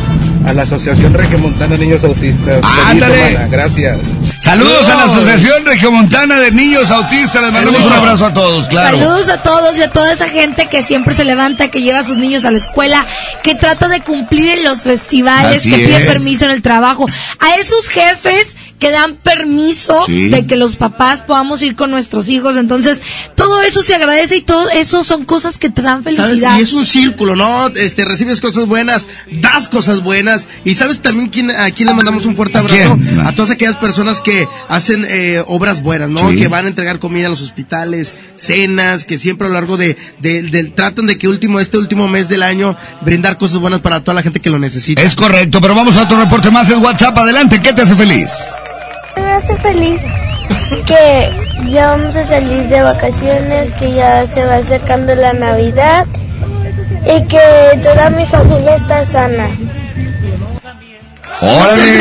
a 0.46 0.54
la 0.54 0.64
Asociación 0.64 1.14
Regiomontana 1.14 1.76
Niños 1.78 2.04
Autistas. 2.04 2.62
Ándale. 2.88 3.14
semana, 3.16 3.48
gracias. 3.50 3.98
Saludos 4.44 4.90
a 4.90 4.96
la 4.98 5.04
Asociación 5.06 5.66
Regiomontana 5.66 6.38
de 6.38 6.52
Niños 6.52 6.92
Autistas, 6.92 7.42
les 7.42 7.52
mandamos 7.54 7.80
un 7.82 7.94
abrazo 7.94 8.26
a 8.26 8.34
todos, 8.34 8.68
claro. 8.68 8.98
Saludos 9.00 9.30
a 9.30 9.38
todos 9.42 9.78
y 9.78 9.82
a 9.84 9.90
toda 9.90 10.12
esa 10.12 10.28
gente 10.28 10.68
que 10.70 10.84
siempre 10.84 11.16
se 11.16 11.24
levanta, 11.24 11.70
que 11.70 11.82
lleva 11.82 12.00
a 12.00 12.04
sus 12.04 12.18
niños 12.18 12.44
a 12.44 12.52
la 12.52 12.58
escuela, 12.58 13.06
que 13.42 13.56
trata 13.56 13.88
de 13.88 14.02
cumplir 14.02 14.50
en 14.50 14.66
los 14.66 14.82
festivales, 14.82 15.60
Así 15.62 15.70
que 15.72 15.78
pide 15.78 16.02
es. 16.02 16.08
permiso 16.08 16.44
en 16.44 16.52
el 16.52 16.62
trabajo. 16.62 17.06
A 17.40 17.56
esos 17.56 17.88
jefes 17.88 18.58
que 18.80 18.92
dan 18.92 19.16
permiso 19.16 20.04
Sí. 20.08 20.28
de 20.28 20.46
que 20.46 20.58
los 20.58 20.76
papás 20.76 21.22
podamos 21.22 21.62
ir 21.62 21.74
con 21.78 21.90
nuestros 21.90 22.28
hijos. 22.28 22.58
Entonces, 22.58 23.02
todo 23.34 23.62
eso 23.62 23.82
se 23.82 23.96
agradece 23.96 24.36
y 24.36 24.42
todo 24.42 24.70
eso 24.72 25.06
son 25.06 25.24
cosas 25.24 25.56
que 25.56 25.70
te 25.70 25.82
dan 25.82 26.04
¿Sabes? 26.04 26.18
felicidad. 26.18 26.58
Y 26.60 26.64
es 26.64 26.74
un 26.74 26.86
círculo, 26.86 27.38
¿no? 27.38 27.68
Este, 27.68 28.04
recibes 28.04 28.42
cosas 28.42 28.66
buenas, 28.66 29.08
das 29.32 29.70
cosas 29.70 30.02
buenas. 30.04 30.50
Y 30.66 30.76
¿sabes 30.76 31.02
también 31.02 31.30
quién, 31.30 31.50
a 31.52 31.72
quién 31.72 31.88
le 31.88 31.94
mandamos 31.94 32.26
un 32.26 32.36
fuerte 32.36 32.58
abrazo? 32.58 32.98
A 33.26 33.32
todas 33.32 33.52
aquellas 33.52 33.78
personas 33.78 34.20
que 34.20 34.33
hacen 34.70 35.06
eh, 35.10 35.44
obras 35.48 35.82
buenas, 35.82 36.10
¿no? 36.10 36.30
Sí. 36.32 36.38
Que 36.38 36.48
van 36.48 36.66
a 36.66 36.70
entregar 36.70 37.00
comida 37.00 37.28
a 37.28 37.30
los 37.30 37.42
hospitales, 37.42 38.16
cenas, 38.36 39.06
que 39.06 39.18
siempre 39.18 39.48
a 39.48 39.50
lo 39.50 39.56
largo 39.56 39.78
de, 39.78 39.98
de- 40.20 40.44
del- 40.44 40.74
tratan 40.74 41.06
de 41.08 41.18
que 41.18 41.28
último, 41.28 41.60
este 41.60 41.78
último 41.78 42.08
mes 42.08 42.30
del 42.30 42.44
año, 42.44 42.76
brindar 43.02 43.38
cosas 43.38 43.58
buenas 43.58 43.82
para 43.82 44.00
toda 44.02 44.16
la 44.16 44.22
gente 44.22 44.40
que 44.40 44.50
lo 44.50 44.60
necesita. 44.60 45.02
Es 45.02 45.16
correcto, 45.16 45.60
pero 45.62 45.76
vamos 45.76 45.98
a 45.98 46.04
otro 46.04 46.20
reporte 46.20 46.50
más 46.52 46.70
en 46.72 46.82
WhatsApp, 46.84 47.18
adelante, 47.18 47.62
¿qué 47.62 47.74
te 47.74 47.82
hace 47.84 47.96
feliz? 47.96 48.30
Me 49.18 49.32
hace 49.34 49.56
feliz 49.58 50.02
que 50.88 51.32
ya 51.72 51.88
vamos 51.96 52.16
a 52.16 52.26
salir 52.26 52.68
de 52.68 52.82
vacaciones, 52.82 53.72
que 53.74 53.92
ya 53.94 54.26
se 54.28 54.44
va 54.44 54.56
acercando 54.56 55.14
la 55.16 55.34
Navidad 55.34 56.06
y 57.06 57.24
que 57.28 57.40
toda 57.82 58.10
mi 58.10 58.26
familia 58.26 58.76
está 58.76 59.06
sana. 59.06 59.48
¡Órale! 61.42 61.98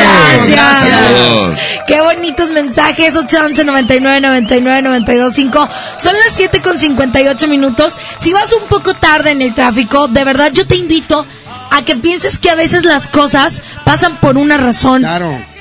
Gracias. 0.47 1.59
Qué 1.87 2.01
bonitos 2.01 2.49
mensajes. 2.51 3.15
811 3.15 3.65
99 3.65 4.21
99 4.21 4.81
92 4.81 5.33
5. 5.33 5.69
Son 5.97 6.13
las 6.13 6.35
7 6.35 6.61
con 6.61 6.79
58 6.79 7.47
minutos. 7.47 7.97
Si 8.17 8.31
vas 8.31 8.53
un 8.53 8.67
poco 8.67 8.93
tarde 8.93 9.31
en 9.31 9.41
el 9.41 9.53
tráfico, 9.53 10.07
de 10.07 10.23
verdad 10.23 10.51
yo 10.53 10.65
te 10.65 10.77
invito 10.77 11.25
a 11.71 11.83
que 11.83 11.95
pienses 11.95 12.37
que 12.37 12.49
a 12.49 12.55
veces 12.55 12.85
las 12.85 13.09
cosas 13.09 13.61
pasan 13.83 14.15
por 14.17 14.37
una 14.37 14.57
razón 14.57 15.05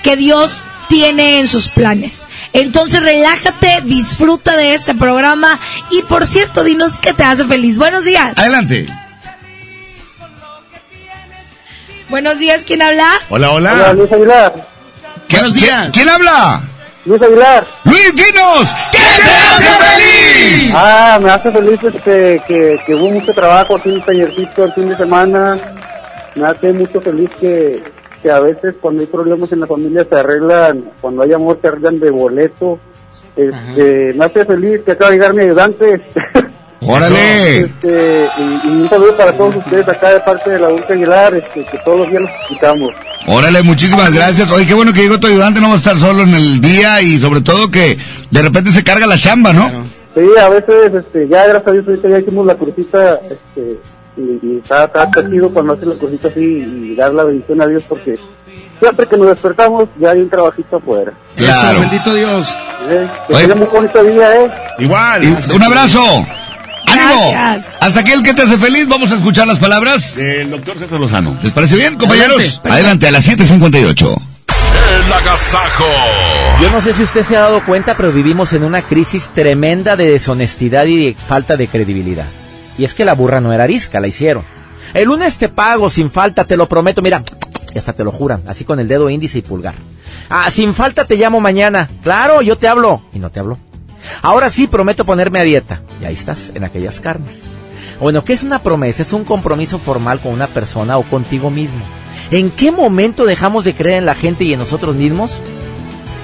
que 0.03 0.17
Dios 0.17 0.63
tiene 0.89 1.39
en 1.39 1.49
sus 1.49 1.69
planes. 1.69 2.29
Entonces 2.53 3.03
relájate, 3.03 3.81
disfruta 3.85 4.55
de 4.57 4.75
este 4.75 4.95
programa 4.95 5.59
y 5.91 6.03
por 6.03 6.27
cierto, 6.27 6.65
dinos 6.65 6.99
qué 6.99 7.15
te 7.15 7.25
hace 7.25 7.47
feliz. 7.47 7.79
Buenos 7.79 8.05
días. 8.05 8.37
Adelante. 8.37 8.87
Buenos 12.13 12.39
días, 12.39 12.63
¿quién 12.67 12.83
habla? 12.83 13.09
Hola, 13.31 13.53
Hola, 13.53 13.73
hola. 13.73 13.93
Luis 13.95 14.13
Aguilar. 14.13 14.53
Buenos 15.31 15.55
días. 15.55 15.91
¿Quién 15.95 16.11
habla? 16.11 16.61
Luis 17.07 17.23
Aguilar. 17.23 17.65
Luis, 17.85 18.15
dinos, 18.15 18.75
¿qué 18.93 18.99
te 18.99 19.23
hace 19.23 19.83
feliz? 19.83 20.73
Ah, 20.77 21.19
me 21.23 21.31
hace 21.31 21.51
feliz 21.51 21.81
este, 21.83 22.43
que, 22.47 22.79
que 22.85 22.95
hubo 22.95 23.11
mucho 23.13 23.33
trabajo, 23.33 23.77
así 23.77 23.89
un 23.89 24.03
tallercito 24.03 24.67
el 24.67 24.75
fin 24.75 24.91
de 24.91 24.97
semana. 24.99 25.57
Me 26.35 26.47
hace 26.49 26.75
mucho 26.75 27.01
feliz 27.01 27.31
que, 27.41 27.83
que 28.23 28.31
a 28.31 28.41
veces 28.41 28.75
cuando 28.79 29.01
hay 29.01 29.07
problemas 29.07 29.51
en 29.53 29.61
la 29.61 29.67
familia 29.67 30.07
se 30.07 30.15
arreglan, 30.15 30.91
cuando 31.01 31.23
hay 31.23 31.33
amor 31.33 31.61
se 31.63 31.69
arreglan 31.69 31.99
de 31.99 32.11
boleto. 32.11 32.79
Este, 33.35 34.13
me 34.13 34.27
hace 34.27 34.45
feliz 34.45 34.83
que 34.85 34.93
acaba 34.93 35.13
de 35.13 35.17
llegar 35.17 35.33
mi 35.33 35.45
ayudante. 35.45 36.03
Órale. 36.85 37.61
Este, 37.61 38.29
y, 38.39 38.69
y 38.69 38.71
un 38.71 38.89
saludo 38.89 39.17
para 39.17 39.33
todos 39.33 39.57
ustedes 39.57 39.89
acá 39.89 40.13
de 40.13 40.21
parte 40.21 40.51
de 40.51 40.59
la 40.59 40.69
Dulce 40.69 40.93
Aguilar, 40.93 41.35
este, 41.35 41.65
que 41.65 41.79
todos 41.79 42.01
los 42.01 42.11
días 42.11 42.23
los 42.23 42.31
escuchamos. 42.43 42.93
Órale, 43.27 43.63
muchísimas 43.63 44.13
gracias. 44.13 44.51
Oye, 44.51 44.67
qué 44.67 44.75
bueno 44.75 44.93
que 44.93 45.03
llegó 45.03 45.19
tu 45.21 45.29
ayudante, 45.29 45.61
no 45.61 45.69
va 45.69 45.75
a 45.75 45.79
estar 45.79 45.97
solo 45.97 46.23
en 46.23 46.35
el 46.35 46.61
día 46.61 47.01
y 47.01 47.21
sobre 47.21 47.41
todo 47.41 47.71
que 47.71 47.97
de 48.31 48.43
repente 48.43 48.73
se 48.73 48.83
carga 48.83 49.07
la 49.07 49.19
chamba, 49.19 49.53
¿no? 49.53 49.71
Sí, 50.15 50.21
a 50.39 50.49
veces, 50.49 50.93
este, 50.95 51.29
ya 51.29 51.47
gracias 51.47 51.69
a 51.69 51.71
Dios 51.71 51.85
ahorita 51.87 52.09
ya 52.09 52.19
hicimos 52.19 52.47
la 52.47 52.55
crucita, 52.57 53.21
este, 53.31 53.79
y, 54.17 54.47
y 54.47 54.61
está, 54.63 54.85
está, 54.85 55.09
cuando 55.53 55.73
hace 55.73 55.87
la 55.87 55.95
crucita 55.95 56.29
así 56.29 56.41
y 56.41 56.97
dar 56.97 57.15
la 57.15 57.25
bendición 57.25 57.63
a 57.63 57.67
Dios 57.67 57.85
porque 57.89 58.19
siempre 58.79 59.07
que 59.07 59.17
nos 59.17 59.29
despertamos 59.29 59.89
ya 59.99 60.11
hay 60.11 60.21
un 60.21 60.29
trabajito 60.29 60.77
afuera. 60.77 61.13
Claro. 61.37 61.81
bendito 61.81 62.13
Dios. 62.15 62.55
Eh, 62.91 63.09
que 63.29 63.35
tenga 63.35 63.55
muy 63.55 63.67
bonito 63.69 64.03
día, 64.03 64.45
eh. 64.45 64.51
Igual. 64.81 65.25
Y 65.25 65.55
un 65.55 65.63
abrazo. 65.63 66.03
¡Ánimo! 67.03 67.65
Hasta 67.81 68.01
aquí 68.01 68.13
el 68.13 68.23
que 68.23 68.35
te 68.35 68.43
hace 68.43 68.59
feliz. 68.59 68.89
Vamos 68.89 69.13
a 69.13 69.17
escuchar 69.17 69.47
las 69.47 69.59
palabras. 69.59 70.17
El 70.19 70.51
doctor 70.51 70.79
César 70.79 71.01
Lozano. 71.01 71.39
¿Les 71.43 71.53
parece 71.53 71.77
bien, 71.77 71.97
compañeros? 71.97 72.37
Adelante. 72.37 72.71
Adelante, 72.71 73.09
a 73.09 73.11
las 73.11 73.29
7.58. 73.29 74.19
El 75.07 75.13
agasajo. 75.13 75.85
Yo 76.61 76.71
no 76.71 76.81
sé 76.81 76.95
si 76.95 77.03
usted 77.03 77.25
se 77.25 77.37
ha 77.37 77.41
dado 77.41 77.65
cuenta, 77.65 77.97
pero 77.97 78.13
vivimos 78.13 78.53
en 78.53 78.65
una 78.65 78.83
crisis 78.83 79.31
tremenda 79.31 79.97
de 79.97 80.11
deshonestidad 80.11 80.87
y 80.87 81.07
de 81.07 81.15
falta 81.15 81.57
de 81.57 81.69
credibilidad. 81.69 82.27
Y 82.79 82.85
es 82.85 82.95
que 82.95 83.05
la 83.05 83.15
burra 83.15 83.41
no 83.41 83.53
era 83.53 83.65
arisca, 83.65 84.01
la 84.01 84.09
hicieron. 84.09 84.45
El 84.95 85.09
lunes 85.09 85.39
te 85.39 85.49
pago 85.49 85.91
sin 85.91 86.11
falta, 86.11 86.45
te 86.45 86.57
lo 86.57 86.69
prometo, 86.69 87.01
mira, 87.03 87.23
y 87.75 87.79
hasta 87.79 87.93
te 87.93 88.05
lo 88.05 88.13
juran, 88.13 88.43
así 88.47 88.65
con 88.65 88.81
el 88.81 88.89
dedo 88.89 89.09
índice 89.09 89.39
y 89.39 89.43
pulgar. 89.43 89.75
Ah, 90.29 90.51
sin 90.51 90.75
falta 90.75 91.07
te 91.07 91.17
llamo 91.17 91.41
mañana. 91.41 91.89
Claro, 92.03 92.43
yo 92.43 92.57
te 92.57 92.69
hablo. 92.69 93.03
Y 93.13 93.19
no 93.19 93.31
te 93.31 93.41
hablo. 93.41 93.59
Ahora 94.21 94.51
sí 94.51 94.67
prometo 94.67 95.05
ponerme 95.05 95.41
a 95.41 95.45
dieta. 95.45 95.81
Y 96.01 96.05
ahí 96.05 96.15
estás, 96.15 96.53
en 96.55 96.65
aquellas 96.65 97.01
carnes. 97.01 97.43
Bueno, 98.01 98.25
¿qué 98.25 98.33
es 98.33 98.43
una 98.43 98.63
promesa? 98.63 99.03
Es 99.03 99.13
un 99.13 99.25
compromiso 99.25 99.79
formal 99.79 100.21
con 100.21 100.33
una 100.33 100.47
persona 100.47 100.99
o 100.99 101.03
contigo 101.03 101.51
mismo. 101.51 101.81
¿En 102.31 102.51
qué 102.51 102.71
momento 102.71 103.25
dejamos 103.25 103.65
de 103.65 103.75
creer 103.75 103.99
en 103.99 104.07
la 104.07 104.15
gente 104.15 104.45
y 104.45 104.53
en 104.53 104.59
nosotros 104.59 104.97
mismos? 104.97 105.33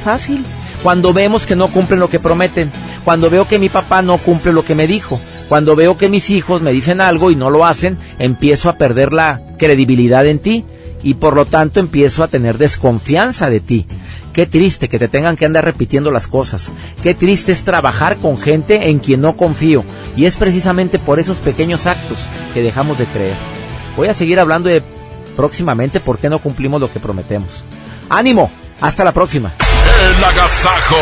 Fácil. 0.04 0.44
Cuando 0.82 1.12
vemos 1.12 1.46
que 1.46 1.56
no 1.56 1.68
cumplen 1.68 2.00
lo 2.00 2.10
que 2.10 2.20
prometen. 2.20 2.70
Cuando 3.04 3.30
veo 3.30 3.46
que 3.46 3.58
mi 3.58 3.68
papá 3.68 4.02
no 4.02 4.18
cumple 4.18 4.52
lo 4.52 4.64
que 4.64 4.74
me 4.74 4.86
dijo. 4.86 5.20
Cuando 5.48 5.76
veo 5.76 5.96
que 5.96 6.08
mis 6.08 6.30
hijos 6.30 6.60
me 6.60 6.72
dicen 6.72 7.00
algo 7.00 7.30
y 7.30 7.36
no 7.36 7.48
lo 7.50 7.64
hacen, 7.64 7.96
empiezo 8.18 8.68
a 8.68 8.76
perder 8.76 9.12
la 9.12 9.40
credibilidad 9.56 10.26
en 10.26 10.38
ti 10.40 10.64
y 11.02 11.14
por 11.14 11.34
lo 11.34 11.46
tanto 11.46 11.80
empiezo 11.80 12.22
a 12.22 12.28
tener 12.28 12.58
desconfianza 12.58 13.50
de 13.50 13.60
ti. 13.60 13.86
Qué 14.32 14.46
triste 14.46 14.88
que 14.88 14.98
te 14.98 15.08
tengan 15.08 15.36
que 15.36 15.46
andar 15.46 15.64
repitiendo 15.64 16.10
las 16.10 16.26
cosas. 16.26 16.72
Qué 17.02 17.14
triste 17.14 17.52
es 17.52 17.64
trabajar 17.64 18.18
con 18.18 18.38
gente 18.38 18.88
en 18.88 19.00
quien 19.00 19.20
no 19.20 19.36
confío. 19.36 19.84
Y 20.16 20.26
es 20.26 20.36
precisamente 20.36 20.98
por 20.98 21.18
esos 21.18 21.38
pequeños 21.38 21.86
actos 21.86 22.18
que 22.54 22.62
dejamos 22.62 22.98
de 22.98 23.06
creer. 23.06 23.34
Voy 23.96 24.08
a 24.08 24.14
seguir 24.14 24.38
hablando 24.38 24.68
de 24.68 24.82
próximamente 25.36 25.98
por 25.98 26.18
qué 26.18 26.28
no 26.28 26.38
cumplimos 26.40 26.80
lo 26.80 26.92
que 26.92 27.00
prometemos. 27.00 27.64
¡Ánimo! 28.08 28.50
Hasta 28.80 29.04
la 29.04 29.12
próxima. 29.12 29.52
El 29.58 30.24
agasajo. 30.24 30.96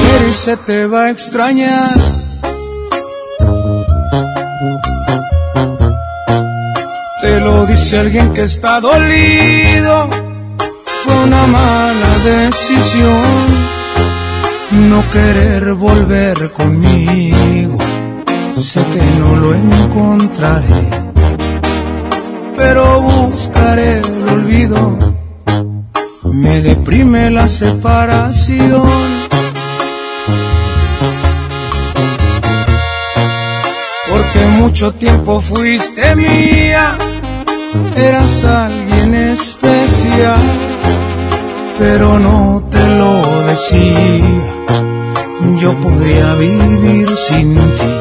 quiere 0.00 0.28
y 0.28 0.32
se 0.32 0.56
te 0.56 0.86
va 0.86 1.04
a 1.04 1.10
extrañar. 1.10 2.23
Te 7.34 7.40
lo 7.40 7.66
dice 7.66 7.98
alguien 7.98 8.32
que 8.32 8.44
está 8.44 8.78
dolido. 8.80 10.08
Fue 11.02 11.14
una 11.24 11.46
mala 11.48 12.18
decisión 12.24 13.24
no 14.88 15.02
querer 15.10 15.74
volver 15.74 16.52
conmigo. 16.52 17.76
Sé 18.54 18.80
que 18.92 19.02
no 19.18 19.34
lo 19.34 19.52
encontraré, 19.52 20.88
pero 22.56 23.00
buscaré 23.00 23.98
el 23.98 24.28
olvido. 24.28 24.96
Me 26.34 26.62
deprime 26.62 27.32
la 27.32 27.48
separación. 27.48 29.24
porque 34.14 34.46
mucho 34.60 34.92
tiempo 34.94 35.40
fuiste 35.40 36.14
mía, 36.14 36.96
eras 37.96 38.44
alguien 38.44 39.14
especial, 39.14 40.38
pero 41.78 42.18
no 42.18 42.62
te 42.70 42.86
lo 43.00 43.22
decía, 43.46 44.26
yo 45.58 45.74
podía 45.78 46.34
vivir 46.34 47.08
sin 47.10 47.54
ti, 47.54 47.94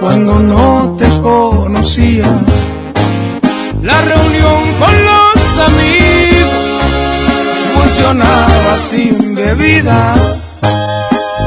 cuando 0.00 0.38
no 0.38 0.96
te 0.98 1.08
conocía, 1.20 2.26
la 3.82 4.00
reunión 4.00 4.60
con 4.80 4.94
los 5.10 5.58
amigos 5.68 6.74
funcionaba 7.74 8.76
sin 8.90 9.34
bebida, 9.34 10.14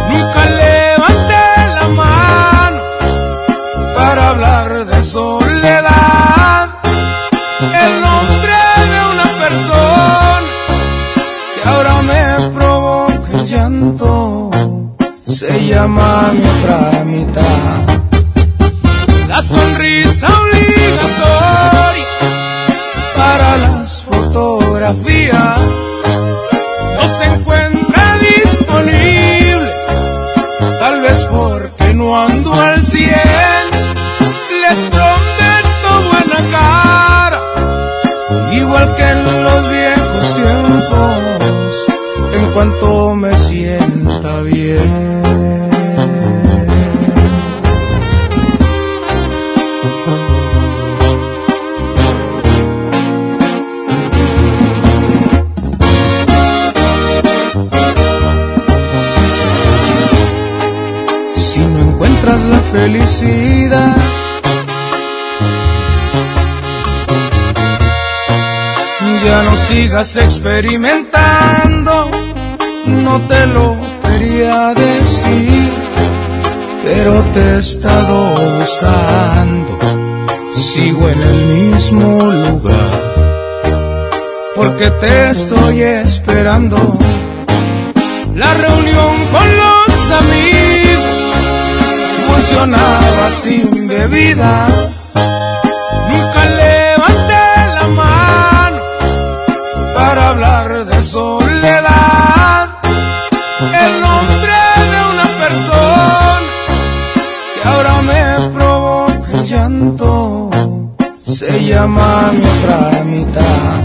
nunca 0.10 0.46
levanté 0.64 1.48
la 1.76 1.88
mano 1.90 2.82
para 3.96 4.30
hablar 4.30 4.86
de 4.86 5.04
soledad. 5.04 5.47
Se 15.38 15.68
llama 15.68 16.32
mi 16.34 16.42
otra 16.50 17.04
mitad. 17.06 17.44
La 19.28 19.40
sonrisa 19.44 20.28
obligatoria 20.42 22.06
para 23.16 23.58
las 23.58 24.02
fotografías 24.02 25.60
no 26.96 27.18
se 27.20 27.26
encuentra 27.26 28.18
disponible, 28.18 29.72
tal 30.80 31.02
vez 31.02 31.20
porque 31.30 31.94
no 31.94 32.20
ando 32.20 32.54
al 32.56 32.84
cien. 32.84 33.12
Les 34.64 34.80
prometo 34.90 35.90
buena 36.10 36.40
cara, 36.52 37.42
igual 38.54 38.96
que 38.96 39.04
en 39.04 39.44
los 39.44 39.70
viejos 39.70 40.36
tiempos, 40.36 41.57
cuanto 42.58 43.14
me 43.14 43.38
sienta 43.38 44.42
bien. 44.42 45.22
Si 61.36 61.60
no 61.60 61.80
encuentras 61.80 62.42
la 62.42 62.60
felicidad, 62.72 63.98
ya 69.24 69.44
no 69.44 69.56
sigas 69.68 70.16
experimentando, 70.16 72.10
no 72.88 73.20
te 73.22 73.48
lo 73.48 73.76
quería 74.04 74.74
decir, 74.74 75.70
pero 76.84 77.14
te 77.34 77.40
he 77.40 77.60
estado 77.60 78.34
buscando, 78.60 79.80
sigo 80.56 81.10
en 81.10 81.22
el 81.22 81.46
mismo 81.46 82.20
lugar, 82.20 84.10
porque 84.56 84.90
te 84.92 85.30
estoy 85.32 85.82
esperando. 85.82 86.78
La 88.36 88.54
reunión 88.54 89.14
con 89.32 89.48
los 89.58 90.12
amigos 90.22 91.28
funcionaba 92.28 93.30
sin 93.42 93.88
bebida. 93.88 94.68
Nunca 96.10 96.46
levanté 96.46 97.48
la 97.76 97.88
mano 97.88 98.82
para 99.96 100.30
hablar 100.30 100.86
de 100.86 101.04
soledad. 101.04 101.47
Se 111.38 111.66
llama 111.66 112.32
mi 112.34 112.44
otra 112.44 113.04
mitad. 113.04 113.76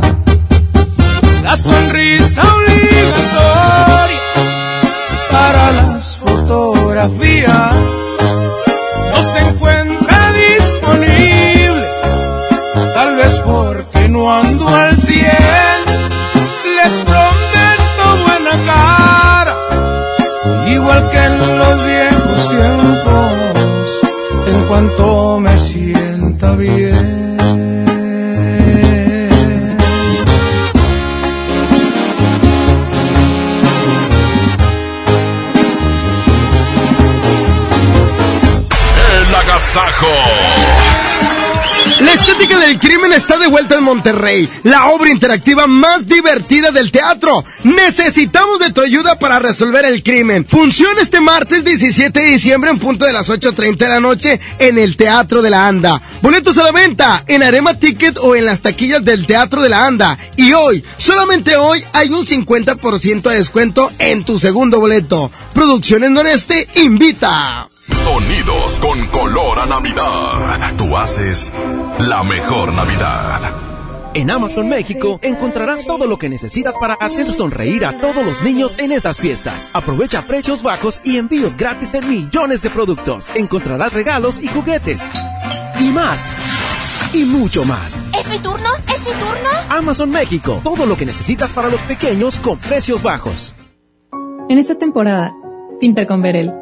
La 1.43 1.57
sonrisa 1.57 2.43
obligatoria 2.55 4.21
para 5.31 5.73
las 5.73 6.17
fotografías 6.17 7.75
no 9.11 9.33
se 9.33 9.39
encuentra 9.49 10.33
disponible, 10.33 11.87
tal 12.95 13.17
vez 13.17 13.35
porque 13.45 14.09
no 14.09 14.33
ando 14.33 14.69
al 14.69 14.97
cien. 14.97 15.77
Les 16.79 16.93
prometo 17.05 18.05
buena 18.25 18.55
cara, 18.65 19.57
igual 20.69 21.11
que 21.11 21.19
en 21.19 21.59
los 21.59 21.92
cuanto 24.83 25.39
me 25.39 25.59
sienta 25.59 26.57
bien. 26.57 27.37
El 39.13 39.35
agasajo. 39.35 40.52
La 42.33 42.39
estética 42.39 42.67
del 42.67 42.79
crimen 42.79 43.13
está 43.13 43.37
de 43.37 43.47
vuelta 43.47 43.75
en 43.75 43.85
Monterrey, 43.85 44.49
la 44.63 44.87
obra 44.87 45.11
interactiva 45.11 45.67
más 45.67 46.07
divertida 46.07 46.71
del 46.71 46.91
teatro. 46.91 47.45
Necesitamos 47.63 48.59
de 48.59 48.73
tu 48.73 48.81
ayuda 48.81 49.19
para 49.19 49.39
resolver 49.39 49.85
el 49.85 50.03
crimen. 50.03 50.47
Funciona 50.47 51.03
este 51.03 51.21
martes 51.21 51.63
17 51.63 52.19
de 52.19 52.27
diciembre 52.31 52.71
en 52.71 52.79
punto 52.79 53.05
de 53.05 53.13
las 53.13 53.29
8.30 53.29 53.77
de 53.77 53.89
la 53.89 54.01
noche 54.01 54.41
en 54.59 54.79
el 54.79 54.97
Teatro 54.97 55.43
de 55.43 55.51
la 55.51 55.69
Anda. 55.69 56.01
Boletos 56.23 56.57
a 56.57 56.63
la 56.63 56.73
venta 56.73 57.23
en 57.27 57.43
Arema 57.43 57.75
Ticket 57.75 58.17
o 58.17 58.35
en 58.35 58.47
las 58.47 58.63
taquillas 58.63 59.05
del 59.05 59.27
Teatro 59.27 59.61
de 59.61 59.69
la 59.69 59.85
Anda. 59.85 60.19
Y 60.39 60.55
hoy, 60.55 60.83
solamente 60.97 61.57
hoy, 61.57 61.85
hay 61.93 62.09
un 62.09 62.27
50% 62.27 63.29
de 63.29 63.37
descuento 63.37 63.93
en 63.99 64.25
tu 64.25 64.39
segundo 64.39 64.81
boleto. 64.81 65.31
Producciones 65.53 66.11
Noreste 66.11 66.67
invita. 66.77 67.69
Sonidos 67.95 68.79
con 68.81 69.07
color 69.09 69.61
a 69.61 69.67
Navidad. 69.67 70.75
Tú 70.77 70.97
haces 70.97 71.53
la 71.99 72.23
mejor 72.25 72.73
Navidad. 72.73 73.41
En 74.15 74.31
Amazon 74.31 74.69
México 74.69 75.19
encontrarás 75.23 75.87
todo 75.87 76.07
lo 76.07 76.19
que 76.19 76.29
necesitas 76.29 76.77
para 76.79 76.95
hacer 76.95 77.33
sonreír 77.33 77.87
a 77.87 77.99
todos 77.99 78.25
los 78.25 78.43
niños 78.43 78.79
en 78.79 78.93
estas 78.93 79.19
fiestas. 79.19 79.71
Aprovecha 79.73 80.23
precios 80.23 80.63
bajos 80.63 81.01
y 81.05 81.17
envíos 81.17 81.57
gratis 81.57 81.95
en 81.95 82.09
millones 82.09 82.63
de 82.63 82.71
productos. 82.71 83.35
Encontrarás 83.37 83.93
regalos 83.93 84.39
y 84.43 84.49
juguetes. 84.49 85.03
Y 85.81 85.89
más. 85.91 86.29
Y 87.15 87.25
mucho 87.25 87.65
más. 87.65 88.03
¿Es 88.19 88.29
mi 88.29 88.39
turno? 88.39 88.69
¿Es 88.95 89.01
mi 89.07 89.13
turno? 89.13 89.49
Amazon 89.71 90.11
México. 90.11 90.61
Todo 90.63 90.87
lo 90.87 90.97
que 90.97 91.07
necesitas 91.07 91.51
para 91.51 91.69
los 91.69 91.81
pequeños 91.83 92.37
con 92.39 92.59
precios 92.59 93.03
bajos. 93.03 93.55
En 94.49 94.59
esta 94.59 94.77
temporada, 94.77 95.35
pinta 95.81 96.07
con 96.07 96.21
Verel. 96.21 96.62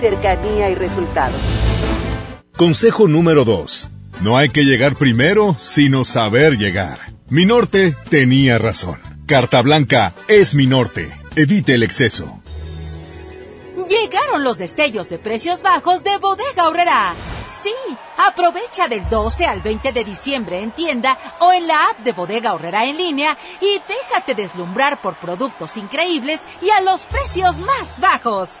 Cercanía 0.00 0.70
y 0.70 0.74
resultados. 0.74 1.38
Consejo 2.56 3.06
número 3.06 3.44
2. 3.44 3.90
No 4.22 4.38
hay 4.38 4.48
que 4.48 4.62
llegar 4.62 4.96
primero, 4.96 5.54
sino 5.58 6.06
saber 6.06 6.56
llegar. 6.56 7.12
Mi 7.28 7.44
norte 7.44 7.94
tenía 8.08 8.56
razón. 8.56 8.98
Carta 9.26 9.60
Blanca 9.60 10.14
es 10.26 10.54
mi 10.54 10.66
norte. 10.66 11.12
Evite 11.36 11.74
el 11.74 11.82
exceso. 11.82 12.40
Llegaron 13.88 14.42
los 14.42 14.56
destellos 14.56 15.08
de 15.08 15.18
precios 15.18 15.62
bajos 15.62 16.02
de 16.02 16.16
Bodega 16.16 16.66
Horrera. 16.66 17.12
Sí, 17.46 17.74
aprovecha 18.16 18.88
del 18.88 19.06
12 19.10 19.46
al 19.46 19.60
20 19.60 19.92
de 19.92 20.04
diciembre 20.04 20.60
en 20.62 20.70
tienda 20.70 21.18
o 21.40 21.52
en 21.52 21.66
la 21.66 21.90
app 21.90 21.98
de 21.98 22.12
Bodega 22.12 22.54
Horrera 22.54 22.86
en 22.86 22.96
línea 22.96 23.36
y 23.60 23.80
déjate 23.86 24.34
deslumbrar 24.34 25.02
por 25.02 25.16
productos 25.16 25.76
increíbles 25.76 26.46
y 26.62 26.70
a 26.70 26.80
los 26.80 27.02
precios 27.02 27.58
más 27.58 28.00
bajos. 28.00 28.60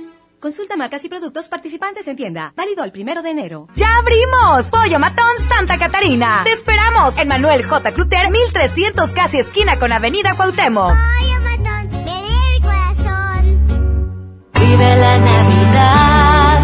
Consulta 0.41 0.75
marcas 0.75 1.05
y 1.05 1.09
productos 1.09 1.47
participantes 1.47 2.07
en 2.07 2.15
tienda. 2.15 2.51
Válido 2.57 2.83
el 2.83 2.91
primero 2.91 3.21
de 3.21 3.29
enero. 3.29 3.67
¡Ya 3.75 3.87
abrimos! 3.99 4.71
Pollo 4.71 4.97
Matón 4.97 5.29
Santa 5.47 5.77
Catarina. 5.77 6.41
Te 6.43 6.51
esperamos 6.51 7.15
en 7.19 7.27
Manuel 7.27 7.63
J. 7.63 7.91
Cluter, 7.91 8.31
1300 8.31 9.11
casi 9.11 9.37
esquina 9.37 9.77
con 9.77 9.93
Avenida 9.93 10.33
Cuauhtémoc. 10.33 10.89
Pollo 10.89 11.41
Matón, 11.43 11.89
ven 11.91 12.07
el 12.07 12.59
corazón. 12.59 13.67
Vive 14.55 14.95
la 14.97 15.17
Navidad. 15.19 16.61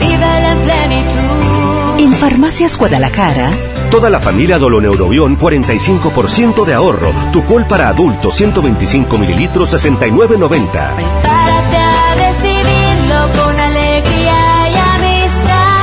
Vive 0.00 0.40
la 0.40 0.54
plenitud. 0.64 2.00
En 2.00 2.12
Farmacias 2.12 2.76
Guadalajara. 2.76 3.52
Toda 3.92 4.10
la 4.10 4.18
familia 4.18 4.58
Doloneurobión, 4.58 5.38
45% 5.38 6.64
de 6.64 6.74
ahorro. 6.74 7.12
Tu 7.32 7.44
col 7.44 7.66
para 7.66 7.88
adultos, 7.88 8.34
125 8.34 9.16
mililitros, 9.16 9.72
69.90. 9.72 11.45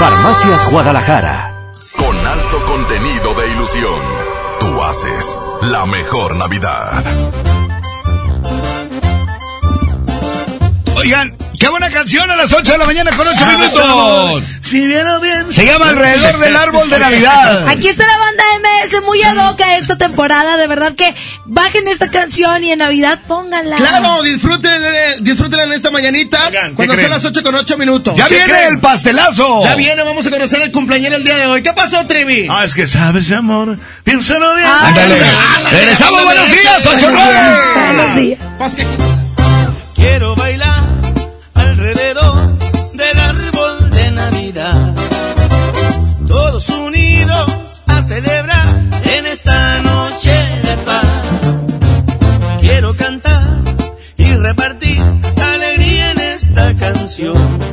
Farmacias 0.04 0.70
Guadalajara. 0.70 1.54
Con 1.96 2.28
alto 2.28 2.66
contenido 2.66 3.34
de 3.36 3.52
ilusión, 3.52 4.02
tú 4.60 4.84
haces 4.84 5.38
la 5.62 5.86
mejor 5.86 6.36
Navidad. 6.36 7.02
Oigan, 10.98 11.34
qué 11.58 11.70
buena 11.70 11.90
canción 11.90 12.30
a 12.30 12.36
las 12.36 12.52
8 12.52 12.74
de 12.74 12.78
la 12.80 12.86
mañana 12.86 13.16
con 13.16 13.26
8 13.26 13.46
minutos. 13.46 14.44
Si 14.74 14.80
bien. 14.80 15.06
Se 15.52 15.68
llama 15.68 15.90
Alrededor 15.90 16.40
del 16.40 16.56
Árbol 16.56 16.90
de 16.90 16.98
Navidad. 17.08 17.68
Aquí 17.68 17.90
está 17.90 18.08
la 18.08 18.18
banda 18.18 18.44
MS 18.60 19.04
muy 19.06 19.22
ad 19.22 19.38
hoc 19.52 19.62
a 19.62 19.78
esta 19.78 20.00
temporada. 20.00 20.58
De 20.58 20.66
verdad 20.66 20.96
que 20.96 21.14
bajen 21.46 21.88
esta 21.88 22.10
canción 22.10 22.64
y 22.64 22.72
en 22.72 22.80
Navidad 22.80 23.20
pónganla. 23.28 23.76
Claro, 23.76 24.24
disfruten, 24.24 24.82
disfrútenla 25.20 25.66
en 25.66 25.74
esta 25.74 25.92
mañanita. 25.92 26.50
cuando 26.76 26.96
creen? 26.96 27.02
son 27.02 27.10
las 27.12 27.24
8 27.24 27.44
con 27.44 27.54
8 27.54 27.78
minutos. 27.78 28.16
Ya 28.16 28.28
¿Qué 28.28 28.34
viene 28.34 28.52
creen? 28.52 28.74
el 28.74 28.80
pastelazo. 28.80 29.64
Ya 29.64 29.76
viene, 29.76 30.02
vamos 30.02 30.26
a 30.26 30.32
conocer 30.32 30.60
el 30.64 30.72
cumpleañero 30.72 31.18
el 31.18 31.24
día 31.24 31.38
de 31.38 31.46
hoy. 31.46 31.62
¿Qué 31.62 31.74
pasó, 31.74 32.08
Trivi? 32.08 32.48
Ah, 32.50 32.64
es 32.64 32.74
que 32.74 32.88
sabes, 32.88 33.32
amor. 33.32 33.78
Piénsalo 34.04 34.56
bien. 34.56 34.66
Ándale. 34.68 35.22
ándale. 35.56 35.78
Regresamos, 35.78 36.24
buenos 36.24 36.48
días, 36.50 36.88
8 36.96 37.12
Buenos 37.12 38.16
días. 38.16 38.40
Quiero 39.96 40.36
celebrar 48.04 48.68
en 49.16 49.26
esta 49.26 49.80
noche 49.80 50.32
de 50.62 50.78
paz. 50.86 51.60
Quiero 52.60 52.94
cantar 52.96 53.62
y 54.18 54.36
repartir 54.36 55.02
alegría 55.42 56.12
en 56.12 56.20
esta 56.20 56.74
canción. 56.76 57.73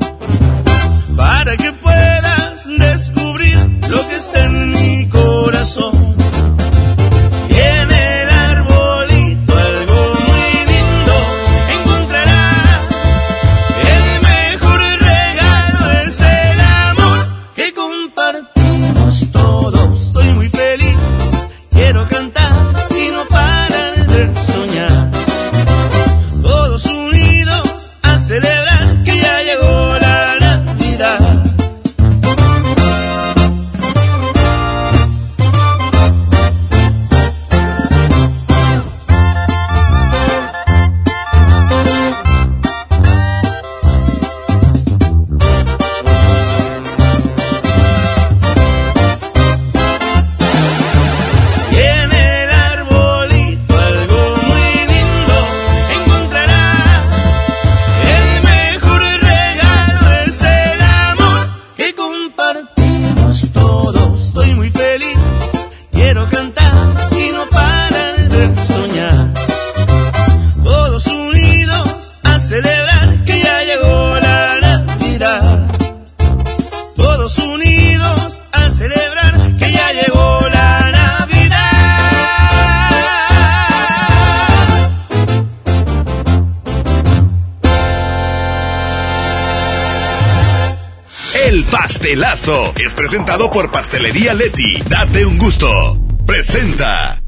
Es 92.42 92.94
presentado 92.94 93.50
por 93.50 93.70
Pastelería 93.70 94.32
Leti. 94.32 94.82
Date 94.88 95.26
un 95.26 95.36
gusto. 95.36 95.98
Presenta. 96.26 97.20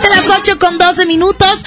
De 0.00 0.08
las 0.08 0.30
8 0.40 0.58
con 0.58 0.78
12 0.78 1.04
minutos, 1.04 1.62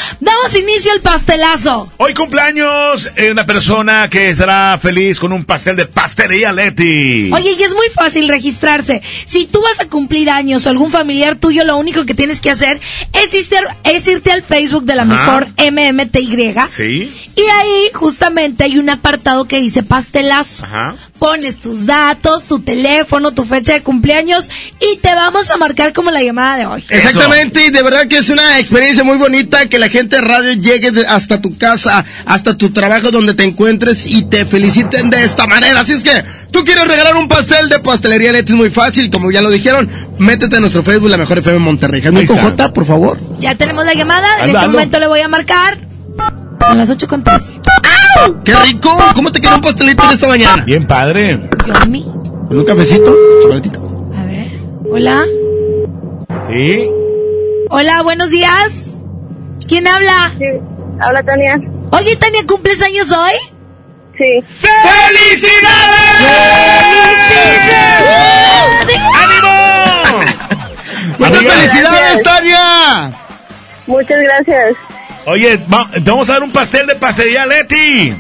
damos 0.47 0.69
inicio 0.69 0.91
al 0.93 1.01
pastelazo. 1.01 1.91
Hoy 1.97 2.13
cumpleaños 2.13 3.11
eh, 3.15 3.31
una 3.31 3.45
persona 3.45 4.09
que 4.09 4.29
estará 4.29 4.77
feliz 4.81 5.19
con 5.19 5.33
un 5.33 5.43
pastel 5.43 5.75
de 5.75 5.85
pastelería 5.85 6.53
Leti. 6.53 7.29
Oye, 7.33 7.55
y 7.57 7.63
es 7.63 7.73
muy 7.73 7.89
fácil 7.89 8.27
registrarse. 8.29 9.01
Si 9.25 9.45
tú 9.45 9.61
vas 9.61 9.79
a 9.79 9.89
cumplir 9.89 10.29
años 10.29 10.65
o 10.65 10.69
algún 10.69 10.91
familiar 10.91 11.35
tuyo, 11.35 11.65
lo 11.65 11.77
único 11.77 12.05
que 12.05 12.13
tienes 12.13 12.39
que 12.39 12.49
hacer 12.49 12.79
es 13.13 13.33
irte, 13.33 13.57
es 13.83 14.07
irte 14.07 14.31
al 14.31 14.41
Facebook 14.41 14.85
de 14.85 14.95
la 14.95 15.05
mejor 15.05 15.47
MMTY. 15.57 16.55
Sí. 16.69 17.13
Y 17.35 17.41
ahí 17.41 17.89
justamente 17.93 18.63
hay 18.63 18.77
un 18.77 18.89
apartado 18.89 19.45
que 19.45 19.59
dice 19.59 19.83
pastelazo. 19.83 20.65
Ajá. 20.65 20.95
Pones 21.19 21.59
tus 21.59 21.85
datos, 21.85 22.43
tu 22.43 22.59
teléfono, 22.59 23.31
tu 23.31 23.43
fecha 23.43 23.73
de 23.73 23.81
cumpleaños 23.81 24.49
y 24.79 24.97
te 24.97 25.09
vamos 25.15 25.49
a 25.49 25.57
marcar 25.57 25.93
como 25.93 26.11
la 26.11 26.21
llamada 26.21 26.57
de 26.57 26.65
hoy. 26.65 26.83
Exactamente, 26.89 27.65
y 27.65 27.69
de 27.71 27.81
verdad 27.81 28.07
que 28.07 28.17
es 28.17 28.29
una 28.29 28.59
experiencia 28.59 29.03
muy 29.03 29.17
bonita 29.17 29.67
que 29.67 29.79
la 29.79 29.89
gente 29.89 30.17
de 30.17 30.21
radio 30.21 30.53
llegue 30.53 31.05
hasta 31.07 31.41
tu 31.41 31.57
casa, 31.57 32.05
hasta 32.25 32.55
tu 32.55 32.69
trabajo 32.69 33.11
donde 33.11 33.33
te 33.33 33.43
encuentres 33.43 34.05
y 34.05 34.25
te 34.25 34.45
feliciten 34.45 35.09
de 35.09 35.23
esta 35.23 35.47
manera. 35.47 35.79
Así 35.79 35.93
es 35.93 36.03
que 36.03 36.23
tú 36.51 36.63
quieres 36.63 36.87
regalar 36.87 37.15
un 37.15 37.27
pastel 37.27 37.69
de 37.69 37.79
pastelería 37.79 38.31
Leti, 38.31 38.51
es 38.51 38.57
muy 38.57 38.69
fácil, 38.69 39.09
como 39.09 39.31
ya 39.31 39.41
lo 39.41 39.49
dijeron, 39.49 39.89
métete 40.19 40.57
a 40.57 40.59
nuestro 40.59 40.83
Facebook, 40.83 41.09
la 41.09 41.17
mejor 41.17 41.39
FM 41.39 41.59
Monterrey. 41.59 42.01
Por 42.73 42.85
favor. 42.85 43.17
Ya 43.39 43.55
tenemos 43.55 43.85
la 43.85 43.93
llamada, 43.93 44.43
en 44.43 44.49
este 44.55 44.67
momento 44.67 44.99
le 44.99 45.07
voy 45.07 45.21
a 45.21 45.27
marcar. 45.27 45.77
Son 46.65 46.77
las 46.77 46.89
8 46.89 47.07
con 47.07 47.23
13. 47.23 47.59
¡Qué 48.43 48.55
rico! 48.55 48.97
¿Cómo 49.15 49.31
te 49.31 49.39
queda 49.39 49.55
un 49.55 49.61
pastelito 49.61 50.03
en 50.03 50.09
esta 50.11 50.27
mañana? 50.27 50.63
Bien 50.65 50.85
padre. 50.87 51.49
Yo 51.65 51.75
a 51.75 51.85
mí. 51.85 52.05
¿Con 52.47 52.59
un 52.59 52.65
cafecito? 52.65 53.15
Chocolatito. 53.41 54.09
A 54.17 54.23
ver. 54.25 54.59
Hola. 54.91 55.23
Sí. 56.49 56.89
Hola, 57.69 58.01
buenos 58.03 58.29
días. 58.29 58.95
¿Quién 59.67 59.87
habla? 59.87 60.33
habla 60.99 61.23
Tania. 61.23 61.59
Oye, 61.91 62.15
Tania, 62.15 62.41
¿cumples 62.47 62.81
años 62.81 63.11
hoy? 63.11 63.31
Sí. 64.17 64.43
¡Muchas 71.19 71.37
Amiga. 71.37 71.53
felicidades, 71.53 72.23
Tania! 72.23 73.11
Muchas 73.87 74.21
gracias. 74.21 74.75
Oye, 75.29 75.57
va- 75.71 75.89
te 75.91 75.99
vamos 75.99 76.29
a 76.29 76.33
dar 76.33 76.43
un 76.43 76.51
pastel 76.51 76.87
de 76.87 76.95
pastelería 76.95 77.45
Leti. 77.45 78.13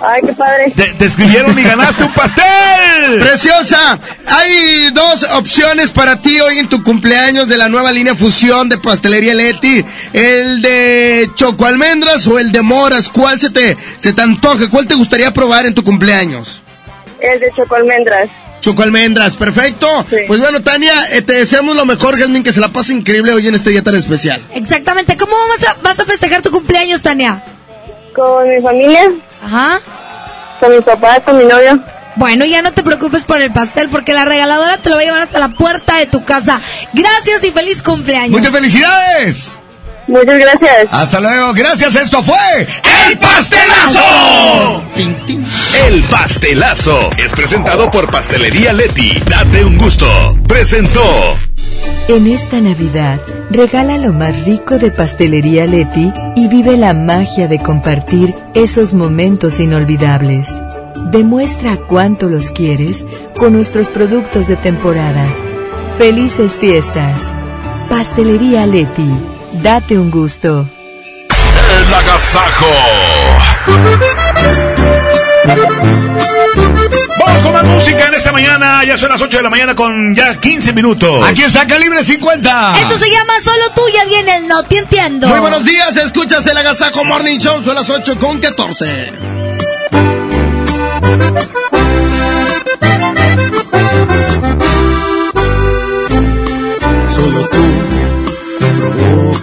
Ay, 0.00 0.20
qué 0.26 0.32
padre. 0.32 0.72
Te, 0.74 0.94
te 0.94 1.04
escribieron 1.04 1.58
y 1.58 1.62
ganaste 1.62 2.04
un 2.04 2.12
pastel. 2.12 2.44
Preciosa, 3.20 3.98
hay 4.26 4.90
dos 4.92 5.22
opciones 5.34 5.90
para 5.90 6.20
ti 6.22 6.40
hoy 6.40 6.58
en 6.58 6.68
tu 6.68 6.82
cumpleaños 6.82 7.48
de 7.48 7.56
la 7.58 7.68
nueva 7.68 7.92
línea 7.92 8.14
fusión 8.14 8.68
de 8.70 8.78
pastelería 8.78 9.34
Leti. 9.34 9.84
El 10.14 10.62
de 10.62 11.30
choco 11.34 11.66
almendras 11.66 12.26
o 12.26 12.38
el 12.38 12.50
de 12.50 12.62
moras. 12.62 13.08
¿Cuál 13.10 13.38
se 13.38 13.50
te, 13.50 13.76
se 13.98 14.14
te 14.14 14.22
antoja? 14.22 14.68
¿Cuál 14.70 14.86
te 14.86 14.94
gustaría 14.94 15.32
probar 15.32 15.66
en 15.66 15.74
tu 15.74 15.84
cumpleaños? 15.84 16.62
El 17.20 17.40
de 17.40 17.50
choco 17.54 17.74
almendras. 17.74 18.30
Choco 18.64 18.82
almendras, 18.82 19.36
perfecto. 19.36 20.06
Pues 20.26 20.40
bueno, 20.40 20.62
Tania, 20.62 20.94
eh, 21.10 21.20
te 21.20 21.34
deseamos 21.34 21.76
lo 21.76 21.84
mejor, 21.84 22.18
Jasmine, 22.18 22.42
que 22.42 22.50
se 22.50 22.60
la 22.60 22.68
pase 22.68 22.94
increíble 22.94 23.34
hoy 23.34 23.46
en 23.46 23.54
este 23.54 23.68
día 23.68 23.82
tan 23.82 23.94
especial. 23.94 24.40
Exactamente. 24.54 25.18
¿Cómo 25.18 25.36
vas 25.50 25.68
a, 25.68 25.76
vas 25.82 26.00
a 26.00 26.06
festejar 26.06 26.40
tu 26.40 26.50
cumpleaños, 26.50 27.02
Tania? 27.02 27.44
Con 28.16 28.48
mi 28.48 28.62
familia. 28.62 29.10
Ajá. 29.44 29.80
Con 30.60 30.70
mis 30.74 30.82
papás, 30.82 31.20
con 31.26 31.36
mi 31.36 31.44
novio. 31.44 31.78
Bueno, 32.16 32.46
ya 32.46 32.62
no 32.62 32.72
te 32.72 32.82
preocupes 32.82 33.24
por 33.24 33.38
el 33.42 33.52
pastel 33.52 33.90
porque 33.90 34.14
la 34.14 34.24
regaladora 34.24 34.78
te 34.78 34.88
lo 34.88 34.94
va 34.94 35.02
a 35.02 35.04
llevar 35.04 35.20
hasta 35.20 35.38
la 35.38 35.50
puerta 35.50 35.98
de 35.98 36.06
tu 36.06 36.24
casa. 36.24 36.62
Gracias 36.94 37.44
y 37.44 37.50
feliz 37.50 37.82
cumpleaños. 37.82 38.30
Muchas 38.30 38.50
felicidades. 38.50 39.58
Muchas 40.06 40.38
gracias. 40.38 40.88
Hasta 40.90 41.20
luego. 41.20 41.52
Gracias. 41.54 41.94
Esto 41.96 42.22
fue 42.22 42.66
El 43.08 43.18
Pastelazo. 43.18 44.82
El 45.86 46.02
Pastelazo 46.04 47.10
es 47.18 47.32
presentado 47.32 47.90
por 47.90 48.10
Pastelería 48.10 48.72
Leti. 48.72 49.18
Date 49.28 49.64
un 49.64 49.78
gusto. 49.78 50.06
Presentó. 50.46 51.02
En 52.08 52.26
esta 52.26 52.60
Navidad, 52.60 53.18
regala 53.50 53.96
lo 53.96 54.12
más 54.12 54.44
rico 54.44 54.78
de 54.78 54.90
Pastelería 54.90 55.66
Leti 55.66 56.12
y 56.36 56.48
vive 56.48 56.76
la 56.76 56.92
magia 56.92 57.48
de 57.48 57.58
compartir 57.58 58.34
esos 58.54 58.92
momentos 58.92 59.58
inolvidables. 59.58 60.50
Demuestra 61.10 61.76
cuánto 61.76 62.28
los 62.28 62.50
quieres 62.50 63.06
con 63.38 63.54
nuestros 63.54 63.88
productos 63.88 64.48
de 64.48 64.56
temporada. 64.56 65.24
Felices 65.96 66.58
fiestas. 66.58 67.22
Pastelería 67.88 68.66
Leti. 68.66 69.33
Date 69.62 69.98
un 69.98 70.10
gusto. 70.10 70.68
El 71.28 71.94
agasajo. 71.94 72.66
Vamos 77.18 77.42
con 77.42 77.52
más 77.52 77.66
música 77.66 78.08
en 78.08 78.14
esta 78.14 78.32
mañana. 78.32 78.84
Ya 78.84 78.96
son 78.96 79.10
las 79.10 79.20
8 79.20 79.36
de 79.36 79.42
la 79.42 79.50
mañana 79.50 79.74
con 79.74 80.14
ya 80.14 80.34
15 80.36 80.72
minutos. 80.72 81.24
Aquí 81.24 81.42
está 81.42 81.66
Calibre 81.66 82.04
50. 82.04 82.78
Esto 82.80 82.98
se 82.98 83.10
llama 83.10 83.40
Solo 83.40 83.70
tú, 83.74 83.82
ya 83.94 84.04
viene 84.04 84.36
el 84.36 84.48
No 84.48 84.62
Te 84.64 84.78
Entiendo. 84.78 85.28
Muy 85.28 85.38
buenos 85.38 85.64
días, 85.64 85.96
escuchas 85.96 86.46
el 86.46 86.56
Agasajo 86.56 87.04
Morning 87.04 87.38
Show, 87.38 87.62
son 87.62 87.74
las 87.74 87.88
8 87.88 88.18
con 88.18 88.40
14. 88.40 89.12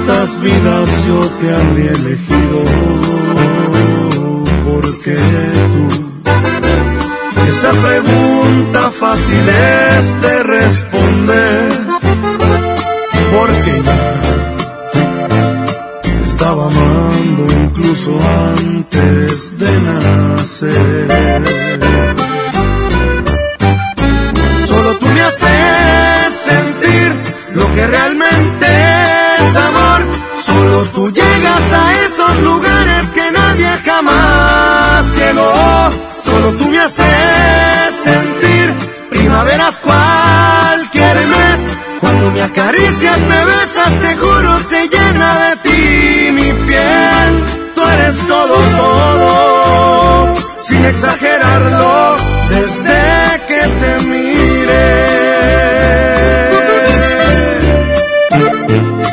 Cuántas 0.00 0.40
vidas 0.40 0.88
yo 1.06 1.20
te 1.40 1.54
habría 1.54 1.92
elegido. 1.92 2.64
Porque 4.64 5.16
tú, 5.72 5.88
esa 7.48 7.70
pregunta 7.70 8.90
fácil 8.98 9.48
es 9.48 10.22
de 10.22 10.42
responder. 10.42 11.72
Porque 13.32 13.82
ya 13.84 14.12
te 16.02 16.22
estaba 16.22 16.64
amando 16.66 17.46
incluso 17.62 18.10
antes 18.12 18.49
acaricias, 42.80 43.18
me 43.20 43.44
besas, 43.44 43.92
te 44.00 44.16
juro, 44.16 44.58
se 44.60 44.88
llena 44.88 45.48
de 45.48 45.56
ti 45.56 46.32
mi 46.32 46.52
piel. 46.66 47.44
Tú 47.74 47.82
eres 47.82 48.16
todo, 48.26 48.54
todo, 48.76 50.34
sin 50.60 50.84
exagerarlo, 50.84 52.16
desde 52.48 53.40
que 53.48 53.60
te 53.80 54.06
miré. 54.06 55.20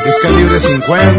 Es 0.06 0.16
calibre 0.22 0.60
50, 0.60 1.17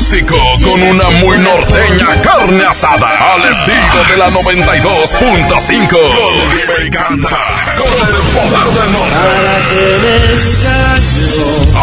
acústico, 0.00 0.36
con 0.64 0.82
una 0.82 1.10
muy 1.10 1.38
norteña 1.38 2.22
carne 2.22 2.64
asada, 2.64 3.34
al 3.34 3.42
estilo 3.42 4.02
de 4.08 4.16
la 4.16 4.30
92.5. 4.30 5.18
Con 5.18 6.86
y 6.86 6.90
canta, 6.90 7.28
con 7.76 7.86
el 7.86 8.22
poder 8.32 8.66
del 8.80 8.92
norte. 8.92 9.14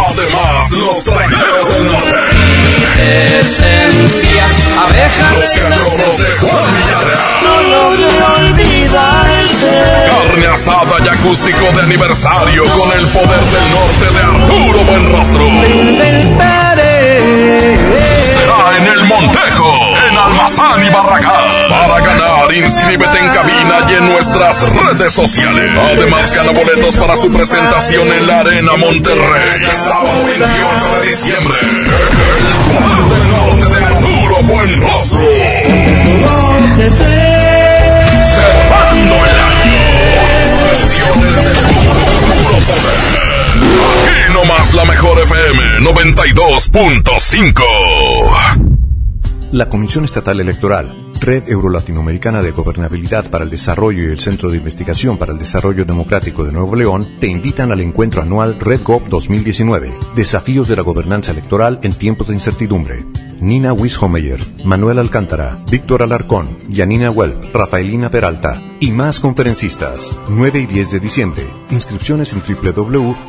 Además, 0.09 0.71
los 0.71 1.03
traineros 1.03 1.69
del 1.69 1.87
norte. 1.87 2.15
Los 5.33 5.51
cachorros 5.53 6.17
de 6.17 6.35
Juan 6.37 6.75
Villarreal. 6.75 7.43
No 7.43 7.55
logré 7.61 8.09
olvidarte. 8.39 9.71
Carne 10.07 10.47
asada 10.47 10.95
y 11.05 11.07
acústico 11.07 11.65
de 11.75 11.81
aniversario 11.83 12.63
con 12.63 12.91
el 12.97 13.05
poder 13.07 13.41
del 13.41 13.67
norte 13.71 14.05
de 14.11 14.21
Arturo 14.23 14.79
Buenrostro. 14.85 16.76
Montejo, 19.08 19.72
en 20.10 20.18
Almazán 20.18 20.86
y 20.86 20.90
Barragán. 20.90 21.69
Para 21.69 22.00
ganar, 22.06 22.53
inscríbete 22.53 23.18
en 23.19 23.30
cabina 23.30 23.80
y 23.90 23.94
en 23.94 24.10
nuestras 24.10 24.61
redes 24.61 25.14
sociales. 25.14 25.72
Además, 25.94 26.36
gana 26.36 26.52
boletos 26.52 26.98
para 26.98 27.16
su 27.16 27.32
presentación 27.32 28.11
en 28.11 28.27
la 28.27 28.42
Arena 28.42 28.76
Monterrey. 28.76 29.66
Sábado 29.74 30.26
28 30.26 31.00
de 31.02 31.08
diciembre. 31.08 31.58
El 33.16 33.32
norte 33.32 33.66
de 33.66 33.86
Arturo 33.86 34.36
Buenroso. 34.44 35.19
Cerrando 38.24 39.16
el 39.16 39.40
año. 39.40 39.84
Versiones 40.69 41.36
de 41.36 41.53
puro 41.53 42.58
poder. 42.68 43.00
Aquí 44.03 44.34
nomás 44.34 44.74
la 44.74 44.84
mejor 44.86 45.19
FM 45.19 45.80
92.5. 45.80 48.66
La 49.51 49.69
Comisión 49.69 50.03
Estatal 50.03 50.42
Electoral 50.42 51.08
Red 51.19 51.50
Euro-Latinoamericana 51.50 52.42
de 52.42 52.51
Gobernabilidad 52.51 53.30
para 53.30 53.43
el 53.43 53.50
Desarrollo 53.50 54.03
y 54.03 54.11
el 54.11 54.19
Centro 54.19 54.50
de 54.50 54.58
Investigación 54.58 55.17
para 55.17 55.34
el 55.34 55.40
Desarrollo 55.40 55.85
Democrático 55.85 56.43
de 56.43 56.51
Nuevo 56.51 56.76
León 56.76 57.16
te 57.19 57.27
invitan 57.27 57.72
al 57.72 57.82
encuentro 57.82 58.22
anual 58.22 58.59
RedGov 58.59 59.08
2019. 59.09 59.93
Desafíos 60.16 60.67
de 60.67 60.76
la 60.76 60.84
gobernanza 60.84 61.32
electoral 61.32 61.80
en 61.84 61.93
tiempos 61.93 62.27
de 62.27 62.35
incertidumbre. 62.35 63.06
Nina 63.40 63.72
Wishomeyer, 63.74 64.40
Manuel 64.66 64.98
Alcántara, 65.00 65.64
Víctor 65.69 66.01
Alarcón, 66.01 66.58
Yanina 66.69 67.11
Welp, 67.11 67.53
Rafaelina 67.53 68.09
Peralta 68.09 68.61
y 68.80 68.92
más 68.92 69.19
conferencistas. 69.19 70.11
9 70.30 70.61
y 70.61 70.66
10 70.66 70.92
de 70.92 71.00
diciembre. 71.00 71.43
Inscripciones 71.69 72.34
en 72.34 72.42
www.ceenl.mx. 72.42 73.27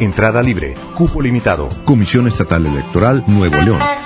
Entrada 0.00 0.42
libre. 0.42 0.74
Cupo 0.94 1.20
limitado. 1.20 1.68
Comisión 1.84 2.26
Estatal 2.26 2.64
Electoral 2.66 3.22
Nuevo 3.26 3.60
León. 3.60 3.99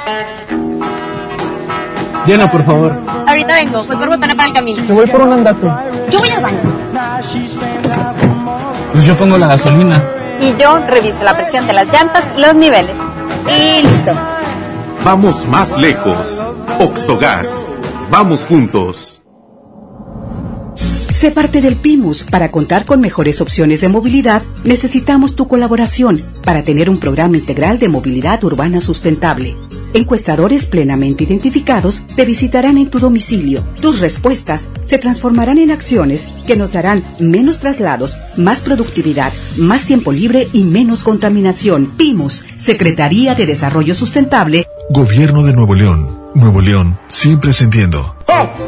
Llena, 2.27 2.51
por 2.51 2.63
favor. 2.63 2.93
Ahorita 3.27 3.55
vengo, 3.55 3.85
voy 3.85 3.97
por 3.97 4.09
botana 4.09 4.35
para 4.35 4.49
el 4.49 4.55
camino. 4.55 4.87
Te 4.87 4.93
voy 4.93 5.07
por 5.07 5.21
un 5.21 5.33
andate. 5.33 5.67
Yo 6.11 6.19
voy 6.19 6.31
al 6.31 6.43
baño. 6.43 6.59
Pues 8.93 9.05
yo 9.05 9.15
pongo 9.17 9.37
la 9.37 9.49
gasolina. 9.49 10.03
Y 10.41 10.55
yo 10.61 10.79
reviso 10.87 11.23
la 11.23 11.37
presión 11.37 11.67
de 11.67 11.75
las 11.75 11.87
llantas, 11.87 12.25
los 12.37 12.55
niveles. 12.55 12.97
Y 13.47 13.87
listo. 13.87 14.13
Vamos 15.05 15.47
más 15.49 15.79
lejos. 15.79 16.47
Oxogas. 16.79 17.71
Vamos 18.11 18.47
juntos. 18.47 19.23
Sé 20.77 21.31
parte 21.31 21.61
del 21.61 21.77
PIMUS. 21.77 22.25
Para 22.25 22.51
contar 22.51 22.85
con 22.85 23.01
mejores 23.01 23.41
opciones 23.41 23.81
de 23.81 23.89
movilidad, 23.89 24.43
necesitamos 24.65 25.37
tu 25.37 25.47
colaboración 25.47 26.23
para 26.45 26.63
tener 26.63 26.89
un 26.89 26.99
programa 26.99 27.37
integral 27.37 27.79
de 27.79 27.89
movilidad 27.89 28.43
urbana 28.45 28.81
sustentable. 28.81 29.57
Encuestadores 29.95 30.67
plenamente 30.67 31.23
identificados 31.23 32.05
te 32.17 32.25
visitarán 32.25 32.79
en 32.79 32.91
tu 32.91 32.99
domicilio. 32.99 33.63
Tus 33.81 34.01
respuestas 34.01 34.67
se 34.87 34.99
transformarán 34.99 35.59
en 35.59 35.71
acciones 35.71 36.27
que 36.49 36.57
nos 36.57 36.73
darán 36.73 37.05
menos 37.21 37.59
traslados, 37.59 38.17
más 38.37 38.59
productividad, 38.59 39.33
más 39.57 39.83
tiempo 39.83 40.11
libre 40.11 40.49
y 40.53 40.65
menos 40.65 41.05
contaminación. 41.05 41.87
PIMUS, 41.97 42.45
Secretaría 42.59 43.37
de 43.37 43.47
Desarrollo 43.47 43.95
Sustentable. 43.95 44.67
Gobierno 44.91 45.45
de 45.45 45.53
Nuevo 45.53 45.77
León. 45.77 46.25
Nuevo 46.35 46.61
León, 46.61 46.99
siempre 47.07 47.51
ascendiendo. 47.51 48.17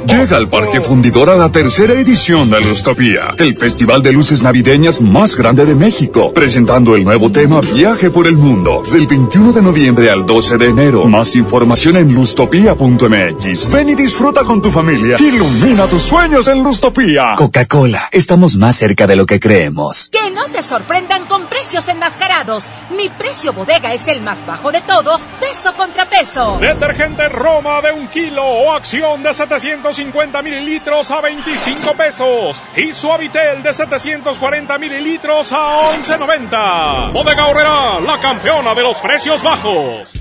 Llega 0.07 0.37
al 0.37 0.49
Parque 0.49 0.81
Fundidor 0.81 1.31
a 1.31 1.37
la 1.37 1.51
tercera 1.51 1.93
edición 1.95 2.49
de 2.51 2.61
Lustopía, 2.61 3.35
el 3.39 3.57
festival 3.57 4.03
de 4.03 4.13
luces 4.13 4.43
navideñas 4.43 5.01
más 5.01 5.37
grande 5.37 5.67
de 5.67 5.75
México, 5.75 6.33
presentando 6.33 6.95
el 6.95 7.05
nuevo 7.05 7.31
tema 7.31 7.61
Viaje 7.61 8.11
por 8.11 8.27
el 8.27 8.37
Mundo, 8.37 8.83
del 8.91 9.07
21 9.07 9.53
de 9.53 9.63
noviembre 9.63 10.11
al 10.11 10.25
12 10.25 10.59
de 10.59 10.67
enero. 10.67 11.05
Más 11.05 11.37
información 11.37 11.97
en 11.97 12.15
lustopía.mx. 12.15 13.71
Ven 13.73 13.89
y 13.89 13.95
disfruta 13.95 14.45
con 14.45 14.63
tu 14.63 14.71
familia. 14.71 15.17
Ilumina 15.19 15.87
tus 15.87 16.03
sueños 16.03 16.49
en 16.49 16.63
Lustopía. 16.63 17.35
Coca-Cola, 17.37 18.09
estamos 18.13 18.57
más 18.57 18.77
cerca 18.77 19.07
de 19.07 19.17
lo 19.17 19.27
que 19.27 19.41
creemos. 19.41 20.09
Que 20.11 20.31
no 20.31 20.47
te 20.47 20.63
sorprendan 20.63 21.27
con 21.27 21.47
precios 21.47 21.89
enmascarados. 21.89 22.65
Mi 22.97 23.09
precio 23.09 23.53
bodega 23.53 23.93
es 23.93 24.07
el 24.09 24.23
más 24.23 24.47
bajo 24.47 24.73
de 24.73 24.81
todos, 24.83 25.23
peso 25.41 25.75
contra 25.75 26.09
peso. 26.09 26.59
Detergente 26.61 27.29
Roma 27.29 27.81
de 27.83 27.93
un 27.93 28.09
kilo 28.09 28.45
o 28.45 28.73
acción 28.73 29.23
de 29.23 29.35
750 29.47 30.43
mililitros 30.43 31.11
a 31.11 31.21
25 31.21 31.95
pesos. 31.95 32.63
Y 32.77 32.93
Suavitel 32.93 33.63
de 33.63 33.73
740 33.73 34.79
mililitros 34.79 35.53
a 35.53 35.93
11.90. 35.93 37.13
Bodega 37.13 37.47
Horrera, 37.47 38.01
la 38.01 38.19
campeona 38.21 38.75
de 38.75 38.83
los 38.83 38.99
precios 38.99 39.43
bajos. 39.43 40.13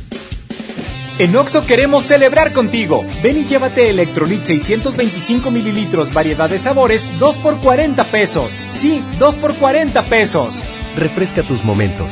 En 1.17 1.33
Oxo 1.35 1.65
queremos 1.65 2.03
celebrar 2.03 2.51
contigo. 2.51 3.05
Ven 3.23 3.37
y 3.37 3.45
llévate 3.45 3.89
Electrolit 3.89 4.43
625 4.43 5.49
mililitros, 5.49 6.13
variedad 6.13 6.49
de 6.49 6.57
sabores, 6.57 7.07
2 7.19 7.37
por 7.37 7.57
40 7.57 8.03
pesos. 8.05 8.59
Sí, 8.69 9.01
2 9.17 9.37
por 9.37 9.55
40 9.55 10.03
pesos. 10.03 10.59
Refresca 10.97 11.41
tus 11.43 11.63
momentos. 11.63 12.11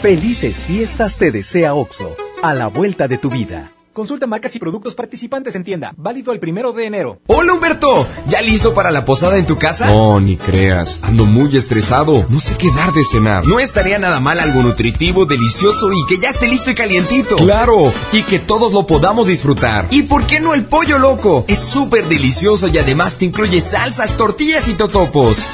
Felices 0.00 0.64
fiestas 0.64 1.18
te 1.18 1.30
desea 1.30 1.74
Oxo. 1.74 2.16
A 2.42 2.54
la 2.54 2.68
vuelta 2.68 3.06
de 3.06 3.18
tu 3.18 3.28
vida. 3.28 3.72
Consulta 3.98 4.28
marcas 4.28 4.54
y 4.54 4.60
productos 4.60 4.94
participantes 4.94 5.56
en 5.56 5.64
tienda. 5.64 5.92
Válido 5.96 6.32
el 6.32 6.38
primero 6.38 6.72
de 6.72 6.84
enero. 6.84 7.20
Hola 7.26 7.52
Humberto, 7.52 8.06
¿ya 8.28 8.40
listo 8.40 8.72
para 8.72 8.92
la 8.92 9.04
posada 9.04 9.38
en 9.38 9.44
tu 9.44 9.58
casa? 9.58 9.86
No, 9.86 10.20
ni 10.20 10.36
creas. 10.36 11.00
Ando 11.02 11.24
muy 11.24 11.56
estresado. 11.56 12.24
No 12.28 12.38
sé 12.38 12.56
qué 12.56 12.70
dar 12.76 12.92
de 12.92 13.02
cenar. 13.02 13.44
No 13.48 13.58
estaría 13.58 13.98
nada 13.98 14.20
mal 14.20 14.38
algo 14.38 14.62
nutritivo, 14.62 15.26
delicioso 15.26 15.90
y 15.92 16.06
que 16.06 16.18
ya 16.22 16.28
esté 16.28 16.46
listo 16.46 16.70
y 16.70 16.76
calientito. 16.76 17.34
Claro, 17.34 17.92
y 18.12 18.22
que 18.22 18.38
todos 18.38 18.70
lo 18.72 18.86
podamos 18.86 19.26
disfrutar. 19.26 19.88
¿Y 19.90 20.02
por 20.02 20.28
qué 20.28 20.38
no 20.38 20.54
el 20.54 20.66
pollo 20.66 21.00
loco? 21.00 21.44
Es 21.48 21.58
súper 21.58 22.06
delicioso 22.06 22.68
y 22.68 22.78
además 22.78 23.16
te 23.16 23.24
incluye 23.24 23.60
salsas, 23.60 24.16
tortillas 24.16 24.68
y 24.68 24.74
totopos. 24.74 25.44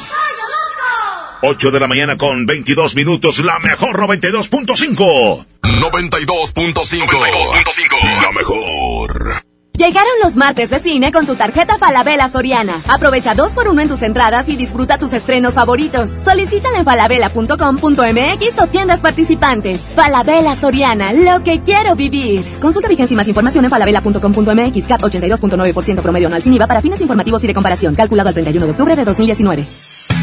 8 1.47 1.71
de 1.71 1.79
la 1.79 1.87
mañana 1.87 2.17
con 2.17 2.47
22 2.47 2.95
minutos, 2.95 3.41
la 3.41 3.59
mejor 3.59 4.01
92.5. 4.01 5.45
92.5. 5.63 8.23
La 8.23 8.33
mejor. 8.33 9.45
Llegaron 9.77 10.13
los 10.23 10.37
martes 10.37 10.71
de 10.71 10.79
cine 10.79 11.13
con 11.13 11.27
tu 11.27 11.35
tarjeta 11.35 11.77
Falabella 11.77 12.29
Soriana. 12.29 12.73
Aprovecha 12.89 13.35
dos 13.35 13.53
por 13.53 13.69
uno 13.69 13.83
en 13.83 13.89
tus 13.89 14.01
entradas 14.01 14.49
y 14.49 14.57
disfruta 14.57 14.99
tus 14.99 15.13
estrenos 15.13 15.53
favoritos. 15.55 16.13
Solicítala 16.25 16.79
en 16.79 16.87
falabella.com.mx 16.87 18.63
o 18.63 18.67
tiendas 18.69 19.01
participantes. 19.01 19.83
Falabella 19.95 20.57
Soriana, 20.57 21.13
lo 21.13 21.43
que 21.43 21.63
quiero 21.63 21.95
vivir. 21.95 22.43
Consulta 22.59 22.89
vigencia 22.89 23.13
y 23.13 23.17
más 23.17 23.29
información 23.29 23.67
en 23.67 23.71
falabella.com.mx. 23.71 24.87
CAT 24.87 25.03
82.9% 25.03 26.01
promedio 26.01 26.29
anual 26.29 26.43
sin 26.43 26.55
IVA 26.55 26.67
para 26.67 26.81
fines 26.81 27.03
informativos 27.03 27.45
y 27.45 27.49
de 27.49 27.55
comparación. 27.55 27.95
Calculado 27.95 28.29
al 28.29 28.35
31 28.35 28.65
de 28.65 28.73
octubre 28.73 28.97
de 28.97 29.05
2019. 29.05 29.94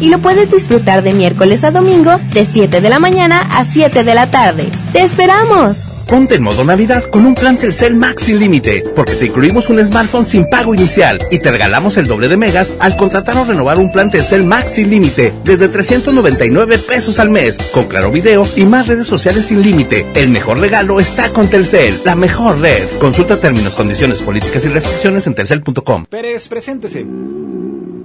Y 0.00 0.08
lo 0.08 0.20
puedes 0.20 0.50
disfrutar 0.50 1.02
de 1.02 1.12
miércoles 1.12 1.62
a 1.64 1.70
domingo 1.70 2.18
de 2.32 2.46
7 2.46 2.80
de 2.80 2.88
la 2.88 2.98
mañana 2.98 3.40
a 3.58 3.64
7 3.64 4.02
de 4.02 4.14
la 4.14 4.30
tarde. 4.30 4.68
¡Te 4.92 5.02
esperamos! 5.02 5.90
Ponte 6.10 6.34
en 6.34 6.42
modo 6.42 6.64
Navidad 6.64 7.04
con 7.04 7.24
un 7.24 7.36
plan 7.36 7.56
Telcel 7.56 7.94
Max 7.94 8.24
sin 8.24 8.40
límite, 8.40 8.82
porque 8.96 9.14
te 9.14 9.26
incluimos 9.26 9.70
un 9.70 9.78
smartphone 9.78 10.24
sin 10.26 10.50
pago 10.50 10.74
inicial 10.74 11.20
y 11.30 11.38
te 11.38 11.52
regalamos 11.52 11.96
el 11.98 12.08
doble 12.08 12.26
de 12.26 12.36
megas 12.36 12.74
al 12.80 12.96
contratar 12.96 13.36
o 13.36 13.44
renovar 13.44 13.78
un 13.78 13.92
plan 13.92 14.10
Telcel 14.10 14.42
Max 14.42 14.72
sin 14.72 14.90
límite 14.90 15.32
desde 15.44 15.68
399 15.68 16.78
pesos 16.78 17.20
al 17.20 17.30
mes, 17.30 17.58
con 17.72 17.84
claro 17.84 18.10
video 18.10 18.44
y 18.56 18.64
más 18.64 18.88
redes 18.88 19.06
sociales 19.06 19.46
sin 19.46 19.62
límite. 19.62 20.04
El 20.16 20.30
mejor 20.30 20.58
regalo 20.58 20.98
está 20.98 21.32
con 21.32 21.48
Telcel, 21.48 22.00
la 22.04 22.16
mejor 22.16 22.58
red. 22.58 22.88
Consulta 22.98 23.38
términos, 23.38 23.76
condiciones, 23.76 24.18
políticas 24.18 24.64
y 24.64 24.68
restricciones 24.68 25.28
en 25.28 25.36
telcel.com. 25.36 26.06
Pérez, 26.06 26.48
preséntese. 26.48 27.06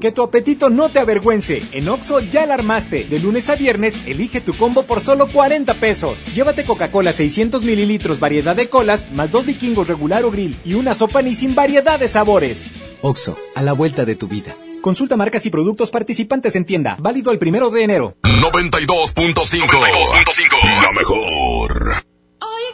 Que 0.05 0.11
tu 0.11 0.21
apetito 0.21 0.69
no 0.69 0.89
te 0.89 0.99
avergüence. 0.99 1.63
En 1.71 1.89
Oxo 1.89 2.19
ya 2.19 2.45
la 2.45 2.53
armaste. 2.53 3.05
De 3.05 3.17
lunes 3.17 3.49
a 3.49 3.55
viernes, 3.55 4.05
elige 4.05 4.39
tu 4.39 4.55
combo 4.55 4.83
por 4.83 4.99
solo 4.99 5.27
40 5.27 5.79
pesos. 5.79 6.23
Llévate 6.35 6.63
Coca-Cola 6.63 7.11
600 7.11 7.63
mililitros, 7.63 8.19
variedad 8.19 8.55
de 8.55 8.69
colas, 8.69 9.11
más 9.11 9.31
dos 9.31 9.47
vikingos 9.47 9.87
regular 9.87 10.23
o 10.23 10.29
grill 10.29 10.59
y 10.63 10.75
una 10.75 10.93
sopa 10.93 11.23
ni 11.23 11.33
sin 11.33 11.55
variedad 11.55 11.99
de 11.99 12.07
sabores. 12.07 12.69
Oxo, 13.01 13.35
a 13.55 13.63
la 13.63 13.73
vuelta 13.73 14.05
de 14.05 14.13
tu 14.13 14.27
vida. 14.27 14.55
Consulta 14.81 15.17
marcas 15.17 15.43
y 15.47 15.49
productos 15.49 15.89
participantes 15.89 16.55
en 16.55 16.65
tienda. 16.65 16.97
Válido 16.99 17.31
el 17.31 17.39
primero 17.39 17.71
de 17.71 17.81
enero. 17.81 18.15
92.5. 18.21 20.83
La 20.83 20.91
mejor. 20.91 22.14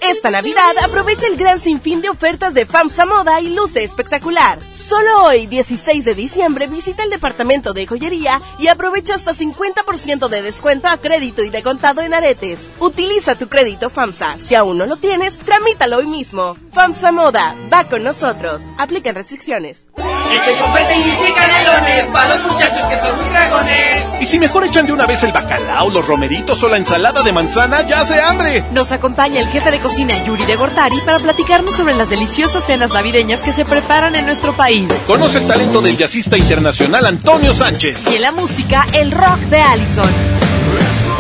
Esta 0.02 0.32
Navidad 0.32 0.74
aprovecha 0.84 1.28
el 1.28 1.38
gran 1.38 1.60
sinfín 1.60 2.02
de 2.02 2.10
ofertas 2.10 2.56
de 2.56 2.66
FAMSA 2.66 3.06
Moda 3.06 3.40
y 3.40 3.54
luce 3.54 3.84
espectacular. 3.84 4.58
Solo 4.74 5.26
hoy, 5.26 5.46
16 5.46 6.04
de 6.04 6.16
diciembre, 6.16 6.68
visita 6.68 7.04
el 7.04 7.12
departamento 7.12 7.72
de 7.72 7.86
joyería 7.86 8.42
y 8.58 8.68
aprovecha 8.68 9.16
hasta 9.16 9.34
50% 9.34 10.28
de 10.28 10.42
descuento 10.42 10.88
a 10.88 10.98
crédito 10.98 11.44
y 11.44 11.50
de 11.50 11.62
contado 11.62 12.02
en 12.02 12.16
aretes. 12.16 12.60
Utiliza 12.80 13.36
tu 13.36 13.48
crédito 13.48 13.90
FAMSA. 13.90 14.38
Si 14.40 14.56
aún 14.56 14.80
no 14.80 14.88
lo 14.88 14.98
tienes, 14.98 15.38
tramítalo 15.38 15.98
hoy 15.98 16.08
mismo. 16.08 16.58
FAMSA 16.74 17.12
Moda, 17.12 17.56
va 17.72 17.84
con 17.86 18.04
nosotros. 18.04 18.64
Aplican 18.80 19.16
restricciones. 19.16 19.88
Echen 19.98 20.58
confeti 20.60 21.00
y 21.30 21.34
canelones 21.34 22.06
para 22.06 22.36
los 22.38 22.52
muchachos 22.52 22.88
que 22.88 23.00
son 23.00 23.16
muy 23.18 23.30
dragones. 23.30 24.22
Y 24.22 24.26
si 24.26 24.40
mejor 24.40 24.66
echan 24.66 24.86
de 24.86 24.94
una 24.94 25.06
vez 25.06 25.24
el 25.24 25.32
bacalao, 25.32 25.90
los 25.90 26.06
romeritos 26.06 26.62
o 26.64 26.70
la 26.70 26.78
ensalada 26.78 27.22
de 27.22 27.32
manzana, 27.32 27.82
ya 27.86 28.02
hace 28.02 28.20
hambre. 28.22 28.64
Nos 28.72 28.92
acompaña 28.92 29.40
el 29.40 29.48
jefe 29.48 29.72
de 29.72 29.80
cocina 29.80 29.91
Yuri 29.98 30.46
de 30.46 30.56
Gortari 30.56 31.02
para 31.02 31.20
platicarnos 31.20 31.76
sobre 31.76 31.94
las 31.94 32.10
deliciosas 32.10 32.66
cenas 32.66 32.92
navideñas 32.92 33.42
que 33.42 33.52
se 33.52 33.66
preparan 33.66 34.16
en 34.16 34.26
nuestro 34.26 34.54
país. 34.54 34.90
Conoce 35.06 35.40
el 35.40 35.48
talento 35.48 35.82
del 35.82 35.98
jazzista 35.98 36.38
internacional 36.38 37.06
Antonio 37.06 37.54
Sánchez. 37.54 38.08
Y 38.10 38.16
en 38.16 38.22
la 38.22 38.32
música, 38.32 38.88
el 38.94 39.12
rock 39.12 39.38
de 39.50 39.60
Allison. 39.60 40.10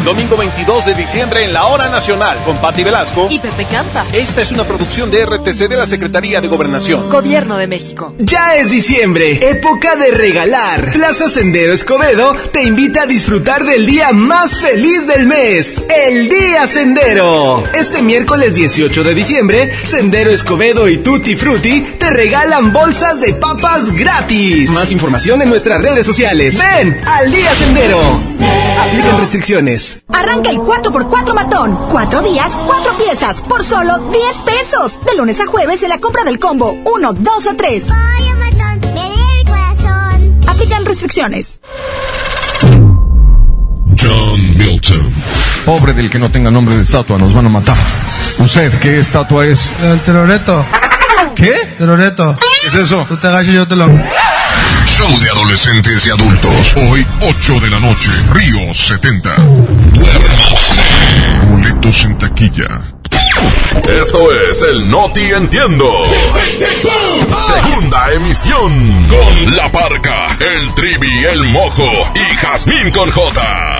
Domingo 0.04 0.36
22 0.36 0.86
de 0.86 0.96
diciembre 0.96 1.44
en 1.44 1.54
la 1.54 1.68
Hora 1.68 1.88
Nacional 1.88 2.38
con 2.44 2.58
Patti 2.58 2.84
Velasco 2.84 3.28
y 3.30 3.38
Pepe 3.38 3.66
Campa. 3.66 4.04
Esta 4.12 4.42
es 4.42 4.52
una 4.52 4.64
producción 4.64 5.12
de 5.12 5.26
RTC 5.26 5.70
de 5.70 5.76
la 5.76 5.86
Secretaría 5.86 6.42
de 6.42 6.48
Gobernación. 6.48 7.08
Gobierno 7.10 7.56
de 7.58 7.68
México. 7.68 8.16
Ya 8.18 8.56
es 8.56 8.72
diciembre, 8.72 9.40
época 9.48 9.96
de 9.96 10.10
regalar. 10.10 10.92
Plaza 10.92 11.30
Sendero 11.30 11.74
Escobedo 11.74 12.34
te 12.52 12.64
invita 12.64 13.04
a 13.04 13.06
disfrutar 13.06 13.64
del 13.64 13.86
día 13.86 14.12
más 14.12 14.60
feliz 14.60 15.06
del 15.06 15.28
mes, 15.28 15.80
el 16.08 16.30
Día 16.30 16.66
Sendero. 16.66 17.64
Este 17.76 18.02
miércoles 18.02 18.56
18 18.56 19.04
de 19.04 19.14
diciembre, 19.14 19.72
Sendero 19.84 20.32
Escobedo 20.32 20.90
y 20.90 20.98
Tutti 20.98 21.36
Frutti 21.36 21.82
te 22.00 22.10
regalan 22.10 22.74
bolsas 22.74 23.22
de 23.22 23.36
papas 23.36 23.92
gratis. 23.92 24.72
Más 24.72 24.92
información 24.92 25.44
en 25.44 25.50
nuestras 25.50 25.80
redes 25.80 26.08
sociales. 26.08 26.58
Ven 26.58 27.00
al 27.06 27.32
Día 27.32 27.54
Sendero. 27.54 28.00
Aplican 28.80 29.20
restricciones. 29.20 29.91
Arranca 30.10 30.50
el 30.50 30.58
4x4 30.58 31.34
matón. 31.34 31.78
Cuatro 31.90 32.22
días, 32.22 32.52
cuatro 32.66 32.94
piezas, 32.98 33.42
por 33.42 33.64
solo 33.64 33.98
10 34.12 34.38
pesos. 34.40 35.00
De 35.06 35.16
lunes 35.16 35.40
a 35.40 35.46
jueves 35.46 35.84
en 35.84 35.90
la 35.90 36.00
compra 36.00 36.24
del 36.24 36.40
combo 36.40 36.76
1, 36.86 37.14
2 37.14 37.48
o 37.48 37.56
3. 37.56 37.86
Aplican 40.48 40.86
restricciones. 40.86 41.60
John 43.98 44.58
Milton. 44.58 45.14
Pobre 45.66 45.94
del 45.94 46.10
que 46.10 46.20
no 46.20 46.32
tenga 46.32 46.50
nombre 46.50 46.76
de 46.76 46.84
estatua, 46.84 47.18
nos 47.18 47.34
van 47.34 47.46
a 47.46 47.50
matar. 47.50 47.78
¿Usted 48.40 48.72
qué 48.80 49.00
estatua 49.00 49.46
es? 49.46 49.74
El 49.82 50.00
teroreto. 50.00 50.66
¿Qué? 51.42 51.74
Teroreto. 51.76 52.38
¿Qué 52.62 52.68
es 52.68 52.76
eso? 52.76 53.04
Tú 53.10 53.18
te 53.18 53.26
agachas 53.26 53.48
y 53.48 53.54
yo 53.54 53.68
te 53.68 53.76
lo... 53.76 53.88
Show 53.88 55.20
de 55.20 55.30
adolescentes 55.32 56.06
y 56.06 56.12
adultos. 56.12 56.76
Hoy, 56.78 57.04
8 57.22 57.60
de 57.60 57.70
la 57.72 57.80
noche, 57.80 58.12
Río 58.32 58.72
70. 58.72 59.36
Duermas. 59.92 61.50
Boletos 61.50 62.06
en 62.06 62.18
taquilla. 62.20 62.82
Esto 63.90 64.32
es 64.52 64.62
el 64.62 64.88
Noti 64.88 65.32
Entiendo. 65.32 66.04
Segunda 67.40 68.14
emisión. 68.14 69.08
Con 69.08 69.56
La 69.58 69.68
Parca, 69.70 70.38
el 70.40 70.76
Trivi, 70.76 71.26
el 71.26 71.44
Mojo 71.46 71.90
y 72.14 72.36
Jazmín 72.36 72.92
con 72.92 73.10
J. 73.10 73.80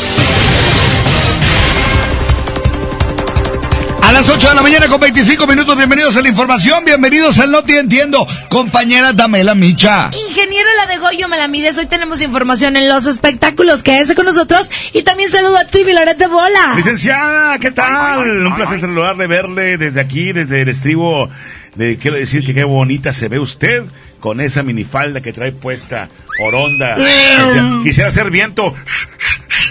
A 4.11 4.13
las 4.13 4.29
8 4.29 4.49
de 4.49 4.55
la 4.55 4.61
mañana 4.61 4.89
con 4.89 4.99
25 4.99 5.47
minutos, 5.47 5.77
bienvenidos 5.77 6.17
a 6.17 6.21
la 6.21 6.27
información, 6.27 6.83
bienvenidos 6.83 7.39
al 7.39 7.49
No 7.49 7.63
Te 7.63 7.79
Entiendo, 7.79 8.27
compañera 8.49 9.13
Damela 9.13 9.55
Micha. 9.55 10.11
Ingeniero 10.27 10.67
La 10.75 10.93
de 10.93 10.99
Goyo 10.99 11.29
Melamides, 11.29 11.77
hoy 11.77 11.85
tenemos 11.85 12.21
información 12.21 12.75
en 12.75 12.89
los 12.89 13.07
espectáculos, 13.07 13.83
quédese 13.83 14.13
con 14.13 14.25
nosotros 14.25 14.69
y 14.91 15.03
también 15.03 15.31
saludo 15.31 15.55
a 15.55 15.65
Trivi 15.65 15.93
Loret 15.93 16.17
de 16.17 16.27
Bola. 16.27 16.73
Licenciada, 16.75 17.57
¿qué 17.57 17.71
tal? 17.71 18.47
Un 18.47 18.53
placer 18.57 18.81
saludarle, 18.81 19.27
verle 19.27 19.77
desde 19.77 20.01
aquí, 20.01 20.33
desde 20.33 20.63
el 20.63 20.67
estribo. 20.67 21.29
Le 21.77 21.97
quiero 21.97 22.17
decir 22.17 22.45
que 22.45 22.53
qué 22.53 22.65
bonita 22.65 23.13
se 23.13 23.29
ve 23.29 23.39
usted 23.39 23.83
con 24.19 24.41
esa 24.41 24.61
minifalda 24.61 25.21
que 25.21 25.31
trae 25.31 25.53
puesta, 25.53 26.09
por 26.37 26.53
onda. 26.53 26.97
Quisiera, 26.97 27.79
quisiera 27.81 28.09
hacer 28.09 28.29
viento. 28.29 28.75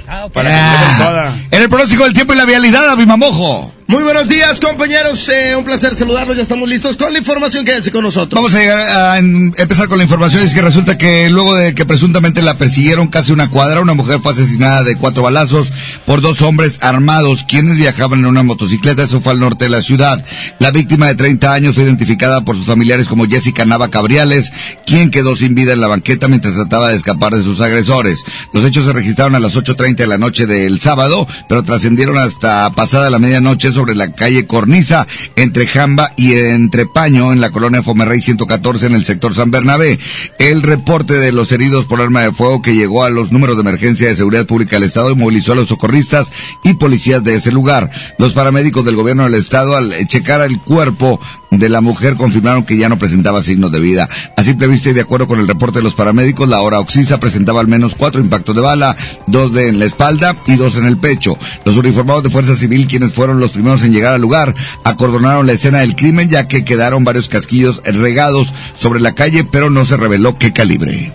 Ah, 0.08 0.28
Para 0.32 0.50
que 0.50 1.04
toda. 1.04 1.34
En 1.50 1.62
el 1.62 1.68
pronóstico 1.68 2.04
del 2.04 2.14
tiempo 2.14 2.32
y 2.32 2.36
la 2.36 2.46
vialidad, 2.46 2.88
Abimamojo. 2.88 3.74
Muy 3.90 4.04
buenos 4.04 4.28
días, 4.28 4.60
compañeros. 4.60 5.28
Eh, 5.30 5.56
un 5.56 5.64
placer 5.64 5.96
saludarlos. 5.96 6.36
Ya 6.36 6.44
estamos 6.44 6.68
listos 6.68 6.96
con 6.96 7.12
la 7.12 7.18
información. 7.18 7.64
Quédense 7.64 7.90
con 7.90 8.04
nosotros. 8.04 8.40
Vamos 8.40 8.54
a, 8.54 8.60
llegar 8.60 8.78
a, 8.78 9.18
empezar 9.18 9.88
con 9.88 9.98
la 9.98 10.04
información. 10.04 10.44
Es 10.44 10.54
que 10.54 10.62
resulta 10.62 10.96
que 10.96 11.28
luego 11.28 11.56
de 11.56 11.74
que 11.74 11.84
presuntamente 11.84 12.40
la 12.40 12.56
persiguieron 12.56 13.08
casi 13.08 13.32
una 13.32 13.50
cuadra, 13.50 13.80
una 13.80 13.94
mujer 13.94 14.20
fue 14.20 14.30
asesinada 14.30 14.84
de 14.84 14.94
cuatro 14.94 15.24
balazos 15.24 15.72
por 16.06 16.20
dos 16.20 16.40
hombres 16.40 16.78
armados, 16.82 17.42
quienes 17.42 17.78
viajaban 17.78 18.20
en 18.20 18.26
una 18.26 18.44
motocicleta. 18.44 19.02
Eso 19.02 19.20
fue 19.22 19.32
al 19.32 19.40
norte 19.40 19.64
de 19.64 19.70
la 19.70 19.82
ciudad. 19.82 20.24
La 20.60 20.70
víctima 20.70 21.08
de 21.08 21.16
30 21.16 21.52
años 21.52 21.74
fue 21.74 21.82
identificada 21.82 22.44
por 22.44 22.54
sus 22.54 22.66
familiares 22.66 23.08
como 23.08 23.26
Jessica 23.26 23.64
Nava 23.64 23.90
Cabriales, 23.90 24.52
quien 24.86 25.10
quedó 25.10 25.34
sin 25.34 25.56
vida 25.56 25.72
en 25.72 25.80
la 25.80 25.88
banqueta 25.88 26.28
mientras 26.28 26.54
trataba 26.54 26.90
de 26.90 26.96
escapar 26.96 27.34
de 27.34 27.42
sus 27.42 27.60
agresores. 27.60 28.22
Los 28.52 28.64
hechos 28.64 28.86
se 28.86 28.92
registraron 28.92 29.34
a 29.34 29.40
las 29.40 29.56
8.30 29.56 29.96
de 29.96 30.06
la 30.06 30.16
noche 30.16 30.46
del 30.46 30.78
sábado, 30.78 31.26
pero 31.48 31.64
trascendieron 31.64 32.18
hasta 32.18 32.70
pasada 32.70 33.10
la 33.10 33.18
medianoche 33.18 33.79
sobre 33.80 33.94
la 33.94 34.12
calle 34.12 34.46
Cornisa, 34.46 35.06
entre 35.36 35.66
Jamba 35.66 36.12
y 36.14 36.34
entre 36.34 36.84
Paño, 36.84 37.32
en 37.32 37.40
la 37.40 37.48
colonia 37.48 37.82
Fomerrey 37.82 38.20
114, 38.20 38.86
en 38.86 38.94
el 38.94 39.06
sector 39.06 39.34
San 39.34 39.50
Bernabé. 39.50 39.98
El 40.38 40.62
reporte 40.62 41.14
de 41.14 41.32
los 41.32 41.50
heridos 41.50 41.86
por 41.86 42.02
arma 42.02 42.20
de 42.20 42.32
fuego 42.32 42.60
que 42.60 42.74
llegó 42.74 43.04
a 43.04 43.08
los 43.08 43.32
números 43.32 43.56
de 43.56 43.62
emergencia 43.62 44.08
de 44.08 44.16
seguridad 44.16 44.44
pública 44.44 44.76
del 44.76 44.82
Estado 44.82 45.10
y 45.10 45.14
movilizó 45.14 45.52
a 45.52 45.56
los 45.56 45.68
socorristas 45.68 46.30
y 46.62 46.74
policías 46.74 47.24
de 47.24 47.36
ese 47.36 47.52
lugar. 47.52 47.90
Los 48.18 48.34
paramédicos 48.34 48.84
del 48.84 48.96
gobierno 48.96 49.24
del 49.24 49.34
Estado, 49.34 49.74
al 49.74 49.94
checar 50.08 50.42
el 50.42 50.60
cuerpo 50.60 51.18
de 51.50 51.68
la 51.68 51.80
mujer 51.80 52.14
confirmaron 52.16 52.64
que 52.64 52.76
ya 52.76 52.88
no 52.88 52.98
presentaba 52.98 53.42
signos 53.42 53.72
de 53.72 53.80
vida. 53.80 54.08
A 54.36 54.42
simple 54.42 54.68
vista 54.68 54.90
y 54.90 54.92
de 54.92 55.00
acuerdo 55.00 55.26
con 55.26 55.40
el 55.40 55.48
reporte 55.48 55.78
de 55.78 55.82
los 55.82 55.94
paramédicos, 55.94 56.48
la 56.48 56.60
hora 56.60 56.78
Oxisa 56.78 57.18
presentaba 57.18 57.60
al 57.60 57.68
menos 57.68 57.94
cuatro 57.94 58.20
impactos 58.20 58.54
de 58.54 58.60
bala, 58.60 58.96
dos 59.26 59.52
de 59.52 59.68
en 59.68 59.78
la 59.78 59.84
espalda 59.84 60.36
y 60.46 60.56
dos 60.56 60.76
en 60.76 60.86
el 60.86 60.96
pecho. 60.96 61.36
Los 61.64 61.76
uniformados 61.76 62.22
de 62.22 62.30
Fuerza 62.30 62.56
Civil, 62.56 62.86
quienes 62.86 63.14
fueron 63.14 63.40
los 63.40 63.50
primeros 63.50 63.82
en 63.84 63.92
llegar 63.92 64.14
al 64.14 64.20
lugar, 64.20 64.54
acordonaron 64.84 65.46
la 65.46 65.52
escena 65.52 65.78
del 65.78 65.96
crimen 65.96 66.28
ya 66.28 66.48
que 66.48 66.64
quedaron 66.64 67.04
varios 67.04 67.28
casquillos 67.28 67.82
regados 67.84 68.52
sobre 68.78 69.00
la 69.00 69.14
calle, 69.14 69.44
pero 69.44 69.70
no 69.70 69.84
se 69.84 69.96
reveló 69.96 70.38
qué 70.38 70.52
calibre. 70.52 71.12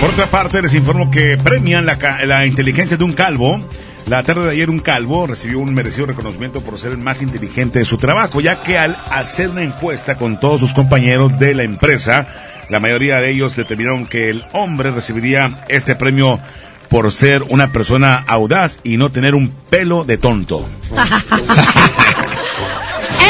Por 0.00 0.10
otra 0.10 0.26
parte, 0.26 0.60
les 0.62 0.74
informo 0.74 1.10
que 1.10 1.38
premian 1.38 1.86
la, 1.86 1.96
la 2.26 2.46
inteligencia 2.46 2.96
de 2.96 3.04
un 3.04 3.12
calvo 3.12 3.64
la 4.06 4.22
tarde 4.22 4.44
de 4.44 4.50
ayer 4.50 4.70
un 4.70 4.78
calvo 4.78 5.26
recibió 5.26 5.58
un 5.58 5.72
merecido 5.74 6.06
reconocimiento 6.06 6.60
por 6.60 6.78
ser 6.78 6.92
el 6.92 6.98
más 6.98 7.22
inteligente 7.22 7.78
de 7.78 7.84
su 7.84 7.96
trabajo, 7.96 8.40
ya 8.40 8.62
que 8.62 8.78
al 8.78 8.96
hacer 9.10 9.50
una 9.50 9.62
encuesta 9.62 10.16
con 10.16 10.38
todos 10.40 10.60
sus 10.60 10.74
compañeros 10.74 11.38
de 11.38 11.54
la 11.54 11.62
empresa, 11.62 12.26
la 12.68 12.80
mayoría 12.80 13.20
de 13.20 13.30
ellos 13.30 13.56
determinaron 13.56 14.06
que 14.06 14.30
el 14.30 14.44
hombre 14.52 14.90
recibiría 14.90 15.64
este 15.68 15.94
premio 15.94 16.40
por 16.88 17.10
ser 17.12 17.42
una 17.48 17.72
persona 17.72 18.24
audaz 18.26 18.78
y 18.84 18.96
no 18.96 19.10
tener 19.10 19.34
un 19.34 19.48
pelo 19.48 20.04
de 20.04 20.18
tonto. 20.18 20.68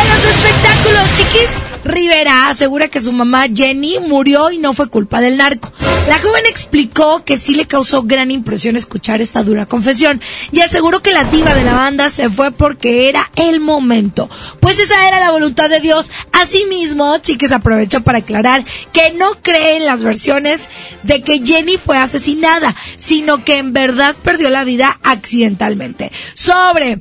los 0.09 0.25
espectáculos, 0.25 1.15
chiquis, 1.15 1.51
Rivera 1.84 2.48
asegura 2.48 2.88
que 2.88 3.00
su 3.00 3.12
mamá 3.12 3.46
Jenny 3.52 3.98
murió 3.98 4.50
y 4.50 4.58
no 4.58 4.72
fue 4.72 4.88
culpa 4.88 5.20
del 5.20 5.36
narco. 5.36 5.72
La 6.08 6.18
joven 6.18 6.44
explicó 6.48 7.24
que 7.24 7.36
sí 7.36 7.54
le 7.54 7.66
causó 7.66 8.02
gran 8.02 8.30
impresión 8.30 8.76
escuchar 8.76 9.20
esta 9.20 9.42
dura 9.42 9.66
confesión 9.66 10.20
y 10.50 10.60
aseguró 10.60 11.00
que 11.00 11.12
la 11.12 11.24
diva 11.24 11.54
de 11.54 11.64
la 11.64 11.74
banda 11.74 12.10
se 12.10 12.28
fue 12.28 12.50
porque 12.50 13.08
era 13.08 13.30
el 13.36 13.60
momento. 13.60 14.28
Pues 14.60 14.78
esa 14.78 15.06
era 15.06 15.20
la 15.20 15.30
voluntad 15.30 15.68
de 15.68 15.80
Dios. 15.80 16.10
Asimismo, 16.32 17.18
Chiques 17.18 17.52
aprovechó 17.52 18.02
para 18.02 18.18
aclarar 18.18 18.64
que 18.92 19.12
no 19.12 19.36
cree 19.42 19.76
en 19.76 19.86
las 19.86 20.02
versiones 20.02 20.68
de 21.02 21.22
que 21.22 21.44
Jenny 21.44 21.78
fue 21.78 21.98
asesinada, 21.98 22.74
sino 22.96 23.44
que 23.44 23.58
en 23.58 23.72
verdad 23.72 24.16
perdió 24.22 24.50
la 24.50 24.64
vida 24.64 24.98
accidentalmente. 25.02 26.10
Sobre 26.34 27.00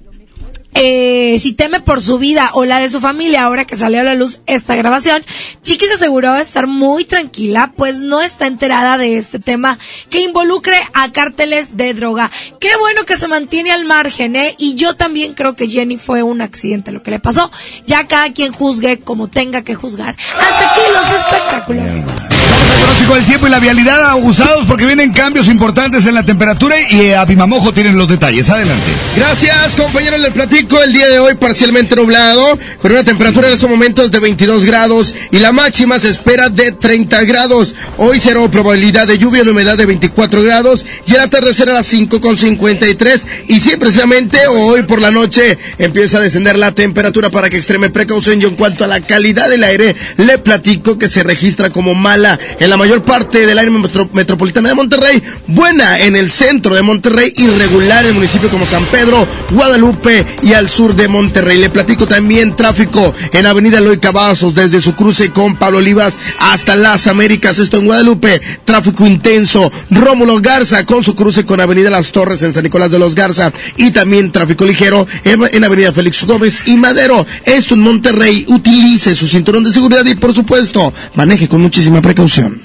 eh, 0.74 1.38
si 1.40 1.54
teme 1.54 1.82
por 1.82 2.02
su 2.02 2.18
vida 2.18 2.52
o 2.54 2.66
la 2.66 2.80
de 2.80 2.90
su 2.90 3.00
familia 3.00 3.44
ahora 3.44 3.66
que 3.66 3.76
salió 3.76 4.00
a 4.02 4.04
la 4.04 4.16
luz 4.16 4.42
esta 4.46 4.76
grabación, 4.76 5.24
Chiquis 5.62 5.92
aseguró 5.92 6.36
estar 6.36 6.68
muy 6.68 7.06
tranquila, 7.06 7.74
pues 7.76 7.98
no 7.98 8.22
está 8.22 8.48
enterada 8.48 8.98
de 8.98 9.18
este 9.18 9.40
tema 9.40 9.78
que 10.10 10.22
involucre 10.22 10.78
a 10.94 11.12
cárteles 11.12 11.78
de 11.78 11.94
droga. 11.94 12.32
Qué 12.60 12.70
bueno 12.80 13.06
que 13.06 13.18
se 13.18 13.28
mantiene 13.28 13.72
al 13.72 13.86
margen, 13.86 14.36
¿eh? 14.36 14.56
Y 14.58 14.76
yo 14.76 14.96
también 14.96 15.34
creo 15.34 15.56
que 15.56 15.68
Jenny 15.68 15.98
fue 15.98 16.24
un 16.24 16.42
accidente 16.42 16.92
lo 16.92 17.04
que 17.04 17.12
le 17.12 17.20
pasó. 17.20 17.52
Ya 17.86 18.08
cada 18.08 18.32
quien 18.34 18.54
juzgue 18.54 19.00
como 19.00 19.28
tenga 19.28 19.64
que 19.64 19.76
juzgar. 19.76 20.16
Hasta 20.38 20.72
aquí 20.72 20.82
los 20.94 21.22
espectáculos. 21.22 22.41
Pronóstico 22.82 23.16
del 23.16 23.26
tiempo 23.26 23.48
y 23.48 23.50
la 23.50 23.60
vialidad 23.60 24.04
abusados 24.10 24.66
porque 24.66 24.86
vienen 24.86 25.12
cambios 25.12 25.48
importantes 25.48 26.06
en 26.08 26.16
la 26.16 26.24
temperatura 26.24 26.76
y 26.90 27.02
eh, 27.02 27.16
Abimamojo 27.16 27.74
tienen 27.74 27.98
los 27.98 28.08
detalles. 28.08 28.50
Adelante. 28.50 28.92
Gracias, 29.16 29.76
compañeros. 29.76 30.20
Les 30.20 30.32
platico 30.32 30.82
el 30.82 30.92
día 30.92 31.08
de 31.08 31.20
hoy 31.20 31.36
parcialmente 31.36 31.96
nublado, 31.96 32.58
con 32.82 32.92
una 32.92 33.04
temperatura 33.04 33.48
en 33.48 33.54
estos 33.54 33.70
momentos 33.70 34.12
de 34.12 34.20
22 34.20 34.66
grados 34.66 35.14
y 35.30 35.40
la 35.40 35.52
máxima 35.52 36.00
se 36.00 36.10
espera 36.10 36.50
de 36.50 36.72
30 36.72 37.24
grados. 37.24 37.76
Hoy 37.98 38.20
será 38.20 38.42
probabilidad 38.50 39.06
de 39.06 39.18
lluvia 39.18 39.42
en 39.42 39.50
humedad 39.50 39.78
de 39.78 39.86
24 39.86 40.42
grados 40.42 40.84
y 41.06 41.14
el 41.14 41.20
atardecer 41.20 41.70
a 41.70 41.74
las 41.74 41.86
5 41.86 42.20
con 42.20 42.38
53. 42.38 43.28
Y 43.48 43.60
sí, 43.60 43.76
precisamente 43.78 44.48
hoy 44.48 44.84
por 44.84 45.02
la 45.02 45.12
noche 45.12 45.58
empieza 45.78 46.18
a 46.18 46.22
descender 46.22 46.58
la 46.58 46.72
temperatura 46.72 47.30
para 47.30 47.50
que 47.50 47.58
extreme 47.58 47.90
precaución. 47.90 48.42
Y 48.42 48.46
en 48.46 48.56
cuanto 48.56 48.84
a 48.84 48.88
la 48.88 49.02
calidad 49.02 49.50
del 49.50 49.64
aire, 49.64 49.96
le 50.18 50.40
platico 50.40 50.98
que 50.98 51.10
se 51.10 51.22
registra 51.22 51.70
como 51.70 51.94
mala 51.94 52.40
en 52.60 52.71
la 52.72 52.78
mayor 52.78 53.04
parte 53.04 53.46
del 53.46 53.60
área 53.60 53.70
metro- 53.70 54.10
metropolitana 54.14 54.70
de 54.70 54.76
Monterrey, 54.76 55.22
buena 55.48 56.00
en 56.00 56.16
el 56.16 56.30
centro 56.30 56.74
de 56.74 56.82
Monterrey, 56.82 57.34
irregular 57.36 58.06
en 58.06 58.16
municipios 58.16 58.50
como 58.50 58.66
San 58.66 58.86
Pedro, 58.86 59.28
Guadalupe 59.52 60.26
y 60.42 60.54
al 60.54 60.70
sur 60.70 60.96
de 60.96 61.10
Monterrey. 61.10 61.58
Le 61.60 61.70
platico 61.70 62.08
también 62.08 62.56
tráfico 62.56 63.14
en 63.34 63.46
Avenida 63.46 63.80
Eloy 63.80 64.00
Cavazos, 64.00 64.56
desde 64.56 64.82
su 64.82 64.96
cruce 64.96 65.32
con 65.32 65.58
Pablo 65.58 65.80
Olivas 65.80 66.14
hasta 66.40 66.78
Las 66.78 67.08
Américas, 67.08 67.60
esto 67.60 67.78
en 67.78 67.86
Guadalupe, 67.88 68.42
tráfico 68.64 69.06
intenso. 69.06 69.70
Rómulo 69.90 70.40
Garza 70.40 70.86
con 70.86 71.04
su 71.04 71.14
cruce 71.14 71.46
con 71.46 71.60
Avenida 71.60 71.90
Las 71.90 72.12
Torres 72.14 72.42
en 72.42 72.54
San 72.54 72.64
Nicolás 72.64 72.90
de 72.90 73.00
los 73.00 73.16
Garza 73.16 73.52
y 73.76 73.92
también 73.92 74.32
tráfico 74.32 74.64
ligero 74.66 75.06
en, 75.26 75.42
en 75.52 75.64
Avenida 75.66 75.92
Félix 75.92 76.24
Gómez 76.24 76.64
y 76.66 76.78
Madero. 76.78 77.26
Esto 77.44 77.74
en 77.74 77.82
Monterrey, 77.82 78.46
utilice 78.48 79.14
su 79.16 79.28
cinturón 79.28 79.66
de 79.66 79.74
seguridad 79.74 80.06
y 80.06 80.16
por 80.16 80.34
supuesto, 80.34 80.94
maneje 81.16 81.50
con 81.50 81.62
muchísima 81.62 82.02
precaución. 82.02 82.61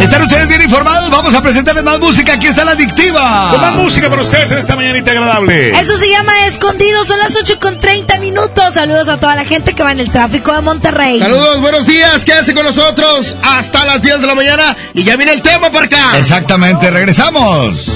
¿Están 0.00 0.22
ustedes 0.22 0.48
bien 0.48 0.62
informados? 0.62 1.10
Vamos 1.10 1.34
a 1.34 1.42
presentarles 1.42 1.84
más 1.84 1.98
música. 1.98 2.34
Aquí 2.34 2.46
está 2.46 2.64
la 2.64 2.72
adictiva. 2.72 3.48
Con 3.50 3.60
más 3.60 3.74
música 3.74 4.08
para 4.08 4.22
ustedes 4.22 4.50
en 4.50 4.58
esta 4.58 4.74
mañanita 4.76 5.10
agradable. 5.10 5.70
Eso 5.78 5.96
se 5.96 6.08
llama 6.08 6.32
Escondido, 6.46 7.04
son 7.04 7.18
las 7.18 7.34
8 7.36 7.58
con 7.60 7.78
30 7.78 8.18
minutos. 8.18 8.74
Saludos 8.74 9.08
a 9.08 9.18
toda 9.20 9.36
la 9.36 9.44
gente 9.44 9.74
que 9.74 9.82
va 9.82 9.92
en 9.92 10.00
el 10.00 10.10
tráfico 10.10 10.52
de 10.52 10.60
Monterrey. 10.62 11.18
Saludos, 11.18 11.60
buenos 11.60 11.86
días, 11.86 12.24
quédense 12.24 12.54
con 12.54 12.64
nosotros 12.64 13.36
hasta 13.42 13.84
las 13.84 14.02
10 14.02 14.20
de 14.20 14.26
la 14.26 14.34
mañana 14.34 14.76
y 14.94 15.02
ya 15.04 15.16
viene 15.16 15.32
el 15.32 15.42
tema 15.42 15.70
por 15.70 15.84
acá. 15.84 16.16
Exactamente, 16.18 16.90
regresamos. 16.90 17.86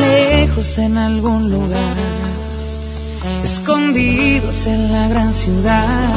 lejos 0.00 0.78
en 0.78 0.96
algún 0.96 1.50
lugar, 1.50 1.96
escondidos 3.44 4.66
en 4.66 4.92
la 4.92 5.08
gran 5.08 5.34
ciudad, 5.34 6.14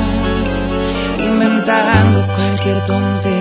inventando 1.19 2.25
cualquier 2.35 2.85
tontería 2.85 3.40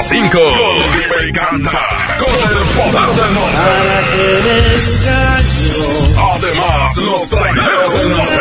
92.5. 0.00 0.40
Vive 0.92 1.28
y 1.28 1.32
canta 1.32 1.70
con 2.18 2.32
el 2.32 2.40
poder 2.74 3.08
del 3.16 3.34
norte. 3.34 3.58
Además, 6.32 6.96
los 6.96 7.28
traineros 7.28 7.94
del 7.94 8.10
norte. 8.10 8.40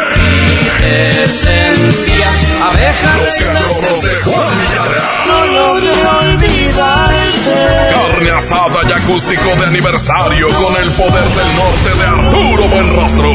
Los 3.18 3.36
cachorros 3.36 4.04
de 4.04 4.16
Juan 4.22 4.60
Villarreal. 4.60 5.28
No 5.28 5.46
logré 5.48 5.92
olvidarte. 6.22 7.56
Carne 7.94 8.32
asada 8.32 8.80
y 8.88 8.92
acústico 8.94 9.56
de 9.58 9.66
aniversario 9.66 10.48
con 10.50 10.82
el 10.82 10.90
poder 10.92 11.28
del 11.28 11.56
norte 11.58 11.90
de 12.00 12.06
Arturo 12.06 12.68
Buenrostro. 12.70 13.34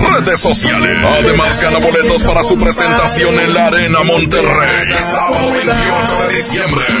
Redes 0.00 0.40
sociales. 0.40 0.98
Además, 1.04 1.60
gana 1.62 1.78
boletos 1.78 2.22
para 2.22 2.42
su 2.42 2.56
presentación 2.56 3.38
en 3.38 3.54
la 3.54 3.66
Arena 3.66 4.02
Monterrey. 4.02 4.84
Sábado 4.98 5.52
28 5.52 6.16
de 6.28 6.34
diciembre. 6.36 6.84
El 6.88 6.96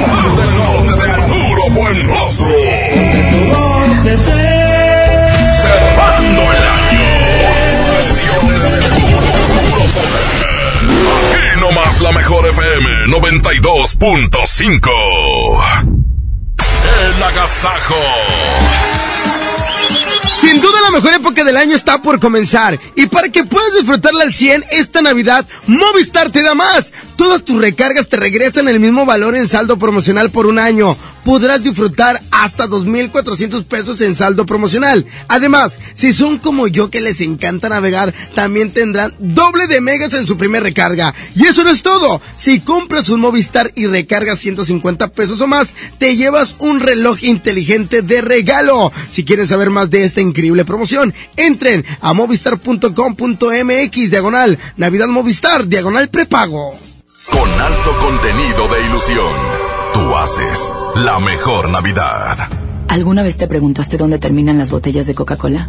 poder 0.00 0.26
del 0.36 0.56
norte 0.56 0.92
de 1.02 1.10
Arturo 1.10 1.70
Buenrostro. 1.70 2.46
Cerrando 5.60 6.42
el 6.42 6.64
año. 6.68 7.08
Presiones 7.94 8.62
de 8.62 8.68
puro, 9.00 9.28
puro 9.32 9.84
poder. 9.94 10.32
Aquí 11.32 11.60
nomás 11.60 12.00
la 12.00 12.12
mejor 12.12 12.46
FM 12.48 13.06
92.5. 13.06 14.90
El 17.16 17.22
agasajo. 17.22 19.11
Sin 20.42 20.60
duda 20.60 20.80
la 20.82 20.90
mejor 20.90 21.14
época 21.14 21.44
del 21.44 21.56
año 21.56 21.76
está 21.76 22.02
por 22.02 22.18
comenzar 22.18 22.76
y 22.96 23.06
para 23.06 23.28
que 23.28 23.44
puedas 23.44 23.74
disfrutarla 23.74 24.24
al 24.24 24.34
100 24.34 24.64
esta 24.72 25.00
Navidad, 25.00 25.46
Movistar 25.68 26.32
te 26.32 26.42
da 26.42 26.56
más. 26.56 26.92
Todas 27.14 27.44
tus 27.44 27.60
recargas 27.60 28.08
te 28.08 28.16
regresan 28.16 28.66
el 28.66 28.80
mismo 28.80 29.06
valor 29.06 29.36
en 29.36 29.46
saldo 29.46 29.76
promocional 29.76 30.30
por 30.30 30.46
un 30.46 30.58
año. 30.58 30.96
Podrás 31.24 31.62
disfrutar 31.62 32.20
hasta 32.30 32.66
2.400 32.66 33.64
pesos 33.64 34.00
en 34.00 34.14
saldo 34.16 34.44
promocional. 34.46 35.06
Además, 35.28 35.78
si 35.94 36.12
son 36.12 36.38
como 36.38 36.66
yo 36.66 36.90
que 36.90 37.00
les 37.00 37.20
encanta 37.20 37.68
navegar, 37.68 38.12
también 38.34 38.70
tendrán 38.72 39.14
doble 39.18 39.66
de 39.66 39.80
megas 39.80 40.14
en 40.14 40.26
su 40.26 40.36
primera 40.36 40.64
recarga. 40.64 41.14
Y 41.34 41.46
eso 41.46 41.64
no 41.64 41.70
es 41.70 41.82
todo. 41.82 42.20
Si 42.36 42.60
compras 42.60 43.08
un 43.08 43.20
Movistar 43.20 43.72
y 43.76 43.86
recargas 43.86 44.40
150 44.40 45.08
pesos 45.08 45.40
o 45.40 45.46
más, 45.46 45.74
te 45.98 46.16
llevas 46.16 46.56
un 46.58 46.80
reloj 46.80 47.22
inteligente 47.22 48.02
de 48.02 48.20
regalo. 48.20 48.92
Si 49.10 49.24
quieren 49.24 49.46
saber 49.46 49.70
más 49.70 49.90
de 49.90 50.04
esta 50.04 50.20
increíble 50.20 50.64
promoción, 50.64 51.14
entren 51.36 51.84
a 52.00 52.12
movistar.com.mx 52.12 54.10
diagonal 54.10 54.58
Navidad 54.76 55.08
Movistar 55.08 55.66
diagonal 55.66 56.08
prepago. 56.08 56.78
Con 57.30 57.48
alto 57.48 57.96
contenido 57.98 58.68
de 58.68 58.84
ilusión, 58.86 59.32
tú 59.92 60.14
haces 60.16 60.72
la 60.96 61.18
mejor 61.18 61.68
Navidad. 61.68 62.36
¿Alguna 62.88 63.22
vez 63.22 63.36
te 63.36 63.46
preguntaste 63.48 63.96
dónde 63.96 64.18
terminan 64.18 64.58
las 64.58 64.70
botellas 64.70 65.06
de 65.06 65.14
Coca-Cola? 65.14 65.68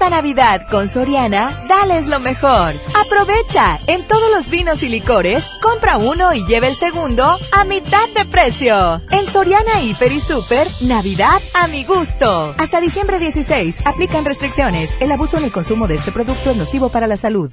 Esta 0.00 0.16
Navidad 0.16 0.66
con 0.70 0.88
Soriana, 0.88 1.66
dales 1.68 2.06
lo 2.06 2.20
mejor. 2.20 2.72
Aprovecha, 3.04 3.78
en 3.86 4.08
todos 4.08 4.30
los 4.30 4.48
vinos 4.48 4.82
y 4.82 4.88
licores, 4.88 5.44
compra 5.60 5.98
uno 5.98 6.32
y 6.32 6.46
lleva 6.46 6.68
el 6.68 6.74
segundo 6.74 7.36
a 7.52 7.64
mitad 7.64 8.08
de 8.16 8.24
precio. 8.24 9.02
En 9.10 9.26
Soriana 9.30 9.82
Hiper 9.82 10.10
y 10.10 10.20
Super, 10.20 10.68
Navidad 10.80 11.42
a 11.52 11.66
mi 11.66 11.84
gusto. 11.84 12.54
Hasta 12.56 12.80
diciembre 12.80 13.18
16, 13.18 13.86
aplican 13.86 14.24
restricciones. 14.24 14.94
El 15.00 15.12
abuso 15.12 15.36
en 15.36 15.44
el 15.44 15.52
consumo 15.52 15.86
de 15.86 15.96
este 15.96 16.12
producto 16.12 16.52
es 16.52 16.56
nocivo 16.56 16.88
para 16.88 17.06
la 17.06 17.18
salud. 17.18 17.52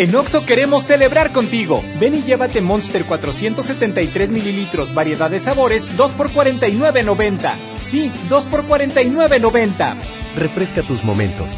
En 0.00 0.16
Oxo 0.16 0.46
queremos 0.46 0.84
celebrar 0.84 1.30
contigo. 1.30 1.84
Ven 2.00 2.14
y 2.14 2.22
llévate 2.22 2.62
Monster 2.62 3.04
473 3.04 4.30
mililitros, 4.30 4.94
variedad 4.94 5.28
de 5.28 5.38
sabores, 5.38 5.94
2 5.94 6.12
por 6.12 6.30
49.90. 6.30 7.52
Sí, 7.76 8.10
2 8.30 8.46
por 8.46 8.64
49.90. 8.64 9.96
Refresca 10.36 10.82
tus 10.82 11.04
momentos. 11.04 11.50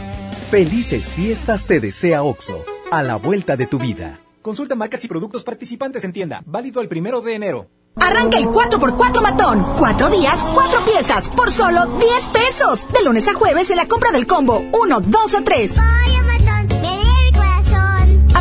Felices 0.51 1.13
fiestas 1.13 1.67
te 1.67 1.79
desea 1.79 2.25
OXO, 2.25 2.65
a 2.91 3.05
la 3.05 3.15
vuelta 3.15 3.57
de 3.57 3.69
tu 3.69 3.79
vida. 3.79 4.19
Consulta 4.43 4.75
marcas 4.75 5.05
y 5.05 5.07
productos 5.07 5.45
participantes 5.45 6.03
en 6.03 6.13
tienda. 6.13 6.43
Válido 6.45 6.81
el 6.81 6.89
primero 6.89 7.21
de 7.21 7.37
enero. 7.37 7.69
Arranca 7.95 8.39
el 8.39 8.47
4x4 8.47 9.23
matón. 9.23 9.65
Cuatro 9.79 10.11
días, 10.11 10.41
cuatro 10.53 10.81
piezas, 10.85 11.29
por 11.29 11.53
solo 11.53 11.87
10 11.87 12.27
pesos. 12.31 12.93
De 12.93 13.05
lunes 13.05 13.29
a 13.29 13.35
jueves 13.35 13.71
en 13.71 13.77
la 13.77 13.87
compra 13.87 14.11
del 14.11 14.27
combo 14.27 14.65
1, 14.73 15.01
2 15.01 15.35
o 15.35 15.45
3. 15.45 15.77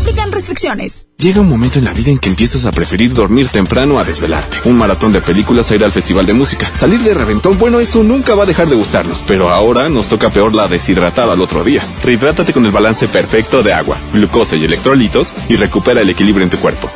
Aplican 0.02 0.32
restricciones. 0.32 1.08
Llega 1.20 1.42
un 1.42 1.48
momento 1.48 1.78
en 1.78 1.86
la 1.86 1.94
vida 1.94 2.10
en 2.10 2.18
que 2.18 2.30
empiezas 2.30 2.66
a 2.66 2.72
preferir 2.72 3.14
dormir 3.14 3.50
temprano 3.50 4.00
a 4.00 4.04
desvelarte. 4.04 4.68
Un 4.68 4.76
maratón 4.76 5.14
de 5.14 5.22
películas 5.22 5.70
a 5.70 5.76
ir 5.76 5.84
al 5.84 5.92
festival 5.92 6.26
de 6.26 6.34
música. 6.34 6.72
Salir 6.74 7.02
de 7.02 7.14
reventón, 7.14 7.60
bueno, 7.60 7.80
eso 7.80 8.02
nunca 8.02 8.34
va 8.34 8.44
a 8.44 8.48
dejar 8.48 8.68
de 8.68 8.76
gustarnos. 8.76 9.24
Pero 9.28 9.50
ahora 9.50 9.90
nos 9.90 10.08
toca 10.10 10.32
peor 10.32 10.56
la 10.56 10.68
deshidratada 10.68 11.34
al 11.34 11.42
otro 11.42 11.64
día. 11.64 11.84
Rehidrátate 12.04 12.52
con 12.52 12.66
el 12.66 12.72
balance 12.72 13.08
perfecto 13.08 13.62
de 13.62 13.74
agua, 13.74 13.96
glucosa 14.12 14.56
y 14.56 14.66
electrolitos 14.66 15.34
y 15.50 15.56
recupera 15.56 16.02
el 16.02 16.10
equilibrio 16.10 16.46
en 16.46 16.50
tu 16.50 16.58
cuerpo. 16.58 16.90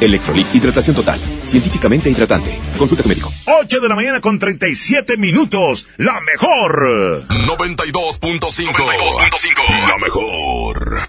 Electrolit, 0.00 0.46
hidratación 0.54 0.94
total. 0.94 1.18
Científicamente 1.42 2.10
hidratante. 2.10 2.56
Consulta 2.78 3.00
a 3.00 3.02
su 3.02 3.08
médico. 3.08 3.32
8 3.46 3.80
de 3.80 3.88
la 3.88 3.96
mañana 3.96 4.20
con 4.20 4.38
37 4.38 5.16
minutos. 5.16 5.88
La 5.96 6.20
mejor. 6.20 7.26
92.5. 7.26 8.20
92.5. 8.20 9.88
La 9.88 9.98
mejor. 9.98 11.08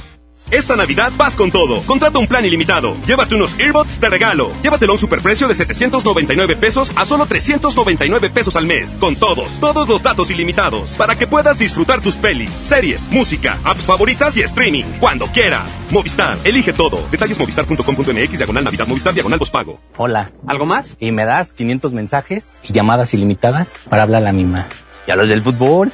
Esta 0.51 0.75
Navidad 0.75 1.13
vas 1.17 1.35
con 1.35 1.49
todo. 1.49 1.81
Contrata 1.83 2.19
un 2.19 2.27
plan 2.27 2.45
ilimitado. 2.45 2.95
Llévate 3.07 3.35
unos 3.35 3.57
earbuds 3.57 4.01
de 4.01 4.09
regalo. 4.09 4.51
Llévatelo 4.61 4.91
a 4.91 4.95
un 4.95 4.99
superprecio 4.99 5.47
de 5.47 5.55
799 5.55 6.57
pesos 6.57 6.91
a 6.95 7.05
solo 7.05 7.25
399 7.25 8.29
pesos 8.29 8.57
al 8.57 8.65
mes. 8.65 8.97
Con 8.99 9.15
todos, 9.15 9.59
todos 9.61 9.87
los 9.87 10.03
datos 10.03 10.29
ilimitados. 10.29 10.89
Para 10.91 11.17
que 11.17 11.25
puedas 11.25 11.57
disfrutar 11.57 12.01
tus 12.01 12.15
pelis, 12.15 12.49
series, 12.49 13.09
música, 13.11 13.59
apps 13.63 13.85
favoritas 13.85 14.35
y 14.35 14.41
streaming. 14.41 14.83
Cuando 14.99 15.27
quieras. 15.27 15.79
Movistar, 15.89 16.37
elige 16.43 16.73
todo. 16.73 17.07
Detalles 17.09 17.39
movistar.com.mx, 17.39 18.37
diagonal 18.37 18.63
Navidad, 18.65 18.87
Movistar, 18.87 19.13
diagonal 19.13 19.39
pago. 19.51 19.79
Hola. 19.97 20.31
¿Algo 20.47 20.65
más? 20.65 20.95
Y 20.99 21.11
me 21.11 21.23
das 21.25 21.53
500 21.53 21.93
mensajes 21.93 22.59
y 22.63 22.73
llamadas 22.73 23.13
ilimitadas 23.13 23.73
para 23.89 24.03
hablar 24.03 24.21
a 24.21 24.25
la 24.25 24.33
misma. 24.33 24.67
¿Y 25.07 25.11
a 25.11 25.15
los 25.15 25.29
del 25.29 25.41
fútbol? 25.41 25.93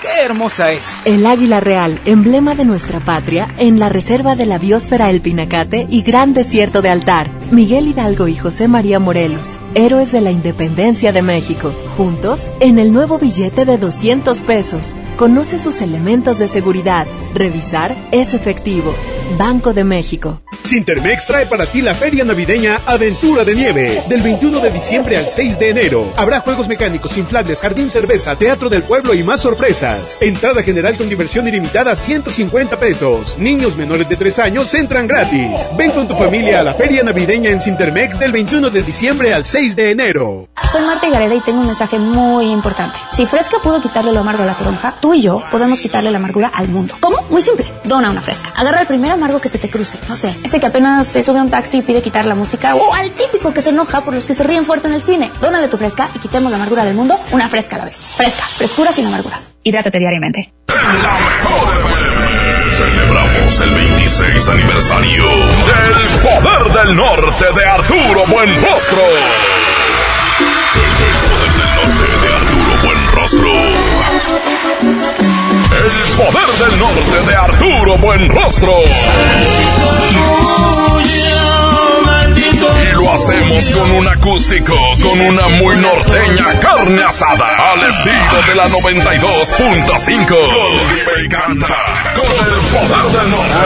¡Qué 0.00 0.22
hermosa 0.24 0.70
es! 0.70 0.96
El 1.04 1.26
águila 1.26 1.58
real, 1.58 1.98
emblema 2.04 2.54
de 2.54 2.64
nuestra 2.64 3.00
patria, 3.00 3.48
en 3.58 3.80
la 3.80 3.88
reserva 3.88 4.36
de 4.36 4.46
la 4.46 4.58
biosfera 4.58 5.10
El 5.10 5.20
Pinacate 5.20 5.88
y 5.90 6.02
Gran 6.02 6.34
Desierto 6.34 6.82
de 6.82 6.90
Altar. 6.90 7.28
Miguel 7.50 7.88
Hidalgo 7.88 8.28
y 8.28 8.36
José 8.36 8.68
María 8.68 9.00
Morelos, 9.00 9.58
héroes 9.74 10.12
de 10.12 10.20
la 10.20 10.30
independencia 10.30 11.10
de 11.12 11.22
México. 11.22 11.72
Juntos, 11.96 12.48
en 12.60 12.78
el 12.78 12.92
nuevo 12.92 13.18
billete 13.18 13.64
de 13.64 13.76
200 13.76 14.38
pesos. 14.42 14.94
Conoce 15.16 15.58
sus 15.58 15.80
elementos 15.80 16.38
de 16.38 16.46
seguridad. 16.46 17.08
Revisar 17.34 17.96
es 18.12 18.34
efectivo. 18.34 18.94
Banco 19.36 19.72
de 19.72 19.82
México. 19.82 20.40
Sintermex 20.62 21.26
trae 21.26 21.46
para 21.46 21.66
ti 21.66 21.80
la 21.80 21.94
feria 21.94 22.24
navideña 22.24 22.80
Aventura 22.86 23.42
de 23.42 23.54
Nieve. 23.54 24.02
Del 24.08 24.22
21 24.22 24.60
de 24.60 24.70
diciembre 24.70 25.16
al 25.16 25.26
6 25.26 25.58
de 25.58 25.70
enero. 25.70 26.12
Habrá 26.16 26.40
juegos 26.40 26.68
mecánicos, 26.68 27.16
inflables, 27.16 27.60
jardín 27.60 27.90
cerveza, 27.90 28.36
teatro 28.36 28.68
del 28.68 28.82
pueblo 28.82 29.14
y 29.14 29.22
más 29.22 29.40
sorpresas. 29.40 29.87
Entrada 30.20 30.62
general 30.62 30.96
con 30.96 31.08
diversión 31.08 31.48
ilimitada 31.48 31.94
150 31.96 32.78
pesos. 32.78 33.36
Niños 33.38 33.76
menores 33.76 34.08
de 34.08 34.16
3 34.16 34.38
años 34.40 34.72
entran 34.74 35.06
gratis. 35.06 35.68
Ven 35.76 35.90
con 35.92 36.06
tu 36.06 36.14
familia 36.16 36.60
a 36.60 36.64
la 36.64 36.74
feria 36.74 37.02
navideña 37.02 37.50
en 37.50 37.60
Sintermex 37.60 38.18
del 38.18 38.32
21 38.32 38.70
de 38.70 38.82
diciembre 38.82 39.32
al 39.32 39.44
6 39.44 39.76
de 39.76 39.90
enero. 39.90 40.48
Soy 40.70 40.82
Marta 40.82 41.08
Gareda 41.08 41.34
y 41.34 41.40
tengo 41.40 41.60
un 41.60 41.66
mensaje 41.66 41.98
muy 41.98 42.50
importante. 42.50 42.98
Si 43.12 43.24
Fresca 43.24 43.58
pudo 43.62 43.80
quitarle 43.80 44.12
lo 44.12 44.20
amargo 44.20 44.42
a 44.42 44.46
la 44.46 44.54
toronja, 44.54 44.96
tú 45.00 45.14
y 45.14 45.22
yo 45.22 45.42
podemos 45.50 45.80
quitarle 45.80 46.10
la 46.10 46.18
amargura 46.18 46.50
al 46.54 46.68
mundo. 46.68 46.94
¿Cómo? 47.00 47.22
Muy 47.30 47.40
simple. 47.40 47.66
Dona 47.84 48.10
una 48.10 48.20
Fresca. 48.20 48.52
Agarra 48.54 48.82
el 48.82 48.86
primer 48.86 49.12
amargo 49.12 49.40
que 49.40 49.48
se 49.48 49.58
te 49.58 49.70
cruce. 49.70 49.98
No 50.08 50.16
sé, 50.16 50.34
este 50.44 50.60
que 50.60 50.66
apenas 50.66 51.06
se 51.06 51.22
sube 51.22 51.38
a 51.38 51.42
un 51.42 51.50
taxi 51.50 51.78
y 51.78 51.82
pide 51.82 52.02
quitar 52.02 52.26
la 52.26 52.34
música. 52.34 52.74
O 52.74 52.92
al 52.92 53.10
típico 53.12 53.54
que 53.54 53.62
se 53.62 53.70
enoja 53.70 54.02
por 54.02 54.12
los 54.12 54.24
que 54.24 54.34
se 54.34 54.42
ríen 54.42 54.64
fuerte 54.66 54.88
en 54.88 54.94
el 54.94 55.02
cine. 55.02 55.30
Dónale 55.40 55.68
tu 55.68 55.78
Fresca 55.78 56.10
y 56.14 56.18
quitemos 56.18 56.50
la 56.50 56.56
amargura 56.56 56.84
del 56.84 56.94
mundo 56.94 57.18
una 57.32 57.48
Fresca 57.48 57.76
a 57.76 57.78
la 57.80 57.84
vez. 57.86 57.96
Fresca. 58.16 58.44
Frescura 58.44 58.92
sin 58.92 59.06
amarguras. 59.06 59.48
Hidrátate 59.68 59.98
diariamente. 59.98 60.50
Celebramos 62.70 63.60
el 63.60 63.70
26 63.74 64.48
aniversario 64.48 65.24
del 65.26 66.20
Poder 66.22 66.72
del 66.72 66.96
Norte 66.96 67.44
de 67.54 67.66
Arturo 67.66 68.24
Buenrostro. 68.28 69.02
Buenrostro. 72.82 73.52
El 75.74 76.16
poder 76.16 76.48
del 76.70 76.78
norte 76.78 77.30
de 77.30 77.36
Arturo 77.36 77.98
Buenrostro. 77.98 78.72
Y 82.82 82.94
lo 82.94 83.12
hacemos 83.12 83.64
con 83.70 83.90
un 83.90 84.06
acústico, 84.06 84.74
con 85.02 85.20
una 85.20 85.48
muy 85.48 85.76
norteña 85.76 86.60
carne 86.60 87.02
asada, 87.02 87.72
al 87.72 87.80
estilo 87.82 88.42
de 88.46 88.54
la 88.54 88.68
92.5. 88.68 90.36
Vive 90.94 91.24
y 91.24 91.28
canta 91.28 91.76
con 92.14 92.24
el 92.24 92.60
poder 92.72 93.04
del 93.12 93.30
norte. 93.30 93.58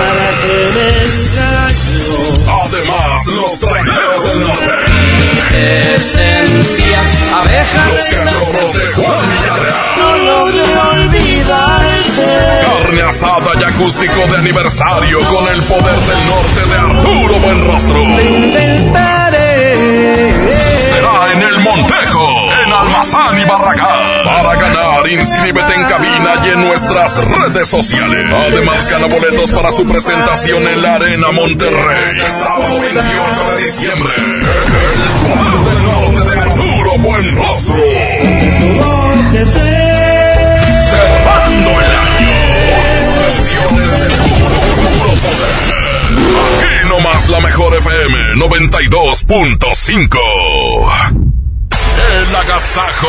Además, 2.65 3.27
los 3.27 3.61
traineros 3.61 4.25
del 4.25 4.41
norte. 4.43 5.22
Te 5.53 6.01
sentías 6.01 7.19
abeja 7.35 7.89
Los 7.91 8.73
de 8.75 8.91
Juan 8.93 9.31
Villarreal. 9.31 9.97
No 9.99 10.17
logré 10.17 10.79
olvidarte. 10.93 12.27
Carne 12.83 13.03
asada 13.03 13.53
y 13.61 13.63
acústico 13.63 14.27
de 14.31 14.39
aniversario 14.39 15.19
con 15.19 15.47
el 15.53 15.63
poder 15.65 15.99
del 16.09 16.27
norte 16.27 16.61
de 16.71 16.77
Arturo 16.79 17.39
Buenrostro. 17.41 18.03
En 21.33 21.43
el 21.43 21.61
Montejo, 21.61 22.53
en 22.65 22.73
Almazán 22.73 23.39
y 23.39 23.45
Barragán. 23.45 24.25
Para 24.25 24.55
ganar, 24.61 25.09
inscríbete 25.09 25.75
en 25.75 25.85
cabina 25.85 26.35
y 26.45 26.49
en 26.51 26.65
nuestras 26.69 27.17
redes 27.25 27.69
sociales. 27.69 28.27
Además, 28.31 28.91
gana 28.91 29.07
boletos 29.07 29.51
para 29.53 29.71
su 29.71 29.85
presentación 29.87 30.69
en 30.69 30.83
la 30.83 30.97
Arena 30.97 31.31
Monterrey. 31.33 32.23
Sábado 32.29 32.81
28 32.81 33.57
de 33.57 33.65
diciembre. 33.65 34.13
El 34.17 35.13
poder 35.31 35.75
del 35.75 35.83
norte 35.85 36.31
de 36.31 36.41
Arturo 36.41 36.99
Buenrostro. 36.99 37.77
Nomás 46.93 47.29
la 47.31 47.41
mejor 47.41 47.75
FM 47.75 48.35
92.5. 48.35 50.19
El 52.21 52.37
agasajo. 52.37 53.09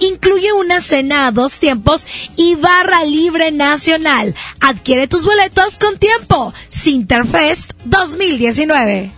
incluye 0.01 0.51
una 0.53 0.81
cena 0.81 1.27
a 1.27 1.31
dos 1.31 1.59
tiempos 1.59 2.07
y 2.35 2.55
barra 2.55 3.03
libre 3.05 3.51
nacional. 3.51 4.35
Adquiere 4.59 5.07
tus 5.07 5.25
boletos 5.25 5.77
con 5.77 5.97
tiempo. 5.97 6.53
Sinterfest 6.69 7.71
2019. 7.85 9.11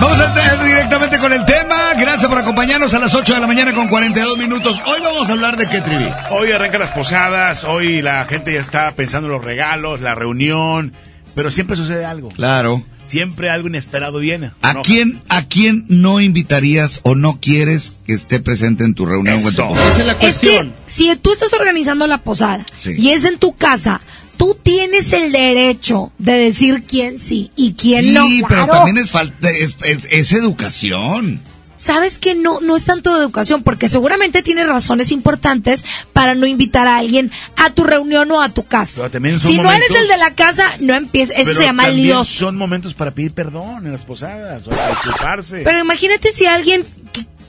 Vamos 0.00 0.20
a 0.20 0.26
entrar 0.26 0.64
directamente 0.64 1.18
con 1.18 1.32
el 1.32 1.44
tema. 1.46 1.94
Gracias 1.94 2.26
por 2.26 2.38
acompañarnos 2.38 2.92
a 2.92 2.98
las 2.98 3.14
8 3.14 3.34
de 3.34 3.40
la 3.40 3.46
mañana 3.46 3.72
con 3.72 3.88
42 3.88 4.36
minutos. 4.36 4.78
Hoy 4.86 5.00
vamos 5.00 5.28
a 5.28 5.32
hablar 5.32 5.56
de 5.56 5.68
qué, 5.68 5.80
Trivi. 5.80 6.08
Hoy 6.30 6.52
arrancan 6.52 6.80
las 6.80 6.92
posadas, 6.92 7.64
hoy 7.64 8.02
la 8.02 8.24
gente 8.26 8.52
ya 8.52 8.60
está 8.60 8.92
pensando 8.92 9.28
en 9.28 9.32
los 9.32 9.44
regalos, 9.44 10.02
la 10.02 10.14
reunión, 10.14 10.92
pero 11.34 11.50
siempre 11.50 11.76
sucede 11.76 12.04
algo. 12.04 12.28
Claro. 12.28 12.82
Siempre 13.08 13.50
algo 13.50 13.68
inesperado 13.68 14.18
viene. 14.18 14.50
¿A 14.62 14.80
quién, 14.82 15.22
¿A 15.28 15.46
quién 15.46 15.84
no 15.88 16.20
invitarías 16.20 17.00
o 17.04 17.14
no 17.14 17.38
quieres 17.40 17.92
que 18.06 18.14
esté 18.14 18.40
presente 18.40 18.84
en 18.84 18.94
tu 18.94 19.06
reunión? 19.06 19.36
o 19.36 19.38
en 19.38 19.44
tu 19.44 19.48
Eso. 19.50 19.72
Esa 19.74 20.00
es 20.00 20.06
la 20.06 20.14
cuestión. 20.14 20.74
Si 20.86 21.14
tú 21.16 21.32
estás 21.32 21.52
organizando 21.52 22.06
la 22.06 22.18
posada 22.22 22.64
Sí. 22.80 22.92
y 22.98 23.10
es 23.10 23.24
en 23.24 23.38
tu 23.38 23.54
casa, 23.56 24.00
tú 24.36 24.56
tienes 24.60 25.12
el 25.12 25.30
derecho 25.32 26.12
de 26.18 26.32
decir 26.32 26.82
quién 26.86 27.18
sí 27.18 27.50
y 27.56 27.72
quién 27.74 28.04
sí, 28.04 28.12
no. 28.12 28.26
pero 28.48 28.64
Claro. 28.66 28.72
también 28.72 28.98
es 28.98 29.10
falta, 29.10 29.50
es, 29.50 29.76
es- 29.84 30.08
es 30.10 30.32
educación. 30.32 31.40
Sabes 31.86 32.18
que 32.18 32.34
no, 32.34 32.60
no 32.60 32.76
es 32.76 32.84
tanto 32.84 33.14
de 33.14 33.22
educación, 33.22 33.62
porque 33.62 33.88
seguramente 33.88 34.42
tienes 34.42 34.68
razones 34.68 35.12
importantes 35.12 35.84
para 36.12 36.34
no 36.34 36.46
invitar 36.46 36.86
a 36.86 36.98
alguien 36.98 37.30
a 37.56 37.70
tu 37.70 37.84
reunión 37.84 38.30
o 38.32 38.42
a 38.42 38.48
tu 38.48 38.64
casa. 38.64 39.08
Si 39.08 39.58
no 39.58 39.72
eres 39.72 39.90
el 39.90 40.08
de 40.08 40.18
la 40.18 40.32
casa, 40.32 40.64
no 40.80 40.94
empieces. 40.94 41.38
Eso 41.38 41.54
se 41.54 41.64
llama 41.64 41.84
también 41.84 42.06
líos. 42.08 42.28
son 42.28 42.56
momentos 42.56 42.94
para 42.94 43.12
pedir 43.12 43.32
perdón 43.32 43.86
en 43.86 43.92
las 43.92 44.02
posadas, 44.02 44.66
o 44.66 44.70
para 44.70 44.88
disculparse. 44.88 45.62
Pero 45.64 45.78
imagínate 45.78 46.32
si 46.32 46.46
alguien 46.46 46.84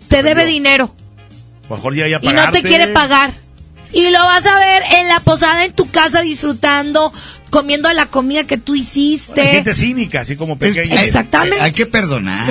te 0.07 0.23
debe 0.23 0.45
dinero 0.45 0.93
A 1.65 1.69
lo 1.71 1.75
mejor 1.75 1.95
ya 1.95 2.07
ya 2.07 2.19
y 2.21 2.27
no 2.29 2.51
te 2.51 2.61
quiere 2.61 2.87
pagar. 2.87 3.31
Y 3.93 4.09
lo 4.09 4.19
vas 4.19 4.45
a 4.45 4.57
ver 4.57 4.83
en 4.99 5.07
la 5.07 5.19
posada 5.21 5.65
en 5.65 5.73
tu 5.73 5.89
casa 5.89 6.21
disfrutando, 6.21 7.11
comiendo 7.49 7.91
la 7.93 8.07
comida 8.07 8.43
que 8.43 8.57
tú 8.57 8.75
hiciste. 8.75 9.41
Hay 9.41 9.47
gente 9.55 9.73
cínica, 9.73 10.21
así 10.21 10.35
como 10.35 10.57
pequeña. 10.57 11.01
Exactamente. 11.01 11.61
Hay 11.61 11.71
que 11.71 11.85
perdonar. 11.85 12.45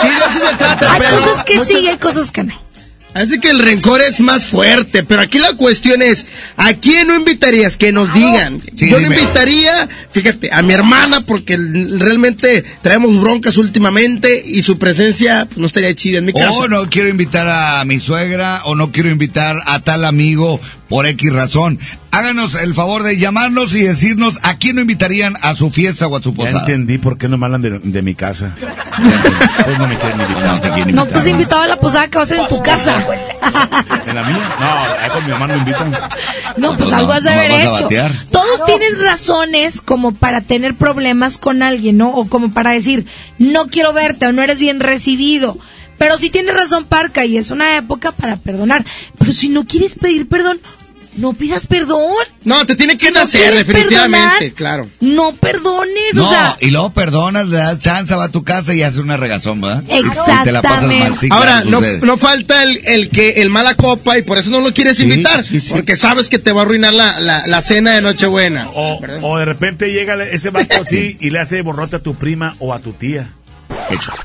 Sí, 0.00 0.08
de 0.08 0.16
eso 0.16 0.48
se 0.50 0.56
trata. 0.56 0.92
Hay 0.94 1.00
pero- 1.00 1.20
cosas 1.20 1.44
que 1.44 1.64
sí, 1.64 1.88
hay 1.88 1.98
cosas 1.98 2.30
que 2.30 2.44
no. 2.44 2.72
Así 3.14 3.38
que 3.40 3.50
el 3.50 3.58
rencor 3.58 4.00
es 4.00 4.20
más 4.20 4.46
fuerte, 4.46 5.02
pero 5.02 5.20
aquí 5.20 5.38
la 5.38 5.52
cuestión 5.52 6.00
es, 6.00 6.24
¿a 6.56 6.72
quién 6.72 7.08
no 7.08 7.14
invitarías? 7.14 7.76
Que 7.76 7.92
nos 7.92 8.12
digan. 8.14 8.58
Sí, 8.74 8.88
Yo 8.88 9.00
no 9.00 9.08
invitaría, 9.08 9.86
fíjate, 10.12 10.50
a 10.50 10.62
mi 10.62 10.72
hermana 10.72 11.20
porque 11.20 11.58
realmente 11.58 12.64
traemos 12.80 13.20
broncas 13.20 13.58
últimamente 13.58 14.42
y 14.46 14.62
su 14.62 14.78
presencia 14.78 15.44
pues, 15.44 15.58
no 15.58 15.66
estaría 15.66 15.94
chida 15.94 16.18
en 16.18 16.24
mi 16.24 16.32
casa. 16.32 16.52
O 16.52 16.68
no 16.68 16.88
quiero 16.88 17.10
invitar 17.10 17.46
a 17.48 17.84
mi 17.84 18.00
suegra 18.00 18.62
o 18.64 18.74
no 18.74 18.90
quiero 18.92 19.10
invitar 19.10 19.56
a 19.66 19.80
tal 19.80 20.06
amigo 20.06 20.58
por 20.92 21.06
X 21.06 21.32
razón. 21.32 21.78
Háganos 22.10 22.54
el 22.54 22.74
favor 22.74 23.02
de 23.02 23.16
llamarnos 23.16 23.74
y 23.74 23.80
decirnos 23.84 24.38
a 24.42 24.58
quién 24.58 24.74
no 24.76 24.82
invitarían 24.82 25.32
a 25.40 25.54
su 25.54 25.70
fiesta 25.70 26.06
o 26.06 26.14
a 26.16 26.20
tu 26.20 26.32
Ya 26.32 26.36
posada. 26.36 26.58
entendí 26.60 26.98
por 26.98 27.16
qué 27.16 27.28
no 27.28 27.38
me 27.38 27.46
hablan 27.46 27.62
de, 27.62 27.78
de 27.78 28.02
mi 28.02 28.14
casa. 28.14 28.54
Pues 29.64 29.78
no 29.78 29.86
me 29.88 29.96
quieren 29.96 30.20
invitar. 30.20 30.44
No 30.44 30.60
te 30.60 30.70
quieren 30.70 30.94
No 30.94 31.02
estás 31.04 31.26
invitado 31.26 31.62
a 31.62 31.66
la 31.66 31.80
posada 31.80 32.08
que 32.08 32.18
va 32.18 32.24
a 32.24 32.26
ser 32.26 32.40
en 32.40 32.48
tu 32.48 32.62
casa. 32.62 32.94
¿En 34.06 34.14
la 34.14 34.22
mía? 34.22 34.56
No, 34.60 35.02
ahí 35.02 35.10
con 35.10 35.24
mi 35.24 35.30
mamá 35.32 35.46
no 35.46 35.54
me 35.54 35.58
invitan. 35.60 35.98
No, 36.58 36.76
pues 36.76 36.90
No, 36.90 36.96
algo 36.98 37.12
has 37.12 37.22
de 37.22 37.30
no 37.30 37.36
haber 37.36 37.50
vas 37.52 37.58
a 37.68 37.72
hecho. 37.72 37.88
Todos 38.30 38.66
tienes 38.66 39.00
razones 39.00 39.80
como 39.80 40.12
para 40.12 40.42
tener 40.42 40.74
problemas 40.74 41.38
con 41.38 41.62
alguien, 41.62 41.96
¿no? 41.96 42.10
O 42.10 42.28
como 42.28 42.52
para 42.52 42.72
decir, 42.72 43.06
no 43.38 43.68
quiero 43.68 43.94
verte 43.94 44.26
o 44.26 44.32
no 44.32 44.42
eres 44.42 44.60
bien 44.60 44.78
recibido. 44.78 45.56
Pero 45.96 46.18
sí 46.18 46.30
tienes 46.30 46.54
razón, 46.54 46.84
Parca, 46.84 47.24
y 47.24 47.36
es 47.38 47.50
una 47.50 47.76
época 47.76 48.12
para 48.12 48.36
perdonar. 48.36 48.84
Pero 49.18 49.32
si 49.32 49.48
no 49.48 49.64
quieres 49.66 49.94
pedir 49.94 50.28
perdón, 50.28 50.58
no 51.16 51.32
pidas 51.32 51.66
perdón. 51.66 52.12
No, 52.44 52.64
te 52.66 52.74
tiene 52.76 52.96
que 52.96 53.08
Si 53.08 53.12
nacer, 53.12 53.54
definitivamente, 53.54 54.28
perdonar, 54.28 54.52
claro. 54.54 54.88
No 55.00 55.32
perdones, 55.34 56.14
No, 56.14 56.26
o 56.26 56.28
sea, 56.28 56.56
y 56.60 56.70
luego 56.70 56.90
perdonas, 56.92 57.48
le 57.48 57.56
das 57.58 57.78
chance, 57.78 58.14
va 58.14 58.24
a 58.24 58.28
tu 58.30 58.42
casa 58.44 58.74
y 58.74 58.82
hace 58.82 59.00
una 59.00 59.16
regazón, 59.16 59.60
¿verdad? 59.60 59.84
Y- 59.88 59.92
Y 59.98 60.44
te 60.44 60.52
la 60.52 60.62
pasas 60.62 60.82
mal. 60.84 60.92
Exactamente. 60.92 61.18
Sí, 61.20 61.28
Ahora, 61.30 61.62
claro, 61.62 61.80
no, 62.00 62.06
no 62.06 62.16
falta 62.16 62.62
el, 62.62 62.80
el 62.86 63.08
que 63.10 63.42
el 63.42 63.50
mala 63.50 63.74
copa 63.74 64.18
y 64.18 64.22
por 64.22 64.38
eso 64.38 64.50
no 64.50 64.60
lo 64.60 64.72
quieres 64.72 64.98
invitar, 65.00 65.44
porque 65.70 65.96
sabes 65.96 66.28
que 66.28 66.38
te 66.38 66.52
va 66.52 66.62
a 66.62 66.64
arruinar 66.64 66.94
la, 66.94 67.20
la, 67.20 67.46
la 67.46 67.62
cena 67.62 67.92
de 67.92 68.02
Nochebuena. 68.02 68.68
O, 68.74 69.00
o 69.22 69.38
de 69.38 69.44
repente 69.44 69.92
llega 69.92 70.14
ese 70.24 70.50
vato 70.50 70.82
así 70.82 71.16
y 71.20 71.30
le 71.30 71.38
hace 71.40 71.62
borrote 71.62 71.96
a 71.96 71.98
tu 72.00 72.14
prima 72.14 72.54
o 72.58 72.72
a 72.74 72.80
tu 72.80 72.92
tía. 72.92 73.28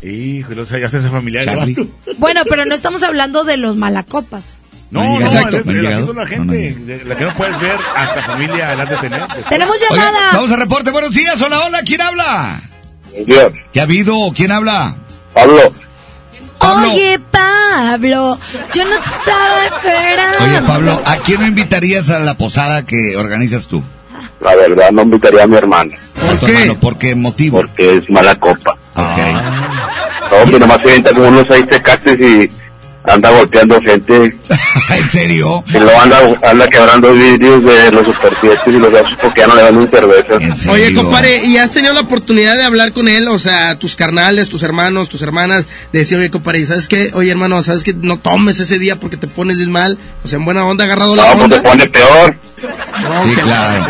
Híjole, 0.02 0.62
o 0.62 0.66
sea, 0.66 0.80
ya 0.80 0.90
se 0.90 0.98
hace 0.98 1.10
familiar 1.10 1.46
bueno, 2.18 2.42
pero 2.50 2.66
no 2.66 2.76
estamos 2.76 3.04
hablando 3.04 3.44
de 3.44 3.58
los 3.58 3.76
malacopas. 3.78 4.62
No, 4.90 5.02
¿No 5.02 5.06
han 5.06 5.20
no, 5.20 5.28
¿No 5.28 5.90
así 5.90 6.06
son 6.06 6.16
la 6.16 6.26
gente, 6.26 6.56
de 6.56 7.04
la 7.04 7.18
que 7.18 7.26
no 7.26 7.34
puedes 7.34 7.60
ver, 7.60 7.78
hasta 7.96 8.24
familia 8.24 8.74
la 8.76 8.86
de 8.86 8.96
tener. 8.98 9.22
Tenemos 9.50 9.76
Oye, 9.76 9.86
llamada. 9.90 10.32
vamos 10.34 10.52
a 10.52 10.56
reporte, 10.56 10.92
buenos 10.92 11.12
días, 11.12 11.42
hola, 11.42 11.60
hola, 11.66 11.82
¿quién 11.86 12.02
habla? 12.02 12.62
¿Qué 13.74 13.80
ha 13.80 13.84
habido? 13.84 14.16
¿Quién 14.34 14.52
habla? 14.52 14.96
Pablo. 15.34 15.74
Pablo. 16.58 16.92
Oye, 16.94 17.20
Pablo, 17.32 18.40
yo 18.74 18.86
no 18.86 18.92
te 18.92 19.10
estaba 19.10 19.66
esperando. 19.66 20.38
Oye, 20.46 20.62
Pablo, 20.62 21.02
¿a 21.06 21.18
quién 21.18 21.42
no 21.42 21.48
invitarías 21.48 22.10
a 22.10 22.20
la 22.20 22.36
posada 22.36 22.86
que 22.86 23.16
organizas 23.18 23.68
tú? 23.68 23.84
La 24.40 24.56
verdad, 24.56 24.92
no 24.92 25.02
invitaría 25.02 25.44
a 25.44 25.48
mi 25.48 25.58
hermano. 25.58 25.92
¿Por 26.16 26.40
qué? 26.40 26.78
¿Por 26.80 26.98
qué 26.98 27.16
motivo? 27.16 27.58
Porque 27.58 27.98
es 27.98 28.10
mala 28.10 28.36
copa. 28.36 28.78
Ok. 28.96 29.18
No, 30.32 30.52
que 30.52 30.60
nomás 30.60 30.80
se 30.82 31.04
como 31.04 31.28
unos 31.28 31.48
seis 31.50 31.68
tecates 31.68 32.20
y 32.20 32.52
anda 33.08 33.30
golpeando 33.32 33.82
gente. 33.82 34.38
¿En 34.98 35.10
serio? 35.10 35.64
Y 35.68 35.74
luego 35.74 36.00
anda, 36.02 36.19
anda 36.44 36.68
quebrando 36.68 37.14
vidrios 37.14 37.64
de 37.64 37.92
los 37.92 38.06
superficies 38.06 38.60
y 38.68 38.72
los 38.72 38.92
gatos 38.92 39.14
porque 39.22 39.42
ya 39.42 39.48
no 39.48 39.56
le 39.56 39.61
dan 39.64 39.77
un 39.77 39.90
cerveza. 39.90 40.72
Oye, 40.72 40.94
compadre, 40.94 41.45
¿y 41.45 41.58
has 41.58 41.72
tenido 41.72 41.94
la 41.94 42.02
oportunidad 42.02 42.56
de 42.56 42.64
hablar 42.64 42.94
con 42.94 43.08
él? 43.08 43.27
O 43.27 43.40
sea, 43.40 43.77
tus 43.80 43.95
carnales, 43.95 44.50
tus 44.50 44.64
hermanos, 44.64 45.10
tus 45.10 45.22
hermanas, 45.22 45.66
de 45.92 46.00
decir, 46.00 46.18
oye, 46.18 46.30
compadre, 46.32 46.66
¿sabes 46.66 46.88
qué? 46.88 47.11
Oye, 47.14 47.32
hermano, 47.32 47.61
¿sabes 47.64 47.84
qué? 47.84 47.94
No 47.94 48.18
tomes 48.18 48.60
ese 48.60 48.80
día 48.80 49.00
porque 49.00 49.18
te 49.18 49.27
pones 49.27 49.58
mal. 49.68 49.98
O 50.24 50.27
sea, 50.27 50.38
en 50.40 50.45
buena 50.45 50.66
onda, 50.66 50.84
agarrado 50.86 51.16
la 51.16 51.24
No, 51.24 51.32
pues 51.34 51.44
onda. 51.45 51.56
te 51.61 51.69
pone 51.69 51.88
peor. 51.88 52.38
Sí, 52.58 53.36
claro. 53.42 53.86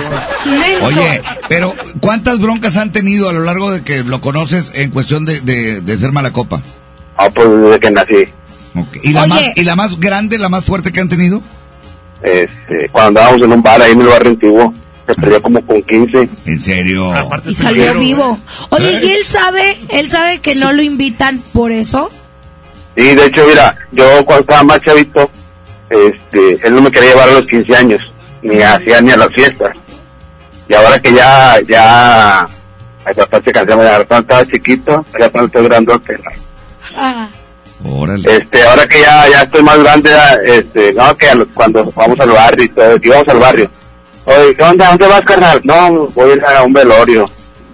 Oye, 0.83 1.21
pero 1.47 1.73
¿cuántas 2.01 2.39
broncas 2.39 2.77
han 2.77 2.91
tenido 2.91 3.29
a 3.29 3.33
lo 3.33 3.41
largo 3.41 3.71
de 3.71 3.81
que 3.81 4.03
lo 4.03 4.21
conoces 4.21 4.71
en 4.75 4.91
cuestión 4.91 5.25
de, 5.25 5.41
de, 5.41 5.81
de 5.81 5.97
ser 5.97 6.11
mala 6.11 6.31
copa? 6.31 6.61
Ah, 7.17 7.29
pues 7.29 7.47
desde 7.49 7.79
que 7.79 7.91
nací. 7.91 8.27
¿Y 9.03 9.11
la, 9.11 9.23
Oye. 9.23 9.29
más, 9.29 9.41
¿Y 9.55 9.63
la 9.63 9.75
más 9.75 9.99
grande, 9.99 10.37
la 10.37 10.49
más 10.49 10.65
fuerte 10.65 10.91
que 10.91 10.99
han 10.99 11.09
tenido? 11.09 11.41
Este, 12.21 12.89
cuando 12.89 13.19
andábamos 13.19 13.41
en 13.43 13.53
un 13.53 13.61
bar 13.61 13.81
ahí 13.81 13.91
en 13.91 14.01
el 14.01 14.07
barrio 14.07 14.31
antiguo, 14.31 14.73
se 15.05 15.15
perdió 15.15 15.41
como 15.41 15.61
con 15.65 15.81
15. 15.81 16.29
¿En 16.45 16.61
serio? 16.61 17.11
Y 17.45 17.53
salió 17.55 17.93
vivo. 17.95 18.37
Oye, 18.69 18.99
¿y 19.03 19.11
él 19.11 19.25
sabe, 19.25 19.77
él 19.89 20.09
sabe 20.09 20.39
que 20.39 20.55
no 20.55 20.73
lo 20.73 20.81
invitan 20.81 21.39
por 21.53 21.71
eso? 21.71 22.09
Sí, 22.95 23.03
de 23.15 23.25
hecho, 23.25 23.45
mira, 23.47 23.75
yo 23.91 24.25
cuando 24.25 24.41
estaba 24.41 24.63
más 24.63 24.81
chavito, 24.81 25.29
este, 25.89 26.67
él 26.67 26.75
no 26.75 26.81
me 26.81 26.91
quería 26.91 27.11
llevar 27.11 27.29
a 27.29 27.33
los 27.33 27.45
15 27.45 27.75
años, 27.75 28.11
ni 28.41 28.61
hacía 28.61 29.01
ni 29.01 29.11
a 29.11 29.17
las 29.17 29.31
fiestas. 29.33 29.71
Y 30.67 30.73
ahora 30.73 30.99
que 30.99 31.13
ya, 31.13 31.57
ya, 31.67 32.47
hay 33.05 33.13
bastante 33.15 33.51
canción, 33.53 33.79
me 33.79 33.85
cuando 33.85 34.17
estaba 34.17 34.45
chiquito, 34.45 35.05
ya 35.17 35.29
cuando 35.29 35.45
estoy 35.47 35.63
grandote. 35.63 36.19
Ah. 36.97 37.29
Órale. 37.83 38.37
Este, 38.37 38.63
ahora 38.63 38.87
que 38.87 38.99
ya, 39.01 39.29
ya 39.31 39.41
estoy 39.43 39.61
más 39.63 39.77
grande, 39.79 40.09
ya, 40.09 40.33
este, 40.45 40.93
no, 40.93 41.15
que 41.15 41.29
a 41.29 41.35
los- 41.35 41.47
cuando 41.53 41.91
vamos 41.95 42.19
al 42.19 42.29
barrio 42.29 42.63
y 42.65 42.69
todo, 42.69 42.97
íbamos 43.01 43.27
al 43.27 43.39
barrio. 43.39 43.71
Oye, 44.25 44.55
¿qué 44.57 44.63
onda? 44.63 44.87
¿Dónde 44.89 45.07
vas, 45.07 45.21
carnal? 45.21 45.61
No, 45.63 46.07
voy 46.15 46.31
a 46.31 46.33
ir 46.33 46.43
a 46.45 46.63
un 46.63 46.73
velorio. 46.73 47.29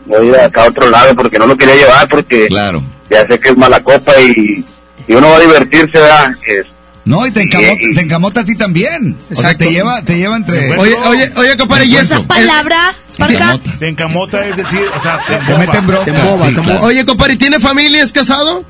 Voy 0.06 0.28
a 0.28 0.30
ir 0.30 0.36
acá 0.40 0.66
a 0.66 0.68
otro 0.68 0.90
lado 0.90 1.16
porque 1.16 1.40
no 1.40 1.48
lo 1.48 1.56
quería 1.58 1.76
llevar 1.76 2.08
porque 2.10 2.48
Claro. 2.48 2.84
ya 3.10 3.26
sé 3.26 3.40
que 3.40 3.50
es 3.50 3.58
mala 3.58 3.82
copa 3.82 4.12
y, 4.20 4.64
y 5.08 5.14
uno 5.16 5.30
va 5.30 5.38
a 5.38 5.40
divertirse, 5.40 5.92
¿verdad? 6.00 6.32
Es- 6.46 6.68
No, 7.06 7.26
y 7.26 7.32
te 7.32 7.42
encamota, 7.42 7.74
te 7.96 8.02
encamota 8.02 8.40
a 8.42 8.46
ti 8.46 8.56
también. 8.58 9.18
O 9.36 9.42
sea, 9.42 9.58
te 9.58 9.72
lleva, 9.72 10.02
te 10.04 10.18
lleva 10.18 10.36
entre... 10.36 10.78
Oye, 10.78 10.96
oye, 11.08 11.32
oye, 11.38 11.58
compadre, 11.58 11.86
¿y 11.86 11.96
esa 11.96 12.22
palabra? 12.28 12.94
Parca? 13.18 13.60
Te 13.80 13.88
encamota, 13.90 14.46
es 14.46 14.58
decir, 14.58 14.82
o 14.98 15.02
sea, 15.02 15.20
te, 15.28 15.36
Te 15.38 15.58
mete 15.58 15.78
en 15.78 15.88
bronca. 15.88 16.06
Te 16.06 16.12
emboba, 16.12 16.38
sí, 16.48 16.54
te 16.54 16.60
emboba. 16.60 16.64
claro. 16.66 16.86
Oye, 16.86 17.06
compadre, 17.06 17.36
¿tiene 17.38 17.60
familia? 17.60 18.04
¿Es 18.04 18.12
casado? 18.12 18.64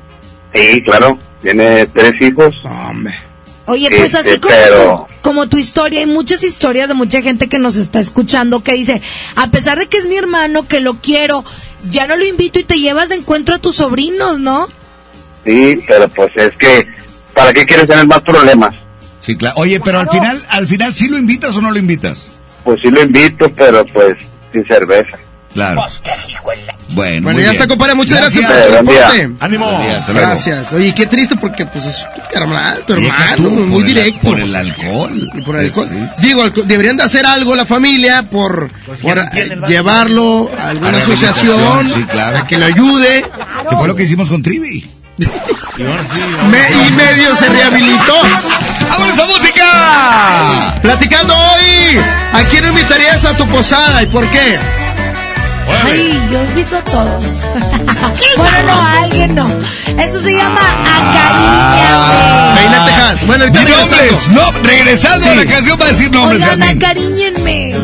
Sí, 0.54 0.82
claro. 0.82 1.18
Tiene 1.42 1.86
tres 1.86 2.20
hijos. 2.22 2.54
Oye, 3.66 3.88
pues 3.90 4.14
así 4.14 4.28
Este, 4.28 4.40
como, 4.40 4.54
pero- 4.64 5.06
como 5.22 5.46
tu 5.48 5.56
historia, 5.58 6.00
hay 6.00 6.06
muchas 6.06 6.42
historias 6.42 6.88
de 6.88 6.94
mucha 6.94 7.22
gente 7.22 7.48
que 7.48 7.58
nos 7.58 7.76
está 7.76 7.98
escuchando 8.00 8.62
que 8.62 8.72
dice, 8.74 9.00
a 9.36 9.50
pesar 9.50 9.78
de 9.78 9.86
que 9.88 9.96
es 9.98 10.06
mi 10.06 10.16
hermano, 10.16 10.66
que 10.68 10.80
lo 10.80 10.94
quiero, 10.94 11.44
ya 11.90 12.06
no 12.06 12.16
lo 12.16 12.26
invito 12.26 12.58
y 12.60 12.64
te 12.64 12.78
llevas 12.78 13.08
de 13.08 13.16
encuentro 13.16 13.54
a 13.54 13.58
tus 13.58 13.76
sobrinos, 13.76 14.38
¿no? 14.38 14.68
Sí, 15.46 15.78
pero 15.86 16.08
pues 16.08 16.30
es 16.36 16.54
que, 16.56 16.88
¿para 17.34 17.52
qué 17.52 17.64
quieres 17.66 17.86
tener 17.86 18.06
más 18.06 18.20
problemas? 18.20 18.74
Sí, 19.22 19.34
claro. 19.36 19.56
Oye, 19.58 19.80
pero 19.80 19.98
al 20.00 20.08
final, 20.10 20.44
al 20.50 20.66
final, 20.66 20.94
¿sí 20.94 21.08
lo 21.08 21.16
invitas 21.16 21.56
o 21.56 21.62
no 21.62 21.70
lo 21.70 21.78
invitas? 21.78 22.30
Pues 22.64 22.80
sí 22.82 22.90
lo 22.90 23.02
invito, 23.02 23.50
pero 23.54 23.84
pues 23.86 24.16
sin 24.52 24.64
cerveza. 24.66 25.18
Claro. 25.54 25.86
Bueno, 26.88 27.22
Bueno, 27.24 27.38
ya 27.40 27.50
bien. 27.50 27.52
está, 27.52 27.66
compadre. 27.68 27.94
Muchas 27.94 28.20
gracias, 28.20 28.42
Gracias. 28.44 28.76
por 28.76 28.92
día. 28.92 29.08
reporte. 29.08 29.30
Ánimo. 29.44 29.70
Día. 29.82 30.04
Gracias. 30.08 30.72
Oye, 30.72 30.94
qué 30.94 31.06
triste 31.06 31.36
porque 31.36 31.64
pues 31.64 31.86
es 31.86 32.04
tu 32.14 32.20
carnal, 32.34 32.82
tu 32.86 32.92
hermano, 32.94 33.36
tú, 33.36 33.50
muy 33.50 33.68
por 33.70 33.80
el- 33.80 33.86
directo. 33.86 34.20
por 34.28 34.40
el 34.40 34.54
alcohol. 34.56 35.30
Y 35.32 35.40
por 35.42 35.56
el 35.56 35.66
alcohol. 35.66 35.88
Sí. 36.16 36.26
Digo, 36.26 36.50
deberían 36.50 36.96
de 36.96 37.04
hacer 37.04 37.24
algo 37.24 37.54
la 37.54 37.64
familia 37.64 38.28
por, 38.28 38.68
Pues 38.84 39.00
por, 39.00 39.16
eh, 39.18 39.24
el 39.34 39.60
llevarlo 39.62 40.50
a 40.60 40.68
alguna 40.70 40.98
A 40.98 41.00
asociación 41.00 41.88
sí, 41.88 42.04
claro. 42.04 42.38
a 42.38 42.46
que 42.46 42.58
lo 42.58 42.66
ayude. 42.66 43.24
Que 43.70 43.76
fue 43.76 43.88
lo 43.88 43.94
que 43.96 44.02
hicimos 44.04 44.28
con 44.28 44.42
Trivi. 44.42 44.84
Y 45.76 45.82
ahora 45.82 46.02
sí, 46.04 46.20
Me- 46.50 46.86
y 46.86 46.90
medio 46.92 47.34
se 47.34 47.48
rehabilitó. 47.48 48.14
¡Vámonos 48.88 49.18
a 49.18 49.26
música! 49.26 50.78
Platicando 50.82 51.34
hoy, 51.34 51.98
¿a 52.32 52.42
quién 52.48 52.64
invitarías 52.68 53.24
a 53.24 53.36
tu 53.36 53.44
posada 53.46 54.00
y 54.04 54.06
por 54.06 54.24
qué? 54.30 54.56
Ay, 55.84 56.28
yo 56.30 56.40
digo 56.54 56.78
todos. 56.90 57.24
bueno, 58.36 58.66
no, 58.66 58.72
a 58.72 58.98
alguien 59.02 59.34
no. 59.34 59.46
Eso 59.98 60.20
se 60.20 60.32
llama 60.32 60.60
Acaríñame. 60.60 61.88
Ah. 61.90 62.54
Peina 62.56 62.84
Texas. 62.84 63.26
Bueno, 63.26 63.44
ahorita 63.44 63.60
regresamos. 63.60 64.28
No, 64.28 64.50
regresando 64.62 65.24
sí. 65.24 65.28
a 65.30 65.34
la 65.34 65.44
canción 65.44 65.78
para 65.78 65.90
decir 65.92 66.10
nombres. 66.10 66.42
Oigan, 66.42 66.62
acaríñenme. 66.62 67.74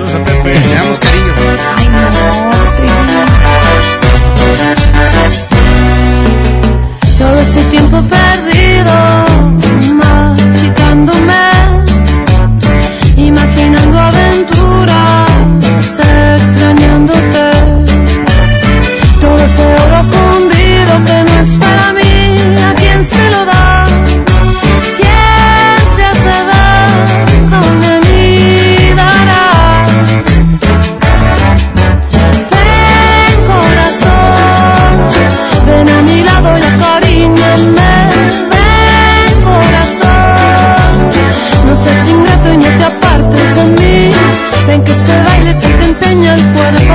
Le 0.44 0.74
damos 0.74 0.98
cariño. 0.98 1.34
Ay, 1.76 1.88
no. 1.88 2.50
Todo 7.18 7.40
este 7.40 7.62
tiempo 7.64 8.02
perdido, 8.02 8.92
marchitándome 9.94 11.49
Ven 44.66 44.82
que 44.84 44.92
este 44.92 45.22
baile 45.24 45.54
se 45.54 45.68
te 45.68 45.84
enseña 45.84 46.34
el 46.34 46.42
cuerpo, 46.52 46.94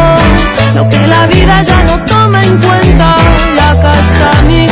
lo 0.76 0.90
que 0.90 1.08
la 1.08 1.28
vida 1.28 1.62
ya 1.64 1.84
no 1.84 2.06
toma 2.06 2.44
en 2.44 2.58
cuenta. 2.58 3.16
La 3.56 3.82
casa, 3.82 4.42
mi 4.48 4.68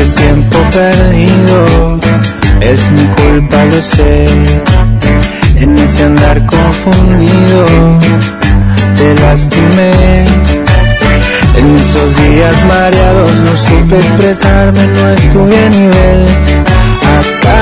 del 0.00 0.14
tiempo 0.14 0.58
perdido. 0.70 1.98
Es 2.60 2.90
mi 2.90 3.04
culpa, 3.18 3.64
lo 3.64 3.82
sé. 3.82 4.24
En 5.56 5.76
ese 5.78 6.04
andar 6.04 6.44
confundido, 6.46 7.64
te 8.96 9.14
lastimé. 9.22 10.24
En 11.56 11.76
esos 11.76 12.16
días 12.16 12.56
mareados 12.66 13.34
no 13.46 13.56
supe 13.56 13.96
expresarme, 13.96 14.86
no 14.86 15.08
estuve 15.10 15.56
a 15.66 15.68
nivel. 15.68 16.20
Acá 17.18 17.60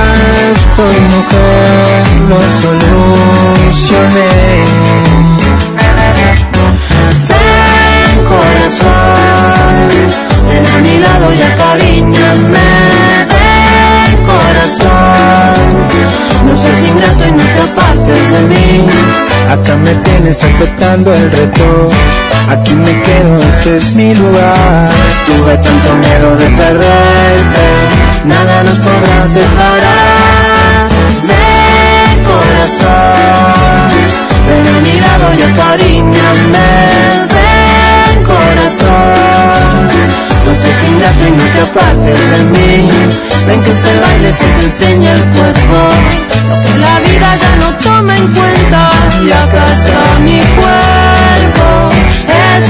estoy 0.54 0.98
mujer, 1.14 2.02
lo 2.28 2.40
solucioné. 2.62 4.30
Ven 7.28 8.24
corazón 8.28 8.97
a 10.78 10.80
mi 10.80 10.98
lado 10.98 11.32
y 11.32 11.42
acariñame. 11.42 12.68
Ven 13.32 14.16
corazón, 14.26 15.56
no 16.46 16.56
seas 16.56 16.82
ingrato 16.90 17.26
y 17.26 17.32
no 17.32 17.44
te 17.54 17.60
apartes 17.70 18.30
de 18.32 18.40
mí. 18.52 18.86
Acá 19.50 19.76
me 19.76 19.94
tienes 20.06 20.42
aceptando 20.44 21.12
el 21.14 21.30
reto. 21.30 21.88
Aquí 22.50 22.74
me 22.74 23.02
quedo, 23.02 23.36
este 23.50 23.76
es 23.76 23.94
mi 23.94 24.14
lugar. 24.14 24.88
Tuve 25.26 25.56
tanto 25.56 25.94
miedo 25.96 26.36
de 26.36 26.48
perderte, 26.62 27.66
nada 28.24 28.62
nos 28.62 28.78
podrá 28.78 29.26
separar. 29.36 30.88
Ven 31.28 32.24
corazón, 32.30 33.90
ven 34.46 34.66
a 34.74 34.80
mi 34.86 34.96
lado 35.00 35.26
y 35.38 35.42
acariñame. 35.50 36.68
Ven 37.34 38.24
corazón, 38.24 39.27
no 40.58 40.64
seas 40.64 40.90
ingrato 40.90 41.26
y 41.26 41.30
no 41.30 41.44
te 41.44 41.60
apartes 41.60 42.30
de 42.30 42.44
mí. 42.44 42.88
Ven 43.46 43.62
que 43.62 43.70
este 43.70 44.00
baile 44.00 44.32
se 44.32 44.44
te 44.44 44.64
enseña 44.64 45.12
el 45.12 45.24
cuerpo, 45.24 45.78
la 46.80 47.00
vida 47.00 47.36
ya 47.36 47.56
no 47.56 47.74
toma 47.76 48.16
en 48.16 48.28
cuenta. 48.34 48.90
Y 49.24 49.30
acá 49.30 49.64
mi 50.24 50.40
cuerpo 50.56 51.90
El 52.56 52.64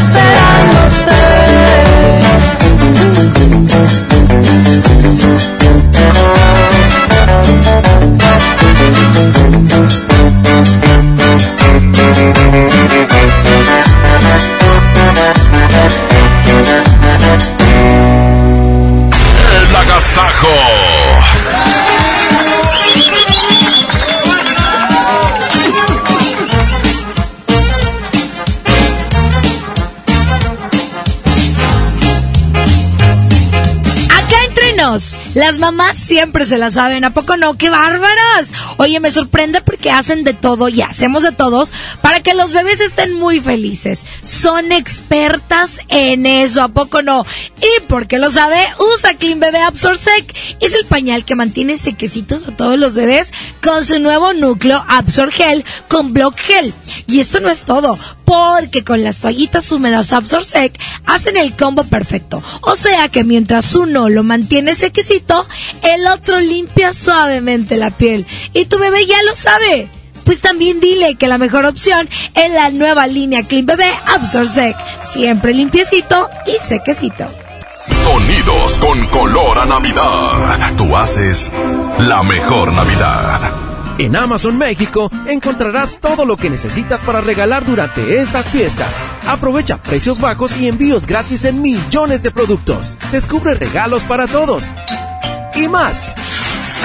Acá 34.10 34.44
entre 34.46 34.76
nos, 34.76 35.16
las 35.34 35.58
mamás 35.58 35.98
siempre 35.98 36.46
se 36.46 36.56
la 36.56 36.70
saben, 36.70 37.04
¿a 37.04 37.10
poco 37.10 37.36
no? 37.36 37.54
¡Qué 37.54 37.68
bárbaras! 37.68 38.52
Oye, 38.76 39.00
me 39.00 39.10
sorprende 39.10 39.60
porque 39.60 39.90
hacen 39.90 40.22
de 40.22 40.34
todo 40.34 40.68
y 40.68 40.82
hacemos 40.82 41.24
de 41.24 41.32
todos 41.32 41.72
para 42.08 42.22
que 42.22 42.32
los 42.32 42.54
bebés 42.54 42.80
estén 42.80 43.12
muy 43.12 43.38
felices. 43.38 44.06
Son 44.24 44.72
expertas 44.72 45.78
en 45.88 46.24
eso, 46.24 46.62
¿a 46.62 46.68
poco 46.68 47.02
no? 47.02 47.26
Y 47.60 47.82
porque 47.82 48.16
lo 48.16 48.30
sabe, 48.30 48.66
usa 48.94 49.12
Clean 49.18 49.38
Bebé 49.38 49.58
Absorsec. 49.58 50.34
Es 50.58 50.74
el 50.74 50.86
pañal 50.86 51.26
que 51.26 51.34
mantiene 51.34 51.76
sequecitos 51.76 52.48
a 52.48 52.56
todos 52.56 52.78
los 52.78 52.94
bebés 52.94 53.30
con 53.62 53.84
su 53.84 53.98
nuevo 53.98 54.32
núcleo 54.32 54.82
Absor 54.88 55.32
Gel 55.32 55.66
con 55.88 56.14
Block 56.14 56.34
Gel. 56.38 56.72
Y 57.06 57.20
esto 57.20 57.40
no 57.40 57.50
es 57.50 57.64
todo, 57.64 57.98
porque 58.24 58.84
con 58.84 59.04
las 59.04 59.20
toallitas 59.20 59.70
húmedas 59.70 60.14
Absorsec 60.14 60.80
hacen 61.04 61.36
el 61.36 61.56
combo 61.56 61.84
perfecto. 61.84 62.42
O 62.62 62.74
sea 62.74 63.10
que 63.10 63.22
mientras 63.22 63.74
uno 63.74 64.08
lo 64.08 64.22
mantiene 64.24 64.74
sequecito, 64.74 65.46
el 65.82 66.06
otro 66.06 66.40
limpia 66.40 66.94
suavemente 66.94 67.76
la 67.76 67.90
piel. 67.90 68.24
Y 68.54 68.64
tu 68.64 68.78
bebé 68.78 69.04
ya 69.04 69.22
lo 69.24 69.36
sabe. 69.36 69.90
Pues 70.28 70.42
también 70.42 70.78
dile 70.78 71.14
que 71.14 71.26
la 71.26 71.38
mejor 71.38 71.64
opción 71.64 72.06
es 72.34 72.52
la 72.52 72.68
nueva 72.68 73.06
línea 73.06 73.44
Clean 73.44 73.64
Bebé 73.64 73.90
Absorsec. 74.08 74.76
Siempre 75.00 75.54
limpiecito 75.54 76.28
y 76.44 76.62
sequecito. 76.62 77.24
Sonidos 78.04 78.72
con 78.72 79.06
color 79.06 79.58
a 79.58 79.64
Navidad. 79.64 80.76
Tú 80.76 80.94
haces 80.94 81.50
la 82.00 82.22
mejor 82.22 82.74
Navidad. 82.74 83.40
En 83.96 84.16
Amazon 84.16 84.58
México 84.58 85.10
encontrarás 85.26 85.98
todo 85.98 86.26
lo 86.26 86.36
que 86.36 86.50
necesitas 86.50 87.00
para 87.00 87.22
regalar 87.22 87.64
durante 87.64 88.20
estas 88.20 88.46
fiestas. 88.50 89.02
Aprovecha 89.26 89.78
precios 89.78 90.20
bajos 90.20 90.54
y 90.58 90.68
envíos 90.68 91.06
gratis 91.06 91.46
en 91.46 91.62
millones 91.62 92.22
de 92.22 92.30
productos. 92.30 92.98
Descubre 93.12 93.54
regalos 93.54 94.02
para 94.02 94.26
todos. 94.26 94.66
Y 95.54 95.68
más. 95.68 96.12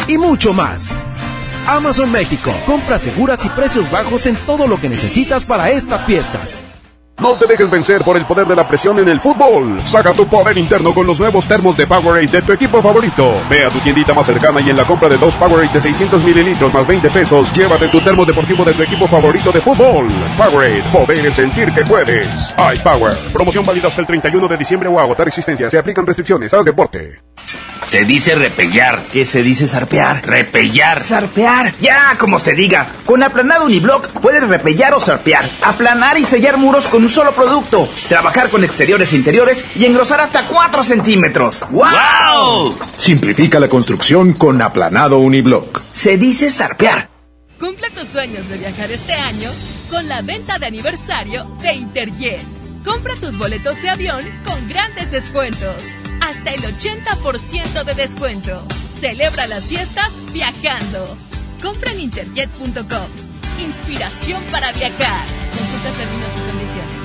Y 0.07 0.17
mucho 0.17 0.53
más. 0.53 0.93
Amazon 1.67 2.11
México. 2.11 2.53
Compras 2.65 3.01
seguras 3.01 3.45
y 3.45 3.49
precios 3.49 3.89
bajos 3.89 4.25
en 4.25 4.35
todo 4.35 4.67
lo 4.67 4.79
que 4.79 4.89
necesitas 4.89 5.43
para 5.43 5.69
estas 5.71 6.05
fiestas. 6.05 6.63
No 7.19 7.37
te 7.37 7.45
dejes 7.45 7.69
vencer 7.69 8.03
por 8.03 8.17
el 8.17 8.25
poder 8.25 8.47
de 8.47 8.55
la 8.55 8.67
presión 8.67 8.97
en 8.97 9.07
el 9.07 9.19
fútbol. 9.19 9.79
Saca 9.85 10.13
tu 10.13 10.27
poder 10.27 10.57
interno 10.57 10.93
con 10.93 11.05
los 11.05 11.19
nuevos 11.19 11.47
termos 11.47 11.77
de 11.77 11.85
Powerade 11.85 12.27
de 12.27 12.41
tu 12.41 12.51
equipo 12.51 12.81
favorito. 12.81 13.33
Ve 13.49 13.65
a 13.65 13.69
tu 13.69 13.79
tiendita 13.79 14.13
más 14.13 14.25
cercana 14.25 14.59
y 14.61 14.71
en 14.71 14.77
la 14.77 14.83
compra 14.83 15.07
de 15.07 15.17
dos 15.17 15.35
Powerade 15.35 15.71
de 15.73 15.81
600 15.81 16.23
mililitros 16.23 16.73
más 16.73 16.87
20 16.87 17.09
pesos, 17.11 17.53
llévate 17.53 17.87
tu 17.89 18.01
termo 18.01 18.25
deportivo 18.25 18.65
de 18.65 18.73
tu 18.73 18.81
equipo 18.81 19.07
favorito 19.07 19.51
de 19.51 19.61
fútbol. 19.61 20.07
Powerade, 20.37 20.83
poder 20.91 21.25
es 21.25 21.35
sentir 21.35 21.71
que 21.71 21.85
puedes. 21.85 22.27
iPower, 22.57 23.15
promoción 23.31 23.65
válida 23.65 23.87
hasta 23.87 24.01
el 24.01 24.07
31 24.07 24.47
de 24.47 24.57
diciembre 24.57 24.89
o 24.89 24.99
agotar 24.99 25.27
existencia. 25.27 25.69
Se 25.69 25.77
aplican 25.77 26.05
restricciones. 26.05 26.53
Haz 26.53 26.65
deporte. 26.65 27.21
Se 27.87 28.05
dice 28.05 28.33
repellar. 28.33 29.01
¿Qué 29.11 29.23
se 29.25 29.43
dice 29.43 29.67
zarpear? 29.67 30.25
Repellar. 30.25 31.03
Zarpear. 31.03 31.75
Ya, 31.79 32.15
como 32.17 32.39
se 32.39 32.53
diga. 32.53 32.87
Con 33.05 33.21
aplanado 33.21 33.65
uniblock 33.65 34.07
puedes 34.19 34.47
repellar 34.47 34.93
o 34.93 34.99
zarpear. 34.99 35.45
Aplanar 35.61 36.17
y 36.17 36.25
sellar 36.25 36.57
muros 36.57 36.87
con 36.87 37.02
un 37.03 37.09
solo 37.09 37.33
producto. 37.33 37.89
Trabajar 38.07 38.49
con 38.49 38.63
exteriores 38.63 39.11
e 39.11 39.17
interiores 39.17 39.65
y 39.75 39.85
engrosar 39.85 40.21
hasta 40.21 40.47
4 40.47 40.83
centímetros. 40.83 41.63
¡Wow! 41.69 42.75
Simplifica 42.97 43.59
la 43.59 43.67
construcción 43.67 44.33
con 44.33 44.61
aplanado 44.61 45.17
uniblock. 45.19 45.81
Se 45.91 46.17
dice 46.17 46.49
zarpear. 46.49 47.09
Cumple 47.59 47.89
tus 47.89 48.09
sueños 48.09 48.47
de 48.49 48.57
viajar 48.57 48.91
este 48.91 49.13
año 49.13 49.51
con 49.89 50.07
la 50.07 50.21
venta 50.21 50.57
de 50.59 50.65
aniversario 50.65 51.45
de 51.61 51.73
Interjet. 51.73 52.41
Compra 52.85 53.15
tus 53.15 53.37
boletos 53.37 53.81
de 53.81 53.89
avión 53.89 54.21
con 54.45 54.67
grandes 54.67 55.11
descuentos. 55.11 55.83
Hasta 56.21 56.51
el 56.51 56.61
80% 56.61 57.83
de 57.83 57.93
descuento. 57.93 58.65
Celebra 58.99 59.47
las 59.47 59.65
fiestas 59.65 60.09
viajando. 60.33 61.17
Compra 61.61 61.91
en 61.91 62.01
interjet.com. 62.01 63.32
Inspiración 63.59 64.43
para 64.51 64.71
viajar. 64.71 65.25
Consulta 65.55 65.89
términos 65.97 66.31
y 66.35 66.51
condiciones. 66.51 67.03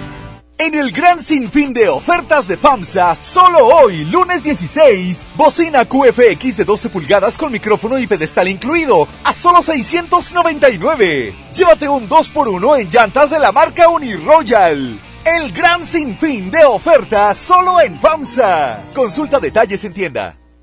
En 0.60 0.74
el 0.74 0.90
gran 0.90 1.22
sinfín 1.22 1.72
de 1.72 1.88
ofertas 1.88 2.48
de 2.48 2.56
FAMSA, 2.56 3.14
solo 3.22 3.66
hoy, 3.66 4.04
lunes 4.06 4.42
16, 4.42 5.30
bocina 5.36 5.84
QFX 5.84 6.56
de 6.56 6.64
12 6.64 6.88
pulgadas 6.88 7.38
con 7.38 7.52
micrófono 7.52 7.96
y 7.98 8.08
pedestal 8.08 8.48
incluido, 8.48 9.06
a 9.22 9.32
solo 9.32 9.62
699. 9.62 11.32
Llévate 11.54 11.88
un 11.88 12.08
2x1 12.08 12.80
en 12.80 12.90
llantas 12.90 13.30
de 13.30 13.38
la 13.38 13.52
marca 13.52 13.88
Uniroyal. 13.88 14.98
El 15.24 15.52
gran 15.52 15.84
sinfín 15.84 16.50
de 16.50 16.64
ofertas 16.64 17.36
solo 17.36 17.80
en 17.80 17.96
FAMSA. 18.00 18.84
Consulta 18.94 19.38
detalles 19.38 19.84
en 19.84 19.92
tienda. 19.92 20.38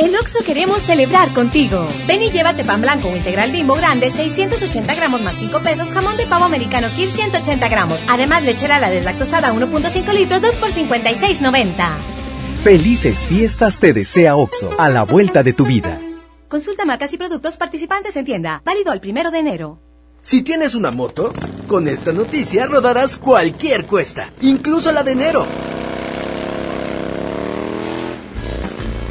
En 0.00 0.16
Oxo 0.16 0.38
queremos 0.42 0.80
celebrar 0.80 1.28
contigo. 1.34 1.86
Ven 2.06 2.22
y 2.22 2.30
llévate 2.30 2.64
pan 2.64 2.80
blanco 2.80 3.08
o 3.08 3.16
integral 3.16 3.52
bimbo 3.52 3.74
grande, 3.74 4.10
680 4.10 4.94
gramos 4.94 5.20
más 5.20 5.36
5 5.36 5.60
pesos, 5.60 5.90
jamón 5.90 6.16
de 6.16 6.24
pavo 6.24 6.46
americano 6.46 6.88
Kir 6.96 7.10
180 7.10 7.68
gramos. 7.68 8.00
Además, 8.08 8.42
lechera 8.42 8.80
la 8.80 8.88
deslactosada 8.88 9.52
1.5 9.52 10.14
litros, 10.14 10.40
2 10.40 10.54
por 10.54 10.70
56.90. 10.70 11.90
Felices 12.64 13.26
fiestas 13.26 13.78
te 13.78 13.92
desea 13.92 14.36
OXO, 14.36 14.70
a 14.78 14.88
la 14.88 15.02
vuelta 15.02 15.42
de 15.42 15.52
tu 15.52 15.66
vida. 15.66 16.00
Consulta 16.48 16.86
marcas 16.86 17.12
y 17.12 17.18
productos 17.18 17.58
participantes 17.58 18.16
en 18.16 18.24
tienda. 18.24 18.62
Válido 18.64 18.94
el 18.94 19.00
primero 19.00 19.30
de 19.30 19.40
enero. 19.40 19.82
Si 20.22 20.40
tienes 20.40 20.74
una 20.74 20.90
moto, 20.90 21.34
con 21.66 21.88
esta 21.88 22.12
noticia 22.12 22.64
rodarás 22.64 23.18
cualquier 23.18 23.84
cuesta, 23.84 24.30
incluso 24.40 24.92
la 24.92 25.02
de 25.02 25.12
enero. 25.12 25.46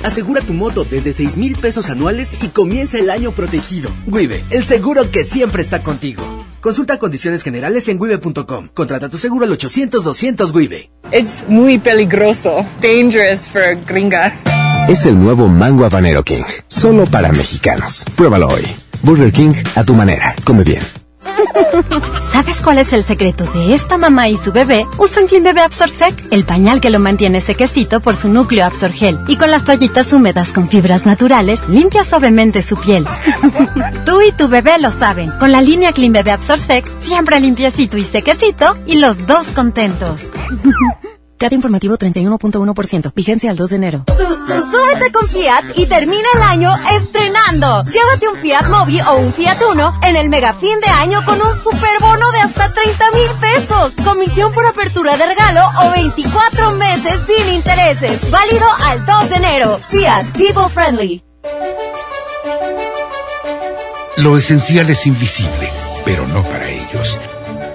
Asegura 0.03 0.41
tu 0.41 0.53
moto 0.53 0.85
desde 0.85 1.13
6 1.13 1.37
mil 1.37 1.57
pesos 1.57 1.89
anuales 1.89 2.37
y 2.41 2.47
comienza 2.49 2.97
el 2.97 3.09
año 3.09 3.31
protegido. 3.31 3.89
Wibe, 4.07 4.43
el 4.49 4.63
seguro 4.63 5.11
que 5.11 5.23
siempre 5.23 5.61
está 5.61 5.83
contigo. 5.83 6.23
Consulta 6.61 6.99
condiciones 6.99 7.43
generales 7.43 7.87
en 7.87 7.99
wibe.com. 8.01 8.69
Contrata 8.73 9.09
tu 9.09 9.17
seguro 9.17 9.45
al 9.45 9.51
800-200 9.51 10.53
Wibe. 10.53 10.91
Es 11.11 11.27
muy 11.47 11.79
peligroso. 11.79 12.65
Dangerous 12.81 13.47
for 13.47 13.77
gringa. 13.85 14.33
Es 14.89 15.05
el 15.05 15.17
nuevo 15.17 15.47
Mango 15.47 15.85
Habanero 15.85 16.23
King. 16.23 16.43
Solo 16.67 17.05
para 17.05 17.31
mexicanos. 17.31 18.05
Pruébalo 18.15 18.47
hoy. 18.47 18.65
Burger 19.03 19.31
King 19.31 19.53
a 19.75 19.83
tu 19.83 19.93
manera. 19.93 20.35
Come 20.43 20.63
bien. 20.63 20.98
¿Sabes 22.31 22.57
cuál 22.61 22.77
es 22.77 22.93
el 22.93 23.03
secreto 23.03 23.43
de 23.45 23.73
esta 23.73 23.97
mamá 23.97 24.29
y 24.29 24.37
su 24.37 24.51
bebé? 24.51 24.85
Usan 24.97 25.27
Clean 25.27 25.43
Bebé 25.43 25.61
Absorsec, 25.61 26.15
el 26.31 26.45
pañal 26.45 26.81
que 26.81 26.89
lo 26.89 26.99
mantiene 26.99 27.41
sequecito 27.41 27.99
por 27.99 28.15
su 28.15 28.29
núcleo 28.29 28.65
Absorgel. 28.65 29.19
Y 29.27 29.37
con 29.37 29.51
las 29.51 29.63
toallitas 29.63 30.13
húmedas 30.13 30.49
con 30.49 30.69
fibras 30.69 31.05
naturales, 31.05 31.67
limpia 31.69 32.03
suavemente 32.03 32.61
su 32.61 32.75
piel. 32.77 33.05
Tú 34.05 34.21
y 34.21 34.31
tu 34.31 34.47
bebé 34.47 34.79
lo 34.79 34.91
saben. 34.97 35.31
Con 35.39 35.51
la 35.51 35.61
línea 35.61 35.91
Clean 35.91 36.13
Bebé 36.13 36.31
Absorsec, 36.31 36.85
siempre 36.99 37.39
limpiecito 37.39 37.97
y 37.97 38.03
sequecito, 38.03 38.75
y 38.85 38.97
los 38.97 39.25
dos 39.27 39.47
contentos. 39.55 40.21
Cat 41.39 41.53
informativo 41.53 41.97
31.1%. 41.97 43.13
Vigencia 43.15 43.49
al 43.49 43.55
2 43.55 43.69
de 43.69 43.75
enero. 43.77 44.03
Súbete 44.07 45.11
con 45.13 45.25
Fiat 45.25 45.63
y 45.77 45.85
termina 45.85 46.27
el 46.35 46.41
año 46.41 46.75
estrenando. 46.75 47.81
Llévate 47.83 48.27
un 48.27 48.35
Fiat 48.35 48.67
Mobi 48.69 48.99
o 48.99 49.15
un 49.19 49.31
Fiat 49.31 49.57
Uno 49.71 49.97
en 50.03 50.17
el 50.17 50.29
mega 50.29 50.53
fin 50.53 50.77
de 50.81 50.89
año 50.89 51.23
con 51.23 51.39
un 51.41 51.57
superbono 51.57 52.29
de 52.33 52.39
hasta 52.39 52.73
30 52.73 53.11
mil 53.11 53.29
pesos. 53.39 53.93
Comisión 54.03 54.51
por 54.53 54.65
apertura 54.65 55.15
de 55.15 55.27
regalo 55.27 55.61
o 55.81 55.91
24 55.91 56.71
meses 56.71 57.21
sin 57.25 57.53
intereses. 57.53 58.19
Válido 58.29 58.67
al 58.83 59.05
2 59.05 59.29
de 59.29 59.35
enero. 59.37 59.79
Fiat 59.81 60.25
People 60.33 60.69
Friendly. 60.69 61.23
Lo 64.17 64.37
esencial 64.37 64.89
es 64.89 65.07
invisible, 65.07 65.71
pero 66.03 66.27
no 66.27 66.43
para 66.43 66.69
ellos. 66.69 67.17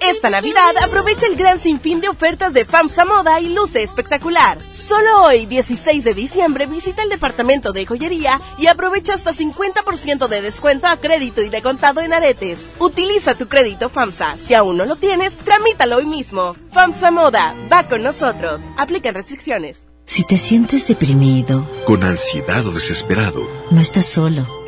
Esta 0.00 0.30
Navidad 0.30 0.76
aprovecha 0.82 1.26
el 1.26 1.36
gran 1.36 1.58
sinfín 1.58 2.00
de 2.00 2.08
ofertas 2.08 2.52
de 2.52 2.64
FAMSA 2.64 3.04
Moda 3.04 3.40
y 3.40 3.52
luce 3.52 3.82
espectacular. 3.82 4.58
Solo 4.72 5.24
hoy, 5.24 5.46
16 5.46 6.04
de 6.04 6.14
diciembre, 6.14 6.66
visita 6.66 7.02
el 7.02 7.08
departamento 7.08 7.72
de 7.72 7.84
joyería 7.84 8.40
y 8.58 8.68
aprovecha 8.68 9.14
hasta 9.14 9.34
50% 9.34 10.28
de 10.28 10.40
descuento 10.40 10.86
a 10.86 10.96
crédito 10.96 11.42
y 11.42 11.48
de 11.48 11.62
contado 11.62 12.00
en 12.00 12.12
aretes. 12.12 12.58
Utiliza 12.78 13.34
tu 13.34 13.48
crédito 13.48 13.88
FAMSA. 13.88 14.38
Si 14.38 14.54
aún 14.54 14.76
no 14.76 14.86
lo 14.86 14.96
tienes, 14.96 15.36
tramítalo 15.36 15.96
hoy 15.96 16.06
mismo. 16.06 16.56
FAMSA 16.72 17.10
Moda, 17.10 17.54
va 17.70 17.88
con 17.88 18.02
nosotros. 18.02 18.62
Aplican 18.76 19.14
restricciones. 19.14 19.88
Si 20.06 20.24
te 20.24 20.38
sientes 20.38 20.88
deprimido, 20.88 21.68
con 21.84 22.02
ansiedad 22.02 22.66
o 22.66 22.72
desesperado, 22.72 23.46
no 23.70 23.80
estás 23.80 24.06
solo. 24.06 24.67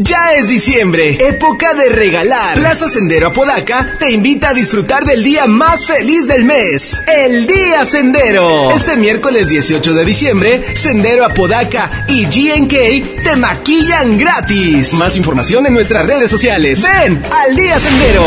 Ya 0.00 0.34
es 0.34 0.48
diciembre, 0.48 1.18
época 1.20 1.74
de 1.74 1.88
regalar. 1.88 2.56
Plaza 2.56 2.88
Sendero 2.88 3.28
Apodaca 3.28 3.96
te 3.98 4.12
invita 4.12 4.50
a 4.50 4.54
disfrutar 4.54 5.04
del 5.04 5.24
día 5.24 5.48
más 5.48 5.86
feliz 5.88 6.28
del 6.28 6.44
mes, 6.44 7.02
el 7.08 7.48
Día 7.48 7.84
Sendero. 7.84 8.70
Este 8.70 8.96
miércoles 8.96 9.48
18 9.48 9.94
de 9.94 10.04
diciembre, 10.04 10.62
Sendero 10.76 11.24
Apodaca 11.24 11.90
y 12.06 12.26
GNK 12.26 13.24
te 13.24 13.36
maquillan 13.36 14.18
gratis. 14.18 14.92
Más 14.94 15.16
información 15.16 15.66
en 15.66 15.74
nuestras 15.74 16.06
redes 16.06 16.30
sociales. 16.30 16.80
Ven 16.80 17.20
al 17.32 17.56
Día 17.56 17.80
Sendero. 17.80 18.24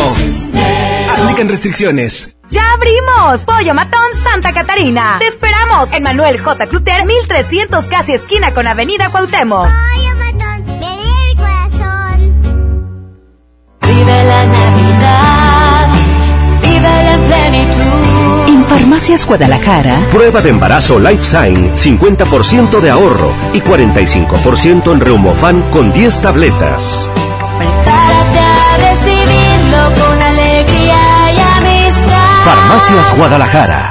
Aplican 1.09 1.47
restricciones. 1.47 2.35
¡Ya 2.49 2.73
abrimos! 2.73 3.45
Pollo 3.45 3.73
Matón 3.73 4.03
Santa 4.25 4.51
Catarina. 4.51 5.15
Te 5.19 5.27
esperamos 5.27 5.93
en 5.93 6.03
Manuel 6.03 6.37
J. 6.37 6.67
Cluter, 6.67 7.05
1300 7.05 7.85
casi 7.85 8.11
esquina 8.11 8.53
con 8.53 8.67
Avenida 8.67 9.09
Cuauhtémoc. 9.09 9.69
La 14.31 14.45
Navidad, 14.45 15.87
vive 16.61 17.03
la 17.03 17.17
plenitud. 17.27 18.47
En 18.47 18.65
Farmacias 18.65 19.25
Guadalajara. 19.25 20.07
Prueba 20.11 20.41
de 20.41 20.49
embarazo 20.49 20.99
Life 20.99 21.23
Sign, 21.23 21.75
50% 21.75 22.79
de 22.79 22.89
ahorro 22.89 23.33
y 23.53 23.61
45% 23.61 24.93
en 24.93 24.99
Reumofan 24.99 25.61
con 25.71 25.91
10 25.91 26.21
tabletas. 26.21 27.09
Prepárate 27.57 28.39
a 28.39 28.77
recibirlo 28.87 29.81
con 30.01 30.21
alegría 30.21 31.01
y 31.35 31.39
amistad. 31.57 32.45
Farmacias 32.45 33.17
Guadalajara. 33.17 33.90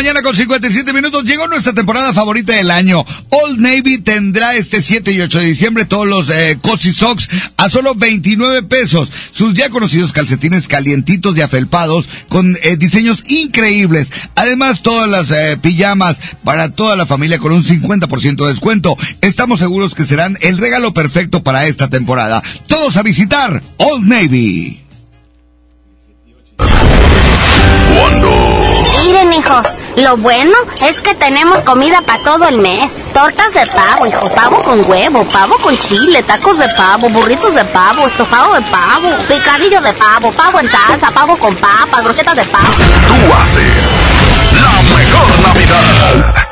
Mañana 0.00 0.22
con 0.22 0.34
57 0.34 0.94
minutos 0.94 1.24
llegó 1.24 1.46
nuestra 1.46 1.74
temporada 1.74 2.14
favorita 2.14 2.54
del 2.54 2.70
año. 2.70 3.04
Old 3.28 3.60
Navy 3.60 3.98
tendrá 3.98 4.54
este 4.54 4.80
7 4.80 5.12
y 5.12 5.20
8 5.20 5.40
de 5.40 5.44
diciembre 5.44 5.84
todos 5.84 6.08
los 6.08 6.30
eh, 6.30 6.56
Cozy 6.58 6.92
Socks 6.92 7.28
a 7.58 7.68
solo 7.68 7.94
29 7.94 8.62
pesos. 8.62 9.12
Sus 9.30 9.52
ya 9.52 9.68
conocidos 9.68 10.14
calcetines 10.14 10.68
calientitos 10.68 11.36
y 11.36 11.42
afelpados 11.42 12.08
con 12.30 12.56
eh, 12.62 12.78
diseños 12.78 13.24
increíbles. 13.28 14.10
Además, 14.36 14.80
todas 14.80 15.06
las 15.06 15.30
eh, 15.32 15.58
pijamas 15.60 16.18
para 16.44 16.70
toda 16.70 16.96
la 16.96 17.04
familia 17.04 17.38
con 17.38 17.52
un 17.52 17.62
50% 17.62 18.42
de 18.42 18.52
descuento. 18.52 18.96
Estamos 19.20 19.60
seguros 19.60 19.94
que 19.94 20.06
serán 20.06 20.38
el 20.40 20.56
regalo 20.56 20.94
perfecto 20.94 21.42
para 21.42 21.66
esta 21.66 21.90
temporada. 21.90 22.42
Todos 22.68 22.96
a 22.96 23.02
visitar 23.02 23.62
Old 23.76 24.06
Navy. 24.06 24.80
Miren, 29.04 29.32
hijos, 29.32 29.66
lo 30.02 30.16
bueno 30.16 30.56
es 30.86 31.02
que 31.02 31.14
tenemos 31.14 31.60
comida 31.62 32.00
para 32.02 32.22
todo 32.22 32.48
el 32.48 32.58
mes. 32.58 32.90
Tortas 33.12 33.52
de 33.52 33.66
pavo, 33.66 34.06
hijo, 34.06 34.28
pavo 34.30 34.62
con 34.62 34.88
huevo, 34.88 35.24
pavo 35.24 35.56
con 35.58 35.76
chile, 35.78 36.22
tacos 36.22 36.58
de 36.58 36.66
pavo, 36.76 37.08
burritos 37.10 37.54
de 37.54 37.64
pavo, 37.66 38.06
estofado 38.06 38.54
de 38.54 38.62
pavo, 38.62 39.16
picadillo 39.28 39.80
de 39.80 39.92
pavo, 39.94 40.32
pavo 40.32 40.60
en 40.60 40.68
salsa, 40.68 41.10
pavo 41.10 41.36
con 41.36 41.54
papa, 41.56 42.00
brochetas 42.02 42.36
de 42.36 42.44
pavo. 42.44 42.64
Tú 42.66 43.34
haces 43.34 43.92
la 44.54 44.82
mejor 44.82 45.48
Navidad. 45.48 46.46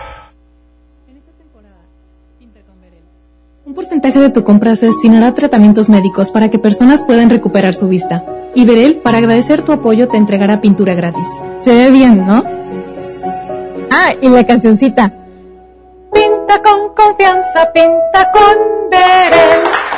Un 3.65 3.75
porcentaje 3.75 4.19
de 4.19 4.31
tu 4.31 4.45
compra 4.45 4.75
se 4.77 4.87
destinará 4.87 5.29
a 5.29 5.35
tratamientos 5.35 5.91
médicos 5.91 6.31
para 6.31 6.49
que 6.51 6.59
personas 6.59 7.03
puedan 7.03 7.29
recuperar 7.29 7.75
su 7.75 7.87
vista. 7.87 8.25
Y 8.55 8.65
Verel, 8.65 8.97
para 8.97 9.19
agradecer 9.19 9.63
tu 9.63 9.73
apoyo, 9.73 10.09
te 10.09 10.17
entregará 10.17 10.63
pintura 10.63 10.95
gratis. 10.95 11.27
Se 11.61 11.75
ve 11.75 11.91
bien, 11.91 12.27
¿no? 12.27 12.43
Ah, 13.91 14.15
y 14.21 14.29
la 14.29 14.47
cancioncita. 14.47 15.13
Pinta 16.13 16.63
con 16.63 16.95
confianza, 16.95 17.71
pinta 17.73 18.31
con 18.33 18.91
Verel. 18.91 19.98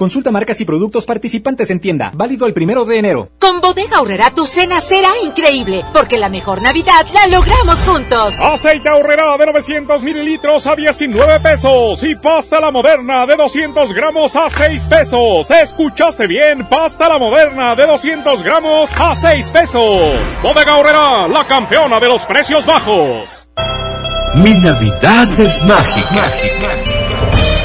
Consulta 0.00 0.30
marcas 0.30 0.58
y 0.62 0.64
productos 0.64 1.04
participantes 1.04 1.70
en 1.70 1.78
tienda. 1.78 2.10
Válido 2.14 2.46
el 2.46 2.54
primero 2.54 2.86
de 2.86 2.96
enero. 2.96 3.28
Con 3.38 3.60
Bodega 3.60 3.98
Aurrera 3.98 4.30
tu 4.34 4.46
cena 4.46 4.80
será 4.80 5.10
increíble, 5.22 5.84
porque 5.92 6.16
la 6.16 6.30
mejor 6.30 6.62
Navidad 6.62 7.04
la 7.12 7.26
logramos 7.26 7.82
juntos. 7.82 8.40
Aceite 8.40 8.88
Aurrera 8.88 9.36
de 9.36 9.44
900 9.44 10.02
mililitros 10.02 10.66
a 10.66 10.74
19 10.74 11.40
pesos 11.40 12.02
y 12.02 12.14
pasta 12.14 12.62
la 12.62 12.70
moderna 12.70 13.26
de 13.26 13.36
200 13.36 13.92
gramos 13.92 14.34
a 14.36 14.48
6 14.48 14.86
pesos. 14.86 15.50
¿Escuchaste 15.50 16.26
bien? 16.26 16.66
Pasta 16.66 17.06
la 17.06 17.18
moderna 17.18 17.74
de 17.74 17.86
200 17.86 18.42
gramos 18.42 18.90
a 18.98 19.14
6 19.14 19.50
pesos. 19.50 20.14
Bodega 20.42 20.72
Aurrera, 20.72 21.28
la 21.28 21.46
campeona 21.46 22.00
de 22.00 22.06
los 22.06 22.22
precios 22.22 22.64
bajos. 22.64 23.46
Mi 24.36 24.52
Navidad 24.52 25.28
es 25.38 25.62
mágica. 25.62 26.08
mágica. 26.14 27.09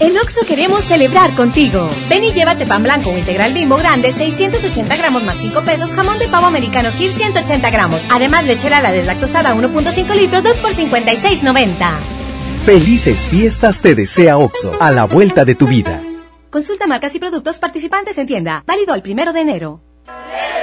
En 0.00 0.16
Oxo 0.16 0.46
queremos 0.48 0.82
celebrar 0.84 1.34
contigo. 1.34 1.90
Ven 2.08 2.24
y 2.24 2.32
llévate 2.32 2.64
pan 2.64 2.82
blanco 2.82 3.10
o 3.10 3.18
integral 3.18 3.52
bimbo 3.52 3.76
grande, 3.76 4.12
680 4.12 4.96
gramos 4.96 5.22
más 5.24 5.36
5 5.36 5.62
pesos, 5.62 5.90
jamón 5.90 6.18
de 6.18 6.26
pavo 6.26 6.46
americano 6.46 6.88
Kir 6.96 7.12
180 7.12 7.70
gramos. 7.70 8.00
Además, 8.10 8.46
lechera 8.46 8.80
la 8.80 8.92
deslactosada 8.92 9.54
1.5 9.54 10.14
litros, 10.14 10.42
2 10.42 10.56
por 10.56 10.72
56.90. 10.72 11.90
Felices 12.64 13.28
fiestas 13.28 13.82
te 13.82 13.94
desea 13.94 14.38
Oxo, 14.38 14.74
a 14.80 14.90
la 14.90 15.04
vuelta 15.04 15.44
de 15.44 15.54
tu 15.54 15.66
vida. 15.66 16.00
Consulta 16.48 16.86
marcas 16.86 17.14
y 17.14 17.18
productos 17.18 17.58
participantes 17.58 18.16
en 18.16 18.26
tienda. 18.26 18.64
Válido 18.66 18.94
el 18.94 19.02
primero 19.02 19.34
de 19.34 19.40
enero. 19.40 19.82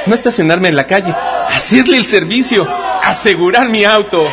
No 0.08 0.16
estacionarme 0.16 0.70
en 0.70 0.76
la 0.76 0.88
calle. 0.88 1.14
Hacerle 1.50 1.98
el 1.98 2.06
servicio. 2.06 2.68
Asegurar 3.04 3.70
mi 3.70 3.86
auto. 3.86 4.28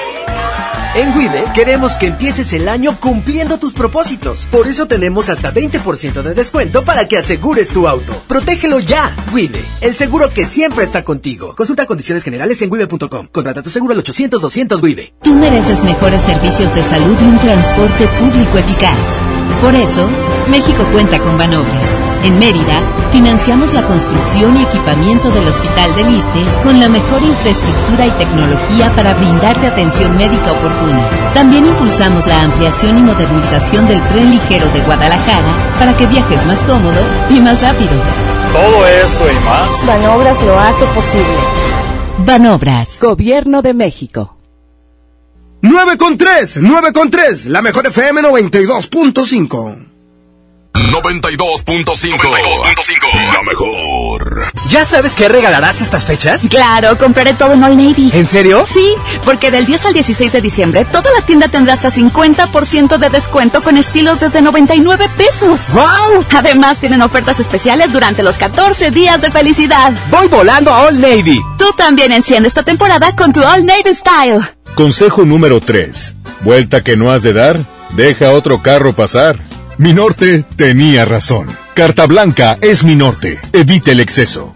En 0.97 1.13
Wibe 1.17 1.45
queremos 1.55 1.97
que 1.99 2.07
empieces 2.07 2.53
el 2.53 2.69
año 2.69 2.97
cumpliendo 3.01 3.59
tus 3.59 3.73
propósitos. 3.73 4.47
Por 4.51 4.69
eso 4.69 4.87
tenemos 4.87 5.29
hasta 5.29 5.53
20% 5.53 6.23
de 6.23 6.35
descuento 6.35 6.85
para 6.85 7.09
que 7.09 7.19
asegures 7.19 7.71
tu 7.71 7.89
auto. 7.89 8.13
Protégelo 8.29 8.79
ya. 8.79 9.15
Wibe, 9.33 9.65
el 9.81 9.97
seguro 9.97 10.31
que 10.31 10.47
siempre 10.47 10.85
está 10.85 11.03
contigo. 11.05 11.57
Consulta 11.57 11.87
condiciones 11.87 12.23
generales 12.23 12.63
en 12.63 12.71
wibe.com. 12.71 13.27
Contrata 13.27 13.63
tu 13.63 13.71
seguro 13.71 13.93
al 13.93 13.99
800 13.99 14.41
200 14.41 14.83
Wibe. 14.83 15.15
Tú 15.21 15.35
mereces 15.35 15.83
mejores 15.83 16.21
servicios 16.21 16.73
de 16.75 16.83
salud 16.85 17.17
y 17.21 17.25
un 17.25 17.39
transporte 17.41 18.07
público 18.07 18.59
eficaz. 18.59 18.97
Por 19.61 19.75
eso, 19.75 20.09
México 20.49 20.85
cuenta 20.93 21.19
con 21.19 21.37
Banobras. 21.37 22.04
En 22.25 22.39
Mérida, 22.39 22.81
financiamos 23.13 23.75
la 23.75 23.87
construcción 23.87 24.57
y 24.57 24.63
equipamiento 24.63 25.31
del 25.31 25.47
Hospital 25.47 25.95
del 25.95 26.17
Iste 26.17 26.43
con 26.63 26.81
la 26.81 26.89
mejor 26.89 27.23
infraestructura 27.23 28.07
y 28.07 28.11
tecnología 28.13 28.91
para 28.97 29.13
brindarte 29.13 29.67
atención 29.67 30.17
médica 30.17 30.53
oportuna. 30.53 31.07
También 31.35 31.67
impulsamos 31.67 32.27
la 32.27 32.45
ampliación 32.45 32.99
y 32.99 33.03
modernización 33.03 33.87
del 33.87 34.03
tren 34.09 34.31
ligero 34.31 34.67
de 34.73 34.81
Guadalajara 34.81 35.75
para 35.79 35.95
que 35.99 36.07
viajes 36.07 36.47
más 36.47 36.63
cómodo 36.63 36.99
y 37.29 37.43
más 37.43 37.63
rápido. 37.63 37.93
Todo 38.55 38.87
esto 38.87 39.25
y 39.31 39.45
más. 39.45 39.87
Banobras 39.87 40.43
lo 40.43 40.59
hace 40.59 40.87
posible. 40.87 41.37
Banobras. 42.25 43.03
Gobierno 43.03 43.61
de 43.61 43.75
México. 43.75 44.39
9 45.61 45.99
con 45.99 46.17
3, 46.17 46.59
9 46.63 46.93
con 46.95 47.11
3, 47.11 47.47
la 47.47 47.61
mejor 47.61 47.87
FM 47.87 48.23
92.5. 48.23 49.94
92.5. 50.75 53.33
La 53.33 53.43
mejor. 53.45 54.51
¿Ya 54.69 54.85
sabes 54.85 55.15
qué 55.15 55.29
regalarás 55.29 55.81
estas 55.81 56.05
fechas? 56.05 56.49
Claro, 56.51 56.99
compraré 56.99 57.33
todo 57.35 57.53
en 57.53 57.63
All 57.63 57.77
Navy. 57.77 58.11
¿En 58.13 58.27
serio? 58.27 58.65
Sí, 58.67 58.93
porque 59.25 59.53
del 59.53 59.67
10 59.67 59.85
al 59.87 59.95
16 59.95 60.33
de 60.33 60.41
diciembre 60.41 60.85
toda 60.85 61.13
la 61.13 61.21
tienda 61.25 61.47
tendrá 61.47 61.75
hasta 61.75 61.93
50% 61.93 62.99
de 62.99 63.09
descuento 63.09 63.63
con 63.63 63.77
estilos 63.77 64.19
desde 64.19 64.43
99 64.43 65.09
pesos. 65.17 65.69
¡Wow! 65.73 66.25
Además 66.37 66.81
tienen 66.81 67.03
ofertas 67.03 67.39
especiales 67.39 67.93
durante 67.93 68.25
los 68.25 68.37
14 68.37 68.91
días 68.91 69.21
de 69.21 69.31
felicidad. 69.31 69.93
Voy 70.11 70.27
volando 70.27 70.73
a 70.73 70.87
All 70.87 71.01
Navy. 71.01 71.41
Tú 71.57 71.67
también 71.77 72.11
enciende 72.11 72.49
esta 72.49 72.65
temporada 72.65 73.15
con 73.15 73.33
tu 73.33 73.45
All 73.45 73.65
Navy 73.65 73.95
Style. 73.95 74.41
Consejo 74.75 75.25
número 75.25 75.61
3. 75.61 76.17
Vuelta 76.41 76.83
que 76.83 76.97
no 76.97 77.13
has 77.13 77.23
de 77.23 77.33
dar, 77.33 77.61
deja 77.91 78.33
otro 78.33 78.61
carro 78.61 78.93
pasar. 78.93 79.39
Mi 79.77 79.93
norte 79.93 80.45
tenía 80.57 81.05
razón. 81.05 81.49
Carta 81.75 82.07
Blanca 82.07 82.57
es 82.61 82.85
mi 82.85 82.95
norte. 82.95 83.41
Evite 83.53 83.91
el 83.91 83.99
exceso. 83.99 84.55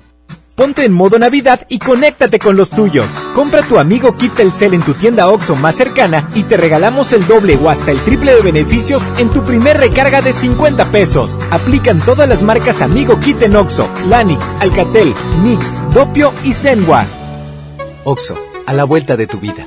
Ponte 0.55 0.85
en 0.85 0.93
modo 0.93 1.19
Navidad 1.19 1.67
y 1.69 1.81
conéctate 1.81 2.39
con 2.39 2.57
los 2.57 2.71
tuyos. 2.71 3.07
Compra 3.35 3.63
tu 3.63 3.79
amigo 3.79 4.17
Kit 4.17 4.35
Telcel 4.35 4.75
en 4.75 4.83
tu 4.83 4.95
tienda 4.95 5.29
OXO 5.29 5.57
más 5.57 5.75
cercana 5.75 6.29
y 6.35 6.45
te 6.45 6.57
regalamos 6.57 7.13
el 7.13 7.27
doble 7.27 7.57
o 7.57 7.69
hasta 7.69 7.91
el 7.91 8.01
triple 8.01 8.35
de 8.35 8.43
beneficios 8.43 9.03
en 9.19 9.29
tu 9.31 9.43
primer 9.43 9.77
recarga 9.77 10.21
de 10.21 10.33
50 10.33 10.87
pesos. 10.93 11.37
Aplican 11.51 12.01
todas 12.01 12.29
las 12.29 12.43
marcas 12.45 12.81
Amigo 12.81 13.19
Kit 13.19 13.43
en 13.43 13.57
OXO, 13.57 13.89
Lanix, 14.09 14.55
Alcatel, 14.61 15.15
Mix, 15.43 15.73
Dopio 15.95 16.33
y 16.45 16.53
Zenwa. 16.53 17.05
OXO, 18.05 18.37
a 18.67 18.73
la 18.73 18.85
vuelta 18.85 19.17
de 19.17 19.27
tu 19.27 19.39
vida. 19.39 19.67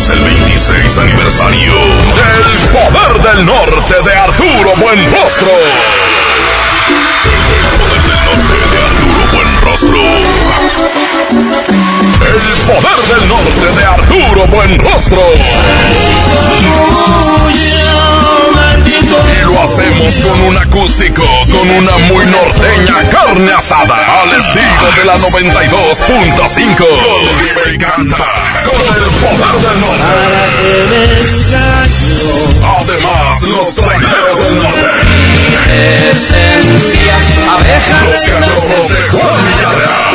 Celebramos 0.00 0.10
el 0.10 0.20
26 0.20 0.98
aniversario 0.98 1.74
del 1.74 2.68
Poder 2.72 3.22
del 3.22 3.44
Norte 3.46 3.94
de 4.04 4.16
Arturo 4.16 4.74
Buenrostro. 4.76 5.50
El 7.50 7.66
Poder 7.76 8.02
del 8.06 8.20
Norte 8.24 8.56
de 8.70 8.78
Arturo 8.82 9.22
Buenrostro. 9.32 10.00
El 12.20 12.40
poder 12.66 13.00
del 13.08 13.28
norte 13.28 13.68
de 13.76 13.84
Arturo 13.84 14.46
Buenrostro. 14.46 15.22
Y 19.50 19.52
lo 19.52 19.62
hacemos 19.62 20.14
con 20.16 20.40
un 20.42 20.56
acústico, 20.56 21.22
con 21.50 21.70
una 21.70 21.98
muy 21.98 22.24
norteña 22.26 23.10
carne 23.10 23.52
asada, 23.52 24.22
al 24.22 24.30
estilo 24.30 24.92
de 24.96 25.04
la 25.04 25.16
92.5. 25.16 26.76
Con 26.76 27.78
canta, 27.78 28.26
con 28.64 28.80
el 28.80 29.10
poder 29.18 29.56
del 29.60 29.80
norte. 29.80 30.04
Además, 32.78 33.42
los 33.42 33.74
traineros 33.74 34.38
del 34.38 34.56
norte. 34.58 35.09
Los 38.06 38.22
cachorros 38.22 38.88
de 38.88 39.06
Juan 39.08 39.46
Villarreal. 39.46 40.10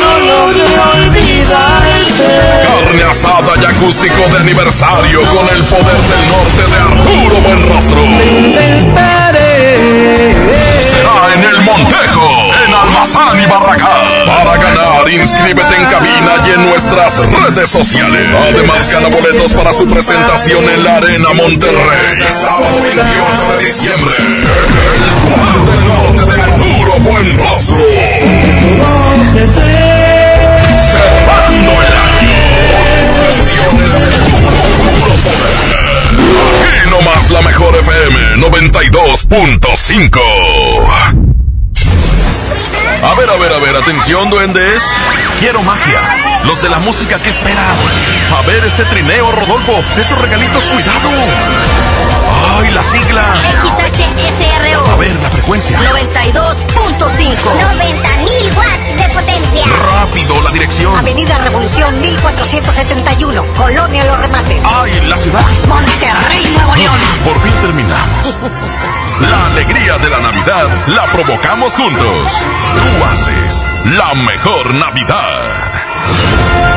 Carne 2.66 3.02
asada 3.04 3.52
y 3.60 3.64
acústico 3.64 4.28
de 4.32 4.38
aniversario 4.38 5.20
con 5.22 5.48
el 5.56 5.62
poder 5.64 5.96
del 5.96 6.28
norte 6.28 6.62
de 6.70 6.76
Arturo 6.76 7.36
Buenrostro. 7.40 8.02
En 11.16 11.42
el 11.42 11.60
Montejo, 11.62 12.52
en 12.66 12.74
Almazán 12.74 13.40
y 13.40 13.46
Barragán. 13.46 14.06
Para 14.26 14.56
ganar, 14.56 15.08
inscríbete 15.10 15.76
en 15.76 15.84
cabina 15.86 16.34
y 16.46 16.50
en 16.52 16.66
nuestras 16.66 17.18
redes 17.18 17.70
sociales. 17.70 18.28
Además, 18.52 18.92
gana 18.92 19.08
boletos 19.08 19.52
para 19.52 19.72
su 19.72 19.86
presentación 19.86 20.68
en 20.68 20.84
la 20.84 20.96
Arena 20.96 21.32
Monterrey. 21.32 22.22
Sábado 22.40 22.82
28 22.82 23.52
de 23.52 23.64
diciembre. 23.64 24.14
El 24.18 25.14
poder 25.32 25.58
del 25.70 25.88
norte 25.88 26.32
de 26.32 26.42
Arturo 26.42 26.92
Buenrostro. 27.00 27.76
Cerrando 29.26 29.85
la 37.36 37.42
mejor 37.42 37.76
FM 37.76 38.36
92.5. 38.36 41.35
A 43.02 43.14
ver, 43.14 43.30
a 43.30 43.36
ver, 43.36 43.52
a 43.52 43.58
ver, 43.58 43.76
atención, 43.76 44.30
duendes. 44.30 44.82
Quiero 45.38 45.62
magia. 45.62 46.00
Los 46.44 46.62
de 46.62 46.68
la 46.68 46.78
música 46.78 47.18
que 47.18 47.28
esperan. 47.28 47.64
A 48.36 48.46
ver 48.46 48.64
ese 48.64 48.84
trineo, 48.84 49.30
Rodolfo. 49.32 49.72
Esos 49.96 50.18
regalitos, 50.20 50.64
cuidado. 50.64 51.10
Ay, 52.58 52.70
la 52.72 52.82
sigla. 52.82 53.24
XHSRO. 53.76 54.86
A 54.90 54.96
ver, 54.96 55.14
la 55.22 55.30
frecuencia. 55.30 55.78
92.5. 55.78 56.56
90.000 56.96 58.56
watts 58.56 58.96
de 58.96 59.14
potencia. 59.14 59.64
Rápido, 59.92 60.42
la 60.42 60.50
dirección. 60.50 60.96
Avenida 60.96 61.38
Revolución 61.38 62.00
1471, 62.00 63.44
Colonia 63.56 64.04
Los 64.04 64.18
Remates. 64.18 64.64
Ay, 64.64 65.00
la 65.06 65.16
ciudad. 65.16 65.44
Monterrey, 65.68 66.54
Nuevo 66.56 66.74
León. 66.76 66.96
Por 67.24 67.40
fin 67.42 67.52
terminamos. 67.60 68.34
La 69.20 69.46
alegría 69.46 69.98
de 69.98 70.10
la 70.10 70.20
Navidad 70.20 70.88
la 70.88 71.06
provocamos 71.06 71.74
juntos. 71.74 72.42
Tú 72.74 73.04
haces 73.04 73.64
la 73.96 74.14
mejor 74.14 74.74
Navidad. 74.74 76.75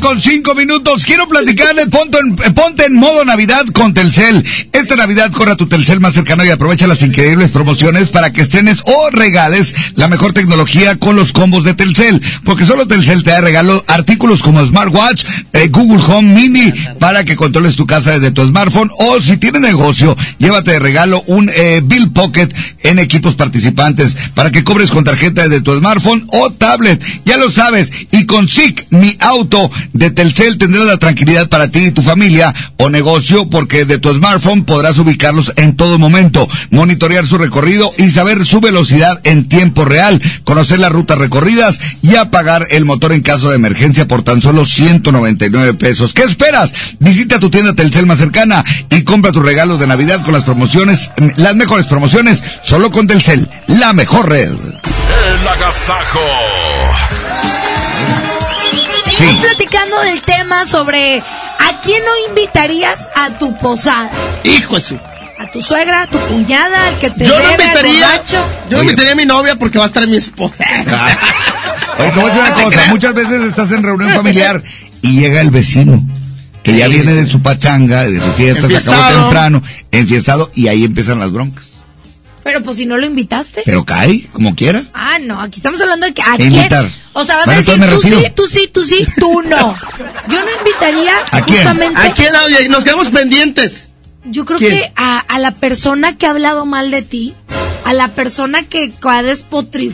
Con 0.00 0.20
cinco 0.20 0.54
minutos. 0.54 1.04
Quiero 1.06 1.26
platicarles. 1.26 1.88
Ponte 1.88 2.18
en, 2.18 2.36
eh, 2.44 2.50
ponte 2.52 2.84
en 2.84 2.94
modo 2.94 3.24
Navidad 3.24 3.64
con 3.72 3.94
Telcel. 3.94 4.44
Esta 4.72 4.94
Navidad 4.94 5.32
corre 5.32 5.52
a 5.52 5.56
tu 5.56 5.66
Telcel 5.66 6.00
más 6.00 6.14
cercano 6.14 6.44
y 6.44 6.50
aprovecha 6.50 6.86
las 6.86 7.02
increíbles 7.02 7.50
promociones 7.50 8.10
para 8.10 8.32
que 8.32 8.42
estrenes 8.42 8.82
o 8.84 9.10
regales 9.10 9.74
la 9.94 10.08
mejor 10.08 10.32
tecnología 10.32 10.96
con 10.96 11.16
los 11.16 11.32
combos 11.32 11.64
de 11.64 11.74
Telcel. 11.74 12.22
Porque 12.44 12.66
solo 12.66 12.86
Telcel 12.86 13.24
te 13.24 13.30
da 13.30 13.40
regalo 13.40 13.82
artículos 13.86 14.42
como 14.42 14.64
Smartwatch, 14.64 15.24
eh, 15.52 15.68
Google 15.68 16.02
Home 16.06 16.34
Mini 16.34 16.72
para 17.00 17.24
que 17.24 17.36
controles 17.36 17.74
tu 17.76 17.86
casa 17.86 18.12
desde 18.12 18.32
tu 18.32 18.44
smartphone. 18.44 18.90
O 18.98 19.20
si 19.20 19.38
tienes 19.38 19.62
negocio, 19.62 20.16
llévate 20.38 20.72
de 20.72 20.78
regalo 20.78 21.22
un 21.26 21.50
eh, 21.54 21.80
Bill 21.82 22.12
Pocket 22.12 22.48
en 22.82 22.98
equipos 22.98 23.34
participantes 23.34 24.14
para 24.34 24.50
que 24.50 24.62
cobres 24.62 24.90
con 24.90 25.04
tarjeta 25.04 25.48
desde 25.48 25.62
tu 25.62 25.76
smartphone 25.76 26.26
o 26.32 26.50
tablet. 26.50 27.02
Ya 27.24 27.38
lo 27.38 27.50
sabes. 27.50 27.92
Y 28.12 28.26
con 28.26 28.48
SIC, 28.48 28.86
mi 28.90 29.16
auto 29.20 29.70
de 29.98 30.10
Telcel 30.10 30.58
tendrás 30.58 30.84
la 30.84 30.98
tranquilidad 30.98 31.48
para 31.48 31.68
ti 31.68 31.86
y 31.86 31.90
tu 31.90 32.02
familia 32.02 32.54
o 32.76 32.90
negocio 32.90 33.48
porque 33.48 33.84
de 33.84 33.98
tu 33.98 34.12
smartphone 34.12 34.64
podrás 34.64 34.98
ubicarlos 34.98 35.52
en 35.56 35.76
todo 35.76 35.98
momento, 35.98 36.48
monitorear 36.70 37.26
su 37.26 37.38
recorrido 37.38 37.92
y 37.96 38.10
saber 38.10 38.46
su 38.46 38.60
velocidad 38.60 39.20
en 39.24 39.48
tiempo 39.48 39.84
real, 39.84 40.20
conocer 40.44 40.78
las 40.78 40.92
rutas 40.92 41.18
recorridas 41.18 41.80
y 42.02 42.16
apagar 42.16 42.66
el 42.70 42.84
motor 42.84 43.12
en 43.12 43.22
caso 43.22 43.48
de 43.50 43.56
emergencia 43.56 44.06
por 44.06 44.22
tan 44.22 44.42
solo 44.42 44.66
199 44.66 45.74
pesos. 45.74 46.12
¿Qué 46.12 46.22
esperas? 46.22 46.72
Visita 46.98 47.38
tu 47.38 47.50
tienda 47.50 47.74
Telcel 47.74 48.06
más 48.06 48.18
cercana 48.18 48.64
y 48.90 49.02
compra 49.02 49.32
tus 49.32 49.44
regalos 49.44 49.80
de 49.80 49.86
Navidad 49.86 50.22
con 50.24 50.34
las 50.34 50.44
promociones, 50.44 51.10
las 51.36 51.56
mejores 51.56 51.86
promociones, 51.86 52.42
solo 52.62 52.90
con 52.90 53.06
Telcel, 53.06 53.48
la 53.66 53.92
mejor 53.92 54.28
red. 54.28 54.52
El 54.52 55.48
agasajo. 55.48 56.55
Seguimos 59.16 59.46
platicando 59.46 59.98
del 60.02 60.20
tema 60.20 60.66
sobre 60.66 61.20
a 61.20 61.80
quién 61.82 62.02
no 62.04 62.28
invitarías 62.28 63.08
a 63.14 63.30
tu 63.38 63.56
posada. 63.56 64.10
Hijo 64.44 64.76
de 64.76 64.82
su. 64.82 64.98
A 65.38 65.50
tu 65.50 65.62
suegra, 65.62 66.02
a 66.02 66.06
tu 66.06 66.18
cuñada, 66.18 66.88
al 66.88 66.98
que 66.98 67.10
te 67.10 67.24
Yo 67.24 67.38
no 67.38 67.50
invitaría, 67.50 68.22
yo 68.70 68.76
no 68.76 68.82
invitaría 68.82 69.12
a 69.12 69.14
mi 69.14 69.24
novia 69.24 69.56
porque 69.56 69.78
va 69.78 69.84
a 69.84 69.86
estar 69.86 70.06
mi 70.06 70.16
esposa. 70.16 70.64
Oye, 71.98 72.10
te 72.10 72.20
voy 72.20 72.30
a 72.30 72.34
decir 72.34 72.40
una 72.42 72.62
cosa, 72.62 72.80
muchas 72.88 73.14
veces 73.14 73.42
estás 73.42 73.70
en 73.72 73.82
reunión 73.82 74.12
familiar 74.12 74.62
y 75.00 75.20
llega 75.20 75.40
el 75.40 75.50
vecino, 75.50 76.02
que 76.62 76.76
ya 76.76 76.88
viene 76.88 77.12
de 77.12 77.28
su 77.28 77.40
pachanga, 77.40 78.02
de 78.02 78.18
su 78.18 78.32
fiesta, 78.32 78.66
se 78.68 78.76
acabó 78.76 79.22
temprano, 79.22 79.62
enfiestado, 79.92 80.50
y 80.54 80.68
ahí 80.68 80.84
empiezan 80.84 81.20
las 81.20 81.30
broncas. 81.32 81.75
Pero 82.46 82.62
pues 82.62 82.76
si 82.76 82.86
no 82.86 82.96
lo 82.96 83.04
invitaste. 83.04 83.62
Pero 83.64 83.84
cae, 83.84 84.28
como 84.30 84.54
quiera. 84.54 84.84
Ah, 84.94 85.18
no, 85.20 85.40
aquí 85.40 85.58
estamos 85.58 85.80
hablando 85.80 86.06
de 86.06 86.14
que 86.14 86.22
a 86.22 86.36
quién. 86.36 86.52
invitar. 86.54 86.88
O 87.12 87.24
sea, 87.24 87.38
vas 87.38 87.46
Bueno, 87.46 87.60
a 87.60 87.64
decir 87.64 87.90
tú 87.90 88.02
sí, 88.02 88.24
tú 88.36 88.46
sí, 88.46 88.70
tú 88.72 88.84
sí, 88.84 89.06
tú 89.18 89.42
no. 89.42 89.76
Yo 90.28 90.38
no 90.44 90.46
invitaría 90.64 91.12
¿A 91.32 91.40
quién? 91.44 91.56
justamente. 91.58 92.00
¿A 92.00 92.12
quién, 92.14 92.32
Oye, 92.36 92.68
Nos 92.68 92.84
quedamos 92.84 93.08
pendientes. 93.08 93.88
Yo 94.26 94.44
creo 94.44 94.60
¿Quién? 94.60 94.74
que 94.74 94.92
a, 94.94 95.18
a 95.18 95.38
la 95.40 95.54
persona 95.54 96.16
que 96.16 96.26
ha 96.26 96.30
hablado 96.30 96.66
mal 96.66 96.92
de 96.92 97.02
ti, 97.02 97.34
a 97.84 97.92
la 97.92 98.08
persona 98.12 98.62
que 98.62 98.92
ha 99.02 99.22
despotri- 99.22 99.92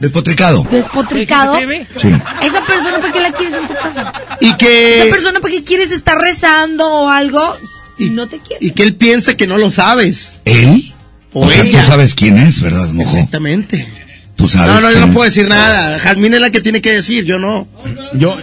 Despotricado. 0.00 0.66
despotricado, 0.72 1.56
Sí. 1.96 2.08
esa 2.42 2.62
persona 2.62 2.98
para 2.98 3.12
qué 3.12 3.20
la 3.20 3.30
quieres 3.30 3.54
en 3.54 3.68
tu 3.68 3.74
casa. 3.74 4.12
Y 4.40 4.54
que. 4.56 5.02
Esa 5.02 5.10
persona 5.14 5.38
para 5.40 5.54
qué 5.54 5.62
quieres 5.62 5.92
estar 5.92 6.18
rezando 6.18 6.84
o 6.84 7.08
algo 7.08 7.56
y 7.96 8.06
no 8.10 8.26
te 8.26 8.38
quiere. 8.38 8.66
Y 8.66 8.72
que 8.72 8.82
él 8.82 8.96
piense 8.96 9.36
que 9.36 9.46
no 9.46 9.56
lo 9.56 9.70
sabes. 9.70 10.40
¿Él? 10.44 10.91
O 11.34 11.46
O 11.46 11.50
sea, 11.50 11.62
ella. 11.64 11.80
tú 11.80 11.86
sabes 11.86 12.14
quién 12.14 12.38
es, 12.38 12.60
¿verdad, 12.60 12.88
mojo? 12.90 13.16
Exactamente. 13.16 13.88
Tú 14.36 14.48
sabes 14.48 14.74
No, 14.74 14.80
no, 14.80 14.90
yo 14.92 15.06
no 15.06 15.12
puedo 15.12 15.24
decir 15.24 15.48
nada. 15.48 15.98
Jazmín 15.98 16.34
es 16.34 16.40
la 16.40 16.50
que 16.50 16.60
tiene 16.60 16.80
que 16.80 16.92
decir, 16.92 17.24
yo 17.24 17.38
no. 17.38 17.66
Yo, 18.14 18.36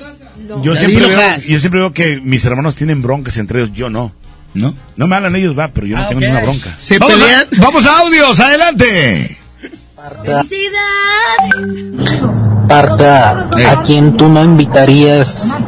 yo, 0.64 0.76
siempre 0.76 1.08
veo, 1.08 1.19
yo 1.48 1.59
siempre 1.59 1.82
veo 1.82 1.93
que 1.93 2.19
mis 2.22 2.43
hermanos 2.45 2.76
tienen 2.76 3.01
broncas 3.01 3.38
entre 3.38 3.59
ellos, 3.61 3.72
yo 3.76 3.90
no. 3.90 4.14
¿No? 4.56 4.74
No 4.95 5.08
me 5.08 5.16
hablan 5.16 5.35
ellos, 5.35 5.58
va, 5.58 5.68
pero 5.68 5.85
yo 5.85 5.95
no 5.95 6.03
Ah, 6.03 6.08
tengo 6.08 6.22
ninguna 6.22 6.42
bronca. 6.42 6.74
Se 6.77 6.98
vamos, 6.98 7.19
pelean. 7.22 7.48
A, 7.58 7.61
vamos 7.61 7.85
a 7.85 8.00
audios, 8.00 8.40
adelante. 8.40 9.38
¡Felicidades! 10.26 12.09
Parca, 12.68 13.48
¿a 13.72 13.82
quién 13.84 14.16
tú 14.18 14.27
no 14.30 14.43
invitarías? 14.43 15.68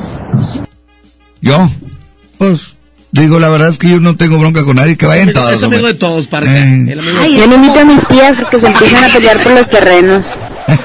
¿Yo? 1.42 1.70
Pues, 2.38 2.71
digo, 3.12 3.40
la 3.40 3.50
verdad 3.50 3.70
es 3.70 3.78
que 3.78 3.90
yo 3.90 4.00
no 4.00 4.16
tengo 4.16 4.38
bronca 4.38 4.64
con 4.64 4.76
nadie, 4.78 4.98
que 4.98 5.06
vayan 5.06 5.30
Es 5.30 5.34
todos. 5.36 5.48
amigo 5.64 5.66
hombre. 5.78 5.94
de 5.94 6.00
todos, 6.00 6.28
Parca. 6.28 6.52
Eh. 6.58 6.86
El 6.92 7.00
amigo 7.00 7.20
de 7.22 7.34
Yo 7.34 7.48
no 7.48 7.56
invito 7.56 7.80
a 7.80 7.86
mis 7.86 8.08
tías 8.08 8.38
porque 8.38 8.60
se 8.60 8.68
empiezan 8.68 9.04
a 9.04 9.14
pelear 9.14 9.38
por 9.40 9.52
los 9.54 9.70
terrenos. 9.70 10.26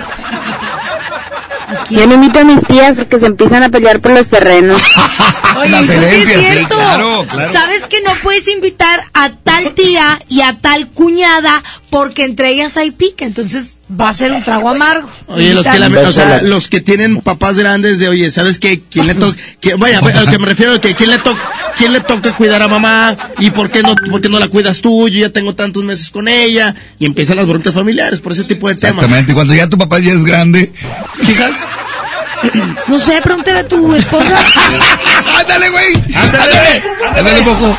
Yo 1.90 2.06
no 2.06 2.14
invito 2.14 2.38
a 2.40 2.44
mis 2.44 2.60
tías 2.62 2.96
porque 2.96 3.18
se 3.18 3.26
empiezan 3.26 3.62
a 3.62 3.68
pelear 3.68 4.00
por 4.00 4.12
los 4.12 4.28
terrenos. 4.28 4.76
Oye, 5.58 5.70
eso 5.70 5.92
sí 6.10 6.16
es 6.16 6.28
sí, 6.28 6.38
cierto. 6.40 6.74
claro, 6.74 7.26
claro. 7.30 7.52
¿Sabes 7.52 7.86
que 7.86 8.00
no 8.02 8.10
puedes 8.22 8.46
invitar 8.48 9.04
a 9.14 9.30
tal 9.30 9.72
tía 9.72 10.20
y 10.28 10.42
a 10.42 10.58
tal 10.58 10.88
cuñada 10.90 11.62
porque 11.88 12.24
entre 12.24 12.50
ellas 12.52 12.76
hay 12.76 12.90
pica? 12.90 13.24
Entonces 13.24 13.78
va 13.88 14.10
a 14.10 14.14
ser 14.14 14.32
un 14.32 14.42
trago 14.44 14.68
amargo. 14.68 15.08
Oye, 15.28 15.54
los 15.54 15.64
que, 15.66 15.78
la- 15.78 15.86
o 15.88 16.12
sea, 16.12 16.42
los 16.42 16.68
que 16.68 16.80
tienen 16.82 17.22
papás 17.22 17.56
grandes 17.56 17.98
de, 17.98 18.08
oye, 18.08 18.30
¿sabes 18.30 18.58
qué? 18.60 18.82
¿Quién 18.90 19.06
le 19.06 19.14
toca? 19.14 19.38
Vaya, 19.78 20.00
a 20.00 20.20
lo 20.22 20.30
que 20.30 20.38
me 20.38 20.46
refiero 20.46 20.74
es 20.74 20.80
que 20.80 20.94
¿quién 20.94 21.08
le, 21.10 21.18
to 21.18 21.34
¿quién 21.78 21.92
le 21.94 22.00
toca 22.00 22.36
cuidar 22.36 22.60
a 22.62 22.68
mamá? 22.68 23.16
¿Y 23.38 23.50
por 23.50 23.70
qué, 23.70 23.82
no, 23.82 23.94
por 24.10 24.20
qué 24.20 24.28
no 24.28 24.38
la 24.38 24.48
cuidas 24.48 24.80
tú? 24.80 25.08
Yo 25.08 25.20
ya 25.20 25.30
tengo 25.30 25.54
tantos 25.54 25.82
meses 25.84 26.10
con 26.10 26.28
ella. 26.28 26.74
Y 26.98 27.06
empiezan 27.06 27.36
las 27.36 27.46
broncas 27.46 27.72
familiares 27.72 28.20
por 28.20 28.32
ese 28.32 28.44
tipo 28.44 28.68
de 28.68 28.74
temas. 28.74 28.96
Exactamente, 29.04 29.32
cuando 29.32 29.54
ya 29.54 29.68
tu 29.68 29.78
papá 29.78 30.00
ya 30.00 30.12
es 30.12 30.22
grande. 30.24 30.72
Chicas, 31.24 31.52
No 32.86 32.98
sé, 32.98 33.20
pregúntale 33.22 33.60
a 33.60 33.68
tu 33.68 33.94
esposa. 33.94 34.36
¡Ándale, 35.40 35.70
güey! 35.70 36.14
¡Ándale! 36.14 36.82
¡Ándale, 37.16 37.42
poco! 37.42 37.76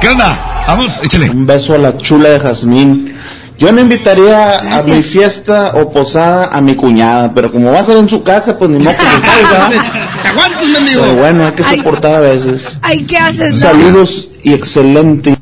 ¿Qué 0.00 0.08
onda? 0.08 0.64
Vamos, 0.66 1.00
échale. 1.02 1.30
Un 1.30 1.46
beso 1.46 1.74
a 1.74 1.78
la 1.78 1.96
chula 1.98 2.30
de 2.30 2.40
Jazmín 2.40 3.14
Yo 3.58 3.70
no 3.72 3.80
invitaría 3.80 4.78
a 4.78 4.82
mi 4.82 5.02
fiesta 5.02 5.72
o 5.74 5.90
posada 5.90 6.46
a 6.46 6.60
mi 6.60 6.74
cuñada, 6.74 7.32
pero 7.34 7.52
como 7.52 7.70
va 7.70 7.80
a 7.80 7.84
ser 7.84 7.96
en 7.98 8.08
su 8.08 8.22
casa, 8.22 8.58
pues 8.58 8.70
ni 8.70 8.78
modo 8.78 8.96
que 8.96 9.02
se 9.02 9.22
salga. 9.22 9.70
¡Te 10.22 10.28
aguantes, 10.28 10.68
mendigo! 10.68 11.02
Pero 11.02 11.14
bueno, 11.16 11.46
hay 11.46 11.52
que 11.52 11.64
Ay. 11.64 11.76
soportar 11.78 12.14
a 12.14 12.20
veces. 12.20 12.78
Ay, 12.82 13.04
¿qué 13.04 13.18
haces? 13.18 13.54
no? 13.54 13.60
Saludos 13.60 14.28
y 14.42 14.52
excelente. 14.54 15.36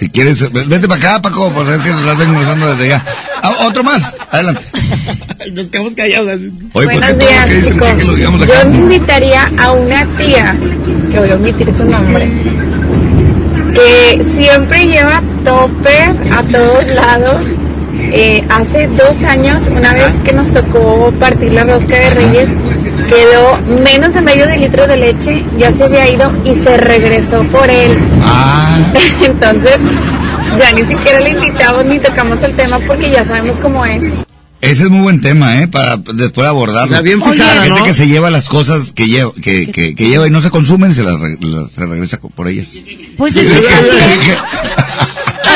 Si 0.00 0.08
quieres, 0.08 0.50
vete 0.50 0.88
para 0.88 0.98
acá, 0.98 1.20
Paco, 1.20 1.52
pues 1.52 1.68
es 1.68 1.78
que 1.80 1.90
nos 1.90 2.06
están 2.06 2.28
conversando 2.28 2.74
desde 2.74 2.84
allá. 2.94 3.04
Ah, 3.42 3.52
otro 3.66 3.84
más, 3.84 4.16
adelante. 4.30 4.62
Nos 5.52 5.66
quedamos 5.66 5.92
callados. 5.92 6.40
¿por 6.72 6.88
qué 6.88 6.96
Buenos 6.98 7.18
días, 7.18 7.44
que 7.44 7.54
dicen 7.56 7.72
chicos. 7.74 7.88
que 7.98 8.04
lo 8.04 8.14
digamos 8.14 8.46
Yo 8.46 8.54
acá? 8.54 8.68
invitaría 8.70 9.52
a 9.58 9.72
una 9.72 10.06
tía, 10.16 10.56
que 11.12 11.18
voy 11.18 11.28
a 11.28 11.34
omitir 11.34 11.70
su 11.70 11.84
nombre, 11.84 12.30
que 13.74 14.24
siempre 14.24 14.86
lleva 14.86 15.22
topper 15.44 16.16
a 16.32 16.42
todos 16.44 16.86
lados. 16.94 17.46
Eh, 18.12 18.44
hace 18.48 18.88
dos 18.88 19.22
años, 19.24 19.64
una 19.76 19.92
vez 19.92 20.20
que 20.24 20.32
nos 20.32 20.50
tocó 20.52 21.12
partir 21.18 21.52
la 21.52 21.64
rosca 21.64 21.96
de 21.98 22.10
Reyes, 22.10 22.50
quedó 23.08 23.56
menos 23.84 24.14
de 24.14 24.20
medio 24.20 24.46
de 24.46 24.56
litro 24.58 24.86
de 24.86 24.96
leche, 24.96 25.44
ya 25.58 25.72
se 25.72 25.84
había 25.84 26.08
ido 26.08 26.30
y 26.44 26.54
se 26.54 26.76
regresó 26.76 27.42
por 27.44 27.68
él. 27.68 27.96
Entonces, 29.24 29.76
ya 30.58 30.72
ni 30.72 30.84
siquiera 30.86 31.20
le 31.20 31.30
invitamos 31.30 31.84
ni 31.84 31.98
tocamos 31.98 32.42
el 32.42 32.54
tema 32.56 32.78
porque 32.86 33.10
ya 33.10 33.24
sabemos 33.24 33.56
cómo 33.56 33.84
es. 33.86 34.04
Ese 34.60 34.82
es 34.84 34.90
muy 34.90 35.00
buen 35.00 35.20
tema, 35.22 35.62
¿eh? 35.62 35.68
Para 35.68 35.96
después 35.96 36.46
abordarlo. 36.46 36.92
Sea, 36.92 37.00
bien 37.00 37.22
fijada, 37.22 37.54
La 37.56 37.62
gente 37.62 37.80
¿no? 37.80 37.86
que 37.86 37.94
se 37.94 38.06
lleva 38.08 38.28
las 38.30 38.48
cosas 38.50 38.92
que 38.92 39.06
lleva, 39.08 39.32
que, 39.40 39.70
que, 39.72 39.94
que 39.94 40.04
lleva 40.08 40.26
y 40.26 40.30
no 40.30 40.42
se 40.42 40.50
consumen, 40.50 40.94
se 40.94 41.02
las, 41.02 41.14
las- 41.40 41.70
se 41.70 41.86
regresa 41.86 42.18
por 42.20 42.46
ellas. 42.46 42.74
Pues 43.16 43.36
es 43.36 43.48
que 43.48 43.54
también, 43.62 43.94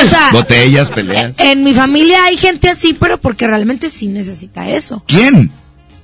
o 0.05 0.09
sea, 0.09 0.31
Botellas, 0.33 0.89
peleas. 0.89 1.35
en 1.39 1.65
mi 1.65 1.75
familia 1.75 2.25
hay 2.25 2.37
gente 2.37 2.69
así, 2.69 2.95
pero 2.95 3.21
porque 3.21 3.47
realmente 3.47 3.91
sí 3.91 4.07
necesita 4.09 4.69
eso. 4.69 5.03
¿Quién? 5.07 5.51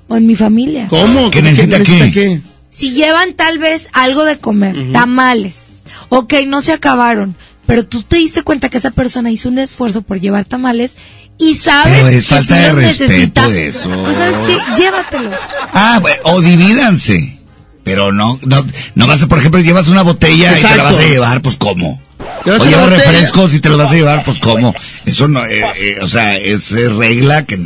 O 0.09 0.17
en 0.17 0.27
mi 0.27 0.37
familia. 0.37 0.87
¿Cómo? 0.89 1.31
¿Que 1.31 1.43
necesita 1.43 1.81
qué? 1.83 2.41
Si 2.69 2.93
llevan 2.93 3.35
tal 3.35 3.59
vez 3.59 3.89
algo 3.93 4.25
de 4.25 4.39
comer, 4.39 4.93
tamales. 4.93 5.73
Ok, 6.09 6.35
no 6.47 6.63
se 6.63 6.73
acabaron. 6.73 7.35
Pero 7.67 7.87
tú 7.87 8.03
te 8.03 8.17
diste 8.17 8.43
cuenta 8.43 8.69
que 8.69 8.79
esa 8.79 8.91
persona 8.91 9.31
hizo 9.31 9.49
un 9.49 9.59
esfuerzo 9.59 10.03
por 10.03 10.19
llevar 10.19 10.45
tamales 10.45 10.97
y 11.39 11.55
sabes 11.55 11.95
Pero 11.95 12.09
es 12.09 12.27
que 12.27 12.43
si 12.43 12.55
de 12.55 12.73
los 12.73 12.83
respeto 12.83 13.11
necesita, 13.13 13.49
eso. 13.49 13.91
Pues 13.91 14.17
sabes 14.17 14.37
qué, 14.47 14.83
llévatelos. 14.83 15.41
Ah, 15.73 15.99
bueno, 16.01 16.21
o 16.25 16.41
divídanse. 16.41 17.39
Pero 17.85 18.13
no, 18.13 18.39
no, 18.43 18.67
no 18.95 19.07
vas 19.07 19.23
a, 19.23 19.29
por 19.29 19.39
ejemplo, 19.39 19.61
llevas 19.61 19.89
una 19.89 20.03
botella 20.03 20.53
y 20.53 20.61
te 20.61 20.77
la 20.77 20.83
vas 20.83 20.99
a 20.99 21.07
llevar, 21.07 21.43
pues 21.43 21.57
¿cómo? 21.57 22.01
O 22.47 22.51
botella. 22.59 22.87
refrescos 22.87 23.55
y 23.55 23.61
te 23.61 23.69
los 23.69 23.79
vas 23.79 23.91
a 23.91 23.95
llevar, 23.95 24.25
pues 24.25 24.39
¿cómo? 24.39 24.75
Eso 25.05 25.29
no, 25.29 25.45
eh, 25.45 25.63
eh, 25.77 25.99
o 26.01 26.09
sea, 26.09 26.37
es 26.37 26.71
regla 26.97 27.45
que 27.45 27.61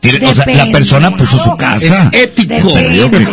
tiene, 0.00 0.26
o 0.26 0.34
sea, 0.34 0.46
la 0.46 0.70
persona 0.70 1.16
puso 1.16 1.38
su 1.38 1.56
casa. 1.56 2.10
Es 2.12 2.22
ético. 2.22 2.72
Depende. 2.74 3.28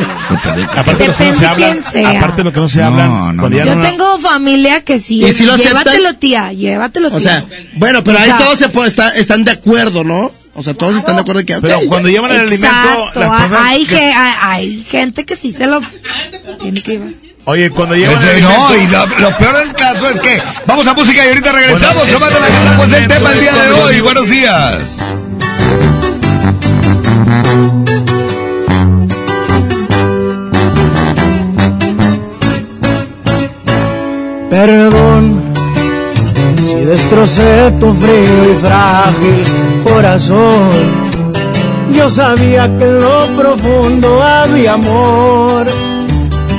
Aparte 0.75 1.07
los 1.07 1.17
que 1.17 1.25
no 1.25 1.35
se 1.35 1.45
hablan, 1.45 1.71
quién 1.71 1.83
sea. 1.83 2.09
aparte 2.11 2.37
de 2.37 2.43
lo 2.45 2.53
que 2.53 2.59
no 2.59 2.69
se 2.69 2.79
No, 2.79 2.85
hablan, 2.87 3.35
no, 3.35 3.49
Yo 3.49 3.75
no- 3.75 3.81
tengo 3.81 4.17
familia 4.19 4.81
que 4.81 4.99
sí. 4.99 5.23
¿Y 5.25 5.33
si 5.33 5.45
lo 5.45 5.53
aceptan? 5.53 5.83
llévatelo, 5.83 6.13
tía, 6.17 6.53
llévatelo, 6.53 7.09
tía. 7.09 7.17
O 7.17 7.19
sea, 7.19 7.45
bueno, 7.73 8.03
pero 8.03 8.17
O 8.17 8.19
ahí 8.21 8.25
sea, 8.27 8.37
todos 8.37 8.59
se 8.59 8.69
puede, 8.69 8.89
está- 8.89 9.15
están 9.15 9.43
de 9.43 9.51
acuerdo, 9.51 10.03
¿no? 10.03 10.31
O 10.53 10.63
sea, 10.63 10.73
todos 10.73 10.95
están 10.95 11.15
de 11.15 11.21
acuerdo 11.23 11.43
que... 11.45 11.59
Pero 11.59 11.79
cuando 11.89 12.07
llevan 12.07 12.31
el 12.31 12.39
alimento, 12.41 12.67
Exacto, 12.67 13.19
las 13.19 13.29
cosas 13.43 13.59
hay, 13.61 13.85
que- 13.85 13.95
que, 13.95 14.05
hay, 14.05 14.33
hay 14.41 14.83
gente 14.89 15.25
que 15.25 15.35
sí 15.35 15.51
se 15.51 15.67
lo 15.67 15.81
tiene 16.61 16.81
que 16.81 16.91
llevar. 16.93 17.09
Oye, 17.47 17.69
cuando 17.69 17.95
llevan 17.95 18.21
el 18.23 18.29
Ese- 18.29 18.41
no, 18.41 18.75
y 18.75 18.87
lo, 18.87 19.05
lo 19.29 19.37
peor 19.37 19.57
del 19.57 19.73
caso 19.73 20.09
es 20.09 20.19
que 20.19 20.41
vamos 20.65 20.87
a 20.87 20.93
música 20.93 21.23
y 21.23 21.27
ahorita 21.29 21.51
regresamos. 21.51 22.11
Nomás 22.11 22.33
de 22.33 22.39
la 22.39 22.47
casa, 22.47 22.77
pues 22.77 22.93
el 22.93 23.07
tema 23.07 23.31
el 23.31 23.39
día 23.39 23.53
de 23.53 23.71
hoy. 23.71 24.01
Buenos 24.01 24.27
días. 24.29 24.81
Perdón 34.49 35.41
si 36.57 36.75
destrocé 36.85 37.71
tu 37.79 37.93
frío 37.93 38.51
y 38.53 38.63
frágil 38.63 39.43
corazón. 39.83 40.69
Yo 41.93 42.09
sabía 42.09 42.63
que 42.77 42.83
en 42.83 43.01
lo 43.01 43.27
profundo 43.37 44.21
había 44.21 44.73
amor, 44.73 45.65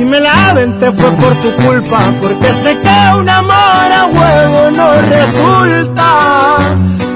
Si 0.00 0.06
me 0.06 0.18
la 0.18 0.32
aventé 0.48 0.90
fue 0.92 1.10
por 1.10 1.34
tu 1.42 1.52
culpa, 1.62 1.98
porque 2.22 2.54
sé 2.54 2.74
que 2.74 3.18
un 3.18 3.28
amor 3.28 3.52
a 3.52 4.06
huevo 4.06 4.70
no 4.70 4.92
resulta. 5.14 6.56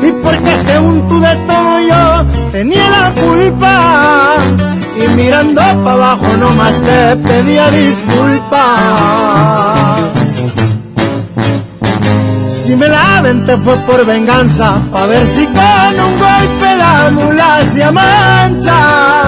Y 0.03 0.13
porque 0.23 0.55
según 0.67 1.09
tú 1.09 1.19
de 1.19 1.35
todo 1.47 1.81
yo 1.81 2.27
tenía 2.53 2.91
la 2.91 3.15
culpa. 3.15 4.37
Y 5.03 5.09
mirando 5.17 5.63
para 5.63 5.93
abajo 5.93 6.27
nomás 6.37 6.75
te 6.83 7.17
pedía 7.17 7.71
disculpas. 7.71 8.61
Si 12.49 12.77
me 12.77 12.89
la 12.89 13.17
aventé 13.17 13.57
fue 13.57 13.77
por 13.87 14.05
venganza, 14.05 14.75
pa' 14.93 15.07
ver 15.07 15.27
si 15.27 15.47
con 15.47 16.01
un 16.07 16.19
golpe 16.19 16.77
la 16.77 17.11
mula 17.13 17.65
se 17.65 17.83
amansa. 17.83 19.25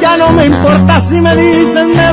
Ya 0.00 0.16
no 0.16 0.30
me 0.30 0.46
importa 0.46 1.00
si 1.00 1.20
me 1.20 1.34
dicen 1.34 1.96
me 1.96 2.12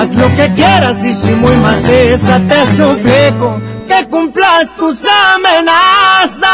Haz 0.00 0.14
lo 0.14 0.34
que 0.34 0.50
quieras 0.54 1.04
y 1.04 1.12
si 1.12 1.30
muy 1.34 1.54
maciza 1.56 2.40
te 2.48 2.66
suplico 2.74 3.60
que 3.86 4.08
cumplas 4.08 4.74
tus 4.74 5.04
amenazas. 5.34 6.46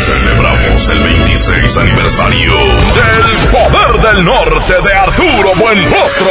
Celebramos 0.00 0.88
el 0.88 0.98
26 0.98 1.76
aniversario 1.76 2.54
del 2.56 3.22
Poder 3.52 4.00
del 4.02 4.24
Norte 4.24 4.74
de 4.82 4.94
Arturo 4.94 5.54
Buenrostro. 5.54 6.26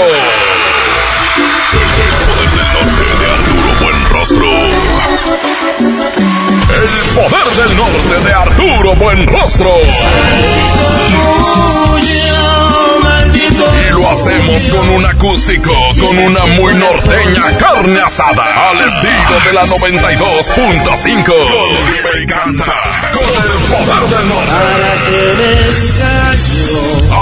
El 1.37 2.11
Poder 2.27 2.49
del 2.51 2.67
Norte 2.73 3.05
de 3.17 3.27
Arturo 3.31 3.69
Buenrostro. 3.79 4.49
El 6.71 6.87
Poder 7.15 7.47
del 7.57 7.77
Norte 7.77 8.15
de 8.25 8.33
Arturo 8.33 8.95
Buenrostro. 8.95 9.73
Y 13.73 13.89
lo 13.91 14.09
hacemos 14.09 14.67
con 14.67 14.89
un 14.89 15.05
acústico, 15.05 15.73
con 15.99 16.17
una 16.17 16.45
muy 16.45 16.73
norteña 16.75 17.57
carne 17.57 17.99
asada, 17.99 18.69
al 18.69 18.77
estilo 18.77 19.39
de 19.45 19.53
la 19.53 19.65
92.5. 19.65 21.33
Vive 21.85 22.23
y 22.23 22.25
canta 22.25 23.11
con 23.11 23.23
el 23.23 23.59
poder 23.69 24.03
del 24.09 24.27
norte. 24.29 24.51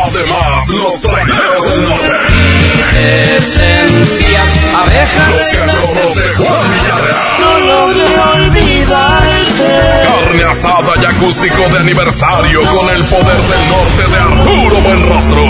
Además, 0.05 0.67
los 0.69 1.01
traileros 1.01 1.69
del 1.69 1.83
norte. 1.83 2.13
Los 4.79 4.97
cachorros 4.97 5.51
de 5.51 5.78
asada 10.49 10.93
y 10.99 11.05
acústico 11.05 11.61
de 11.69 11.79
aniversario 11.79 12.61
con 12.61 12.89
el 12.89 13.03
poder 13.03 13.37
del 13.37 13.69
norte 13.69 14.03
de 14.11 14.17
Arturo 14.17 14.81
Buenrostro. 14.81 15.45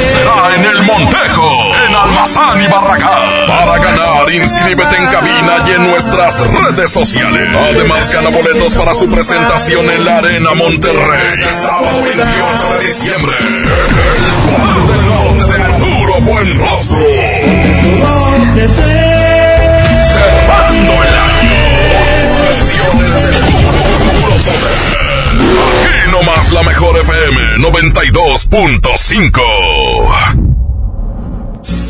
Será 0.00 0.54
en 0.54 0.64
el 0.64 0.82
Montejo, 0.84 1.74
en 1.88 1.94
Almazán 1.94 2.62
y 2.62 2.68
Barragán. 2.68 3.46
Para 3.48 3.78
ganar, 3.78 4.30
inscríbete 4.32 4.96
en 4.96 5.06
cabina 5.06 5.56
y 5.66 5.70
en 5.72 5.90
nuestras 5.90 6.40
redes 6.40 6.90
sociales. 6.90 7.48
Además, 7.52 8.14
gana 8.14 8.30
boletos 8.30 8.74
para 8.74 8.94
su 8.94 9.08
presentación 9.08 9.90
en 9.90 10.04
la 10.04 10.18
Arena 10.18 10.54
Monterrey. 10.54 11.32
Este 11.32 11.50
sábado 11.66 12.02
28 12.04 12.68
de 12.78 12.86
diciembre. 12.86 13.36
El 13.38 14.32
poder 14.46 14.86
del 14.86 15.06
norte 15.08 15.52
de 15.52 15.62
Arturo 15.62 16.20
Buenrostro. 16.20 16.98
Nomás 26.20 26.52
la 26.52 26.62
mejor 26.62 26.98
FM 26.98 27.40
92.5. 27.60 29.40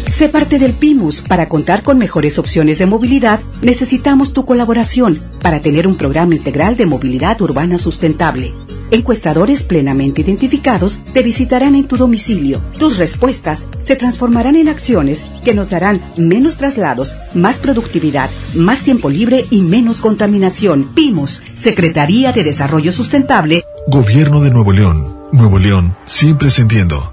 Sé 0.09 0.28
parte 0.28 0.60
del 0.60 0.73
PIMUS. 0.73 1.23
Para 1.23 1.49
contar 1.49 1.83
con 1.83 1.99
mejores 1.99 2.39
opciones 2.39 2.78
de 2.78 2.86
movilidad, 2.86 3.41
necesitamos 3.60 4.33
tu 4.33 4.47
colaboración 4.47 5.20
para 5.42 5.59
tener 5.59 5.89
un 5.89 5.97
programa 5.97 6.36
integral 6.36 6.76
de 6.76 6.86
movilidad 6.86 7.41
urbana 7.41 7.76
sustentable. 7.76 8.55
Encuestadores 8.93 9.62
plenamente 9.62 10.23
identificados 10.23 11.05
te 11.12 11.23
visitarán 11.23 11.77
en 11.77 11.86
tu 11.86 11.97
domicilio. 11.97 12.60
Tus 12.78 12.99
respuestas 12.99 13.65
se 13.83 13.94
transformarán 13.94 14.57
en 14.57 14.69
acciones 14.69 15.25
que 15.44 15.55
nos 15.55 15.70
darán 15.70 16.01
menos 16.17 16.57
traslados, 16.57 17.15
más 17.33 17.59
productividad, 17.59 18.28
más 18.55 18.81
tiempo 18.81 19.09
libre 19.09 19.44
y 19.51 19.62
menos 19.62 20.01
contaminación. 20.01 20.89
PIMUS, 20.94 21.43
Secretaría 21.57 22.33
de 22.33 22.43
Desarrollo 22.43 22.91
Sustentable. 22.91 23.65
Gobierno 23.86 24.41
de 24.41 24.51
Nuevo 24.51 24.73
León. 24.73 25.20
Nuevo 25.31 25.59
León, 25.59 25.97
siempre 26.07 26.49
entiendo. 26.59 27.10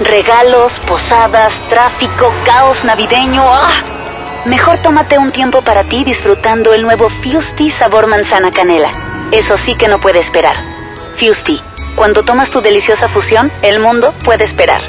Regalos, 0.00 0.72
posadas, 0.88 1.52
tráfico, 1.68 2.32
caos 2.46 2.82
navideño. 2.84 3.42
¡Ah! 3.42 3.82
Mejor 4.46 4.78
tómate 4.78 5.18
un 5.18 5.30
tiempo 5.30 5.60
para 5.62 5.84
ti 5.84 6.04
disfrutando 6.04 6.72
el 6.72 6.82
nuevo 6.82 7.08
Fusti 7.22 7.70
sabor 7.70 8.06
manzana 8.06 8.50
canela. 8.50 8.90
Eso 9.32 9.56
sí 9.58 9.74
que 9.74 9.88
no 9.88 10.00
puede 10.00 10.20
esperar. 10.20 10.56
Fusti, 11.18 11.60
cuando 11.94 12.22
tomas 12.22 12.50
tu 12.50 12.60
deliciosa 12.60 13.08
fusión, 13.08 13.50
el 13.62 13.80
mundo 13.80 14.12
puede 14.24 14.44
esperar. 14.44 14.80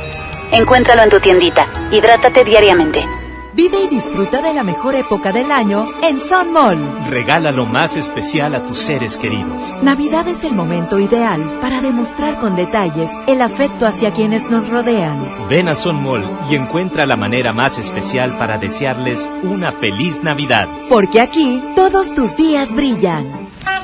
Encuéntralo 0.51 1.03
en 1.03 1.09
tu 1.09 1.19
tiendita. 1.19 1.67
Hidrátate 1.91 2.43
diariamente. 2.43 3.06
Vive 3.53 3.82
y 3.82 3.88
disfruta 3.88 4.40
de 4.43 4.53
la 4.53 4.64
mejor 4.64 4.93
época 4.93 5.32
del 5.32 5.51
año 5.51 5.88
en 6.03 6.19
Sun 6.19 6.53
Mall. 6.53 6.77
Regala 7.09 7.51
lo 7.51 7.66
más 7.66 7.98
especial 7.98 8.53
a 8.53 8.64
tus 8.64 8.77
seres 8.77 9.17
queridos. 9.17 9.64
Navidad 9.82 10.27
es 10.27 10.43
el 10.43 10.53
momento 10.53 10.99
ideal 10.99 11.57
para 11.59 11.82
demostrar 11.82 12.40
con 12.40 12.56
detalles 12.56 13.09
el 13.25 13.41
afecto 13.41 13.88
hacia 13.88 14.14
quienes 14.14 14.51
nos 14.51 14.69
rodean. 14.69 15.27
Ven 15.49 15.69
a 15.69 15.74
Son 15.74 16.03
Mall 16.03 16.30
y 16.51 16.56
encuentra 16.56 17.07
la 17.07 17.16
manera 17.16 17.51
más 17.51 17.80
especial 17.80 18.38
para 18.38 18.59
desearles 18.59 19.27
una 19.41 19.72
feliz 19.72 20.22
Navidad. 20.22 20.69
Porque 20.88 21.19
aquí 21.19 21.64
todos 21.75 22.14
tus 22.14 22.38
días 22.38 22.75
brillan. 22.75 23.47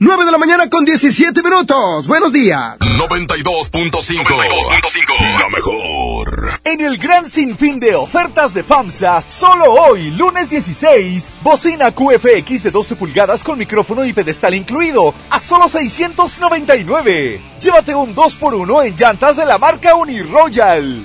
9 0.00 0.26
de 0.26 0.30
la 0.30 0.38
mañana 0.38 0.70
con 0.70 0.84
17 0.84 1.42
minutos. 1.42 2.06
Buenos 2.06 2.32
días. 2.32 2.78
92.5. 2.78 5.40
La 5.40 5.48
mejor. 5.48 6.60
En 6.62 6.80
el 6.80 6.98
gran 6.98 7.28
sinfín 7.28 7.80
de 7.80 7.96
ofertas 7.96 8.54
de 8.54 8.62
FAMSA, 8.62 9.20
solo 9.22 9.72
hoy, 9.72 10.12
lunes 10.12 10.50
16, 10.50 11.38
bocina 11.42 11.90
QFX 11.90 12.62
de 12.62 12.70
12 12.70 12.94
pulgadas 12.94 13.42
con 13.42 13.58
micrófono 13.58 14.04
y 14.04 14.12
pedestal 14.12 14.54
incluido, 14.54 15.12
a 15.30 15.40
solo 15.40 15.68
699. 15.68 17.40
Llévate 17.60 17.96
un 17.96 18.14
2x1 18.14 18.86
en 18.86 18.94
llantas 18.94 19.36
de 19.36 19.46
la 19.46 19.58
marca 19.58 19.96
Uniroyal. 19.96 21.04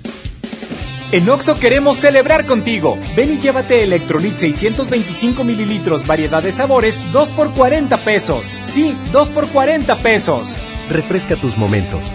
En 1.13 1.29
Oxo 1.29 1.59
queremos 1.59 1.97
celebrar 1.97 2.45
contigo. 2.45 2.97
Ven 3.17 3.33
y 3.33 3.37
llévate 3.37 3.83
Electrolit 3.83 4.37
625 4.37 5.43
mililitros, 5.43 6.07
variedad 6.07 6.41
de 6.41 6.53
sabores, 6.53 7.01
2 7.11 7.29
por 7.31 7.51
40 7.51 7.97
pesos. 7.97 8.45
Sí, 8.61 8.95
2 9.11 9.29
por 9.31 9.47
40 9.49 9.97
pesos. 9.97 10.55
Refresca 10.89 11.35
tus 11.35 11.57
momentos. 11.57 12.05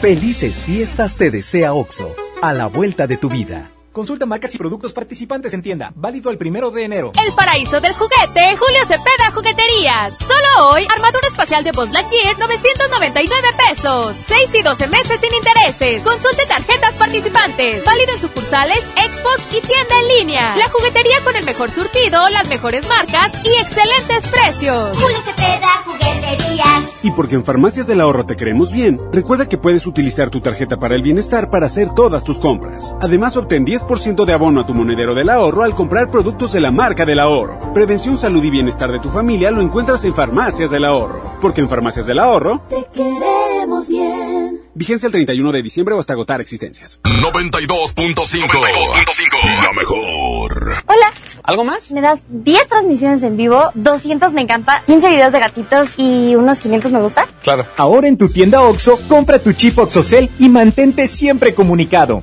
Felices 0.00 0.64
fiestas 0.64 1.14
te 1.14 1.30
desea 1.30 1.74
Oxo, 1.74 2.16
a 2.42 2.52
la 2.52 2.66
vuelta 2.66 3.06
de 3.06 3.16
tu 3.16 3.28
vida. 3.28 3.70
Consulta 3.92 4.24
marcas 4.24 4.54
y 4.54 4.58
productos 4.58 4.92
participantes 4.92 5.52
en 5.52 5.62
tienda. 5.62 5.92
Válido 5.96 6.30
el 6.30 6.38
primero 6.38 6.70
de 6.70 6.84
enero. 6.84 7.10
El 7.26 7.34
paraíso 7.34 7.80
del 7.80 7.92
juguete, 7.92 8.56
Julio 8.56 8.86
Cepeda 8.86 9.32
Jugueterías. 9.34 10.14
Solo 10.20 10.70
hoy, 10.70 10.86
armadura 10.88 11.26
espacial 11.26 11.64
de 11.64 11.72
Buzz 11.72 11.90
Lightyear, 11.90 12.38
999 12.38 13.48
pesos. 13.68 14.14
6 14.28 14.54
y 14.54 14.62
12 14.62 14.86
meses 14.86 15.20
sin 15.20 15.34
intereses. 15.34 16.02
Consulte 16.02 16.46
tarjetas 16.46 16.94
participantes. 16.94 17.84
Válido 17.84 18.12
en 18.12 18.20
sucursales, 18.20 18.78
expos 18.94 19.40
y 19.50 19.60
tienda 19.60 19.98
en 20.00 20.18
línea. 20.18 20.56
La 20.56 20.68
juguetería 20.68 21.24
con 21.24 21.34
el 21.34 21.44
mejor 21.44 21.72
surtido, 21.72 22.28
las 22.28 22.48
mejores 22.48 22.86
marcas 22.88 23.32
y 23.44 23.60
excelentes 23.60 24.28
precios. 24.28 24.96
Julio 24.98 25.18
Cepeda 25.24 25.82
Jugueterías. 25.84 27.00
Y 27.02 27.10
porque 27.12 27.34
en 27.34 27.44
Farmacias 27.44 27.86
del 27.88 28.02
Ahorro 28.02 28.26
te 28.26 28.36
queremos 28.36 28.70
bien, 28.70 29.00
recuerda 29.10 29.48
que 29.48 29.58
puedes 29.58 29.86
utilizar 29.86 30.30
tu 30.30 30.40
tarjeta 30.40 30.76
para 30.76 30.94
el 30.94 31.02
bienestar 31.02 31.50
para 31.50 31.66
hacer 31.66 31.92
todas 31.94 32.22
tus 32.22 32.38
compras. 32.38 32.94
Además, 33.00 33.36
obtén 33.36 33.66
10% 33.66 33.79
de 34.26 34.32
abono 34.32 34.60
a 34.60 34.66
tu 34.66 34.74
monedero 34.74 35.14
del 35.14 35.28
ahorro 35.28 35.62
al 35.62 35.74
comprar 35.74 36.10
productos 36.10 36.52
de 36.52 36.60
la 36.60 36.70
marca 36.70 37.04
del 37.04 37.18
ahorro. 37.18 37.72
Prevención, 37.74 38.16
salud 38.16 38.42
y 38.44 38.50
bienestar 38.50 38.92
de 38.92 39.00
tu 39.00 39.10
familia 39.10 39.50
lo 39.50 39.60
encuentras 39.60 40.04
en 40.04 40.14
Farmacias 40.14 40.70
del 40.70 40.84
Ahorro. 40.84 41.20
Porque 41.42 41.60
en 41.60 41.68
Farmacias 41.68 42.06
del 42.06 42.18
Ahorro 42.18 42.62
te 42.68 42.86
queremos 42.94 43.88
bien. 43.88 44.60
Vigencia 44.74 45.06
el 45.06 45.12
31 45.12 45.52
de 45.52 45.62
diciembre 45.62 45.94
o 45.94 45.98
hasta 45.98 46.12
agotar 46.12 46.40
existencias. 46.40 47.00
92.5. 47.02 49.62
La 49.62 49.72
mejor. 49.72 50.74
Hola. 50.86 51.12
¿Algo 51.42 51.64
más? 51.64 51.90
Me 51.90 52.00
das 52.00 52.20
10 52.28 52.68
transmisiones 52.68 53.22
en 53.22 53.36
vivo, 53.36 53.70
200 53.74 54.32
me 54.34 54.42
encanta, 54.42 54.82
15 54.86 55.08
videos 55.08 55.32
de 55.32 55.40
gatitos 55.40 55.88
y 55.96 56.34
unos 56.36 56.58
500 56.58 56.92
me 56.92 57.00
gusta. 57.00 57.26
Claro. 57.42 57.66
Ahora 57.76 58.08
en 58.08 58.18
tu 58.18 58.28
tienda 58.28 58.62
OXO, 58.62 58.98
compra 59.08 59.38
tu 59.38 59.52
chip 59.52 59.78
OXOCEL 59.78 60.30
y 60.38 60.48
mantente 60.48 61.08
siempre 61.08 61.54
comunicado. 61.54 62.22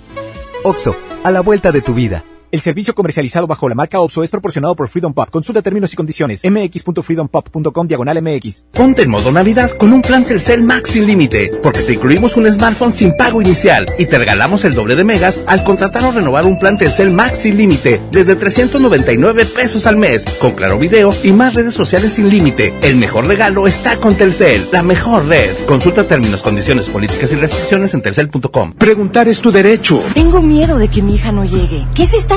Oxo, 0.64 0.96
a 1.28 1.32
la 1.32 1.42
vuelta 1.42 1.74
de 1.74 1.82
tu 1.82 1.94
vida. 1.94 2.24
El 2.50 2.62
servicio 2.62 2.96
comercializado 2.96 3.46
bajo 3.46 3.68
la 3.68 3.76
marca 3.76 4.00
OPSO 4.00 4.24
es 4.24 4.32
proporcionado 4.32 4.74
por 4.74 4.88
Freedom 4.88 5.14
Pop. 5.14 5.30
Consulta 5.30 5.62
términos 5.62 5.92
y 5.92 5.98
condiciones. 5.98 6.44
mx.freedompop.com 6.46 7.88
diagonal 7.88 8.22
mx. 8.22 8.64
Ponte 8.72 9.02
en 9.02 9.10
modo 9.10 9.34
Navidad 9.34 9.72
con 9.72 9.92
un 9.92 10.02
plan 10.02 10.24
Telcel 10.24 10.64
Max 10.64 10.92
sin 10.92 11.06
límite, 11.06 11.52
porque 11.62 11.82
te 11.82 11.94
incluimos 11.94 12.38
un 12.38 12.50
smartphone 12.50 12.94
sin 12.94 13.18
pago 13.18 13.42
inicial 13.42 13.86
y 14.00 14.06
te 14.06 14.18
regalamos 14.18 14.64
el 14.64 14.76
doble 14.76 14.96
de 14.96 15.04
megas 15.04 15.42
al 15.46 15.66
contratar 15.66 16.06
o 16.06 16.12
renovar 16.14 16.46
un 16.46 16.58
plan 16.58 16.78
Telcel 16.78 17.12
Max 17.12 17.40
sin 17.40 17.58
límite 17.58 18.00
desde 18.14 18.38
399 18.38 19.46
pesos 19.46 19.86
al 19.86 19.98
mes, 19.98 20.24
con 20.40 20.52
claro 20.52 20.80
video 20.80 21.14
y 21.24 21.34
más 21.34 21.54
redes 21.54 21.74
sociales 21.74 22.14
sin 22.14 22.30
límite. 22.30 22.74
El 22.82 22.96
mejor 22.96 23.28
regalo 23.28 23.68
está 23.68 23.98
con 23.98 24.16
Telcel, 24.16 24.70
la 24.72 24.84
mejor 24.84 25.26
red. 25.26 25.50
Consulta 25.66 26.08
términos, 26.08 26.44
condiciones, 26.44 26.88
políticas 26.88 27.30
y 27.34 27.36
restricciones 27.36 27.94
en 27.94 28.02
telcel.com. 28.02 28.72
Preguntar 28.72 29.28
es 29.28 29.42
tu 29.42 29.52
derecho. 29.52 30.02
Tengo 30.14 30.42
miedo 30.42 30.78
de 30.78 30.88
que 30.88 31.02
mi 31.02 31.16
hija 31.16 31.34
no 31.34 31.44
llegue. 31.44 31.86
¿Qué 31.94 32.06
se 32.06 32.16
está 32.16 32.37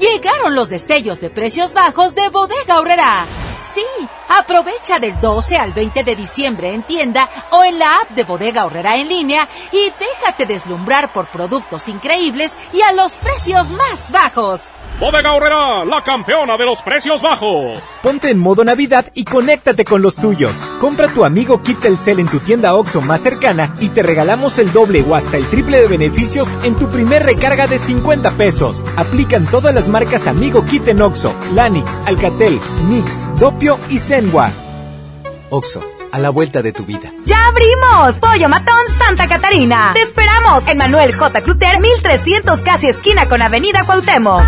Llegaron 0.00 0.54
los 0.54 0.68
destellos 0.68 1.20
de 1.20 1.30
precios 1.30 1.72
bajos 1.72 2.14
de 2.14 2.28
Bodega 2.28 2.78
Horrera. 2.78 3.26
Sí, 3.58 3.84
aprovecha 4.28 4.98
del 4.98 5.18
12 5.20 5.56
al 5.56 5.72
20 5.72 6.04
de 6.04 6.16
diciembre 6.16 6.72
en 6.72 6.82
tienda 6.82 7.28
o 7.50 7.64
en 7.64 7.78
la 7.78 8.00
app 8.00 8.10
de 8.10 8.24
Bodega 8.24 8.64
Horrera 8.64 8.96
en 8.96 9.08
línea 9.08 9.48
y 9.72 9.92
déjate 9.98 10.46
deslumbrar 10.46 11.12
por 11.12 11.26
productos 11.26 11.88
increíbles 11.88 12.56
y 12.72 12.80
a 12.82 12.92
los 12.92 13.14
precios 13.14 13.70
más 13.70 14.10
bajos. 14.10 14.74
Bodega 15.00 15.32
Horrera, 15.34 15.84
la 15.84 16.02
campeona 16.04 16.56
de 16.56 16.64
los 16.64 16.80
precios 16.80 17.20
bajos. 17.20 17.80
Ponte 18.00 18.30
en 18.30 18.38
modo 18.38 18.64
Navidad 18.64 19.06
y 19.14 19.24
conéctate 19.24 19.84
con 19.84 20.02
los 20.02 20.16
tuyos. 20.16 20.54
Compra 20.80 21.08
tu 21.08 21.24
amigo 21.24 21.60
Kit 21.62 21.80
Telcel 21.80 22.20
en 22.20 22.28
tu 22.28 22.38
tienda 22.38 22.74
OXO 22.74 23.00
más 23.00 23.20
cercana 23.20 23.74
y 23.80 23.88
te 23.88 24.04
regalamos 24.04 24.58
el 24.58 24.72
doble 24.72 25.04
o 25.06 25.16
hasta 25.16 25.36
el 25.36 25.46
triple 25.46 25.80
de 25.80 25.88
beneficios 25.88 26.48
en 26.62 26.76
tu 26.76 26.88
primer 26.88 27.24
recarga 27.24 27.66
de 27.66 27.78
50 27.78 28.30
pesos. 28.32 28.84
Aplican 28.96 29.46
todas 29.46 29.74
las 29.74 29.88
marcas 29.88 30.28
Amigo 30.28 30.64
Kit 30.64 30.86
en 30.86 31.02
OXO, 31.02 31.34
Lanix, 31.52 32.00
Alcatel, 32.06 32.60
Nix, 32.88 33.18
Dopio 33.40 33.80
y 33.88 33.98
Zenwa. 33.98 34.50
OXO, 35.50 35.82
a 36.12 36.18
la 36.20 36.30
vuelta 36.30 36.62
de 36.62 36.72
tu 36.72 36.84
vida. 36.84 37.10
¡Ya 37.24 37.48
abrimos! 37.48 38.20
Pollo 38.20 38.48
Matón 38.48 38.86
Santa 38.96 39.26
Catarina. 39.26 39.90
Te 39.92 40.02
esperamos 40.02 40.66
en 40.68 40.78
Manuel 40.78 41.16
J. 41.16 41.40
Cluter, 41.42 41.80
1300 41.80 42.60
casi 42.60 42.86
esquina 42.88 43.28
con 43.28 43.42
Avenida 43.42 43.84
Cuauhtémoc. 43.84 44.42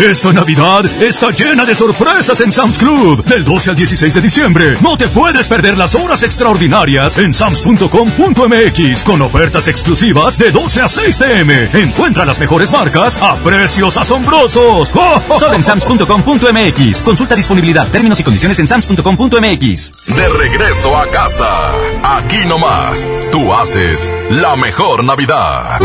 Esta 0.00 0.32
Navidad 0.32 0.86
está 1.02 1.30
llena 1.30 1.66
de 1.66 1.74
sorpresas 1.74 2.40
en 2.40 2.50
Sam's 2.50 2.78
Club. 2.78 3.22
Del 3.26 3.44
12 3.44 3.70
al 3.70 3.76
16 3.76 4.14
de 4.14 4.20
diciembre, 4.22 4.76
no 4.80 4.96
te 4.96 5.08
puedes 5.08 5.46
perder 5.46 5.76
las 5.76 5.94
horas 5.94 6.22
extraordinarias 6.22 7.18
en 7.18 7.34
sams.com.mx 7.34 9.04
con 9.04 9.20
ofertas 9.20 9.68
exclusivas 9.68 10.38
de 10.38 10.52
12 10.52 10.80
a 10.80 10.88
6 10.88 11.18
pm. 11.18 11.68
Encuentra 11.74 12.24
las 12.24 12.40
mejores 12.40 12.70
marcas 12.70 13.18
a 13.20 13.36
precios 13.36 13.98
asombrosos. 13.98 14.88
Solo 15.36 15.54
en 15.54 15.62
sams.com.mx. 15.64 17.02
Consulta 17.02 17.36
disponibilidad, 17.36 17.86
términos 17.88 18.18
y 18.20 18.24
condiciones 18.24 18.58
en 18.58 18.68
sams.com.mx. 18.68 19.92
De 20.06 20.28
regreso 20.30 20.96
a 20.96 21.06
casa. 21.08 21.72
Aquí 22.02 22.46
nomás, 22.46 23.06
tú 23.30 23.52
haces 23.52 24.10
la 24.30 24.56
mejor 24.56 25.04
Navidad. 25.04 25.78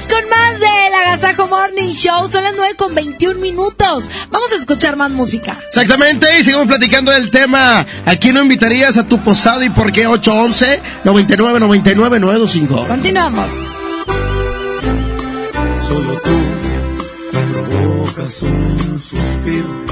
Seguimos 0.00 0.06
con 0.06 0.30
más 0.30 0.60
del 0.60 0.94
Agasajo 0.94 1.48
Morning 1.48 1.92
Show. 1.92 2.30
Son 2.30 2.44
las 2.44 2.54
9 2.56 2.74
con 2.76 2.94
21 2.94 3.40
minutos. 3.40 4.08
Vamos 4.30 4.52
a 4.52 4.54
escuchar 4.56 4.96
más 4.96 5.10
música. 5.10 5.58
Exactamente, 5.68 6.26
y 6.38 6.44
seguimos 6.44 6.68
platicando 6.68 7.10
del 7.10 7.30
tema. 7.30 7.86
¿A 8.06 8.16
quién 8.16 8.34
no 8.34 8.42
invitarías 8.42 8.96
a 8.96 9.06
tu 9.06 9.18
posada 9.20 9.64
y 9.64 9.70
por 9.70 9.92
qué? 9.92 10.06
811 10.06 10.80
99 11.04 11.60
99 11.60 12.20
925. 12.20 12.86
Continuamos. 12.86 13.52
Solo 15.80 16.20
tú 16.24 16.40
provocas 17.52 18.42
un 18.42 19.00
suspiro 19.00 19.84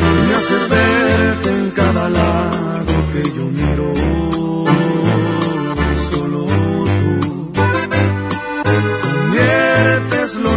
y 0.00 0.28
me 0.28 0.34
haces 0.34 0.68
verte 0.68 1.48
en 1.50 1.70
cada 1.70 2.08
lado 2.08 2.92
que 3.12 3.22
yo 3.36 3.55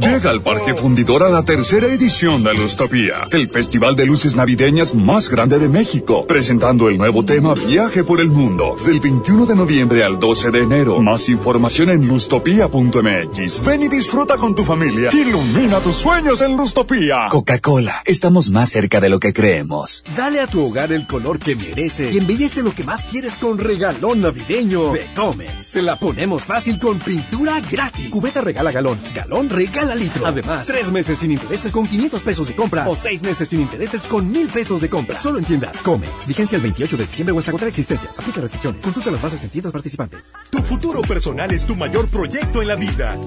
Llega 0.00 0.30
al 0.30 0.42
Parque 0.42 0.74
Fundidor 0.74 1.22
a 1.22 1.28
la 1.28 1.42
tercera 1.42 1.86
edición 1.86 2.42
de 2.42 2.54
Lustopía, 2.54 3.28
el 3.30 3.48
festival 3.48 3.96
de 3.96 4.04
luces 4.04 4.36
navideñas 4.36 4.94
más 4.94 5.30
grande 5.30 5.58
de 5.58 5.68
México, 5.68 6.26
presentando 6.26 6.88
el 6.88 6.98
nuevo 6.98 7.24
tema 7.24 7.54
Viaje 7.54 8.04
por 8.04 8.20
el 8.20 8.28
Mundo, 8.28 8.76
del 8.84 9.00
21 9.00 9.46
de 9.46 9.54
noviembre 9.54 10.04
al 10.04 10.18
12 10.18 10.50
de 10.50 10.58
enero. 10.60 11.00
Más 11.00 11.28
información 11.28 11.90
en 11.90 12.06
lustopía.mx. 12.06 13.64
Ven 13.64 13.82
y 13.82 13.88
disfruta 13.88 14.36
con 14.36 14.54
tu 14.54 14.64
familia. 14.64 15.10
Ilumina 15.12 15.80
tus 15.80 15.96
sueños 15.96 16.42
en 16.42 16.56
Lustopía. 16.56 17.28
Coca-Cola, 17.30 18.02
estamos 18.04 18.50
más 18.50 18.68
cerca 18.68 19.00
de 19.00 19.08
lo 19.08 19.18
que 19.18 19.32
creemos. 19.32 20.04
Dale 20.16 20.40
a 20.40 20.46
tu 20.46 20.62
hogar 20.62 20.92
el 20.92 21.06
color 21.06 21.38
que 21.38 21.56
merece 21.56 22.10
y 22.12 22.18
embellece 22.18 22.62
lo 22.62 22.72
que 22.74 22.84
más 22.84 23.06
quieres 23.06 23.36
con 23.38 23.58
regalón 23.58 24.20
navideño 24.20 24.92
de 24.92 25.12
Comex. 25.14 25.55
Se 25.66 25.82
la 25.82 25.96
ponemos 25.96 26.44
fácil 26.44 26.78
con 26.78 27.00
pintura 27.00 27.60
gratis. 27.60 28.08
Cubeta 28.10 28.40
regala 28.40 28.70
galón, 28.70 29.00
galón 29.12 29.50
regala 29.50 29.96
litro. 29.96 30.24
Además, 30.24 30.64
tres 30.64 30.92
meses 30.92 31.18
sin 31.18 31.32
intereses 31.32 31.72
con 31.72 31.88
500 31.88 32.22
pesos 32.22 32.46
de 32.46 32.54
compra 32.54 32.88
o 32.88 32.94
seis 32.94 33.20
meses 33.20 33.48
sin 33.48 33.62
intereses 33.62 34.06
con 34.06 34.30
mil 34.30 34.46
pesos 34.46 34.80
de 34.80 34.88
compra. 34.88 35.20
Solo 35.20 35.38
en 35.38 35.44
tiendas 35.44 35.82
Comex. 35.82 36.28
Vigencia 36.28 36.54
el 36.54 36.62
28 36.62 36.96
de 36.96 37.06
diciembre 37.06 37.34
o 37.34 37.40
hasta 37.40 37.50
contra 37.50 37.68
existencias. 37.68 38.16
Aplica 38.16 38.40
restricciones. 38.40 38.84
Consulta 38.84 39.10
las 39.10 39.20
bases 39.20 39.42
en 39.42 39.50
tiendas 39.50 39.72
participantes. 39.72 40.32
Tu 40.50 40.58
futuro 40.58 41.00
personal 41.02 41.52
es 41.52 41.66
tu 41.66 41.74
mayor 41.74 42.06
proyecto 42.06 42.62
en 42.62 42.68
la 42.68 42.76
vida. 42.76 43.18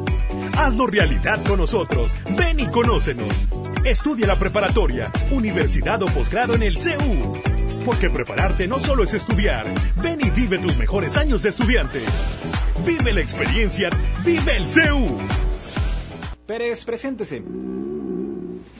Hazlo 0.58 0.88
realidad 0.88 1.43
con 1.45 1.59
nosotros. 1.59 2.18
Ven 2.38 2.61
y 2.61 2.69
conócenos. 2.69 3.50
Estudia 3.84 4.27
la 4.27 4.40
preparatoria, 4.40 5.11
universidad 5.32 6.01
o 6.03 6.06
posgrado 6.06 6.56
en 6.56 6.64
el 6.64 6.77
CEU. 6.77 7.49
Porque 7.90 8.11
prepararte 8.11 8.68
no 8.68 8.80
solo 8.80 9.03
es 9.03 9.16
estudiar. 9.16 9.66
Ven 10.00 10.19
y 10.22 10.30
vive 10.30 10.59
tus 10.59 10.77
mejores 10.77 11.18
años 11.18 11.42
de 11.42 11.50
estudiante. 11.50 12.00
Vive 12.85 13.11
la 13.11 13.19
experiencia. 13.19 13.90
Vive 14.24 14.58
el 14.58 14.68
CEU. 14.68 15.18
Pérez, 16.45 16.85
preséntese. 16.85 17.42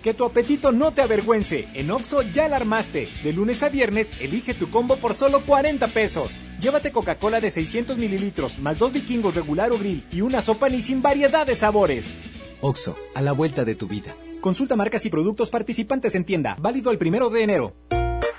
Que 0.04 0.14
tu 0.14 0.26
apetito 0.26 0.72
no 0.72 0.92
te 0.92 1.02
avergüence. 1.02 1.68
En 1.74 1.90
Oxo 1.90 2.22
ya 2.22 2.48
la 2.48 2.58
armaste. 2.58 3.10
De 3.24 3.34
lunes 3.34 3.64
a 3.64 3.70
viernes, 3.70 4.14
elige 4.22 4.54
tu 4.54 4.70
combo 4.70 4.98
por 4.98 5.16
solo 5.16 5.44
40 5.44 5.88
pesos. 5.88 6.38
Llévate 6.62 6.92
Coca-Cola 6.92 7.40
de 7.40 7.50
600 7.50 7.98
mililitros, 7.98 8.60
más 8.60 8.78
dos 8.78 8.94
vikingos 8.94 9.34
regular 9.34 9.72
o 9.72 9.80
grill 9.80 10.06
y 10.12 10.22
una 10.22 10.40
sopa 10.42 10.70
ni 10.70 10.84
sin 10.84 11.02
variedad 11.02 11.48
de 11.48 11.56
sabores. 11.56 12.16
Oxo, 12.62 12.96
a 13.16 13.24
la 13.24 13.32
vuelta 13.32 13.66
de 13.66 13.74
tu 13.74 13.88
vida. 13.88 14.14
Consulta 14.40 14.76
marcas 14.76 15.04
y 15.08 15.10
productos 15.10 15.50
participantes 15.50 16.14
en 16.14 16.26
tienda. 16.26 16.56
Válido 16.60 16.92
el 16.92 17.00
primero 17.00 17.32
de 17.32 17.42
enero. 17.42 17.74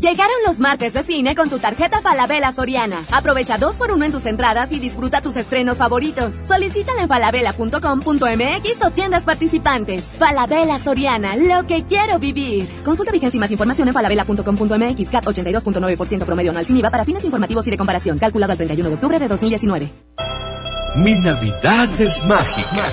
Llegaron 0.00 0.36
los 0.46 0.60
martes 0.60 0.92
de 0.92 1.02
cine 1.02 1.34
con 1.34 1.48
tu 1.48 1.58
tarjeta 1.58 2.02
Falabella 2.02 2.52
Soriana. 2.52 2.98
Aprovecha 3.10 3.56
dos 3.56 3.76
por 3.76 3.90
uno 3.90 4.04
en 4.04 4.12
tus 4.12 4.26
entradas 4.26 4.70
y 4.70 4.78
disfruta 4.78 5.22
tus 5.22 5.36
estrenos 5.36 5.78
favoritos. 5.78 6.34
Solicítala 6.46 7.02
en 7.02 7.08
falabella.com.mx 7.08 8.84
o 8.84 8.90
tiendas 8.90 9.24
participantes. 9.24 10.04
Falabella 10.18 10.78
Soriana, 10.78 11.36
lo 11.36 11.66
que 11.66 11.84
quiero 11.84 12.18
vivir. 12.18 12.68
Consulta 12.84 13.10
vigencia 13.10 13.38
y 13.38 13.40
más 13.40 13.50
información 13.50 13.88
en 13.88 13.94
falabella.com.mx. 13.94 15.08
CAT 15.08 15.24
82.9% 15.24 16.24
promedio 16.26 16.50
anual 16.50 16.66
sin 16.66 16.76
IVA 16.76 16.90
para 16.90 17.04
fines 17.04 17.24
informativos 17.24 17.66
y 17.66 17.70
de 17.70 17.78
comparación. 17.78 18.18
Calculado 18.18 18.52
el 18.52 18.58
31 18.58 18.90
de 18.90 18.94
octubre 18.96 19.18
de 19.18 19.28
2019. 19.28 19.90
Mi 20.96 21.14
Navidad 21.14 22.00
es 22.00 22.22
mágica. 22.24 22.92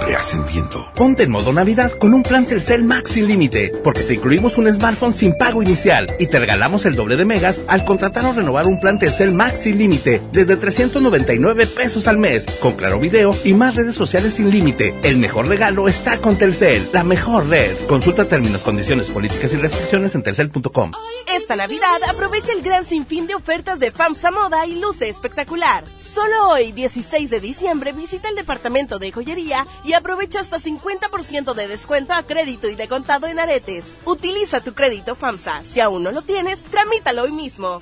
ascendiendo. 0.15 0.91
Ponte 0.95 1.23
en 1.23 1.31
modo 1.31 1.53
Navidad 1.53 1.91
con 1.99 2.13
un 2.13 2.23
plan 2.23 2.45
Telcel 2.45 2.83
Max 2.83 3.11
sin 3.11 3.27
límite, 3.27 3.71
porque 3.83 4.01
te 4.01 4.15
incluimos 4.15 4.57
un 4.57 4.71
smartphone 4.73 5.13
sin 5.13 5.37
pago 5.37 5.61
inicial 5.61 6.07
y 6.19 6.27
te 6.27 6.39
regalamos 6.39 6.85
el 6.85 6.95
doble 6.95 7.15
de 7.15 7.25
megas 7.25 7.61
al 7.67 7.85
contratar 7.85 8.25
o 8.25 8.33
renovar 8.33 8.67
un 8.67 8.79
plan 8.79 8.99
Telcel 8.99 9.31
Max 9.31 9.61
sin 9.61 9.77
límite 9.77 10.21
desde 10.31 10.57
399 10.57 11.67
pesos 11.67 12.07
al 12.07 12.17
mes, 12.17 12.45
con 12.59 12.73
claro 12.73 12.99
video 12.99 13.35
y 13.43 13.53
más 13.53 13.75
redes 13.75 13.95
sociales 13.95 14.35
sin 14.35 14.51
límite. 14.51 14.93
El 15.03 15.17
mejor 15.17 15.47
regalo 15.47 15.87
está 15.87 16.17
con 16.19 16.37
Telcel, 16.37 16.87
la 16.93 17.03
mejor 17.03 17.47
red. 17.47 17.75
Consulta 17.87 18.25
términos, 18.25 18.63
condiciones, 18.63 19.09
políticas 19.09 19.53
y 19.53 19.57
restricciones 19.57 20.15
en 20.15 20.23
telcel.com. 20.23 20.91
Esta 21.33 21.55
Navidad 21.55 22.01
aprovecha 22.09 22.53
el 22.53 22.61
gran 22.61 22.85
sinfín 22.85 23.27
de 23.27 23.35
ofertas 23.35 23.79
de 23.79 23.91
FAMSA 23.91 24.31
Moda 24.31 24.65
y 24.65 24.79
luce 24.79 25.09
espectacular. 25.09 25.83
Solo 25.99 26.49
hoy, 26.49 26.71
16 26.73 27.29
de 27.29 27.39
diciembre, 27.39 27.93
visita 27.93 28.29
el 28.29 28.35
departamento 28.35 28.99
de 28.99 29.11
joyería 29.11 29.65
y 29.85 29.93
aprovecha 30.01 30.39
hasta 30.39 30.59
50% 30.59 31.53
de 31.53 31.67
descuento 31.67 32.13
a 32.13 32.23
crédito 32.23 32.67
y 32.67 32.75
de 32.75 32.87
contado 32.87 33.27
en 33.27 33.39
aretes. 33.39 33.85
Utiliza 34.03 34.59
tu 34.61 34.73
crédito 34.73 35.15
FAMSA. 35.15 35.63
Si 35.63 35.79
aún 35.79 36.03
no 36.03 36.11
lo 36.11 36.23
tienes, 36.23 36.63
tramítalo 36.63 37.23
hoy 37.23 37.31
mismo. 37.31 37.81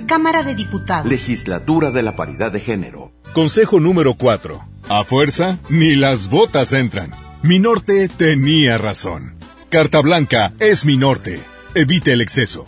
Cámara 0.05 0.43
de 0.43 0.55
Diputados. 0.55 1.09
Legislatura 1.09 1.91
de 1.91 2.03
la 2.03 2.15
Paridad 2.15 2.51
de 2.51 2.59
Género. 2.59 3.11
Consejo 3.33 3.79
número 3.79 4.15
4. 4.15 4.63
A 4.89 5.03
fuerza, 5.03 5.57
ni 5.69 5.95
las 5.95 6.29
botas 6.29 6.73
entran. 6.73 7.11
Mi 7.43 7.59
norte 7.59 8.07
tenía 8.09 8.77
razón. 8.77 9.35
Carta 9.69 10.01
Blanca 10.01 10.53
es 10.59 10.85
mi 10.85 10.97
norte. 10.97 11.39
Evite 11.75 12.13
el 12.13 12.21
exceso. 12.21 12.65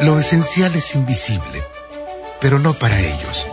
Lo 0.00 0.18
esencial 0.18 0.74
es 0.74 0.94
invisible, 0.96 1.62
pero 2.40 2.58
no 2.58 2.74
para 2.74 3.00
ellos. 3.00 3.46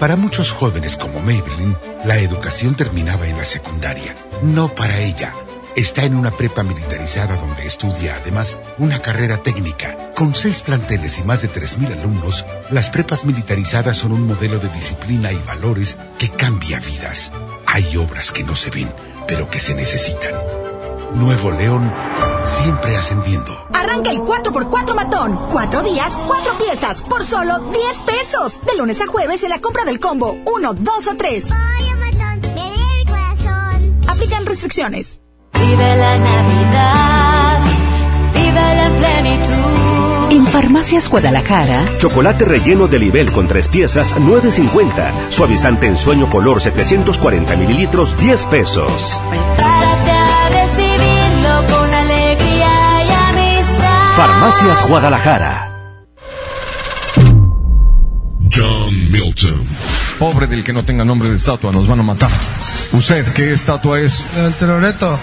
Para 0.00 0.16
muchos 0.16 0.50
jóvenes 0.50 0.96
como 0.96 1.20
Maybelline, 1.20 1.76
la 2.04 2.18
educación 2.18 2.74
terminaba 2.74 3.28
en 3.28 3.38
la 3.38 3.44
secundaria. 3.44 4.16
No 4.42 4.74
para 4.74 4.98
ella. 4.98 5.34
Está 5.76 6.04
en 6.04 6.14
una 6.14 6.30
prepa 6.30 6.62
militarizada 6.62 7.36
donde 7.36 7.66
estudia 7.66 8.16
además 8.20 8.58
una 8.78 9.02
carrera 9.02 9.38
técnica. 9.38 10.12
Con 10.14 10.36
seis 10.36 10.62
planteles 10.62 11.18
y 11.18 11.24
más 11.24 11.42
de 11.42 11.50
3.000 11.50 11.98
alumnos, 11.98 12.46
las 12.70 12.90
prepas 12.90 13.24
militarizadas 13.24 13.96
son 13.96 14.12
un 14.12 14.24
modelo 14.24 14.60
de 14.60 14.68
disciplina 14.68 15.32
y 15.32 15.36
valores 15.38 15.98
que 16.16 16.30
cambia 16.30 16.78
vidas. 16.78 17.32
Hay 17.66 17.96
obras 17.96 18.30
que 18.30 18.44
no 18.44 18.54
se 18.54 18.70
ven, 18.70 18.88
pero 19.26 19.50
que 19.50 19.58
se 19.58 19.74
necesitan. 19.74 20.32
Nuevo 21.14 21.50
León, 21.50 21.92
siempre 22.44 22.96
ascendiendo. 22.96 23.66
Arranca 23.72 24.10
el 24.10 24.18
4x4 24.18 24.94
matón. 24.94 25.36
Cuatro 25.50 25.82
días, 25.82 26.16
cuatro 26.28 26.56
piezas, 26.56 27.00
por 27.00 27.24
solo 27.24 27.58
10 27.58 28.00
pesos. 28.02 28.60
De 28.64 28.76
lunes 28.76 29.00
a 29.00 29.06
jueves 29.06 29.42
en 29.42 29.50
la 29.50 29.60
compra 29.60 29.84
del 29.84 29.98
combo 29.98 30.38
1, 30.46 30.74
2 30.74 31.06
o 31.08 31.16
3. 31.16 31.46
Aplican 34.06 34.46
restricciones. 34.46 35.23
Vive 35.58 35.96
la 35.96 36.18
Navidad, 36.18 37.60
vive 38.34 38.74
la 38.74 38.88
plenitud. 38.98 40.32
En 40.32 40.46
Farmacias 40.46 41.08
Guadalajara, 41.08 41.84
chocolate 41.98 42.44
relleno 42.44 42.86
de 42.88 42.98
nivel 42.98 43.30
con 43.32 43.46
tres 43.48 43.68
piezas, 43.68 44.16
9.50. 44.16 45.12
Suavizante 45.30 45.86
en 45.86 45.96
sueño 45.96 46.28
color, 46.28 46.60
740 46.60 47.56
mililitros, 47.56 48.16
10 48.18 48.46
pesos. 48.46 49.20
Prepárate 49.30 50.10
a 50.10 50.48
recibirlo 50.48 51.76
con 51.76 51.94
alegría 51.94 53.04
y 53.04 53.12
amistad. 53.30 54.16
Farmacias 54.16 54.88
Guadalajara. 54.88 55.70
John 58.52 59.10
Milton. 59.10 59.66
Pobre 60.18 60.46
del 60.46 60.62
que 60.62 60.72
no 60.72 60.84
tenga 60.84 61.04
nombre 61.04 61.28
de 61.28 61.36
estatua, 61.36 61.72
nos 61.72 61.86
van 61.88 62.00
a 62.00 62.02
matar. 62.02 62.30
¿Usted 62.92 63.26
qué 63.34 63.52
estatua 63.52 63.98
es? 64.00 64.28
El 64.36 64.52
teroreto. 64.54 65.18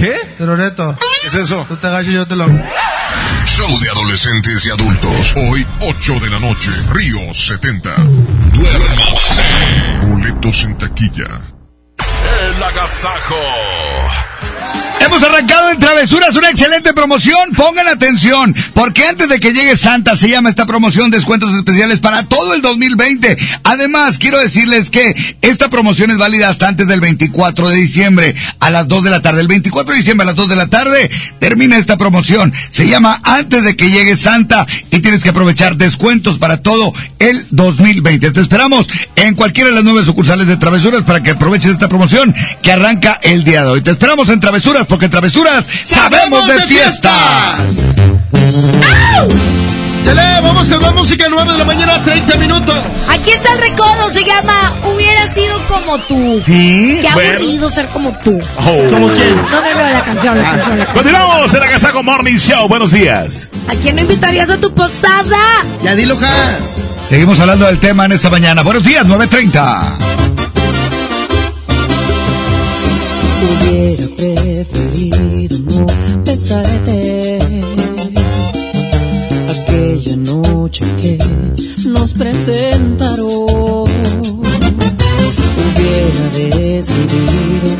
¿Qué? 0.00 0.16
Teroreto. 0.38 0.96
¿Qué 1.20 1.26
es 1.28 1.34
eso? 1.34 1.66
Tú 1.68 1.76
te 1.76 1.86
agachas 1.86 2.08
y 2.08 2.14
yo 2.14 2.26
te 2.26 2.34
lo... 2.34 2.46
Show 2.46 3.80
de 3.80 3.90
adolescentes 3.90 4.64
y 4.64 4.70
adultos. 4.70 5.34
Hoy, 5.36 5.66
8 5.80 6.20
de 6.20 6.30
la 6.30 6.40
noche. 6.40 6.70
Río 6.94 7.34
70. 7.34 7.90
Duérmase. 8.54 9.42
Boletos 10.00 10.64
en 10.64 10.78
taquilla. 10.78 11.42
El 11.98 12.62
agasajo. 12.62 13.36
Hemos 15.10 15.24
arrancado 15.24 15.70
en 15.70 15.78
Travesuras 15.80 16.36
una 16.36 16.50
excelente 16.50 16.94
promoción. 16.94 17.50
Pongan 17.56 17.88
atención, 17.88 18.54
porque 18.74 19.08
antes 19.08 19.28
de 19.28 19.40
que 19.40 19.52
llegue 19.52 19.76
Santa 19.76 20.14
se 20.14 20.28
llama 20.28 20.50
esta 20.50 20.66
promoción 20.66 21.10
descuentos 21.10 21.52
especiales 21.52 21.98
para 21.98 22.22
todo 22.22 22.54
el 22.54 22.62
2020. 22.62 23.36
Además, 23.64 24.18
quiero 24.18 24.38
decirles 24.38 24.88
que 24.88 25.36
esta 25.42 25.68
promoción 25.68 26.12
es 26.12 26.16
válida 26.16 26.48
hasta 26.48 26.68
antes 26.68 26.86
del 26.86 27.00
24 27.00 27.70
de 27.70 27.76
diciembre 27.76 28.36
a 28.60 28.70
las 28.70 28.86
2 28.86 29.02
de 29.02 29.10
la 29.10 29.20
tarde. 29.20 29.40
El 29.40 29.48
24 29.48 29.90
de 29.90 29.98
diciembre 29.98 30.22
a 30.22 30.26
las 30.26 30.36
2 30.36 30.48
de 30.48 30.54
la 30.54 30.68
tarde 30.68 31.10
termina 31.40 31.76
esta 31.76 31.96
promoción. 31.96 32.54
Se 32.70 32.86
llama 32.86 33.20
antes 33.24 33.64
de 33.64 33.74
que 33.74 33.90
llegue 33.90 34.16
Santa 34.16 34.64
y 34.92 35.00
tienes 35.00 35.24
que 35.24 35.30
aprovechar 35.30 35.76
descuentos 35.76 36.38
para 36.38 36.62
todo 36.62 36.92
el 37.18 37.44
2020. 37.50 38.30
Te 38.30 38.40
esperamos 38.40 38.88
en 39.16 39.34
cualquiera 39.34 39.70
de 39.70 39.74
las 39.74 39.84
nueve 39.84 40.04
sucursales 40.04 40.46
de 40.46 40.56
Travesuras 40.56 41.02
para 41.02 41.20
que 41.20 41.32
aproveches 41.32 41.72
esta 41.72 41.88
promoción 41.88 42.32
que 42.62 42.70
arranca 42.70 43.18
el 43.24 43.42
día 43.42 43.64
de 43.64 43.70
hoy. 43.70 43.82
Te 43.82 43.90
esperamos 43.90 44.28
en 44.28 44.38
Travesuras 44.38 44.86
porque 44.86 44.99
en 45.06 45.10
Travesuras 45.10 45.66
sabemos 45.86 46.46
de 46.46 46.62
fiestas. 46.62 47.58
Chale, 50.04 50.40
vamos 50.40 50.68
con 50.68 50.80
la 50.80 50.92
música 50.92 51.26
9 51.28 51.52
de 51.52 51.58
la 51.58 51.64
mañana, 51.64 52.02
30 52.02 52.36
minutos. 52.36 52.74
Aquí 53.08 53.30
está 53.32 53.52
el 53.52 53.58
recodo, 53.60 54.08
se 54.10 54.24
llama 54.24 54.72
Hubiera 54.84 55.28
sido 55.32 55.58
como 55.68 55.98
tú. 55.98 56.42
¿Sí? 56.46 56.98
Qué 57.02 57.08
Bueno. 57.12 57.30
aburrido 57.38 57.70
ser 57.70 57.86
como 57.88 58.10
tú. 58.20 58.38
Oh. 58.56 58.90
¿Como 58.90 59.08
quién? 59.08 59.36
No, 59.36 59.60
no, 59.60 59.74
no, 59.74 59.90
la 59.90 60.02
canción, 60.02 60.38
la 60.38 60.50
canción, 60.50 60.78
la 60.78 60.84
canción. 60.86 60.94
Continuamos 60.94 61.54
en 61.54 61.60
la 61.60 61.68
Casaco 61.70 62.02
Morning 62.02 62.36
Show. 62.36 62.66
Buenos 62.68 62.92
días. 62.92 63.48
¿A 63.68 63.74
quién 63.74 63.96
no 63.96 64.02
invitarías 64.02 64.48
a 64.50 64.56
tu 64.56 64.72
posada? 64.74 65.38
Ya 65.82 65.94
dilo, 65.94 66.16
Has. 66.16 67.08
Seguimos 67.08 67.38
hablando 67.40 67.66
del 67.66 67.78
tema 67.78 68.06
en 68.06 68.12
esta 68.12 68.30
mañana. 68.30 68.62
Buenos 68.62 68.84
días, 68.84 69.06
9.30. 69.06 70.19
Hubiera 73.42 74.06
preferido 74.16 75.58
no 75.60 75.86
besarte 76.24 77.38
aquella 79.48 80.16
noche 80.16 80.84
que 81.00 81.18
nos 81.86 82.12
presentaron. 82.12 83.88
Hubiera 85.60 86.24
decidido 86.34 87.70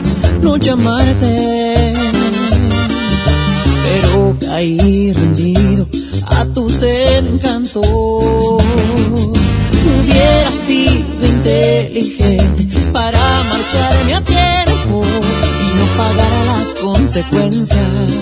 no 0.43 0.57
llamarte, 0.57 1.93
pero 3.85 4.37
caí 4.41 5.13
rendido 5.13 5.87
a 6.27 6.47
tus 6.47 6.83
encantos. 6.83 7.87
Hubiera 10.03 10.53
sido 10.67 11.27
inteligente 11.27 12.69
para 12.93 13.21
marcharme 13.45 14.15
a 14.15 14.21
pagar 14.25 14.40
consecuencias 16.81 18.13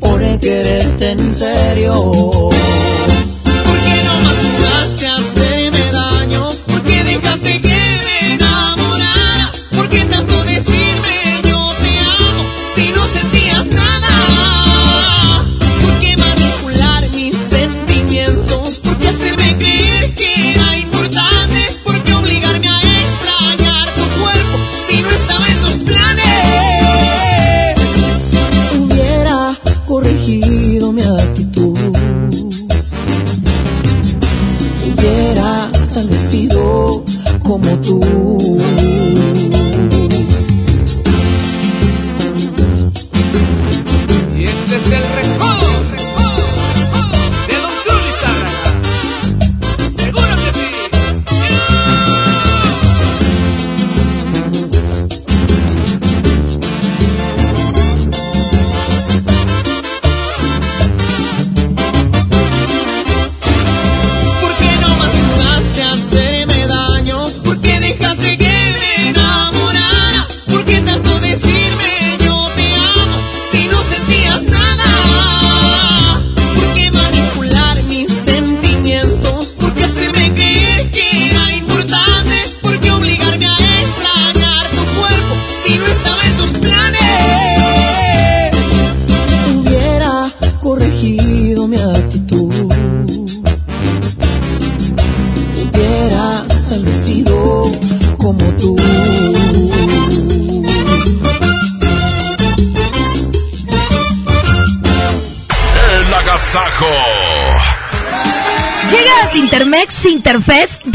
por 0.00 0.20
quererte 0.38 1.10
en 1.10 1.34
serio. 1.34 2.50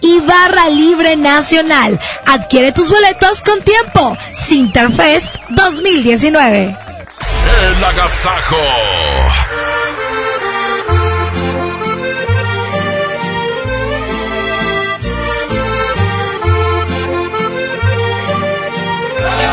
y 0.00 0.20
barra 0.20 0.68
libre 0.68 1.16
nacional. 1.16 2.00
Adquiere 2.26 2.72
tus 2.72 2.90
boletos 2.90 3.42
con 3.42 3.60
tiempo. 3.62 4.16
Sinterfest 4.36 5.36
2019. 5.50 6.76
El 7.60 7.84
agasajo. 7.84 8.56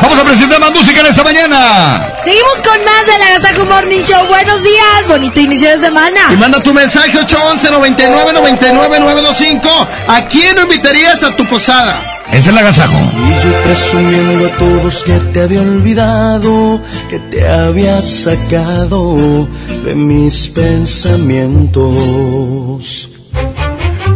Vamos 0.02 0.18
a 0.18 0.24
presentar 0.24 0.60
más 0.60 0.72
música 0.72 1.00
en 1.00 1.06
esta 1.06 1.24
mañana. 1.24 2.15
Seguimos 2.26 2.60
con 2.60 2.84
más 2.84 3.06
del 3.06 3.22
Agasajo 3.22 3.64
Morning 3.66 4.02
Show. 4.02 4.26
Buenos 4.26 4.60
días, 4.60 5.06
bonito 5.06 5.38
inicio 5.38 5.70
de 5.70 5.78
semana. 5.78 6.18
Y 6.32 6.36
manda 6.36 6.60
tu 6.60 6.74
mensaje 6.74 7.16
811 7.16 7.70
99 7.70 8.32
99 8.32 8.98
925. 8.98 9.68
¿A 10.08 10.26
quién 10.26 10.56
invitarías 10.60 11.22
a 11.22 11.36
tu 11.36 11.46
posada? 11.46 12.02
Es 12.32 12.48
el 12.48 12.58
agasajo. 12.58 12.98
Y 13.14 13.28
yo 13.44 13.52
presumiendo 13.62 14.44
a 14.44 14.50
todos 14.58 15.04
que 15.04 15.12
te 15.32 15.42
había 15.42 15.62
olvidado, 15.62 16.82
que 17.08 17.20
te 17.20 17.48
había 17.48 18.02
sacado 18.02 19.46
de 19.84 19.94
mis 19.94 20.48
pensamientos. 20.48 23.08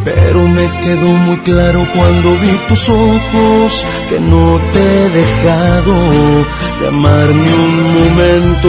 Pero 0.05 0.43
me 0.49 0.67
quedó 0.81 1.09
muy 1.27 1.37
claro 1.39 1.87
cuando 1.95 2.37
vi 2.39 2.53
tus 2.69 2.89
ojos 2.89 3.85
que 4.09 4.19
no 4.19 4.59
te 4.73 4.81
he 4.81 5.09
dejado 5.11 5.95
de 6.81 6.89
amar 6.89 7.29
ni 7.29 7.53
un 7.53 7.93
momento. 7.99 8.69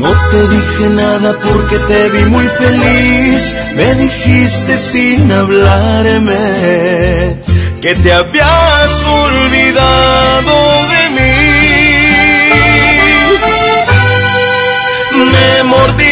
No 0.00 0.10
te 0.30 0.48
dije 0.48 0.90
nada 0.90 1.36
porque 1.42 1.78
te 1.88 2.08
vi 2.10 2.24
muy 2.26 2.46
feliz, 2.46 3.54
me 3.74 3.94
dijiste 3.94 4.78
sin 4.78 5.30
hablarme 5.32 6.38
que 7.82 7.94
te 7.94 8.12
habías 8.12 9.04
olvidado 9.04 10.54
de 10.92 11.10
mí. 11.16 11.38
Me 15.32 15.62
mordí 15.64 16.07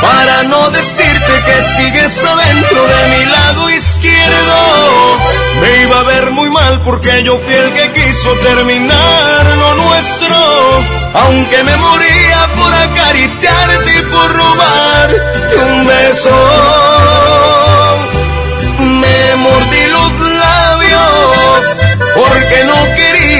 para 0.00 0.42
no 0.44 0.70
decirte 0.70 1.32
que 1.44 1.62
sigues 1.62 2.24
adentro 2.24 2.86
de 2.86 3.18
mi 3.18 3.24
lado 3.26 3.70
izquierdo. 3.70 5.18
Me 5.60 5.82
iba 5.82 6.00
a 6.00 6.02
ver 6.02 6.30
muy 6.30 6.50
mal 6.50 6.80
porque 6.82 7.22
yo 7.22 7.38
fui 7.38 7.54
el 7.54 7.72
que 7.74 7.92
quiso 7.92 8.32
terminar 8.34 9.44
lo 9.56 9.74
nuestro. 9.74 10.36
Aunque 11.14 11.62
me 11.64 11.76
moría 11.76 12.50
por 12.56 12.72
acariciarte 12.74 13.98
y 13.98 14.02
por 14.02 14.32
robarte 14.32 15.56
un 15.56 15.86
beso. 15.86 16.36
Me 18.78 19.36
mordí 19.36 19.86
los 19.86 20.20
labios 20.20 21.80
porque 22.14 22.64
no 22.64 22.84
quería 22.94 23.15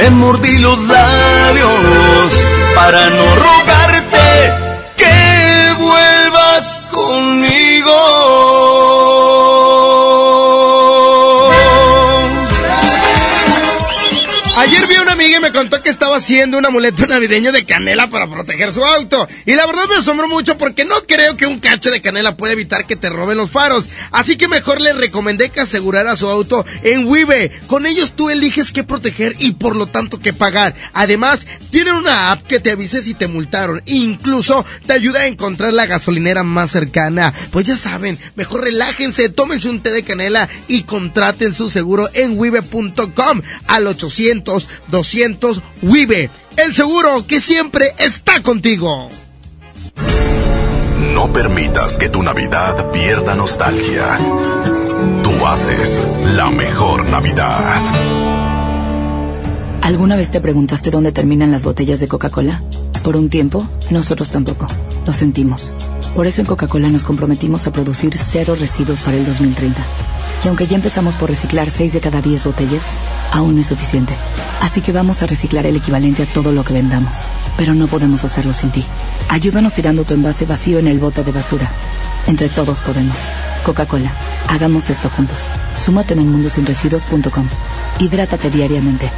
Me 0.00 0.08
mordí 0.08 0.56
los 0.56 0.78
labios 0.78 2.44
para 2.74 3.10
no 3.10 3.34
rogarte 3.36 4.52
que 4.96 5.74
vuelvas 5.78 6.80
conmigo. 6.90 7.92
Ayer 14.56 14.86
vi 14.86 14.94
a 14.94 15.02
una 15.02 15.12
amiga 15.12 15.36
y 15.36 15.40
me 15.40 15.52
contó 15.52 15.79
estaba 15.90 16.16
haciendo 16.16 16.58
un 16.58 16.66
amuleto 16.66 17.06
navideño 17.08 17.52
de 17.52 17.64
canela 17.64 18.06
para 18.08 18.28
proteger 18.28 18.72
su 18.72 18.84
auto. 18.84 19.26
Y 19.46 19.54
la 19.54 19.66
verdad 19.66 19.86
me 19.88 19.96
asombró 19.96 20.28
mucho 20.28 20.56
porque 20.56 20.84
no 20.84 21.02
creo 21.06 21.36
que 21.36 21.46
un 21.46 21.58
cacho 21.58 21.90
de 21.90 22.00
canela 22.00 22.36
pueda 22.36 22.52
evitar 22.52 22.86
que 22.86 22.96
te 22.96 23.08
roben 23.08 23.38
los 23.38 23.50
faros. 23.50 23.88
Así 24.10 24.36
que 24.36 24.48
mejor 24.48 24.80
le 24.80 24.92
recomendé 24.92 25.50
que 25.50 25.60
asegurara 25.60 26.16
su 26.16 26.28
auto 26.28 26.64
en 26.82 27.06
Wibe. 27.06 27.50
Con 27.66 27.86
ellos 27.86 28.12
tú 28.16 28.30
eliges 28.30 28.72
qué 28.72 28.84
proteger 28.84 29.34
y 29.38 29.52
por 29.52 29.76
lo 29.76 29.86
tanto 29.86 30.18
qué 30.18 30.32
pagar. 30.32 30.74
Además, 30.92 31.46
tienen 31.70 31.94
una 31.94 32.32
app 32.32 32.46
que 32.46 32.60
te 32.60 32.70
avise 32.70 33.02
si 33.02 33.14
te 33.14 33.28
multaron. 33.28 33.82
Incluso 33.86 34.64
te 34.86 34.92
ayuda 34.92 35.20
a 35.20 35.26
encontrar 35.26 35.72
la 35.72 35.86
gasolinera 35.86 36.42
más 36.42 36.70
cercana. 36.70 37.34
Pues 37.50 37.66
ya 37.66 37.76
saben, 37.76 38.18
mejor 38.36 38.62
relájense, 38.62 39.28
tómense 39.28 39.68
un 39.68 39.82
té 39.82 39.90
de 39.90 40.02
canela 40.02 40.48
y 40.68 40.82
contraten 40.82 41.54
su 41.54 41.70
seguro 41.70 42.08
en 42.14 42.38
wibe.com 42.38 43.42
al 43.66 43.86
800 43.86 44.68
200 44.88 45.62
Wibe. 45.82 46.30
El 46.56 46.74
seguro 46.74 47.26
que 47.26 47.40
siempre 47.40 47.94
está 47.98 48.42
contigo. 48.42 49.08
No 51.14 51.32
permitas 51.32 51.96
que 51.96 52.08
tu 52.08 52.22
Navidad 52.22 52.90
pierda 52.90 53.34
nostalgia. 53.34 54.18
Tú 55.22 55.46
haces 55.46 56.00
la 56.34 56.50
mejor 56.50 57.06
Navidad. 57.06 58.29
¿Alguna 59.90 60.14
vez 60.14 60.30
te 60.30 60.40
preguntaste 60.40 60.92
dónde 60.92 61.10
terminan 61.10 61.50
las 61.50 61.64
botellas 61.64 61.98
de 61.98 62.06
Coca-Cola? 62.06 62.62
Por 63.02 63.16
un 63.16 63.28
tiempo, 63.28 63.66
nosotros 63.90 64.28
tampoco. 64.28 64.68
Lo 65.04 65.12
sentimos. 65.12 65.72
Por 66.14 66.28
eso 66.28 66.40
en 66.40 66.46
Coca-Cola 66.46 66.88
nos 66.90 67.02
comprometimos 67.02 67.66
a 67.66 67.72
producir 67.72 68.16
cero 68.16 68.54
residuos 68.56 69.00
para 69.00 69.16
el 69.16 69.26
2030. 69.26 69.82
Y 70.44 70.48
aunque 70.48 70.68
ya 70.68 70.76
empezamos 70.76 71.16
por 71.16 71.28
reciclar 71.28 71.72
6 71.72 71.92
de 71.92 71.98
cada 71.98 72.22
10 72.22 72.44
botellas, 72.44 72.84
aún 73.32 73.56
no 73.56 73.62
es 73.62 73.66
suficiente. 73.66 74.14
Así 74.60 74.80
que 74.80 74.92
vamos 74.92 75.22
a 75.22 75.26
reciclar 75.26 75.66
el 75.66 75.74
equivalente 75.74 76.22
a 76.22 76.26
todo 76.26 76.52
lo 76.52 76.62
que 76.62 76.72
vendamos. 76.72 77.16
Pero 77.56 77.74
no 77.74 77.88
podemos 77.88 78.22
hacerlo 78.22 78.52
sin 78.52 78.70
ti. 78.70 78.84
Ayúdanos 79.28 79.72
tirando 79.72 80.04
tu 80.04 80.14
envase 80.14 80.46
vacío 80.46 80.78
en 80.78 80.86
el 80.86 81.00
bote 81.00 81.24
de 81.24 81.32
basura. 81.32 81.68
Entre 82.28 82.48
todos 82.48 82.78
podemos. 82.78 83.16
Coca-Cola, 83.66 84.12
hagamos 84.46 84.88
esto 84.88 85.10
juntos. 85.10 85.38
Súmate 85.76 86.14
en 86.14 86.20
unmundosinresiduos.com. 86.20 87.48
Hidrátate 87.98 88.50
diariamente. 88.50 89.10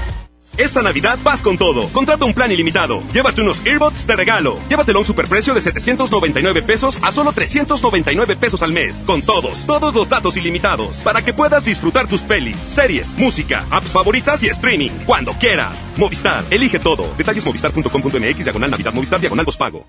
Esta 0.59 0.83
Navidad 0.83 1.19
vas 1.23 1.41
con 1.41 1.57
todo. 1.57 1.89
Contrata 1.89 2.27
un 2.27 2.35
plan 2.35 2.53
ilimitado. 2.53 3.03
Llévate 3.15 3.41
unos 3.41 3.65
earbuds 3.65 4.07
de 4.07 4.17
regalo. 4.17 4.59
Llévatelo 4.69 4.99
a 4.99 5.01
un 5.01 5.07
superprecio 5.07 5.55
de 5.55 5.63
799 5.63 6.61
pesos 6.63 6.99
a 7.01 7.11
solo 7.11 7.33
399 7.33 8.37
pesos 8.37 8.61
al 8.61 8.71
mes. 8.71 9.03
Con 9.07 9.23
todos, 9.23 9.65
todos 9.67 9.95
los 9.95 10.11
datos 10.11 10.37
ilimitados. 10.37 10.97
Para 10.97 11.23
que 11.23 11.33
puedas 11.33 11.65
disfrutar 11.65 12.07
tus 12.07 12.21
pelis, 12.21 12.57
series, 12.57 13.17
música, 13.17 13.65
apps 13.71 13.91
favoritas 13.91 14.43
y 14.43 14.49
streaming. 14.49 14.91
Cuando 15.07 15.33
quieras. 15.35 15.73
Movistar, 15.97 16.45
elige 16.51 16.79
todo. 16.79 17.15
Detalles 17.17 17.47
movistar.com.mx, 17.47 18.45
diagonal 18.45 18.71
Navidad, 18.71 18.93
Movistar, 18.93 19.21
diagonal 19.21 19.47
pago. 19.59 19.87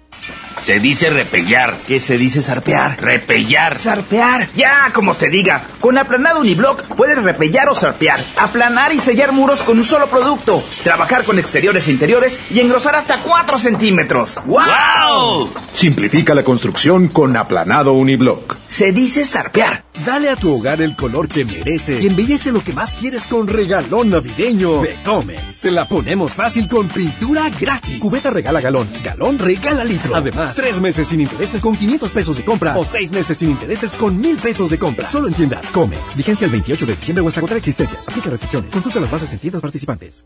Se 0.62 0.80
dice 0.80 1.10
repellar. 1.10 1.76
¿Qué 1.86 2.00
se 2.00 2.18
dice 2.18 2.42
zarpear? 2.42 3.02
Repellar. 3.02 3.78
Zarpear. 3.78 4.50
Ya, 4.56 4.92
como 4.94 5.14
se 5.14 5.30
diga. 5.30 5.66
Con 5.82 5.98
aplanado 5.98 6.40
uniblock 6.40 6.84
puedes 6.96 7.22
repellar 7.22 7.68
o 7.68 7.76
zarpear. 7.76 8.24
Aplanar 8.38 8.94
y 8.94 9.00
sellar 9.00 9.34
muros 9.34 9.62
con 9.62 9.78
un 9.78 9.84
solo 9.84 10.08
producto 10.08 10.53
trabajar 10.84 11.24
con 11.24 11.40
exteriores 11.40 11.88
e 11.88 11.92
interiores 11.92 12.40
y 12.52 12.60
engrosar 12.60 12.96
hasta 12.96 13.18
4 13.18 13.58
centímetros. 13.58 14.40
¡Wow! 14.46 15.50
Simplifica 15.72 16.34
la 16.34 16.44
construcción 16.44 17.08
con 17.08 17.36
aplanado 17.38 17.94
uniblock. 17.94 18.58
Se 18.68 18.92
dice 18.92 19.26
zarpear. 19.26 19.86
Dale 20.06 20.30
a 20.30 20.36
tu 20.36 20.52
hogar 20.52 20.82
el 20.82 20.96
color 20.96 21.28
que 21.28 21.46
merece 21.46 22.02
y 22.02 22.08
embellece 22.08 22.52
lo 22.52 22.64
que 22.64 22.74
más 22.74 22.96
quieres 22.96 23.28
con 23.28 23.48
regalón 23.48 24.10
navideño 24.10 24.82
de 24.82 25.02
Comex. 25.04 25.56
Se 25.56 25.70
la 25.70 25.88
ponemos 25.88 26.34
fácil 26.34 26.68
con 26.68 26.88
pintura 26.88 27.50
gratis. 27.50 28.00
Cubeta 28.00 28.32
regala 28.32 28.60
galón, 28.60 28.90
galón 29.04 29.38
regala 29.38 29.84
litro. 29.84 30.16
Además, 30.16 30.56
tres 30.56 30.80
meses 30.82 31.08
sin 31.08 31.22
intereses 31.22 31.62
con 31.62 31.78
500 31.78 32.12
pesos 32.12 32.38
de 32.38 32.44
compra 32.44 32.76
o 32.76 32.84
seis 32.84 33.12
meses 33.12 33.38
sin 33.38 33.52
intereses 33.52 33.96
con 33.96 34.20
1000 34.20 34.38
pesos 34.38 34.70
de 34.72 34.80
compra. 34.80 35.08
Solo 35.10 35.28
en 35.28 35.36
tiendas 35.36 35.70
Comex. 35.70 36.18
Vigencia 36.18 36.46
el 36.46 36.52
28 36.52 36.86
de 36.88 36.96
diciembre 36.96 37.24
o 37.24 37.28
hasta 37.28 37.40
agotar 37.40 37.58
existencias. 37.58 38.10
Aplica 38.10 38.32
restricciones. 38.32 38.74
Consulta 38.74 39.00
las 39.00 39.12
bases 39.12 39.32
en 39.34 39.40
tiendas 39.40 39.62
participantes. 39.62 40.26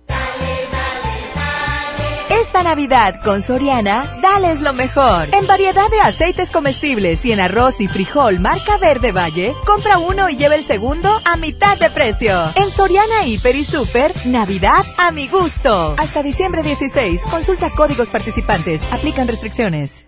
Esta 2.29 2.61
Navidad 2.63 3.21
con 3.23 3.41
Soriana, 3.41 4.19
dales 4.21 4.61
lo 4.61 4.73
mejor. 4.73 5.27
En 5.31 5.45
variedad 5.47 5.89
de 5.89 5.99
aceites 5.99 6.49
comestibles 6.49 7.23
y 7.23 7.31
en 7.31 7.39
arroz 7.39 7.79
y 7.79 7.87
frijol 7.87 8.39
marca 8.39 8.77
Verde 8.77 9.11
Valle, 9.11 9.53
compra 9.65 9.97
uno 9.97 10.29
y 10.29 10.37
lleva 10.37 10.55
el 10.55 10.63
segundo 10.63 11.09
a 11.23 11.35
mitad 11.35 11.77
de 11.77 11.89
precio. 11.89 12.33
En 12.55 12.69
Soriana 12.69 13.25
Hiper 13.25 13.55
y 13.55 13.63
Super, 13.63 14.11
Navidad 14.25 14.83
a 14.97 15.11
mi 15.11 15.27
gusto. 15.27 15.95
Hasta 15.97 16.23
diciembre 16.23 16.63
16, 16.63 17.21
consulta 17.29 17.69
códigos 17.69 18.09
participantes, 18.09 18.81
aplican 18.91 19.27
restricciones. 19.27 20.07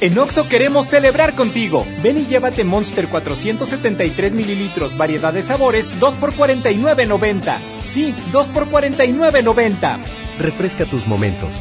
En 0.00 0.16
Oxo 0.16 0.48
queremos 0.48 0.86
celebrar 0.86 1.34
contigo. 1.34 1.84
Ven 2.04 2.18
y 2.18 2.26
llévate 2.26 2.62
Monster 2.62 3.08
473 3.08 4.32
mililitros, 4.32 4.96
variedad 4.96 5.32
de 5.32 5.42
sabores, 5.42 5.90
2 5.98 6.14
por 6.14 6.32
49.90. 6.34 7.58
Sí, 7.80 8.14
2 8.30 8.48
por 8.50 8.68
49.90. 8.68 9.98
Refresca 10.38 10.84
tus 10.84 11.04
momentos. 11.08 11.54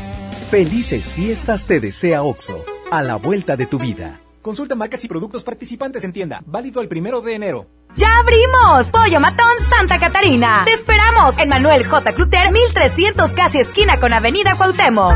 Felices 0.52 1.14
fiestas 1.14 1.66
te 1.66 1.80
desea 1.80 2.22
Oxo, 2.22 2.64
a 2.92 3.02
la 3.02 3.16
vuelta 3.16 3.58
de 3.58 3.66
tu 3.66 3.80
vida. 3.80 4.20
Consulta 4.44 4.76
marcas 4.76 5.04
y 5.04 5.08
productos 5.08 5.44
participantes 5.44 6.04
en 6.04 6.14
tienda. 6.14 6.44
Válido 6.46 6.82
el 6.82 6.88
primero 6.88 7.22
de 7.22 7.34
enero. 7.34 7.66
¡Ya 7.96 8.20
abrimos! 8.20 8.92
Pollo 8.92 9.20
Matón 9.20 9.50
Santa 9.68 10.00
Catarina. 10.00 10.62
Te 10.64 10.74
esperamos 10.74 11.40
en 11.40 11.50
Manuel 11.50 11.88
J. 11.88 12.14
Cluter, 12.14 12.52
1300 12.52 13.32
casi 13.32 13.58
esquina 13.58 14.00
con 14.00 14.14
Avenida 14.14 14.56
Cuauhtémoc. 14.56 15.16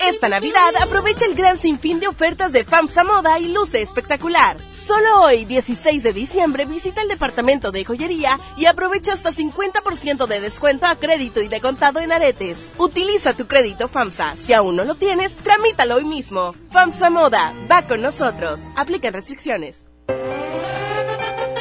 Esta 0.00 0.28
Navidad 0.28 0.74
aprovecha 0.80 1.26
el 1.26 1.34
gran 1.34 1.58
sinfín 1.58 1.98
de 2.00 2.08
ofertas 2.08 2.52
de 2.52 2.64
FAMSA 2.64 3.04
Moda 3.04 3.38
y 3.38 3.52
luce 3.52 3.82
espectacular. 3.82 4.56
Solo 4.86 5.22
hoy, 5.22 5.44
16 5.44 6.02
de 6.02 6.12
diciembre, 6.12 6.64
visita 6.64 7.02
el 7.02 7.08
departamento 7.08 7.72
de 7.72 7.84
joyería 7.84 8.38
y 8.56 8.66
aprovecha 8.66 9.12
hasta 9.12 9.32
50% 9.32 10.26
de 10.26 10.40
descuento 10.40 10.86
a 10.86 10.96
crédito 10.96 11.42
y 11.42 11.48
de 11.48 11.60
contado 11.60 12.00
en 12.00 12.12
aretes. 12.12 12.56
Utiliza 12.78 13.34
tu 13.34 13.46
crédito 13.46 13.88
FAMSA. 13.88 14.36
Si 14.36 14.52
aún 14.52 14.76
no 14.76 14.84
lo 14.84 14.94
tienes, 14.94 15.34
tramítalo 15.34 15.96
hoy 15.96 16.04
mismo. 16.04 16.54
FAMSA 16.70 17.10
Moda, 17.10 17.52
va 17.70 17.82
con 17.82 18.00
nosotros. 18.00 18.60
Aplican 18.76 19.12
restricciones. 19.12 19.84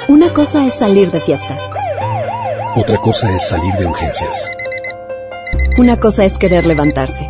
Una 0.07 0.33
cosa 0.33 0.65
es 0.65 0.75
salir 0.75 1.11
de 1.11 1.19
fiesta. 1.19 1.57
Otra 2.75 2.97
cosa 2.97 3.35
es 3.35 3.47
salir 3.47 3.73
de 3.73 3.87
urgencias. 3.87 4.51
Una 5.77 5.99
cosa 5.99 6.23
es 6.23 6.37
querer 6.37 6.65
levantarse. 6.65 7.29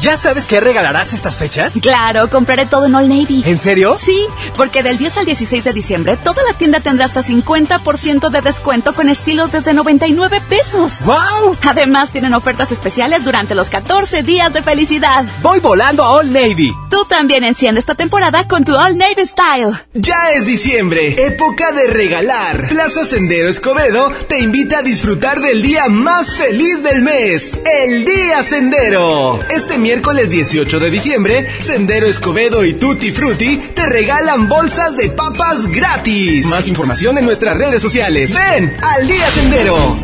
¿Ya 0.00 0.16
sabes 0.16 0.46
qué 0.46 0.60
regalarás 0.60 1.12
estas 1.12 1.36
fechas? 1.38 1.76
Claro, 1.82 2.30
compraré 2.30 2.66
todo 2.66 2.86
en 2.86 2.94
All 2.94 3.08
Navy. 3.08 3.42
¿En 3.44 3.58
serio? 3.58 3.98
Sí, 4.00 4.26
porque 4.56 4.84
del 4.84 4.96
10 4.96 5.16
al 5.16 5.26
16 5.26 5.64
de 5.64 5.72
diciembre 5.72 6.16
toda 6.16 6.40
la 6.44 6.56
tienda 6.56 6.78
tendrá 6.78 7.06
hasta 7.06 7.22
50% 7.24 8.30
de 8.30 8.40
descuento 8.40 8.94
con 8.94 9.08
estilos 9.08 9.50
desde 9.50 9.74
99 9.74 10.40
pesos. 10.48 11.00
¡Wow! 11.04 11.56
Además 11.66 12.10
tienen 12.12 12.32
ofertas 12.34 12.70
especiales 12.70 13.24
durante 13.24 13.56
los 13.56 13.70
14 13.70 14.22
días 14.22 14.52
de 14.52 14.62
felicidad. 14.62 15.26
Voy 15.42 15.58
volando 15.58 16.04
a 16.04 16.10
All 16.12 16.32
Navy. 16.32 16.72
Tú 16.90 17.04
también 17.06 17.42
enciende 17.42 17.80
esta 17.80 17.96
temporada 17.96 18.46
con 18.46 18.64
tu 18.64 18.76
All 18.76 18.96
Navy 18.96 19.26
Style. 19.26 19.78
Ya 19.94 20.30
es 20.30 20.46
diciembre, 20.46 21.26
época 21.26 21.72
de 21.72 21.88
regalar. 21.88 22.68
Plaza 22.68 23.04
Sendero 23.04 23.48
Escobedo 23.48 24.12
te 24.28 24.38
invita 24.38 24.78
a 24.78 24.82
disfrutar 24.82 25.40
del 25.40 25.60
día 25.60 25.88
más 25.88 26.36
feliz 26.36 26.84
del 26.84 27.02
mes, 27.02 27.56
el 27.82 28.04
Día 28.04 28.44
Sendero. 28.44 29.40
Este 29.50 29.76
miércoles 29.76 29.87
18 29.88 30.80
de 30.80 30.90
diciembre, 30.90 31.46
Sendero 31.60 32.06
Escobedo 32.06 32.62
y 32.62 32.74
Tutti 32.74 33.10
Frutti 33.10 33.56
te 33.74 33.86
regalan 33.86 34.46
bolsas 34.46 34.98
de 34.98 35.08
papas 35.08 35.66
gratis. 35.66 36.46
Más 36.46 36.68
información 36.68 37.16
en 37.16 37.24
nuestras 37.24 37.56
redes 37.56 37.80
sociales. 37.80 38.34
Ven 38.34 38.76
al 38.82 39.08
Día 39.08 39.30
Sendero. 39.30 39.96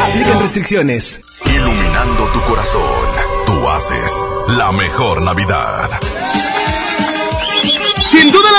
Aplican 0.00 0.40
restricciones. 0.40 1.20
Iluminando 1.46 2.28
tu 2.32 2.40
corazón, 2.42 3.08
tú 3.44 3.68
haces 3.68 4.12
la 4.48 4.70
mejor 4.70 5.20
Navidad. 5.20 5.90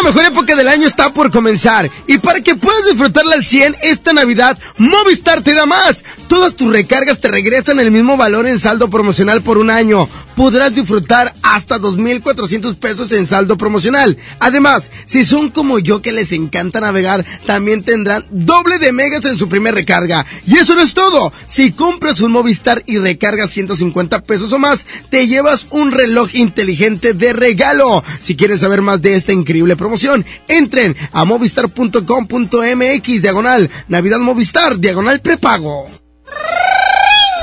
Mejor 0.06 0.25
época 0.25 0.56
del 0.56 0.67
año 0.67 0.88
está 0.88 1.11
por 1.11 1.32
comenzar. 1.32 1.90
Y 2.08 2.19
para 2.19 2.42
que 2.42 2.56
puedas 2.56 2.85
disfrutarla 2.85 3.35
al 3.35 3.43
100 3.43 3.75
esta 3.82 4.14
Navidad, 4.14 4.58
Movistar 4.77 5.42
te 5.42 5.53
da 5.53 5.66
más. 5.66 6.03
Todas 6.27 6.56
tus 6.56 6.72
recargas 6.72 7.19
te 7.19 7.30
regresan 7.30 7.80
el 7.80 7.92
mismo 7.92 8.17
valor 8.17 8.48
en 8.48 8.59
saldo 8.59 8.90
promocional 8.90 9.42
por 9.42 9.58
un 9.58 9.72
año. 9.72 10.08
Podrás 10.35 10.75
disfrutar 10.75 11.34
hasta 11.42 11.80
2.400 11.80 12.75
pesos 12.75 13.11
en 13.14 13.25
saldo 13.25 13.58
promocional. 13.58 14.17
Además, 14.40 14.92
si 15.06 15.24
son 15.24 15.50
como 15.50 15.80
yo 15.80 16.01
que 16.01 16.11
les 16.11 16.34
encanta 16.34 16.82
navegar, 16.82 17.25
también 17.45 17.84
tendrán 17.84 18.25
doble 18.30 18.77
de 18.77 18.92
megas 18.92 19.25
en 19.25 19.38
su 19.38 19.50
primera 19.50 19.75
recarga. 19.75 20.25
Y 20.45 20.58
eso 20.58 20.75
no 20.75 20.82
es 20.82 20.93
todo. 20.93 21.32
Si 21.48 21.72
compras 21.72 22.22
un 22.22 22.32
Movistar 22.32 22.84
y 22.85 22.98
recargas 22.98 23.50
150 23.51 24.22
pesos 24.24 24.51
o 24.51 24.59
más, 24.59 24.85
te 25.09 25.27
llevas 25.27 25.67
un 25.69 25.92
reloj 25.92 26.35
inteligente 26.35 27.14
de 27.14 27.34
regalo. 27.34 28.03
Si 28.19 28.35
quieres 28.35 28.59
saber 28.59 28.82
más 28.82 29.01
de 29.01 29.16
esta 29.16 29.32
increíble 29.45 29.75
promoción, 29.75 30.25
entren 30.48 30.98
a 31.11 31.24
movistar.com.mx 31.24 33.22
diagonal 33.22 33.69
Navidad 33.88 34.17
Movistar 34.19 34.77
diagonal 34.77 35.22
prepago. 35.22 35.85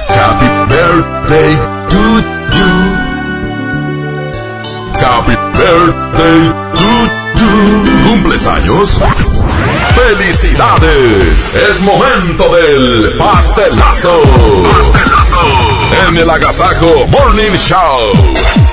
Happy 0.08 0.46
birthday 0.68 1.56
to 1.90 2.02
you. 2.56 2.72
Happy 4.98 5.36
birthday 5.56 6.40
to 6.74 6.90
you. 7.38 8.08
¿Cumples 8.08 8.46
años? 8.46 9.00
¡Felicidades! 9.94 11.52
Es 11.70 11.80
momento 11.82 12.54
del 12.54 13.16
pastelazo. 13.16 14.20
Pastelazo. 14.72 15.38
En 16.08 16.16
el 16.16 16.28
Agasajo 16.28 17.06
Morning 17.08 17.56
Show. 17.56 18.71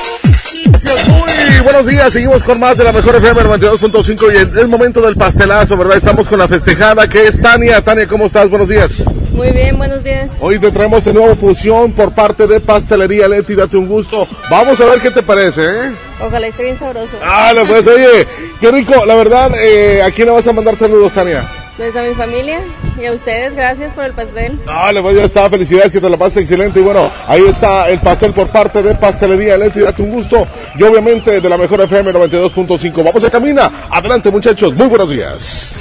Muy 1.50 1.62
buenos 1.62 1.88
días, 1.88 2.14
seguimos 2.14 2.44
con 2.44 2.60
más 2.60 2.78
de 2.78 2.84
la 2.84 2.92
mejor 2.92 3.16
FM 3.16 3.42
92.5 3.42 4.34
y 4.56 4.60
es 4.60 4.68
momento 4.68 5.02
del 5.02 5.16
pastelazo, 5.16 5.76
¿verdad? 5.78 5.98
Estamos 5.98 6.28
con 6.28 6.38
la 6.38 6.48
festejada 6.48 7.10
que 7.10 7.26
es 7.26 7.42
Tania. 7.42 7.82
Tania, 7.82 8.08
¿cómo 8.08 8.28
estás? 8.28 8.48
Buenos 8.50 8.70
días. 8.70 9.04
Muy 9.32 9.52
bien, 9.52 9.76
buenos 9.76 10.04
días. 10.04 10.32
Hoy 10.42 10.60
te 10.60 10.72
traemos 10.72 11.08
el 11.08 11.16
nuevo 11.16 11.36
fusión 11.36 11.92
por 11.94 12.14
parte 12.14 12.46
de 12.46 12.60
Pastelería 12.60 13.28
Leti, 13.28 13.56
date 13.56 13.78
un 13.78 13.88
gusto. 13.88 14.28
Vamos 14.50 14.80
a 14.80 14.86
ver 14.86 15.02
qué 15.02 15.10
te 15.10 15.24
parece, 15.24 15.64
¿eh? 15.64 15.96
Ojalá 16.22 16.48
esté 16.48 16.64
bien 16.64 16.78
sabroso. 16.78 17.18
Ah, 17.24 17.52
pues 17.68 17.86
oye, 17.88 18.28
qué 18.62 18.70
rico, 18.72 19.04
la 19.08 19.16
verdad, 19.16 19.52
eh, 19.60 20.04
¿a 20.04 20.12
quién 20.12 20.28
le 20.28 20.36
vas 20.36 20.48
a 20.48 20.54
mandar 20.54 20.78
saludos, 20.78 21.14
Tania? 21.14 21.50
Pues 21.80 21.96
a 21.96 22.02
mi 22.02 22.14
familia 22.14 22.60
y 23.00 23.06
a 23.06 23.14
ustedes, 23.14 23.56
gracias 23.56 23.94
por 23.94 24.04
el 24.04 24.12
pastel. 24.12 24.60
Dale, 24.66 25.02
pues 25.02 25.16
ya 25.16 25.24
está, 25.24 25.50
felicidades, 25.50 25.94
que 25.94 26.02
te 26.02 26.10
la 26.10 26.18
pases 26.18 26.42
excelente. 26.42 26.82
Y 26.82 26.84
bueno, 26.84 27.10
ahí 27.26 27.42
está 27.48 27.88
el 27.88 28.02
pastel 28.02 28.34
por 28.34 28.50
parte 28.50 28.84
de 28.84 28.96
Pastelería 28.96 29.58
Leti, 29.58 29.80
date 29.80 30.02
un 30.02 30.12
gusto. 30.12 30.46
Y 30.76 30.84
obviamente 30.84 31.40
de 31.40 31.50
la 31.50 31.58
mejor 31.58 31.80
FM 31.80 32.12
92.5. 32.12 33.02
Vamos 33.02 33.24
a 33.24 33.30
camina. 33.32 33.72
Adelante, 33.92 34.30
muchachos, 34.30 34.74
muy 34.74 34.88
buenos 34.88 35.10
días. 35.10 35.78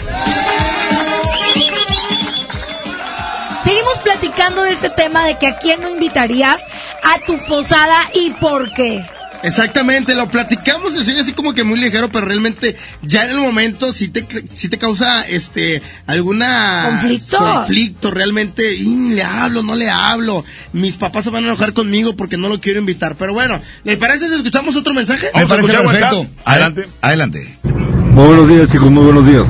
Seguimos 3.64 3.98
platicando 3.98 4.62
de 4.62 4.70
este 4.70 4.90
tema 4.90 5.26
de 5.26 5.36
que 5.36 5.48
a 5.48 5.58
quién 5.58 5.82
no 5.82 5.88
invitarías 5.88 6.62
a 7.02 7.26
tu 7.26 7.36
posada 7.48 8.04
y 8.14 8.30
por 8.34 8.72
qué. 8.72 9.04
Exactamente, 9.42 10.14
lo 10.14 10.28
platicamos 10.28 10.96
y 10.96 11.04
soy 11.04 11.18
así 11.18 11.32
como 11.32 11.54
que 11.54 11.64
muy 11.64 11.78
ligero, 11.78 12.08
pero 12.08 12.26
realmente 12.26 12.76
ya 13.02 13.24
en 13.24 13.30
el 13.30 13.38
momento 13.38 13.92
si 13.92 14.08
te 14.08 14.26
si 14.54 14.68
te 14.68 14.78
causa 14.78 15.26
este 15.26 15.80
alguna 16.06 16.86
conflicto, 16.86 17.36
conflicto 17.36 18.10
realmente 18.10 18.74
y 18.74 19.10
le 19.14 19.22
hablo, 19.22 19.62
no 19.62 19.76
le 19.76 19.88
hablo. 19.88 20.44
Mis 20.72 20.96
papás 20.96 21.24
se 21.24 21.30
van 21.30 21.44
a 21.44 21.48
enojar 21.48 21.72
conmigo 21.72 22.16
porque 22.16 22.36
no 22.36 22.48
lo 22.48 22.60
quiero 22.60 22.80
invitar, 22.80 23.14
pero 23.16 23.32
bueno, 23.32 23.60
¿le 23.84 23.96
parece 23.96 24.28
si 24.28 24.34
escuchamos 24.34 24.74
otro 24.76 24.92
mensaje? 24.92 25.28
Me 25.34 25.46
parece 25.46 25.72
perfecto. 25.72 26.26
Adelante. 26.44 26.88
Adelante. 27.00 27.58
Muy 27.62 28.26
buenos 28.26 28.48
días, 28.48 28.72
chicos, 28.72 28.90
muy 28.90 29.04
buenos 29.04 29.26
días. 29.26 29.46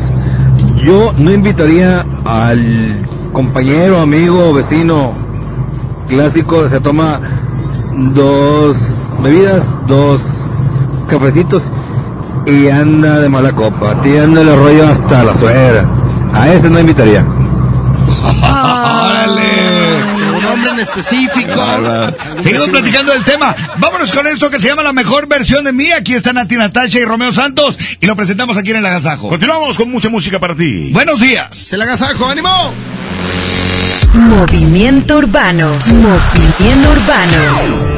Yo 0.85 1.15
no 1.17 1.33
invitaría 1.33 2.05
al 2.25 3.07
compañero, 3.33 4.01
amigo, 4.01 4.53
vecino 4.53 5.15
clásico, 6.09 6.69
se 6.69 6.81
toma 6.81 7.21
dos 8.13 8.77
bebidas, 9.23 9.65
dos 9.87 10.21
cafecitos 11.09 11.65
y 12.47 12.69
anda 12.69 13.21
de 13.21 13.29
mala 13.29 13.53
copa, 13.53 14.01
tirando 14.03 14.41
el 14.41 14.57
rollo 14.57 14.89
hasta 14.89 15.25
la 15.25 15.35
suegra. 15.37 15.87
A 16.33 16.53
ese 16.53 16.71
no 16.71 16.79
invitaría. 16.79 17.25
Un 20.39 20.45
hombre 20.45 20.71
en 20.71 20.81
específico. 20.81 21.61
Seguimos 22.41 22.69
platicando 22.69 23.13
del 23.13 23.25
tema. 23.25 23.55
Vámonos 23.79 24.13
con 24.13 24.27
esto 24.27 24.51
que 24.51 24.61
se 24.61 24.69
llama 24.69 24.83
la 24.83 24.93
mejor 24.93 25.27
versión 25.27 25.65
de 25.65 25.73
mí. 25.73 25.91
Aquí 25.93 26.15
está 26.15 26.33
Nati 26.33 26.57
Natacha 26.57 26.99
y 26.99 27.05
Romeo 27.05 27.33
Santos 27.33 27.79
y 28.01 28.07
lo 28.07 28.17
presentamos 28.17 28.57
aquí 28.57 28.71
en 28.71 28.79
el 28.79 28.87
Agasajo. 28.87 29.29
Continuamos 29.29 29.77
con 29.77 29.91
mucha 29.91 30.09
música 30.09 30.39
para 30.39 30.55
ti. 30.55 30.91
Buenos 30.93 31.21
días. 31.21 31.73
El 31.73 31.83
Agasajo, 31.83 32.27
ánimo. 32.27 32.73
Movimiento 34.15 35.19
Urbano. 35.19 35.71
Movimiento 35.87 36.91
Urbano. 36.91 37.98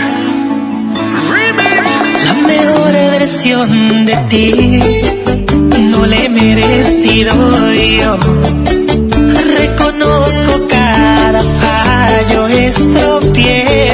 versión 3.21 4.07
de 4.07 4.17
ti 4.29 4.79
no 5.91 6.07
la 6.07 6.15
he 6.15 6.29
merecido 6.29 7.31
yo. 7.99 8.17
Reconozco 9.57 10.67
cada 10.67 11.43
fallo, 11.61 12.47
estropeé 12.47 13.90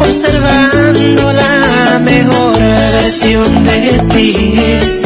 observando 0.00 1.32
la 1.32 1.98
mejor 1.98 2.58
versión 2.58 3.64
de 3.64 3.98
ti. 4.14 5.05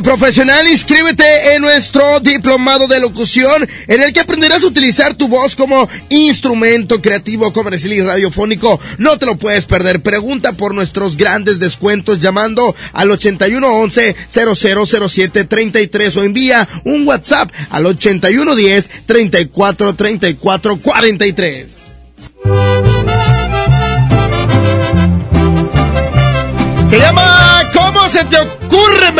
Profesional? 0.00 0.66
Inscríbete 0.68 1.54
en 1.54 1.60
nuestro 1.62 2.20
diplomado 2.20 2.86
de 2.86 3.00
locución 3.00 3.68
en 3.88 4.02
el 4.02 4.12
que 4.12 4.20
aprenderás 4.20 4.62
a 4.62 4.68
utilizar 4.68 5.14
tu 5.14 5.28
voz 5.28 5.54
como 5.54 5.88
instrumento 6.08 7.02
creativo, 7.02 7.52
comercial 7.52 7.92
y 7.92 8.00
radiofónico. 8.00 8.80
No 8.98 9.18
te 9.18 9.26
lo 9.26 9.36
puedes 9.36 9.66
perder. 9.66 10.00
Pregunta 10.00 10.52
por 10.52 10.74
nuestros 10.74 11.16
grandes 11.16 11.58
descuentos 11.58 12.20
llamando 12.20 12.74
al 12.92 13.10
8111 13.10 14.16
0007 14.28 15.44
33 15.44 16.16
o 16.16 16.22
envía 16.22 16.68
un 16.84 17.06
WhatsApp 17.06 17.50
al 17.70 17.84
8110 17.86 18.88
34 19.06 19.94
34 19.94 20.76
43. 20.78 21.66
Se 26.88 26.98
llama 26.98 27.62
¿Cómo 27.72 28.08
se 28.08 28.24
te 28.24 28.36
ocurre, 28.38 29.12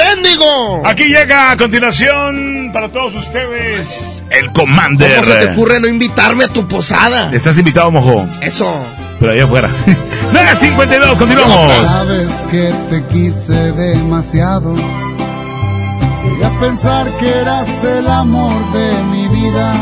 mendigo? 0.42 0.86
Aquí 0.86 1.04
llega 1.04 1.50
a 1.50 1.56
continuación 1.56 2.70
para 2.72 2.88
todos 2.88 3.14
ustedes 3.14 4.12
el 4.30 4.52
Commander. 4.52 5.20
¿Cómo 5.20 5.26
se 5.26 5.46
te 5.46 5.52
ocurre 5.52 5.80
no 5.80 5.88
invitarme 5.88 6.44
a 6.44 6.48
tu 6.48 6.66
posada? 6.66 7.30
Estás 7.32 7.58
invitado, 7.58 7.90
mojo. 7.90 8.26
Eso. 8.40 8.74
Pero 9.20 9.32
allá 9.32 9.44
afuera. 9.44 9.70
9.52, 10.32 11.18
continuamos. 11.18 11.88
Sabes 11.88 12.28
que 12.50 12.72
te 12.90 13.04
quise 13.06 13.72
demasiado. 13.72 14.74
Llegué 16.24 16.44
a 16.44 16.60
pensar 16.60 17.10
que 17.18 17.28
eras 17.28 17.84
el 17.84 18.06
amor 18.08 18.52
de 18.72 19.02
mi 19.10 19.28
vida. 19.28 19.74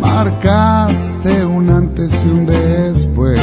Marcaste 0.00 1.44
un 1.44 1.70
antes 1.70 2.12
y 2.24 2.28
un 2.28 2.46
después. 2.46 3.40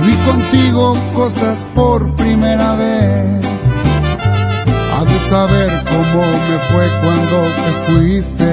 Viví 0.00 0.16
contigo 0.24 0.96
cosas 1.14 1.66
por 1.74 2.14
primera 2.16 2.74
vez. 2.76 3.57
Ha 4.98 5.04
de 5.04 5.18
saber 5.30 5.70
cómo 5.86 6.22
me 6.48 6.58
fue 6.58 6.84
cuando 7.00 7.36
te 7.54 7.70
fuiste. 7.86 8.50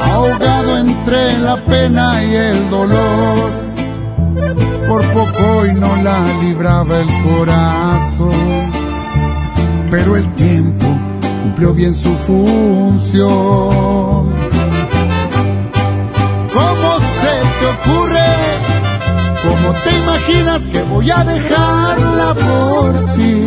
Ahogado 0.00 0.78
entre 0.78 1.38
la 1.38 1.56
pena 1.56 2.24
y 2.24 2.34
el 2.34 2.68
dolor. 2.68 3.50
Por 4.88 5.04
poco 5.12 5.66
y 5.66 5.74
no 5.74 5.94
la 6.02 6.18
libraba 6.42 6.98
el 6.98 7.06
corazón. 7.22 8.72
Pero 9.88 10.16
el 10.16 10.34
tiempo 10.34 10.88
cumplió 11.44 11.72
bien 11.74 11.94
su 11.94 12.16
función. 12.16 13.28
¿Cómo 16.58 16.90
se 17.20 17.34
te 17.60 17.66
ocurre? 17.76 18.30
¿Cómo 19.44 19.74
te 19.74 19.90
imaginas 19.96 20.62
que 20.66 20.82
voy 20.82 21.08
a 21.08 21.22
dejarla 21.22 22.34
por 22.34 23.14
ti? 23.14 23.46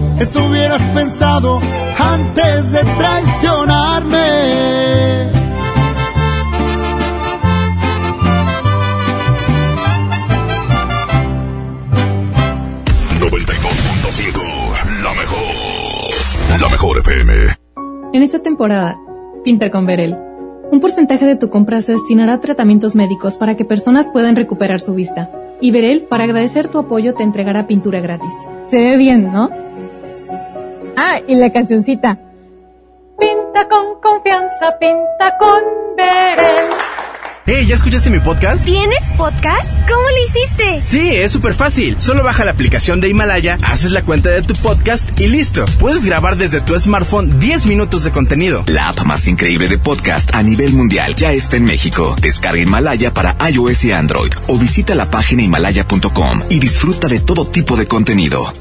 Eso 0.21 0.45
hubieras 0.45 0.81
pensado 0.93 1.59
antes 1.97 2.71
de 2.71 2.79
traicionarme. 2.83 4.17
92.5, 13.19 15.01
la 15.01 15.13
mejor. 15.15 16.61
La 16.61 16.69
mejor 16.69 16.99
FM. 16.99 17.33
En 18.13 18.21
esta 18.21 18.43
temporada, 18.43 18.99
pinta 19.43 19.71
con 19.71 19.87
Verel. 19.87 20.15
Un 20.71 20.79
porcentaje 20.79 21.25
de 21.25 21.35
tu 21.35 21.49
compra 21.49 21.81
se 21.81 21.93
destinará 21.93 22.33
a 22.33 22.39
tratamientos 22.39 22.93
médicos 22.93 23.37
para 23.37 23.57
que 23.57 23.65
personas 23.65 24.07
puedan 24.09 24.35
recuperar 24.35 24.81
su 24.81 24.93
vista. 24.93 25.31
Y 25.61 25.71
Verel, 25.71 26.03
para 26.03 26.25
agradecer 26.25 26.67
tu 26.67 26.77
apoyo, 26.77 27.15
te 27.15 27.23
entregará 27.23 27.65
pintura 27.65 28.01
gratis. 28.01 28.33
Se 28.65 28.77
ve 28.77 28.97
bien, 28.97 29.31
¿no? 29.31 29.49
Ah, 31.03 31.19
y 31.27 31.33
la 31.33 31.51
cancioncita. 31.51 32.19
Pinta 33.19 33.67
con 33.67 33.99
confianza, 34.03 34.77
pinta 34.79 35.35
con 35.39 35.63
Verel. 35.97 36.69
Hey, 37.47 37.65
¿ya 37.65 37.73
escuchaste 37.73 38.11
mi 38.11 38.19
podcast? 38.19 38.63
¿Tienes 38.65 39.09
podcast? 39.17 39.71
¿Cómo 39.89 40.07
lo 40.11 40.23
hiciste? 40.27 40.83
Sí, 40.83 41.15
es 41.15 41.31
súper 41.31 41.55
fácil. 41.55 41.99
Solo 41.99 42.23
baja 42.23 42.45
la 42.45 42.51
aplicación 42.51 43.01
de 43.01 43.09
Himalaya, 43.09 43.57
haces 43.63 43.93
la 43.93 44.03
cuenta 44.03 44.29
de 44.29 44.43
tu 44.43 44.53
podcast 44.53 45.19
y 45.19 45.25
listo. 45.25 45.65
Puedes 45.79 46.05
grabar 46.05 46.37
desde 46.37 46.61
tu 46.61 46.79
smartphone 46.79 47.39
10 47.39 47.65
minutos 47.65 48.03
de 48.03 48.11
contenido. 48.11 48.63
La 48.67 48.89
app 48.89 49.03
más 49.03 49.27
increíble 49.27 49.69
de 49.69 49.79
podcast 49.79 50.35
a 50.35 50.43
nivel 50.43 50.71
mundial 50.73 51.15
ya 51.15 51.31
está 51.33 51.57
en 51.57 51.65
México. 51.65 52.15
Descarga 52.21 52.61
Himalaya 52.61 53.11
para 53.11 53.35
iOS 53.49 53.85
y 53.85 53.91
Android 53.91 54.33
o 54.47 54.55
visita 54.55 54.93
la 54.93 55.09
página 55.09 55.41
himalaya.com 55.41 56.43
y 56.47 56.59
disfruta 56.59 57.07
de 57.07 57.21
todo 57.21 57.47
tipo 57.47 57.75
de 57.75 57.87
contenido. 57.87 58.53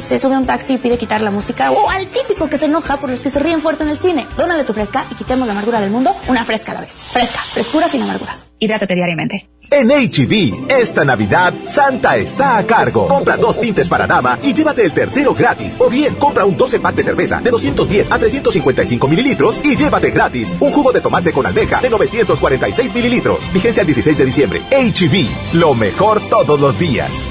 se 0.00 0.18
sube 0.18 0.34
a 0.34 0.38
un 0.38 0.46
taxi 0.46 0.74
y 0.74 0.78
pide 0.78 0.98
quitar 0.98 1.20
la 1.20 1.30
música 1.30 1.70
o 1.70 1.90
al 1.90 2.06
típico 2.06 2.48
que 2.48 2.58
se 2.58 2.66
enoja 2.66 2.98
por 2.98 3.10
los 3.10 3.20
que 3.20 3.30
se 3.30 3.38
ríen 3.38 3.60
fuerte 3.60 3.84
en 3.84 3.90
el 3.90 3.98
cine. 3.98 4.26
Dónale 4.36 4.64
tu 4.64 4.72
Fresca 4.72 5.06
y 5.10 5.14
quitemos 5.14 5.46
la 5.46 5.52
amargura 5.52 5.80
del 5.80 5.90
mundo 5.90 6.14
una 6.28 6.44
Fresca 6.44 6.72
a 6.72 6.76
la 6.76 6.80
vez. 6.82 6.92
Fresca, 6.92 7.40
frescura 7.40 7.88
sin 7.88 8.02
amarguras. 8.02 8.46
Hidrátate 8.58 8.94
diariamente. 8.94 9.48
En 9.70 9.88
HB, 9.88 10.70
esta 10.70 11.04
Navidad, 11.04 11.52
Santa 11.66 12.16
está 12.16 12.56
a 12.56 12.66
cargo. 12.66 13.08
Compra 13.08 13.36
dos 13.36 13.60
tintes 13.60 13.88
para 13.88 14.06
dama 14.06 14.38
y 14.42 14.54
llévate 14.54 14.84
el 14.84 14.92
tercero 14.92 15.34
gratis. 15.34 15.76
O 15.80 15.90
bien, 15.90 16.14
compra 16.14 16.44
un 16.44 16.56
12 16.56 16.80
pack 16.80 16.94
de 16.94 17.02
cerveza 17.02 17.40
de 17.40 17.50
210 17.50 18.10
a 18.10 18.18
355 18.18 19.08
mililitros 19.08 19.60
y 19.62 19.76
llévate 19.76 20.10
gratis 20.10 20.54
un 20.60 20.70
jugo 20.72 20.92
de 20.92 21.00
tomate 21.00 21.32
con 21.32 21.46
almeja 21.46 21.80
de 21.80 21.90
946 21.90 22.94
mililitros. 22.94 23.40
Vigencia 23.52 23.80
el 23.80 23.86
16 23.88 24.18
de 24.18 24.24
diciembre. 24.24 24.62
HB, 24.70 25.54
lo 25.54 25.74
mejor 25.74 26.20
todos 26.30 26.60
los 26.60 26.78
días. 26.78 27.30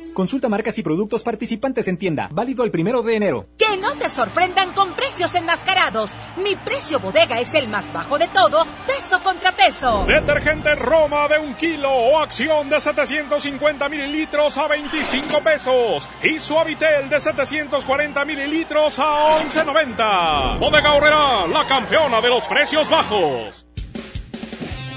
Consulta 0.13 0.49
marcas 0.49 0.77
y 0.77 0.83
productos 0.83 1.23
participantes 1.23 1.87
en 1.87 1.97
tienda. 1.97 2.27
Válido 2.31 2.63
el 2.63 2.71
primero 2.71 3.01
de 3.01 3.15
enero. 3.15 3.47
Que 3.57 3.77
no 3.77 3.95
te 3.95 4.09
sorprendan 4.09 4.73
con 4.73 4.93
precios 4.93 5.33
enmascarados. 5.35 6.17
Mi 6.37 6.55
precio 6.55 6.99
bodega 6.99 7.39
es 7.39 7.53
el 7.53 7.69
más 7.69 7.93
bajo 7.93 8.17
de 8.17 8.27
todos, 8.27 8.67
peso 8.85 9.21
contra 9.23 9.53
peso. 9.53 10.05
Detergente 10.05 10.75
Roma 10.75 11.27
de 11.27 11.39
un 11.39 11.55
kilo 11.55 11.89
o 11.89 12.19
acción 12.19 12.69
de 12.69 12.79
750 12.79 13.87
mililitros 13.89 14.57
a 14.57 14.67
25 14.67 15.41
pesos. 15.43 16.09
Y 16.23 16.39
Suavitel 16.39 17.09
de 17.09 17.19
740 17.19 18.25
mililitros 18.25 18.99
a 18.99 19.39
11.90. 19.39 20.59
Bodega 20.59 20.93
Horrera, 20.93 21.47
la 21.47 21.65
campeona 21.65 22.19
de 22.19 22.27
los 22.27 22.43
precios 22.45 22.89
bajos. 22.89 23.65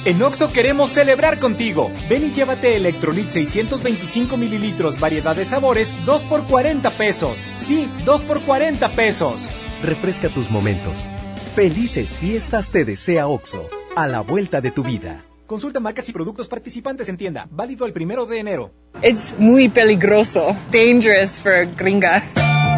En 0.07 0.23
Oxo 0.23 0.53
queremos 0.53 0.91
celebrar 0.91 1.39
contigo. 1.39 1.91
Ven 2.11 2.27
y 2.27 2.33
llévate 2.33 2.77
Electrolit 2.77 3.31
625 3.31 4.37
mililitros, 4.37 5.01
variedad 5.01 5.35
de 5.35 5.47
sabores, 5.47 5.95
2 6.05 6.23
por 6.25 6.45
40 6.45 6.91
pesos. 6.91 7.39
Sí, 7.57 7.89
2 8.05 8.23
por 8.25 8.41
40 8.43 8.91
pesos. 8.91 9.49
Refresca 9.83 10.29
tus 10.29 10.51
momentos. 10.51 10.99
Felices 11.55 12.19
fiestas 12.19 12.71
te 12.71 12.85
desea 12.85 13.29
Oxo, 13.29 13.71
a 13.97 14.07
la 14.07 14.21
vuelta 14.21 14.61
de 14.61 14.73
tu 14.73 14.83
vida. 14.83 15.25
Consulta 15.47 15.81
marcas 15.81 16.07
y 16.11 16.13
productos 16.13 16.49
participantes 16.49 17.09
en 17.09 17.17
tienda. 17.17 17.49
Válido 17.51 17.87
el 17.87 17.95
primero 17.95 18.27
de 18.27 18.41
enero. 18.41 18.73
Es 19.01 19.35
muy 19.39 19.71
peligroso. 19.71 20.55
Dangerous 20.71 21.39
for 21.39 21.67
gringa. 21.77 22.23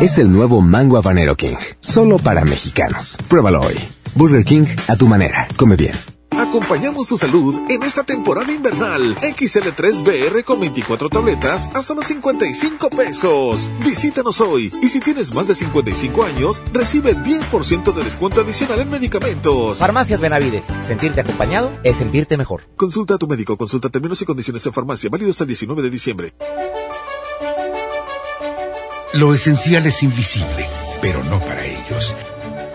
Es 0.00 0.18
el 0.18 0.30
nuevo 0.30 0.60
Mango 0.60 0.96
Habanero 0.96 1.34
King. 1.36 1.56
Solo 1.80 2.18
para 2.18 2.44
mexicanos. 2.44 3.18
Pruébalo 3.28 3.62
hoy. 3.62 3.74
Burger 4.14 4.44
King 4.44 4.66
a 4.86 4.94
tu 4.94 5.08
manera. 5.08 5.48
Come 5.56 5.74
bien. 5.74 5.94
Acompañamos 6.30 7.08
tu 7.08 7.16
salud 7.16 7.54
en 7.70 7.82
esta 7.82 8.02
temporada 8.02 8.52
invernal. 8.52 9.16
XL3BR 9.16 10.44
con 10.44 10.60
24 10.60 11.08
tabletas 11.08 11.68
a 11.74 11.82
solo 11.82 12.02
55 12.02 12.90
pesos. 12.90 13.70
Visítanos 13.84 14.40
hoy 14.40 14.72
y 14.82 14.88
si 14.88 15.00
tienes 15.00 15.32
más 15.32 15.48
de 15.48 15.54
55 15.54 16.24
años, 16.24 16.62
recibe 16.72 17.14
10% 17.16 17.92
de 17.92 18.04
descuento 18.04 18.40
adicional 18.40 18.80
en 18.80 18.90
medicamentos. 18.90 19.78
Farmacias 19.78 20.20
Benavides. 20.20 20.64
Sentirte 20.86 21.20
acompañado 21.20 21.70
es 21.82 21.96
sentirte 21.96 22.36
mejor. 22.36 22.62
Consulta 22.76 23.14
a 23.14 23.18
tu 23.18 23.26
médico. 23.26 23.56
Consulta 23.56 23.88
términos 23.88 24.20
y 24.22 24.24
condiciones 24.24 24.64
en 24.66 24.72
farmacia. 24.72 25.08
Válido 25.10 25.30
hasta 25.30 25.44
el 25.44 25.48
19 25.48 25.82
de 25.82 25.90
diciembre. 25.90 26.34
Lo 29.14 29.32
esencial 29.32 29.86
es 29.86 30.02
invisible, 30.02 30.68
pero 31.00 31.24
no 31.24 31.38
para 31.40 31.64
ellos. 31.64 32.14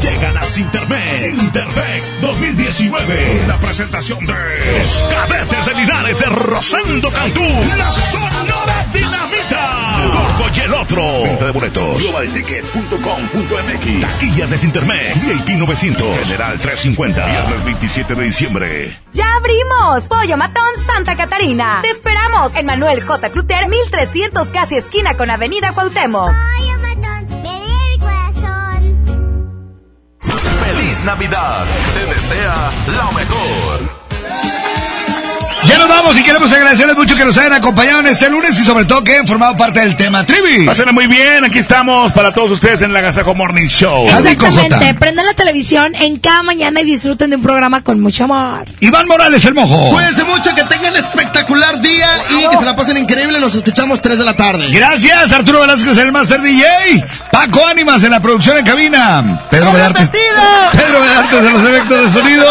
Llegan 0.00 0.36
a 0.36 0.44
Sintermex. 0.44 1.40
Sintermex 1.40 2.20
2019. 2.20 3.44
La 3.48 3.56
presentación 3.56 4.24
de 4.26 4.34
los 4.78 5.04
cadetes 5.10 5.66
de 5.66 5.74
Linares 5.74 6.18
de 6.18 6.26
Rosendo 6.26 7.10
Cantú. 7.10 7.42
La 7.76 7.90
Sonora 7.92 8.86
Dinamita. 8.92 9.96
Gordo 10.38 10.50
y 10.54 10.60
el 10.60 10.74
otro. 10.74 11.22
Venta 11.22 11.46
de 11.46 11.50
boletos. 11.52 12.02
Globalticket.com.mx. 12.02 14.00
Taquillas 14.00 14.50
de 14.50 14.58
Sintermex. 14.58 15.28
VIP 15.28 15.48
900. 15.56 16.18
General 16.26 16.58
350. 16.58 17.24
Viernes 17.26 17.64
27 17.64 18.14
de 18.14 18.24
diciembre. 18.24 18.98
¡Ya 19.14 19.24
abrimos! 19.36 20.04
Pollo 20.08 20.36
Matón 20.36 20.66
Santa 20.86 21.16
Catarina. 21.16 21.78
Te 21.82 21.90
esperamos 21.90 22.54
en 22.54 22.66
Manuel 22.66 23.02
J. 23.02 23.30
Cluter, 23.30 23.68
1300 23.68 24.48
casi 24.48 24.76
esquina 24.76 25.14
con 25.16 25.30
Avenida 25.30 25.72
Cuauhtémoc. 25.72 26.30
Navidad. 31.06 31.64
Te 31.94 32.04
desea 32.12 32.72
lo 32.88 33.12
mejor. 33.12 33.80
Nos 35.86 35.94
vamos 35.98 36.18
y 36.18 36.24
queremos 36.24 36.52
agradecerles 36.52 36.96
mucho 36.96 37.14
que 37.14 37.24
nos 37.24 37.38
hayan 37.38 37.52
acompañado 37.52 38.00
en 38.00 38.08
este 38.08 38.28
lunes 38.28 38.58
y 38.58 38.64
sobre 38.64 38.86
todo 38.86 39.04
que 39.04 39.18
han 39.18 39.26
formado 39.26 39.56
parte 39.56 39.78
del 39.78 39.94
tema 39.94 40.26
Trivi. 40.26 40.66
Pásenla 40.66 40.90
muy 40.90 41.06
bien, 41.06 41.44
aquí 41.44 41.60
estamos 41.60 42.10
para 42.10 42.32
todos 42.34 42.50
ustedes 42.50 42.82
en 42.82 42.92
la 42.92 43.00
Gazajo 43.00 43.36
Morning 43.36 43.68
Show. 43.68 44.08
Exactamente, 44.08 44.94
prendan 44.94 45.26
la 45.26 45.34
televisión 45.34 45.94
en 45.94 46.18
cada 46.18 46.42
mañana 46.42 46.80
y 46.80 46.84
disfruten 46.84 47.30
de 47.30 47.36
un 47.36 47.42
programa 47.42 47.82
con 47.82 48.00
mucho 48.00 48.24
amor. 48.24 48.64
Iván 48.80 49.06
Morales, 49.06 49.44
el 49.44 49.54
mojo. 49.54 49.90
Cuídense 49.90 50.24
mucho, 50.24 50.52
que 50.56 50.64
tengan 50.64 50.96
espectacular 50.96 51.80
día 51.80 52.08
y 52.30 52.48
que 52.48 52.56
se 52.56 52.64
la 52.64 52.74
pasen 52.74 52.96
increíble. 52.96 53.38
Nos 53.38 53.54
escuchamos 53.54 54.00
3 54.00 54.18
de 54.18 54.24
la 54.24 54.34
tarde. 54.34 54.68
Gracias, 54.72 55.30
Arturo 55.32 55.60
Velázquez, 55.60 55.98
el 55.98 56.10
Master 56.10 56.40
DJ. 56.40 56.66
Paco 57.30 57.64
Ánimas 57.64 58.02
en 58.02 58.10
la 58.10 58.18
producción 58.18 58.58
en 58.58 58.64
cabina. 58.64 59.40
Pedro 59.50 59.72
Vedarte. 59.72 60.08
Pedro 60.08 61.00
Vedarte 61.00 61.36
de 61.42 61.50
los 61.50 61.62
efectos 61.62 62.12
de 62.12 62.20
sonido. 62.20 62.44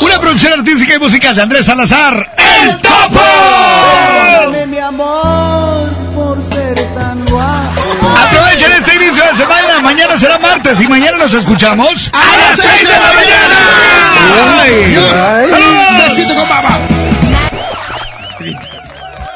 Una 0.00 0.18
producción 0.18 0.60
artística 0.60 0.94
y 0.94 0.98
musical 0.98 1.36
de 1.36 1.42
Andrés 1.42 1.66
Salazar 1.66 2.22
el 2.36 2.80
topo. 2.80 3.20
Mi 4.68 4.78
amor, 4.78 5.88
por 6.14 6.38
ser 6.48 6.94
tan. 6.94 7.22
Aprovechen 7.22 8.72
este 8.72 8.94
inicio 8.94 9.24
de 9.24 9.36
semana. 9.36 9.80
Mañana 9.80 10.18
será 10.18 10.38
martes 10.38 10.80
y 10.80 10.88
mañana 10.88 11.18
nos 11.18 11.34
escuchamos 11.34 12.10
a, 12.12 12.36
las 12.36 12.58
6 12.60 12.82
de, 12.82 12.88
la 12.88 13.12
mañana. 13.12 13.56
mañana. 15.48 16.08
Besito 16.08 16.34
con. 16.34 16.52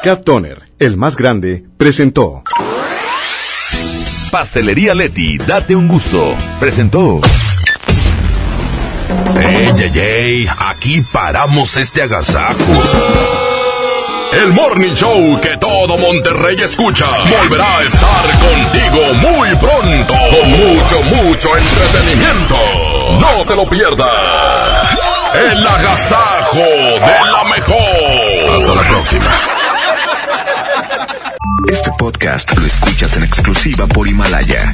Cat 0.03 0.23
Toner, 0.23 0.63
el 0.79 0.95
más 0.95 1.17
grande, 1.17 1.65
presentó. 1.77 2.43
Pastelería 4.31 4.93
Leti, 4.93 5.37
date 5.37 5.75
un 5.75 5.87
gusto. 5.87 6.35
Presentó. 6.59 7.19
¡Ey, 9.39 9.71
ey, 9.83 9.99
ey! 9.99 10.47
Aquí 10.59 11.01
paramos 11.11 11.77
este 11.77 12.03
agasajo. 12.03 12.57
El 14.33 14.51
Morning 14.51 14.93
Show 14.93 15.39
que 15.39 15.57
todo 15.57 15.97
Monterrey 15.97 16.61
escucha 16.61 17.05
volverá 17.39 17.77
a 17.77 17.83
estar 17.83 18.23
contigo 18.39 19.13
muy 19.21 19.49
pronto 19.55 20.13
con 20.13 20.49
mucho, 20.51 21.01
mucho 21.03 21.49
entretenimiento. 21.55 22.55
No 23.21 23.45
te 23.45 23.55
lo 23.55 23.69
pierdas. 23.69 25.09
El 25.33 25.65
agasajo 25.65 26.57
de 26.57 27.31
la 27.31 27.43
mejor. 27.45 28.55
Hasta 28.57 28.75
la 28.75 28.81
próxima. 28.81 29.31
Este 31.69 31.91
podcast 31.97 32.57
lo 32.57 32.65
escuchas 32.65 33.15
en 33.17 33.23
exclusiva 33.23 33.87
por 33.87 34.07
Himalaya. 34.07 34.73